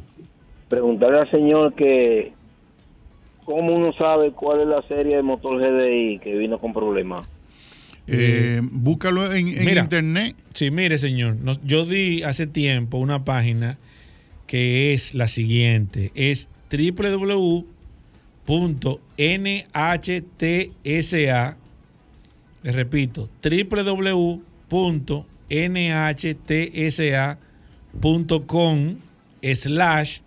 Preguntarle 0.69 1.19
al 1.19 1.31
señor 1.31 1.73
que 1.75 2.33
cómo 3.45 3.73
uno 3.73 3.93
sabe 3.93 4.31
cuál 4.31 4.61
es 4.61 4.67
la 4.67 4.81
serie 4.87 5.15
de 5.17 5.23
motor 5.23 5.59
GDI 5.59 6.19
que 6.19 6.35
vino 6.37 6.59
con 6.59 6.73
problemas. 6.73 7.27
Eh, 8.07 8.61
búscalo 8.63 9.33
en, 9.33 9.47
en 9.49 9.65
Mira, 9.65 9.81
internet. 9.81 10.35
Sí, 10.53 10.71
mire, 10.71 10.97
señor. 10.97 11.35
nos- 11.37 11.61
yo 11.63 11.85
di 11.85 12.23
hace 12.23 12.47
tiempo 12.47 12.97
una 12.97 13.25
página 13.25 13.77
que 14.45 14.93
es 14.93 15.13
la 15.13 15.27
siguiente. 15.27 16.11
Es 16.15 16.49
www.nhtsa. 16.71 17.65
Les 22.63 22.75
repito, 22.75 23.29
www.nhtsa.com 25.49 27.37
slash 29.53 30.21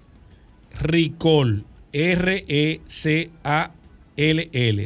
recall. 0.81 1.65
R-E-C-A-L-L. 1.93 3.29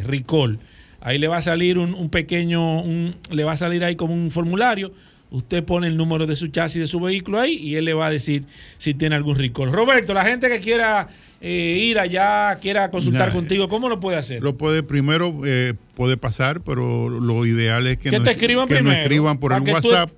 Recall. 0.05 0.59
Ahí 1.01 1.19
le 1.19 1.29
va 1.29 1.37
a 1.37 1.43
salir 1.43 1.77
un, 1.79 2.09
pequeño, 2.09 2.83
le 3.31 3.45
va 3.45 3.53
a 3.53 3.57
salir 3.57 3.85
ahí 3.85 3.95
como 3.95 4.15
un 4.15 4.31
formulario. 4.31 4.93
Usted 5.35 5.65
pone 5.65 5.89
el 5.89 5.97
número 5.97 6.29
de 6.29 6.37
su 6.37 6.47
chasis 6.47 6.81
de 6.81 6.87
su 6.87 7.01
vehículo 7.01 7.41
ahí 7.41 7.55
y 7.55 7.75
él 7.75 7.87
le 7.87 7.93
va 7.93 8.07
a 8.07 8.11
decir 8.11 8.45
si 8.79 8.95
tiene 8.95 9.17
algún 9.17 9.35
recall. 9.35 9.73
Roberto, 9.73 10.15
la 10.15 10.25
gente 10.25 10.49
que 10.49 10.61
quiera 10.61 11.09
eh, 11.41 11.77
ir 11.81 11.99
allá, 11.99 12.57
quiera 12.63 12.89
consultar 12.89 13.31
Nah, 13.31 13.35
contigo, 13.35 13.69
¿cómo 13.69 13.89
lo 13.89 13.99
puede 13.99 14.17
hacer? 14.17 14.41
Lo 14.41 14.57
puede 14.57 14.85
primero, 14.85 15.41
eh, 15.45 15.75
puede 15.97 16.17
pasar, 16.17 16.61
pero 16.61 17.09
lo 17.11 17.45
ideal 17.47 17.85
es 17.89 17.97
que, 17.97 18.11
Que 18.11 18.19
nos, 18.19 18.25
te 18.27 18.31
escriban 18.31 18.69
que 18.69 18.75
nos 18.75 18.83
primero, 18.85 19.03
escriban 19.03 19.39
por 19.39 19.53
el 19.53 19.63
WhatsApp. 19.73 20.11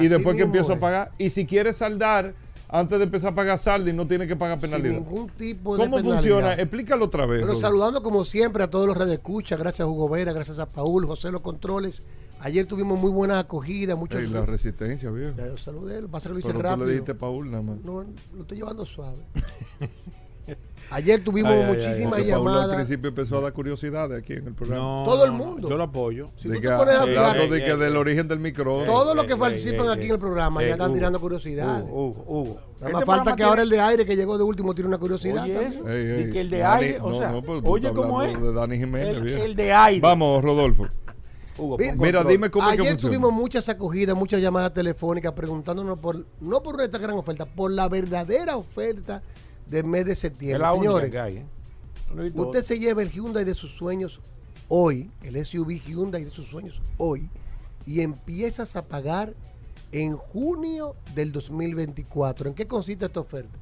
y 0.00 0.08
después 0.08 0.36
que 0.36 0.42
empiezo 0.42 0.72
a 0.72 0.76
pagar. 0.80 1.12
Y 1.18 1.30
si 1.30 1.46
quieres 1.46 1.76
saldar, 1.76 2.34
antes 2.68 2.98
de 2.98 3.04
empezar 3.04 3.32
a 3.32 3.34
pagar 3.34 3.58
saldo 3.58 3.88
y 3.88 3.92
no 3.94 4.06
tiene 4.06 4.26
que 4.26 4.36
pagar 4.36 4.60
Sin 4.60 4.70
penalidad. 4.70 5.00
ningún 5.00 5.28
tipo 5.30 5.76
de 5.76 5.82
¿Cómo 5.84 5.96
penalidad. 5.96 6.14
funciona? 6.20 6.52
Explícalo 6.54 7.04
otra 7.06 7.24
vez. 7.24 7.38
Pero 7.40 7.52
Rodolfo. 7.54 7.66
saludando 7.68 8.02
como 8.02 8.24
siempre 8.24 8.62
a 8.62 8.68
todos 8.68 8.86
los 8.86 8.96
redes 8.96 9.14
escucha, 9.14 9.56
gracias 9.56 9.86
a 9.86 9.90
Hugo 9.90 10.08
Vera, 10.08 10.32
gracias 10.32 10.58
a 10.58 10.66
Paul, 10.66 11.06
José 11.06 11.30
Los 11.30 11.40
Controles. 11.40 12.02
Ayer 12.40 12.66
tuvimos 12.66 12.98
muy 12.98 13.10
buena 13.10 13.38
acogida, 13.38 13.96
muchos. 13.96 14.20
Ey, 14.20 14.28
la 14.28 14.44
resistencia, 14.44 15.10
viejo. 15.10 15.34
Ya 15.38 15.46
yo 15.46 15.56
saludé, 15.56 16.00
lo 16.02 16.08
que 16.08 16.12
pasa 16.12 16.28
que 16.28 16.34
lo 16.34 16.38
hice 16.40 16.48
Pero 16.48 16.58
tú 16.58 16.64
rápido. 16.64 16.86
le 16.86 16.92
dijiste 16.92 17.14
Paul 17.14 17.50
nada 17.50 17.62
más. 17.62 17.78
No, 17.84 18.04
lo 18.34 18.42
estoy 18.42 18.58
llevando 18.58 18.84
suave. 18.84 19.22
Ayer 20.90 21.22
tuvimos 21.22 21.52
Ay, 21.52 21.58
ay, 21.58 21.64
ay, 21.68 21.74
muchísimas 21.76 22.14
porque 22.18 22.32
Paul 22.32 22.48
al 22.48 22.54
llamadas. 22.54 22.76
principio 22.76 23.08
empezó 23.10 23.38
a 23.38 23.40
dar 23.42 23.52
curiosidades 23.52 24.18
aquí 24.22 24.32
en 24.32 24.46
el 24.46 24.54
programa. 24.54 24.82
No, 24.82 25.04
Todo 25.04 25.24
el 25.26 25.32
mundo. 25.32 25.68
Yo 25.68 25.76
lo 25.76 25.84
apoyo. 25.84 26.30
Si 26.36 26.48
de 26.48 26.54
tú 26.56 26.60
que 26.62 26.68
te 26.68 26.74
pones 26.76 26.94
a 26.94 27.02
hablando 27.02 27.46
de 27.48 27.62
que 27.64 27.76
del 27.76 27.96
origen 27.96 28.26
del 28.26 28.38
micrófono. 28.38 28.86
Todos 28.90 29.14
los 29.14 29.24
que 29.26 29.36
participan 29.36 29.90
aquí 29.90 30.06
en 30.06 30.12
el 30.12 30.18
programa 30.18 30.62
ya 30.62 30.70
están 30.72 30.94
tirando 30.94 31.20
curiosidades. 31.20 31.84
Hugo, 31.90 32.24
Hugo. 32.26 32.58
Nada 32.80 32.92
más 32.92 33.04
falta 33.04 33.36
que 33.36 33.42
ahora 33.42 33.62
el 33.62 33.68
de 33.68 33.80
aire 33.80 34.06
que 34.06 34.16
llegó 34.16 34.38
de 34.38 34.44
último 34.44 34.74
tire 34.74 34.88
una 34.88 34.98
curiosidad. 34.98 35.46
Y 35.46 35.50
que 36.32 36.40
el 36.40 36.48
de 36.50 36.58
Dani- 36.62 36.82
aire, 36.84 36.98
o 37.02 37.18
sea, 37.18 37.32
no, 37.32 37.42
pero 37.42 37.60
tú 37.62 37.70
oye 37.70 37.92
cómo 37.92 38.22
es. 38.22 38.40
De 38.40 38.52
Dani 38.52 38.78
Jiménez, 38.78 39.16
El- 39.42 39.56
de 39.56 39.72
aire. 39.72 40.00
Vamos, 40.00 40.42
Rodolfo. 40.42 40.86
Hugo, 41.58 41.76
Mira, 41.96 42.22
dime 42.22 42.50
cómo 42.50 42.70
es 42.70 42.76
que 42.76 42.80
Ayer 42.82 42.92
funciona. 42.92 43.16
tuvimos 43.16 43.32
muchas 43.32 43.68
acogidas, 43.68 44.16
muchas 44.16 44.40
llamadas 44.40 44.72
telefónicas 44.72 45.32
preguntándonos 45.32 45.98
por, 45.98 46.24
no 46.40 46.62
por 46.62 46.80
esta 46.80 46.98
gran 46.98 47.16
oferta, 47.16 47.44
por 47.46 47.72
la 47.72 47.88
verdadera 47.88 48.56
oferta 48.56 49.20
del 49.68 49.84
mes 49.84 50.06
de 50.06 50.12
Es 50.12 50.18
septiembre. 50.18 50.58
la 50.58 50.72
Señores, 50.72 51.10
que 51.10 51.18
hay, 51.18 51.36
¿eh? 51.38 51.46
Usted 52.34 52.62
se 52.62 52.78
lleva 52.78 53.02
el 53.02 53.10
Hyundai 53.10 53.44
de 53.44 53.54
sus 53.54 53.72
sueños 53.72 54.20
hoy, 54.68 55.10
el 55.22 55.44
SUV 55.44 55.80
Hyundai 55.86 56.24
de 56.24 56.30
sus 56.30 56.48
sueños 56.48 56.80
hoy, 56.96 57.28
y 57.86 58.00
empiezas 58.00 58.76
a 58.76 58.86
pagar 58.86 59.34
en 59.92 60.16
junio 60.16 60.96
del 61.14 61.32
2024. 61.32 62.48
¿En 62.48 62.54
qué 62.54 62.66
consiste 62.66 63.06
esta 63.06 63.20
oferta? 63.20 63.58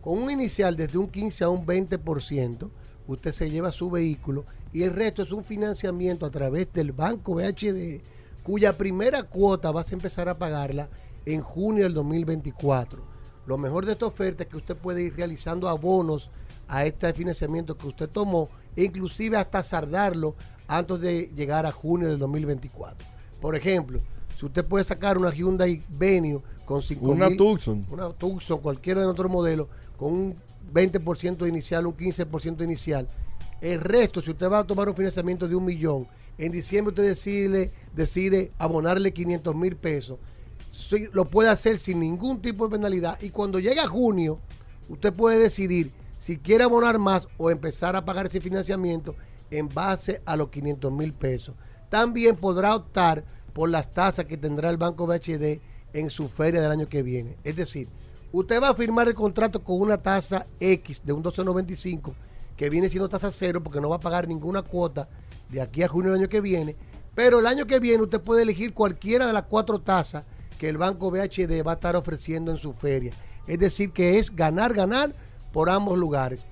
Con 0.00 0.18
un 0.18 0.30
inicial 0.30 0.76
desde 0.76 0.98
un 0.98 1.08
15 1.08 1.44
a 1.44 1.50
un 1.50 1.66
20%, 1.66 2.70
usted 3.06 3.32
se 3.32 3.50
lleva 3.50 3.72
su 3.72 3.90
vehículo 3.90 4.44
y 4.72 4.82
el 4.82 4.94
resto 4.94 5.22
es 5.22 5.32
un 5.32 5.44
financiamiento 5.44 6.24
a 6.24 6.30
través 6.30 6.72
del 6.72 6.92
Banco 6.92 7.34
BHD, 7.34 8.00
cuya 8.42 8.78
primera 8.78 9.24
cuota 9.24 9.70
vas 9.70 9.90
a 9.90 9.94
empezar 9.94 10.28
a 10.28 10.38
pagarla 10.38 10.88
en 11.26 11.42
junio 11.42 11.84
del 11.84 11.94
2024. 11.94 13.09
Lo 13.50 13.58
mejor 13.58 13.84
de 13.84 13.94
esta 13.94 14.06
oferta 14.06 14.44
es 14.44 14.48
que 14.48 14.56
usted 14.58 14.76
puede 14.76 15.02
ir 15.02 15.16
realizando 15.16 15.68
abonos 15.68 16.30
a 16.68 16.86
este 16.86 17.12
financiamiento 17.12 17.76
que 17.76 17.88
usted 17.88 18.08
tomó 18.08 18.48
e 18.76 18.84
inclusive 18.84 19.36
hasta 19.36 19.60
sardarlo 19.64 20.36
antes 20.68 21.00
de 21.00 21.32
llegar 21.34 21.66
a 21.66 21.72
junio 21.72 22.06
del 22.06 22.20
2024. 22.20 23.04
Por 23.40 23.56
ejemplo, 23.56 23.98
si 24.38 24.46
usted 24.46 24.64
puede 24.64 24.84
sacar 24.84 25.18
una 25.18 25.30
Hyundai 25.34 25.82
Venue 25.88 26.40
con 26.64 26.80
5 26.80 27.04
Una 27.10 27.26
mil- 27.28 27.36
Tucson. 27.38 27.84
una 27.90 28.10
Tucson, 28.10 28.60
cualquiera 28.60 29.00
de 29.00 29.08
otros 29.08 29.28
modelos, 29.28 29.66
con 29.96 30.12
un 30.12 30.36
20% 30.72 31.44
inicial, 31.48 31.88
un 31.88 31.96
15% 31.96 32.62
inicial. 32.62 33.08
El 33.60 33.80
resto, 33.80 34.22
si 34.22 34.30
usted 34.30 34.48
va 34.48 34.60
a 34.60 34.64
tomar 34.64 34.88
un 34.88 34.94
financiamiento 34.94 35.48
de 35.48 35.56
un 35.56 35.64
millón, 35.64 36.06
en 36.38 36.52
diciembre 36.52 36.90
usted 36.90 37.02
decide, 37.08 37.72
decide 37.96 38.52
abonarle 38.58 39.12
500 39.12 39.56
mil 39.56 39.74
pesos, 39.74 40.20
lo 41.12 41.24
puede 41.26 41.48
hacer 41.48 41.78
sin 41.78 42.00
ningún 42.00 42.40
tipo 42.40 42.64
de 42.64 42.76
penalidad. 42.76 43.20
Y 43.20 43.30
cuando 43.30 43.58
llega 43.58 43.86
junio, 43.86 44.38
usted 44.88 45.12
puede 45.12 45.38
decidir 45.38 45.92
si 46.18 46.38
quiere 46.38 46.64
abonar 46.64 46.98
más 46.98 47.28
o 47.38 47.50
empezar 47.50 47.96
a 47.96 48.04
pagar 48.04 48.26
ese 48.26 48.40
financiamiento 48.40 49.14
en 49.50 49.68
base 49.68 50.22
a 50.26 50.36
los 50.36 50.50
500 50.50 50.92
mil 50.92 51.12
pesos. 51.12 51.54
También 51.88 52.36
podrá 52.36 52.74
optar 52.74 53.24
por 53.52 53.68
las 53.68 53.90
tasas 53.90 54.26
que 54.26 54.36
tendrá 54.36 54.70
el 54.70 54.76
Banco 54.76 55.06
BHD 55.06 55.60
en 55.92 56.10
su 56.10 56.28
feria 56.28 56.60
del 56.60 56.70
año 56.70 56.88
que 56.88 57.02
viene. 57.02 57.36
Es 57.42 57.56
decir, 57.56 57.88
usted 58.32 58.62
va 58.62 58.68
a 58.68 58.74
firmar 58.74 59.08
el 59.08 59.14
contrato 59.14 59.62
con 59.64 59.80
una 59.80 59.98
tasa 59.98 60.46
X 60.60 61.02
de 61.04 61.12
un 61.12 61.22
12.95 61.22 62.12
que 62.56 62.70
viene 62.70 62.88
siendo 62.88 63.08
tasa 63.08 63.30
cero 63.30 63.62
porque 63.62 63.80
no 63.80 63.88
va 63.88 63.96
a 63.96 64.00
pagar 64.00 64.28
ninguna 64.28 64.62
cuota 64.62 65.08
de 65.48 65.60
aquí 65.60 65.82
a 65.82 65.88
junio 65.88 66.12
del 66.12 66.20
año 66.20 66.28
que 66.28 66.40
viene. 66.40 66.76
Pero 67.14 67.40
el 67.40 67.46
año 67.46 67.66
que 67.66 67.80
viene 67.80 68.02
usted 68.02 68.20
puede 68.20 68.42
elegir 68.42 68.72
cualquiera 68.72 69.26
de 69.26 69.32
las 69.32 69.44
cuatro 69.44 69.80
tasas 69.80 70.24
que 70.60 70.68
el 70.68 70.76
Banco 70.76 71.10
BHD 71.10 71.66
va 71.66 71.72
a 71.72 71.74
estar 71.76 71.96
ofreciendo 71.96 72.50
en 72.50 72.58
su 72.58 72.74
feria. 72.74 73.14
Es 73.46 73.58
decir, 73.58 73.92
que 73.92 74.18
es 74.18 74.36
ganar, 74.36 74.74
ganar 74.74 75.10
por 75.54 75.70
ambos 75.70 75.98
lugares. 75.98 76.46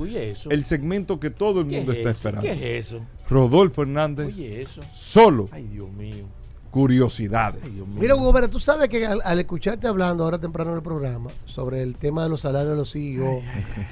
el 0.49 0.65
segmento 0.65 1.19
que 1.19 1.29
todo 1.31 1.63
el 1.63 1.67
¿Qué 1.69 1.77
mundo 1.79 1.91
es 1.93 1.99
está 1.99 2.11
eso? 2.11 2.17
esperando. 2.19 2.43
¿Qué 2.47 2.79
es 2.79 2.87
eso? 2.87 3.01
Rodolfo 3.29 3.83
Hernández, 3.83 4.29
Oye, 4.29 4.63
eso. 4.63 4.81
solo 4.95 5.49
Ay, 5.51 5.65
Dios 5.67 5.91
mío. 5.91 6.25
curiosidades. 6.71 7.61
Mira, 7.99 8.15
Hugo 8.15 8.33
tú 8.49 8.61
sabes 8.61 8.89
que 8.89 9.05
al, 9.07 9.21
al 9.25 9.41
escucharte 9.41 9.89
hablando 9.89 10.23
ahora 10.23 10.39
temprano 10.39 10.71
en 10.71 10.77
el 10.77 10.83
programa 10.85 11.31
sobre 11.45 11.83
el 11.83 11.97
tema 11.97 12.23
de 12.23 12.29
los 12.29 12.43
salarios 12.43 12.71
de 12.71 12.77
los 12.77 12.93
CEO 12.93 13.41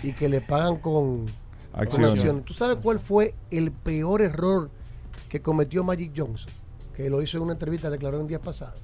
y 0.04 0.12
que 0.12 0.28
le 0.28 0.40
pagan 0.40 0.76
con 0.76 1.26
Acciones. 1.72 2.10
acciones, 2.10 2.44
¿tú 2.44 2.52
sabes 2.54 2.78
cuál 2.82 2.98
fue 3.00 3.34
el 3.50 3.70
peor 3.72 4.22
error 4.22 4.70
que 5.28 5.40
cometió 5.40 5.84
Magic 5.84 6.12
Johnson? 6.16 6.50
Que 6.94 7.08
lo 7.08 7.22
hizo 7.22 7.36
en 7.38 7.44
una 7.44 7.52
entrevista, 7.52 7.88
declaró 7.90 8.20
en 8.20 8.26
días 8.26 8.40
pasados. 8.40 8.80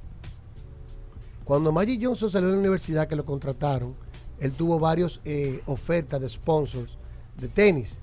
Cuando 1.45 1.73
Magic 1.73 2.01
Johnson 2.03 2.31
salió 2.31 2.49
de 2.49 2.55
la 2.55 2.61
universidad 2.61 3.07
que 3.09 3.17
lo 3.17 3.25
contrataron, 3.25 3.95
él 4.41 4.53
tuvo 4.53 4.79
varias 4.79 5.21
ofertas 5.67 6.21
de 6.21 6.29
sponsors 6.29 6.97
de 7.39 7.49
tenis. 7.49 7.99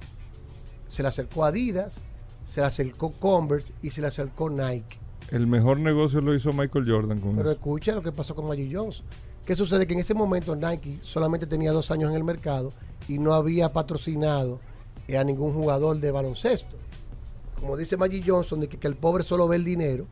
Se 0.87 1.01
le 1.01 1.09
acercó 1.09 1.43
Adidas, 1.45 1.99
se 2.45 2.61
le 2.61 2.67
acercó 2.67 3.11
Converse 3.13 3.73
y 3.81 3.89
se 3.89 4.01
le 4.01 4.07
acercó 4.07 4.49
Nike. 4.49 4.99
El 5.31 5.47
mejor 5.47 5.79
negocio 5.79 6.21
lo 6.21 6.33
hizo 6.35 6.53
Michael 6.53 6.89
Jordan 6.89 7.19
con 7.19 7.35
Pero 7.35 7.49
eso. 7.49 7.59
escucha 7.59 7.93
lo 7.95 8.01
que 8.03 8.11
pasó 8.11 8.35
con 8.35 8.47
Magic 8.47 8.69
Johnson. 8.75 9.05
¿Qué 9.45 9.55
sucede? 9.55 9.87
Que 9.87 9.93
en 9.93 9.99
ese 9.99 10.13
momento 10.13 10.55
Nike 10.55 10.99
solamente 11.01 11.47
tenía 11.47 11.71
dos 11.71 11.91
años 11.91 12.09
en 12.11 12.15
el 12.15 12.23
mercado 12.23 12.71
y 13.07 13.17
no 13.17 13.33
había 13.33 13.73
patrocinado 13.73 14.55
eh, 14.55 14.72
a 15.09 15.23
ningún 15.23 15.53
jugador 15.53 15.99
de 15.99 16.11
baloncesto. 16.11 16.77
Como 17.59 17.77
dice 17.77 17.97
Magic 17.97 18.23
Johnson, 18.25 18.61
de 18.61 18.69
que, 18.69 18.77
que 18.77 18.87
el 18.87 18.95
pobre 18.95 19.23
solo 19.23 19.47
ve 19.47 19.57
el 19.57 19.63
dinero. 19.63 20.05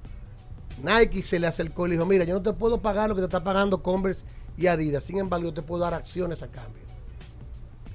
Nike 0.83 1.21
se 1.21 1.39
le 1.39 1.47
acercó 1.47 1.85
y 1.85 1.89
le 1.89 1.95
dijo, 1.95 2.05
mira, 2.05 2.23
yo 2.23 2.33
no 2.35 2.41
te 2.41 2.53
puedo 2.53 2.81
pagar 2.81 3.09
lo 3.09 3.15
que 3.15 3.21
te 3.21 3.25
está 3.25 3.43
pagando 3.43 3.81
Converse 3.81 4.25
y 4.57 4.67
Adidas. 4.67 5.03
Sin 5.03 5.17
embargo, 5.17 5.47
yo 5.47 5.53
te 5.53 5.61
puedo 5.61 5.81
dar 5.81 5.93
acciones 5.93 6.43
a 6.43 6.47
cambio. 6.47 6.81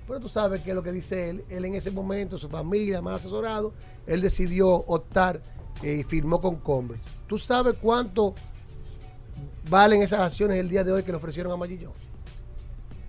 Pero 0.07 0.21
tú 0.21 0.29
sabes 0.29 0.61
qué 0.63 0.71
es 0.71 0.77
lo 0.77 0.83
que 0.83 0.93
dice 0.93 1.31
él. 1.31 1.45
Él 1.49 1.65
en 1.65 1.75
ese 1.75 1.91
momento, 1.91 2.39
su 2.39 2.49
familia, 2.49 3.03
mal 3.03 3.15
asesorado, 3.15 3.73
él 4.07 4.21
decidió 4.21 4.69
optar 4.69 5.41
eh, 5.83 5.97
y 6.01 6.05
firmó 6.05 6.41
con 6.41 6.57
Converse. 6.57 7.09
¿Tú 7.27 7.39
sabes 7.39 7.77
cuánto 7.81 8.35
valen 9.69 10.03
esas 10.03 10.21
acciones 10.21 10.59
el 10.59 10.69
día 10.69 10.85
de 10.85 10.93
hoy 10.93 11.03
que 11.03 11.11
le 11.11 11.19
ofrecieron 11.19 11.53
a 11.53 11.57
Magic 11.57 11.85
Johnson? 11.85 12.03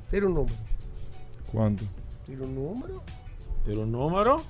Tira 0.09 0.25
un 0.25 0.33
número. 0.33 0.57
¿Cuánto? 1.51 1.83
Tira 2.25 2.43
un 2.43 2.55
número. 2.55 3.03
¿Tira 3.67 3.81
un 3.81 3.91
número? 3.91 4.41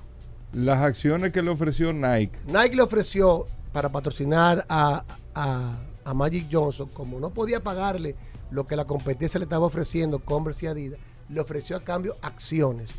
Las 0.52 0.80
acciones 0.80 1.32
que 1.32 1.42
le 1.42 1.50
ofreció 1.50 1.92
Nike. 1.92 2.38
Nike 2.46 2.76
le 2.76 2.82
ofreció 2.82 3.46
para 3.72 3.88
patrocinar 3.88 4.64
a, 4.68 5.04
a, 5.34 5.76
a 6.04 6.14
Magic 6.14 6.46
Johnson, 6.48 6.88
como 6.94 7.18
no 7.18 7.30
podía 7.30 7.60
pagarle 7.60 8.14
lo 8.52 8.64
que 8.64 8.76
la 8.76 8.84
competencia 8.86 9.38
le 9.38 9.44
estaba 9.44 9.66
ofreciendo, 9.66 10.20
Converse 10.20 10.66
y 10.66 10.68
Adidas, 10.68 11.00
le 11.28 11.40
ofreció 11.40 11.76
a 11.76 11.82
cambio 11.82 12.16
acciones 12.22 12.94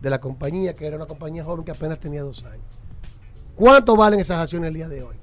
de 0.00 0.10
la 0.10 0.20
compañía, 0.20 0.74
que 0.74 0.88
era 0.88 0.96
una 0.96 1.06
compañía 1.06 1.44
joven 1.44 1.64
que 1.64 1.70
apenas 1.70 2.00
tenía 2.00 2.22
dos 2.22 2.42
años. 2.42 2.66
¿Cuánto 3.54 3.94
valen 3.94 4.18
esas 4.18 4.40
acciones 4.40 4.68
el 4.68 4.74
día 4.74 4.88
de 4.88 5.04
hoy? 5.04 5.14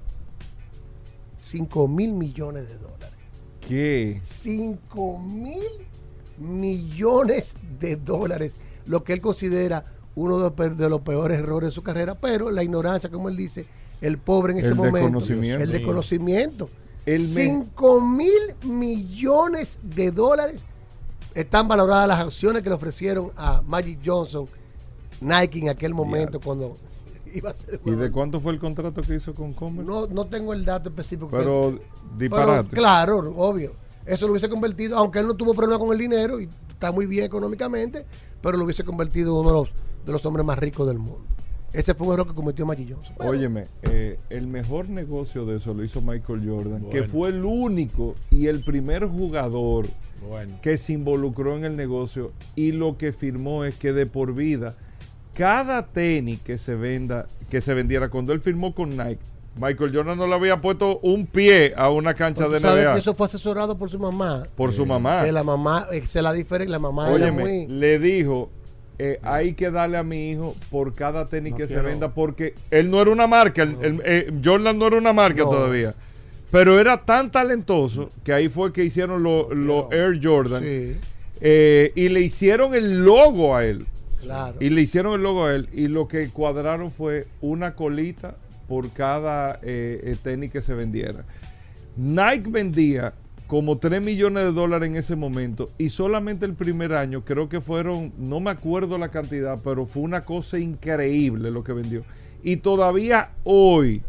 5 1.40 1.90
mil 1.90 2.14
millones 2.14 2.70
de 2.70 2.78
dólares. 2.78 3.20
¿Qué? 3.60 4.22
5 4.24 5.20
mil 5.20 5.62
millones 6.38 7.58
de 7.82 7.98
dólares, 7.98 8.54
lo 8.86 9.04
que 9.04 9.12
él 9.12 9.20
considera 9.20 9.97
uno 10.18 10.38
de 10.50 10.90
los, 10.90 11.02
peores 11.02 11.38
errores 11.40 11.68
de 11.68 11.72
su 11.72 11.84
carrera, 11.84 12.16
pero 12.16 12.50
la 12.50 12.64
ignorancia, 12.64 13.10
como 13.10 13.30
él 13.30 13.38
dice, 13.38 13.68
el 14.02 14.18
pobre 14.18 14.54
en 14.54 14.60
ese 14.60 14.70
El 14.70 14.76
momento, 14.76 15.20
el 15.30 15.72
desconocimiento. 15.72 16.70
El 17.06 17.22
me- 17.22 17.26
5 17.28 18.02
mil 18.02 18.32
millones 18.64 19.78
de 19.84 20.12
dólares 20.12 20.66
están 21.36 21.68
valoradas 21.68 22.08
las 22.08 22.20
acciones 22.20 22.64
que 22.64 22.70
le 22.70 22.76
ofrecieron 22.76 23.32
a 23.38 23.62
Magic 23.62 24.00
Johnson, 24.04 24.48
Nike 25.22 25.60
en 25.60 25.70
aquel 25.70 25.94
momento 25.94 26.40
cuando 26.40 26.78
iba 27.32 27.52
a 27.52 27.54
ser 27.54 27.80
¿Y 27.86 27.92
de 27.92 28.12
cuánto 28.12 28.40
fue 28.40 28.54
el 28.54 28.60
contrato 28.60 29.02
que 29.04 29.16
hizo 29.16 29.36
con 29.36 29.54
Converse? 29.54 29.90
No, 29.90 30.08
no 30.08 30.26
tengo 30.26 30.52
el 30.52 30.66
dato 30.66 30.90
específico. 30.90 31.30
Pero 31.30 31.78
Pero, 31.78 32.18
disparate. 32.18 32.70
claro, 32.76 33.20
obvio. 33.38 33.72
Eso 34.06 34.26
lo 34.26 34.32
hubiese 34.32 34.50
convertido, 34.50 34.98
aunque 34.98 35.20
él 35.20 35.28
no 35.28 35.36
tuvo 35.36 35.54
problema 35.54 35.78
con 35.78 35.92
el 35.92 36.00
dinero 36.00 36.40
y 36.40 36.50
está 36.70 36.92
muy 36.92 37.06
bien 37.06 37.26
económicamente, 37.26 38.06
pero 38.42 38.58
lo 38.58 38.64
hubiese 38.64 38.84
convertido 38.84 39.32
en 39.34 39.40
uno 39.46 39.50
de 39.50 39.54
los, 39.56 39.74
de 40.08 40.12
los 40.12 40.26
hombres 40.26 40.44
más 40.46 40.58
ricos 40.58 40.88
del 40.88 40.98
mundo. 40.98 41.22
Ese 41.74 41.94
fue 41.94 42.08
un 42.08 42.14
error 42.14 42.28
que 42.28 42.34
cometió 42.34 42.66
Magic 42.66 42.96
Johnson. 42.96 43.14
Óyeme, 43.20 43.68
eh, 43.84 44.18
el 44.30 44.48
mejor 44.48 44.90
negocio 44.90 45.46
de 45.46 45.58
eso 45.58 45.74
lo 45.74 45.84
hizo 45.84 46.02
Michael 46.02 46.42
Jordan, 46.50 46.90
que 46.90 47.04
fue 47.04 47.30
el 47.30 47.44
único 47.46 48.16
y 48.32 48.48
el 48.48 48.62
primer 48.64 49.06
jugador 49.06 49.86
Bueno. 50.28 50.58
que 50.62 50.78
se 50.78 50.94
involucró 50.94 51.56
en 51.58 51.66
el 51.66 51.76
negocio 51.76 52.32
y 52.56 52.72
lo 52.72 52.98
que 52.98 53.12
firmó 53.12 53.66
es 53.66 53.76
que 53.76 53.92
de 53.94 54.06
por 54.08 54.34
vida 54.34 54.76
cada 55.36 55.86
tenis 55.86 56.40
que 56.42 56.58
se 56.58 56.74
venda, 56.74 57.28
que 57.50 57.62
se 57.62 57.74
vendiera 57.74 58.10
cuando 58.10 58.34
él 58.34 58.40
firmó 58.42 58.74
con 58.74 58.92
Nike, 58.98 59.20
Michael 59.60 59.92
Jordan 59.94 60.18
no 60.18 60.26
le 60.26 60.34
había 60.36 60.62
puesto 60.62 61.00
un 61.00 61.26
pie 61.28 61.74
a 61.76 61.90
una 61.90 62.14
cancha 62.14 62.44
Pero 62.46 62.52
de 62.54 62.60
sabes 62.62 62.84
NBA 62.86 62.94
que 62.94 63.00
eso 63.00 63.14
fue 63.14 63.26
asesorado 63.28 63.78
por 63.78 63.90
su 63.90 64.00
mamá. 64.00 64.44
por 64.56 64.72
su 64.72 64.86
mamá. 64.86 65.24
Que 65.26 65.32
la 65.32 65.44
mamá, 65.44 65.88
esa 65.92 66.20
es 66.20 66.24
la 66.24 66.32
diferencia, 66.34 66.72
la 66.72 66.80
mamá 66.80 67.08
era 67.14 67.26
Óyeme, 67.26 67.44
muy... 67.44 67.68
le 67.68 68.00
dijo, 68.00 68.52
eh, 69.00 69.20
hay 69.22 69.54
que 69.54 69.70
darle 69.72 69.98
a 69.98 70.04
mi 70.04 70.32
hijo 70.32 70.56
por 70.72 70.94
cada 70.96 71.26
tenis 71.28 71.52
No 71.52 71.58
que 71.58 71.68
se 71.68 71.80
venda, 71.82 72.14
porque 72.14 72.56
él 72.72 72.90
no 72.90 73.02
era 73.02 73.12
una 73.12 73.28
marca, 73.28 73.62
el- 73.64 74.02
eh, 74.04 74.32
Jordan 74.44 74.78
no 74.80 74.88
era 74.88 74.98
una 74.98 75.14
marca 75.14 75.44
No. 75.44 75.50
todavía. 75.50 75.94
Pero 76.52 76.80
era 76.80 76.98
tan 77.04 77.32
talentoso 77.32 78.10
que 78.24 78.32
ahí 78.34 78.48
fue 78.50 78.72
que 78.74 78.84
hicieron 78.84 79.22
los 79.22 79.92
Air 79.92 80.20
Jordan 80.24 80.64
Sí, 80.64 80.96
eh, 81.42 81.92
y 81.94 82.10
le 82.10 82.22
hicieron 82.22 82.74
el 82.74 83.04
logo 83.04 83.56
a 83.56 83.66
él. 83.66 83.86
claro. 84.22 84.58
Y 84.60 84.70
le 84.70 84.82
hicieron 84.82 85.14
el 85.16 85.22
logo 85.24 85.46
a 85.46 85.54
él. 85.56 85.68
Y 85.74 85.88
lo 85.90 86.08
que 86.08 86.30
cuadraron 86.30 86.90
fue 86.92 87.28
una 87.42 87.76
colita 87.76 88.36
por 88.68 88.90
cada 88.92 89.60
tenis 90.24 90.52
que 90.52 90.62
se 90.62 90.74
vendiera. 90.74 91.24
Nike 91.98 92.50
vendía 92.50 93.14
como 93.48 93.78
3 93.78 94.02
millones 94.02 94.44
de 94.44 94.52
dólares 94.52 94.90
en 94.90 94.98
ese 94.98 95.16
momento. 95.16 95.70
Y 95.78 95.90
solamente 95.90 96.46
el 96.46 96.54
primer 96.54 96.94
año, 96.94 97.24
creo 97.24 97.48
que 97.50 97.62
fueron, 97.62 98.12
no 98.18 98.40
me 98.40 98.52
acuerdo 98.52 98.98
la 98.98 99.10
cantidad, 99.10 99.60
pero 99.64 99.86
fue 99.86 100.04
una 100.04 100.22
cosa 100.22 100.60
increíble 100.60 101.50
lo 101.50 101.64
que 101.64 101.74
vendió. 101.74 102.04
Y 102.44 102.58
todavía 102.58 103.32
hoy, 103.44 104.04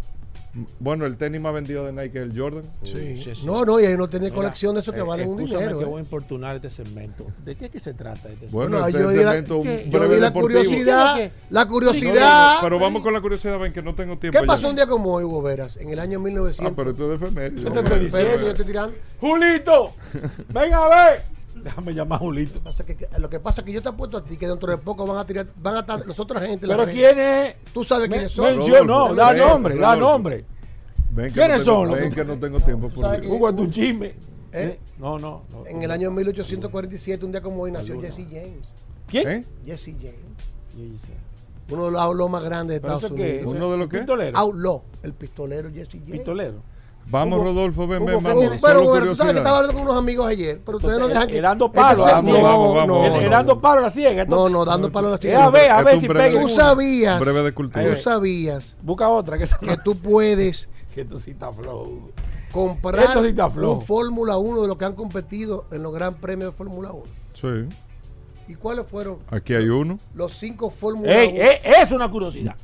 bueno, 0.80 1.04
el 1.06 1.16
tenis 1.16 1.40
más 1.40 1.52
vendido 1.54 1.84
de 1.84 1.92
Nike 1.92 2.18
es 2.18 2.24
el 2.30 2.38
Jordan. 2.38 2.64
Sí. 2.82 3.22
sí, 3.22 3.34
sí. 3.34 3.46
No, 3.46 3.64
no, 3.64 3.78
y 3.80 3.86
ahí 3.86 3.96
no 3.96 4.08
tiene 4.08 4.30
colección 4.30 4.74
de 4.74 4.80
eso 4.80 4.92
que 4.92 5.00
eh, 5.00 5.02
valen 5.02 5.28
un 5.28 5.38
dinero. 5.44 5.78
que 5.78 5.84
eh. 5.84 5.88
voy 5.88 5.98
a 5.98 6.00
importunar 6.00 6.56
este 6.56 6.70
segmento. 6.70 7.26
¿De 7.44 7.54
qué 7.54 7.66
es 7.66 7.70
que 7.70 7.78
se 7.80 7.94
trata 7.94 8.28
este 8.30 8.46
Bueno, 8.50 8.78
No, 8.80 8.86
este 8.86 8.98
yo 8.98 9.10
la- 9.10 9.12
segmento 9.32 9.62
¿qué? 9.62 9.84
Yo 9.90 9.98
breve 9.98 10.14
vi 10.14 10.20
la 10.20 10.26
deportivo. 10.28 10.60
curiosidad, 10.62 11.30
la 11.50 11.66
curiosidad. 11.68 12.54
no, 12.56 12.60
pero 12.62 12.78
vamos 12.78 13.02
con 13.02 13.12
la 13.12 13.20
curiosidad, 13.20 13.58
ven 13.58 13.72
que 13.72 13.82
no 13.82 13.94
tengo 13.94 14.18
tiempo. 14.18 14.38
¿Qué 14.38 14.44
ya. 14.44 14.46
pasó 14.46 14.68
un 14.68 14.76
día 14.76 14.86
como 14.86 15.12
hoy, 15.14 15.24
Hugo 15.24 15.42
Veras? 15.42 15.76
En 15.76 15.90
el 15.90 15.98
año 15.98 16.18
1900. 16.20 16.72
Ah, 16.72 16.74
pero 16.76 16.90
esto 16.90 17.04
es 17.12 17.20
de 17.20 17.26
efeméride. 17.26 17.62
Yo 17.62 17.72
te 17.72 17.78
estoy 17.80 17.98
diciendo. 18.00 18.18
Espérate, 18.18 18.42
yo 18.44 18.50
estoy 18.50 18.64
tirando. 18.66 18.96
Julito, 19.20 19.94
ven 20.52 20.72
a 20.74 20.88
ver. 20.88 21.37
Déjame 21.62 21.94
llamar 21.94 22.16
a 22.16 22.20
Julito. 22.20 22.60
Pasa 22.60 22.84
que- 22.84 22.96
que- 22.96 23.08
lo 23.18 23.28
que 23.28 23.40
pasa 23.40 23.60
es 23.60 23.64
que 23.66 23.72
yo 23.72 23.82
te 23.82 23.88
apuesto 23.88 24.16
a 24.18 24.24
ti 24.24 24.36
que 24.36 24.46
dentro 24.48 24.70
de 24.70 24.78
poco 24.78 25.06
van 25.06 25.18
a 25.18 25.26
tirar, 25.26 25.46
van 25.56 25.76
a 25.76 25.80
estar 25.80 26.06
los 26.06 26.18
otra 26.20 26.40
gente. 26.40 26.66
Pero 26.66 26.86
quién 26.86 27.18
es. 27.18 27.56
Tú 27.72 27.84
sabes 27.84 28.08
quiénes 28.08 28.32
son. 28.32 28.56
Mención, 28.56 28.86
no, 28.86 29.14
da 29.14 29.32
nombre, 29.34 29.76
da 29.76 29.96
nombre. 29.96 30.44
Ven 31.10 31.32
¿Quiénes 31.32 31.66
no 31.66 31.72
tengo- 31.72 31.86
son 31.86 32.00
Ven 32.00 32.12
que- 32.14 32.24
no 32.24 32.38
tengo 32.38 32.60
tiempo 32.60 32.88
por. 32.90 33.04
Hugo, 33.26 33.48
es 33.50 33.56
tu 33.56 33.66
chisme. 33.70 34.06
¿Eh? 34.06 34.14
Eh, 34.52 34.78
No, 34.98 35.18
no. 35.18 35.42
no. 35.50 35.66
En 35.66 35.82
el 35.82 35.90
año 35.90 36.10
1847, 36.10 37.24
un 37.24 37.32
día 37.32 37.40
como 37.42 37.62
hoy, 37.62 37.70
nació. 37.72 38.00
Jesse 38.00 38.26
James. 38.30 38.74
¿Quién? 39.06 39.28
¿Eh? 39.28 39.44
Jesse 39.64 39.94
James. 40.00 41.02
Uno 41.70 41.84
de 41.86 41.90
los 41.92 42.00
outlaws 42.00 42.30
más 42.30 42.42
grandes 42.42 42.76
de 42.76 42.80
¿Pero 42.80 42.94
Estados? 42.94 43.12
Unidos. 43.18 43.54
¿Uno 43.54 43.70
de 43.72 43.76
los 43.76 43.88
qué? 43.90 43.98
Pistolero. 43.98 44.38
Outlaw, 44.38 44.82
el 45.02 45.12
pistolero 45.12 45.70
Jesse 45.70 45.92
James. 45.98 46.10
Pistolero. 46.12 46.62
Vamos, 47.10 47.36
Hugo, 47.38 47.44
Rodolfo, 47.48 47.86
ven, 47.86 48.04
ven, 48.04 48.18
¿qué 48.18 48.24
vamos. 48.24 48.44
Pero, 48.60 48.80
tú 49.06 49.16
sabes 49.16 49.32
que 49.32 49.38
estaba 49.38 49.58
hablando 49.58 49.78
con 49.78 49.88
unos 49.88 49.96
amigos 50.02 50.26
ayer, 50.26 50.60
pero 50.64 50.76
ustedes 50.76 50.98
no 50.98 51.08
dejan 51.08 51.26
que. 51.28 51.40
dando 51.40 51.72
palo, 51.72 52.04
se- 52.04 52.10
así. 52.10 52.26
no, 52.26 52.42
Vamos, 52.42 52.74
vamos, 52.74 52.86
no, 52.86 52.98
vamos. 53.00 53.18
Eh, 53.20 53.24
no, 53.24 53.30
dando 53.30 53.60
palo 53.60 53.78
a 53.78 53.82
la 53.84 53.90
ciega. 53.90 54.24
No, 54.26 54.48
no, 54.50 54.64
dando 54.64 54.92
palo 54.92 55.08
a 55.08 55.10
la 55.12 55.16
ciega. 55.18 55.44
a 55.44 55.50
ver, 55.50 55.70
a 55.70 55.82
ver 55.82 55.98
si 56.00 56.06
pega 56.08 56.40
Tú 56.40 56.48
sabías, 56.48 57.18
Breve 57.20 57.42
de 57.42 57.50
tú 57.50 57.56
cultura. 57.56 57.96
sabías 58.02 58.76
Busca 58.82 59.08
otra 59.08 59.38
que 59.38 59.46
tú 59.84 59.96
puedes 59.96 60.68
que 60.94 61.04
tú 61.06 61.18
sí 61.18 61.30
estás 61.30 61.54
flow. 61.56 62.10
comprar 62.52 63.06
sí 63.22 63.34
un 63.56 63.82
Fórmula 63.82 64.36
1 64.36 64.62
de 64.62 64.68
los 64.68 64.76
que 64.76 64.84
han 64.84 64.94
competido 64.94 65.64
en 65.72 65.82
los 65.82 65.92
Gran 65.94 66.14
Premios 66.16 66.50
de 66.52 66.56
Fórmula 66.56 66.92
1. 66.92 67.04
Sí, 67.34 67.68
¿Y 68.48 68.54
cuáles 68.54 68.86
fueron 68.86 69.18
aquí 69.30 69.54
hay 69.54 69.68
uno. 69.68 69.98
los 70.14 70.32
cinco 70.34 70.70
Fórmula 70.70 71.10
Ey, 71.22 71.28
1? 71.34 71.42
ey, 71.42 71.58
es 71.82 71.90
una 71.92 72.10
curiosidad. 72.10 72.54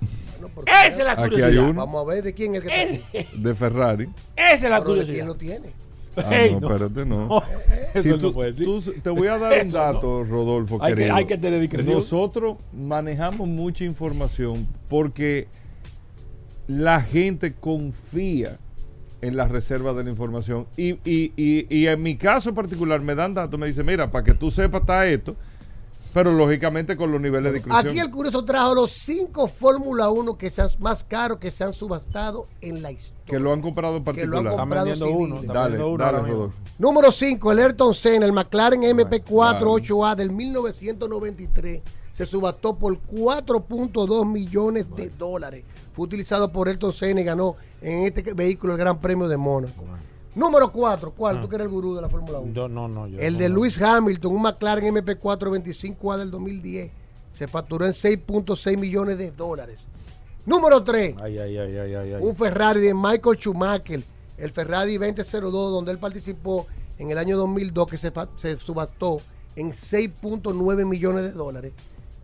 Bueno, 0.44 0.54
porque- 0.54 0.70
Esa 0.72 0.86
es 0.88 0.98
la 0.98 1.12
Aquí 1.12 1.22
hay 1.22 1.30
curiosidad. 1.30 1.62
uno. 1.64 1.74
Vamos 1.86 2.02
a 2.02 2.08
ver 2.14 2.22
de 2.24 2.32
quién 2.34 2.54
es 2.54 2.62
el 2.62 2.68
que 2.68 2.82
está. 3.22 3.38
De 3.38 3.54
Ferrari. 3.54 4.08
Esa 4.36 4.54
es 4.54 4.62
la 4.62 4.68
Pero 4.68 4.78
de 4.80 4.84
curiosidad. 4.84 5.14
quién 5.14 5.26
lo 5.26 5.34
tiene. 5.36 5.84
Ah, 6.16 6.30
no, 6.52 6.60
no. 6.60 6.66
espérate, 6.74 7.06
no. 7.06 7.26
No, 7.26 7.42
eso 7.92 8.02
Si 8.02 8.08
no 8.10 8.18
tú- 8.18 8.32
puede 8.34 8.52
decir. 8.52 8.66
tú- 8.66 8.94
te 9.02 9.10
voy 9.10 9.26
a 9.26 9.36
dar 9.36 9.52
un 9.66 9.70
dato, 9.72 10.22
Rodolfo, 10.22 10.78
Hay 10.80 10.92
que- 10.92 10.98
querido. 10.98 11.16
hay 11.16 11.24
que 11.26 11.36
tener 11.38 11.60
discreción. 11.60 11.96
Nosotros 11.96 12.56
manejamos 12.72 13.48
mucha 13.48 13.82
información 13.84 14.68
porque 14.88 15.48
la 16.68 17.00
gente 17.02 17.54
confía 17.54 18.58
en 19.22 19.36
la 19.36 19.48
reserva 19.48 19.92
de 19.92 20.04
la 20.04 20.10
información. 20.10 20.66
Y, 20.76 20.92
y, 21.04 21.32
y, 21.36 21.66
y 21.68 21.86
en 21.88 22.00
mi 22.02 22.16
caso 22.16 22.54
particular 22.54 23.00
me 23.00 23.14
dan 23.14 23.34
datos, 23.34 23.58
me 23.58 23.66
dicen, 23.66 23.84
mira, 23.86 24.10
para 24.10 24.22
que 24.24 24.34
tú 24.34 24.50
sepas 24.50 24.82
está 24.82 25.06
esto, 25.06 25.34
pero 26.14 26.32
lógicamente 26.32 26.96
con 26.96 27.10
los 27.10 27.20
niveles 27.20 27.52
de 27.52 27.58
discusión. 27.58 27.88
Aquí 27.88 27.98
el 27.98 28.08
curioso 28.08 28.44
trajo 28.44 28.72
los 28.72 28.92
cinco 28.92 29.48
Fórmula 29.48 30.10
1 30.10 30.38
que 30.38 30.48
sean 30.48 30.68
más 30.78 31.02
caros 31.02 31.38
que 31.38 31.50
se 31.50 31.64
han 31.64 31.72
subastado 31.72 32.46
en 32.60 32.82
la 32.82 32.92
historia. 32.92 33.20
Que 33.26 33.40
lo 33.40 33.52
han 33.52 33.60
comprado 33.60 33.96
en 33.96 34.04
Que 34.04 34.24
lo 34.24 34.38
han 34.38 34.44
particular. 34.44 34.52
Están 34.52 34.60
comprado 34.60 34.86
vendiendo 34.86 35.18
uno. 35.18 35.40
están 35.40 35.54
Dale, 35.54 35.68
vendiendo 35.70 35.88
uno 35.92 36.04
dale. 36.04 36.18
Rodolfo. 36.18 36.54
Número 36.78 37.10
5, 37.10 37.52
el 37.52 37.58
Ayrton 37.58 37.94
Senna, 37.94 38.26
el 38.26 38.32
McLaren 38.32 38.82
MP4 38.82 39.22
Claro. 39.24 39.74
8A 39.74 40.14
del 40.14 40.30
1993, 40.30 41.82
se 42.12 42.26
subastó 42.26 42.76
por 42.76 42.96
4.2 43.10 44.24
millones 44.30 44.86
de 44.96 45.10
dólares. 45.10 45.64
Fue 45.92 46.04
utilizado 46.04 46.50
por 46.52 46.68
Ayrton 46.68 46.92
Senna 46.92 47.22
y 47.22 47.24
ganó 47.24 47.56
en 47.82 48.04
este 48.04 48.34
vehículo 48.34 48.74
el 48.74 48.78
Gran 48.78 49.00
Premio 49.00 49.26
de 49.26 49.36
Mónaco. 49.36 49.82
Número 50.34 50.72
4, 50.72 51.12
¿cuál? 51.12 51.40
Tú 51.40 51.48
que 51.48 51.54
eres 51.56 51.66
el 51.66 51.72
gurú 51.72 51.94
de 51.94 52.02
la 52.02 52.08
Fórmula 52.08 52.38
1. 52.40 52.52
Yo 52.52 52.68
no, 52.68 52.88
no. 52.88 53.06
Yo 53.06 53.18
El 53.20 53.34
no, 53.34 53.38
de 53.38 53.48
no. 53.48 53.54
Lewis 53.56 53.80
Hamilton, 53.80 54.34
un 54.34 54.42
McLaren 54.42 54.94
MP4 54.94 55.96
25A 55.96 56.16
del 56.18 56.30
2010, 56.30 56.90
se 57.30 57.46
facturó 57.48 57.86
en 57.86 57.92
6.6 57.92 58.76
millones 58.76 59.18
de 59.18 59.30
dólares. 59.30 59.86
Número 60.46 60.82
3, 60.82 61.14
Ay, 61.22 61.38
ay, 61.38 61.56
ay, 61.56 61.76
ay, 61.78 61.94
ay. 61.94 62.12
ay. 62.14 62.22
un 62.22 62.34
Ferrari 62.36 62.80
de 62.80 62.92
Michael 62.92 63.38
Schumacher, 63.38 64.02
el 64.36 64.50
Ferrari 64.50 64.98
2002, 64.98 65.52
donde 65.52 65.92
él 65.92 65.98
participó 65.98 66.66
en 66.98 67.10
el 67.10 67.18
año 67.18 67.36
2002, 67.38 67.88
que 67.88 67.96
se, 67.96 68.12
se 68.36 68.58
subastó 68.58 69.20
en 69.56 69.70
6.9 69.72 70.84
millones 70.84 71.22
de 71.24 71.32
dólares. 71.32 71.72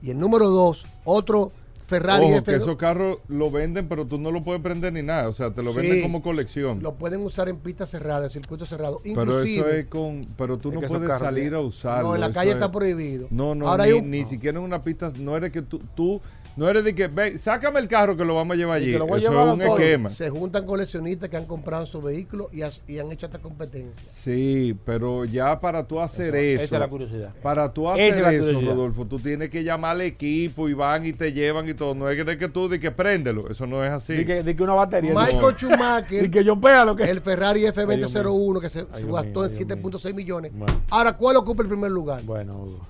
Y 0.02 0.10
el 0.10 0.18
número 0.18 0.48
2, 0.48 0.84
otro 1.04 1.52
Ferrari 1.90 2.24
Ojo, 2.24 2.36
F2, 2.36 2.44
que 2.44 2.54
esos 2.54 2.76
carros 2.76 3.18
lo 3.28 3.50
venden, 3.50 3.88
pero 3.88 4.06
tú 4.06 4.16
no 4.16 4.30
lo 4.30 4.42
puedes 4.44 4.62
prender 4.62 4.92
ni 4.92 5.02
nada. 5.02 5.28
O 5.28 5.32
sea, 5.32 5.50
te 5.50 5.62
lo 5.62 5.72
Sí. 5.72 5.78
venden 5.80 6.02
como 6.02 6.22
colección. 6.22 6.80
lo 6.82 6.94
pueden 6.94 7.20
usar 7.22 7.48
en 7.48 7.56
pistas 7.58 7.90
cerradas, 7.90 8.34
en 8.36 8.42
circuitos 8.42 8.68
cerrados. 8.68 9.00
Pero 9.02 9.22
Inclusive, 9.22 9.58
eso 9.58 9.68
es 9.68 9.86
con. 9.86 10.24
Pero 10.38 10.56
tú 10.56 10.68
Es 10.70 10.74
no 10.80 10.80
puedes 10.88 11.18
salir 11.18 11.52
a 11.54 11.60
usarlo. 11.60 12.08
no, 12.10 12.14
en 12.14 12.20
la 12.20 12.26
eso 12.28 12.34
calle 12.34 12.50
es- 12.50 12.54
está 12.56 12.70
prohibido. 12.70 13.26
No, 13.30 13.54
no, 13.54 13.68
Ahora 13.68 13.86
ni, 13.86 13.92
un- 13.92 14.10
ni 14.10 14.24
siquiera 14.24 14.58
en 14.58 14.64
una 14.64 14.80
pista. 14.82 15.12
No 15.18 15.36
eres 15.36 15.50
que 15.52 15.62
tú, 15.62 15.80
tú 15.96 16.20
No 16.56 16.68
eres 16.68 16.84
de 16.84 16.94
que, 16.94 17.06
ve, 17.06 17.38
sácame 17.38 17.78
el 17.80 17.86
carro 17.88 18.16
que 18.16 18.24
lo 18.24 18.34
vamos 18.34 18.54
a 18.54 18.56
llevar 18.58 18.76
allí. 18.78 18.92
Eso 18.94 19.16
llevar 19.16 19.48
es 19.48 19.54
un 19.54 19.62
esquema. 19.62 20.10
Se 20.10 20.28
juntan 20.28 20.66
coleccionistas 20.66 21.30
que 21.30 21.36
han 21.36 21.46
comprado 21.46 21.84
esos 21.84 22.02
vehículos 22.02 22.48
y, 22.52 22.62
has- 22.62 22.82
y 22.88 22.98
han 22.98 23.10
hecho 23.12 23.26
esta 23.26 23.38
competencia. 23.38 24.04
Sí, 24.12 24.76
pero 24.84 25.24
ya 25.24 25.58
para 25.58 25.86
tú 25.86 26.00
hacer 26.00 26.34
eso. 26.34 26.64
esa 26.64 26.76
es 26.76 26.80
la 26.80 26.88
curiosidad. 26.88 27.32
Para 27.42 27.72
tú 27.72 27.88
hacer 27.88 28.08
eso, 28.10 28.22
curiosidad. 28.24 28.62
Rodolfo, 28.74 29.06
tú 29.06 29.18
tienes 29.20 29.48
que 29.48 29.62
llamar 29.64 29.92
al 29.92 30.00
equipo 30.02 30.68
y 30.68 30.74
van 30.74 31.06
y 31.06 31.12
te 31.12 31.32
llevan 31.32 31.68
y 31.68 31.74
todo. 31.74 31.94
No 31.94 32.10
es 32.10 32.16
que, 32.16 32.24
de 32.24 32.36
que 32.36 32.48
tú 32.48 32.68
di 32.68 32.78
que 32.78 32.90
préndelo. 32.90 33.48
Eso 33.48 33.66
no 33.66 33.82
es 33.84 33.90
así. 33.90 34.14
Di 34.14 34.24
que, 34.24 34.42
di 34.42 34.54
que 34.54 34.62
una 34.62 34.74
batería. 34.74 35.14
Michael 35.14 35.54
Schumacher, 35.56 36.22
Di 36.24 36.30
que 36.30 36.44
John 36.44 36.60
Pea 36.60 36.84
lo 36.84 36.96
que. 36.96 37.04
el 37.04 37.20
Ferrari 37.20 37.64
Ay, 37.64 37.72
Dios 37.96 38.14
F2001 38.14 38.60
que 38.60 38.68
se, 38.70 38.80
Ay, 38.80 38.86
se 39.02 39.06
gastó 39.06 39.44
en 39.46 39.54
Dios 39.56 39.66
mío. 39.66 39.76
7.6 39.92 40.14
millones. 40.14 40.52
Bueno. 40.54 40.82
Ahora, 40.90 41.16
¿cuál 41.16 41.36
ocupa 41.36 41.62
el 41.62 41.68
primer 41.68 41.90
lugar? 41.90 42.22
Bueno. 42.24 42.80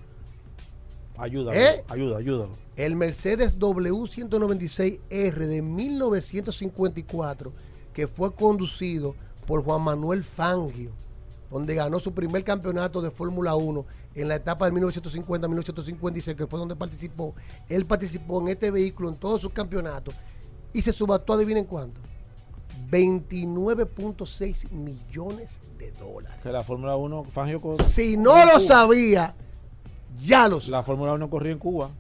Ayuda, 1.19 1.53
¿Eh? 1.55 1.85
ayuda, 1.89 2.17
ayuda. 2.17 2.47
El 2.81 2.97
Mercedes 2.97 3.59
W196R 3.59 5.35
de 5.35 5.61
1954, 5.61 7.53
que 7.93 8.07
fue 8.07 8.35
conducido 8.35 9.15
por 9.47 9.63
Juan 9.63 9.83
Manuel 9.83 10.25
Fangio, 10.25 10.93
donde 11.51 11.75
ganó 11.75 12.01
su 12.01 12.15
primer 12.15 12.43
campeonato 12.43 13.03
de 13.03 13.11
Fórmula 13.11 13.55
1 13.55 13.85
en 14.15 14.29
la 14.29 14.37
etapa 14.37 14.65
de 14.65 14.81
1950-1956, 14.81 16.35
que 16.35 16.47
fue 16.47 16.59
donde 16.59 16.75
participó. 16.75 17.35
Él 17.69 17.85
participó 17.85 18.41
en 18.41 18.49
este 18.49 18.71
vehículo 18.71 19.11
en 19.11 19.17
todos 19.17 19.43
sus 19.43 19.53
campeonatos 19.53 20.15
y 20.73 20.81
se 20.81 20.95
subató, 20.95 21.35
adivinen 21.35 21.65
cuánto, 21.65 22.01
29.6 22.91 24.71
millones 24.71 25.61
de 25.77 25.93
dólares. 25.93 26.41
Que 26.43 26.51
la 26.51 26.63
Fórmula 26.63 26.97
1, 26.97 27.25
Fangio. 27.25 27.61
Si 27.85 28.17
no 28.17 28.43
lo 28.47 28.59
sabía, 28.59 29.35
ya 30.23 30.49
lo 30.49 30.61
La 30.69 30.83
Fórmula 30.83 31.13
1 31.13 31.29
corrió 31.29 31.53
en 31.53 31.59
Cuba. 31.59 31.91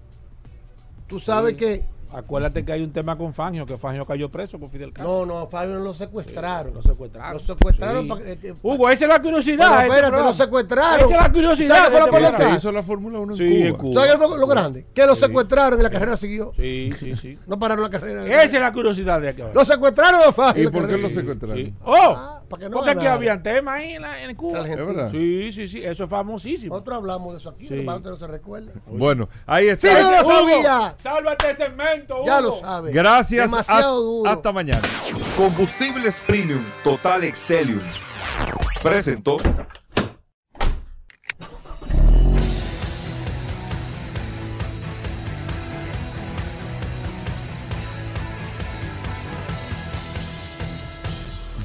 Tú 1.11 1.21
sabes 1.21 1.53
Sí. 1.53 1.57
que 1.59 2.01
Acuérdate 2.13 2.65
que 2.65 2.73
hay 2.73 2.83
un 2.83 2.93
tema 2.93 3.17
con 3.17 3.33
Fangio, 3.33 3.65
que 3.65 3.79
Fangio 3.79 4.05
cayó 4.05 4.29
preso 4.29 4.59
con 4.59 4.69
Fidel 4.69 4.93
Castro. 4.93 5.25
No, 5.25 5.27
no, 5.27 5.47
Fabio 5.47 5.79
lo 5.79 5.95
secuestraron. 5.95 6.75
Lo 6.75 6.83
secuestraron. 6.83 7.35
Lo 7.35 7.39
secuestraron. 7.39 8.03
Sí. 8.03 8.09
pa- 8.09 8.19
eh, 8.49 8.55
Hugo, 8.65 8.91
esa 8.91 9.05
es 9.05 9.09
la 9.09 9.23
curiosidad. 9.23 9.69
Pero 9.69 9.81
este 9.83 9.95
espérate, 10.07 10.23
lo 10.25 10.33
secuestraron. 10.33 11.07
Esa 11.07 11.17
es 11.17 11.23
la 11.23 11.33
curiosidad. 11.33 11.77
¿Sabes 11.77 12.05
qué 12.05 12.11
fue 12.11 12.21
lo 12.21 12.27
este 12.27 12.43
caso? 12.43 12.57
hizo 12.57 12.73
la 12.73 12.83
Fórmula 12.83 13.19
1 13.21 13.33
en 13.35 13.39
Sí, 13.39 13.45
Cuba. 13.49 13.69
en 13.69 13.75
Cuba. 13.77 13.95
¿Sabes 14.03 14.19
lo, 14.19 14.37
lo 14.39 14.47
grande? 14.49 14.87
Que 14.93 15.07
lo 15.07 15.15
Sí. 15.15 15.21
secuestraron 15.21 15.79
y 15.79 15.83
la 15.85 15.91
carrera 15.91 16.17
siguió. 16.17 16.53
Sí, 16.57 16.91
sí, 16.99 17.15
sí. 17.15 17.39
No 17.47 17.61
pararon 17.61 17.85
la 17.85 17.91
carrera. 17.91 18.27
Esa 18.27 18.43
es 18.43 18.53
la 18.61 18.73
curiosidad 18.73 19.21
de 19.21 19.29
aquí. 19.29 19.43
Lo 19.55 19.65
secuestraron 19.65 20.21
a 20.27 20.33
Fabio. 20.33 20.65
¿Y 20.65 20.67
por 20.73 20.89
qué 20.89 20.99
lo 20.99 21.11
secuestraron? 21.11 21.57
Sí. 21.59 21.75
¡Oh! 21.85 22.40
Para 22.51 22.65
que 22.65 22.69
no 22.69 22.77
Porque 22.77 22.91
aquí 22.91 23.07
habían 23.07 23.43
temas 23.43 23.81
ahí 23.81 23.95
en, 23.95 24.03
la- 24.03 24.23
en 24.23 24.35
Cuba. 24.37 24.59
Argentina. 24.61 24.91
Es 24.91 24.97
verdad. 24.97 25.11
Sí, 25.11 25.53
sí, 25.53 25.69
sí. 25.69 25.83
Eso 25.85 26.05
es 26.05 26.11
famosísimo. 26.11 26.75
Nosotros 26.75 26.97
hablamos 26.97 27.33
de 27.33 27.39
eso 27.39 27.49
aquí, 27.51 27.67
Sí. 27.69 27.75
nomás 27.77 27.97
usted 27.99 28.11
no 28.11 28.17
se 28.17 28.27
recuerda. 28.27 28.73
Bueno, 28.87 29.29
ahí 29.47 29.69
está. 29.69 29.89
Sí, 29.89 29.95
no 30.03 30.11
lo 30.11 30.25
sabía. 30.25 30.95
Sálvate 30.99 31.51
ese 31.53 31.65
segmento, 31.65 32.17
Hugo. 32.17 32.27
Ya 32.27 32.41
lo 32.43 32.53
sabe. 32.55 32.93
Gracias. 32.93 33.45
Demasiado 33.51 33.93
a- 33.97 34.01
duro. 34.05 34.31
Hasta 34.31 34.53
mañana. 34.53 34.83
Combustibles 35.37 36.15
Premium 36.27 36.63
Total 36.85 37.25
Excelium. 37.25 37.81
Presentó. 38.83 39.39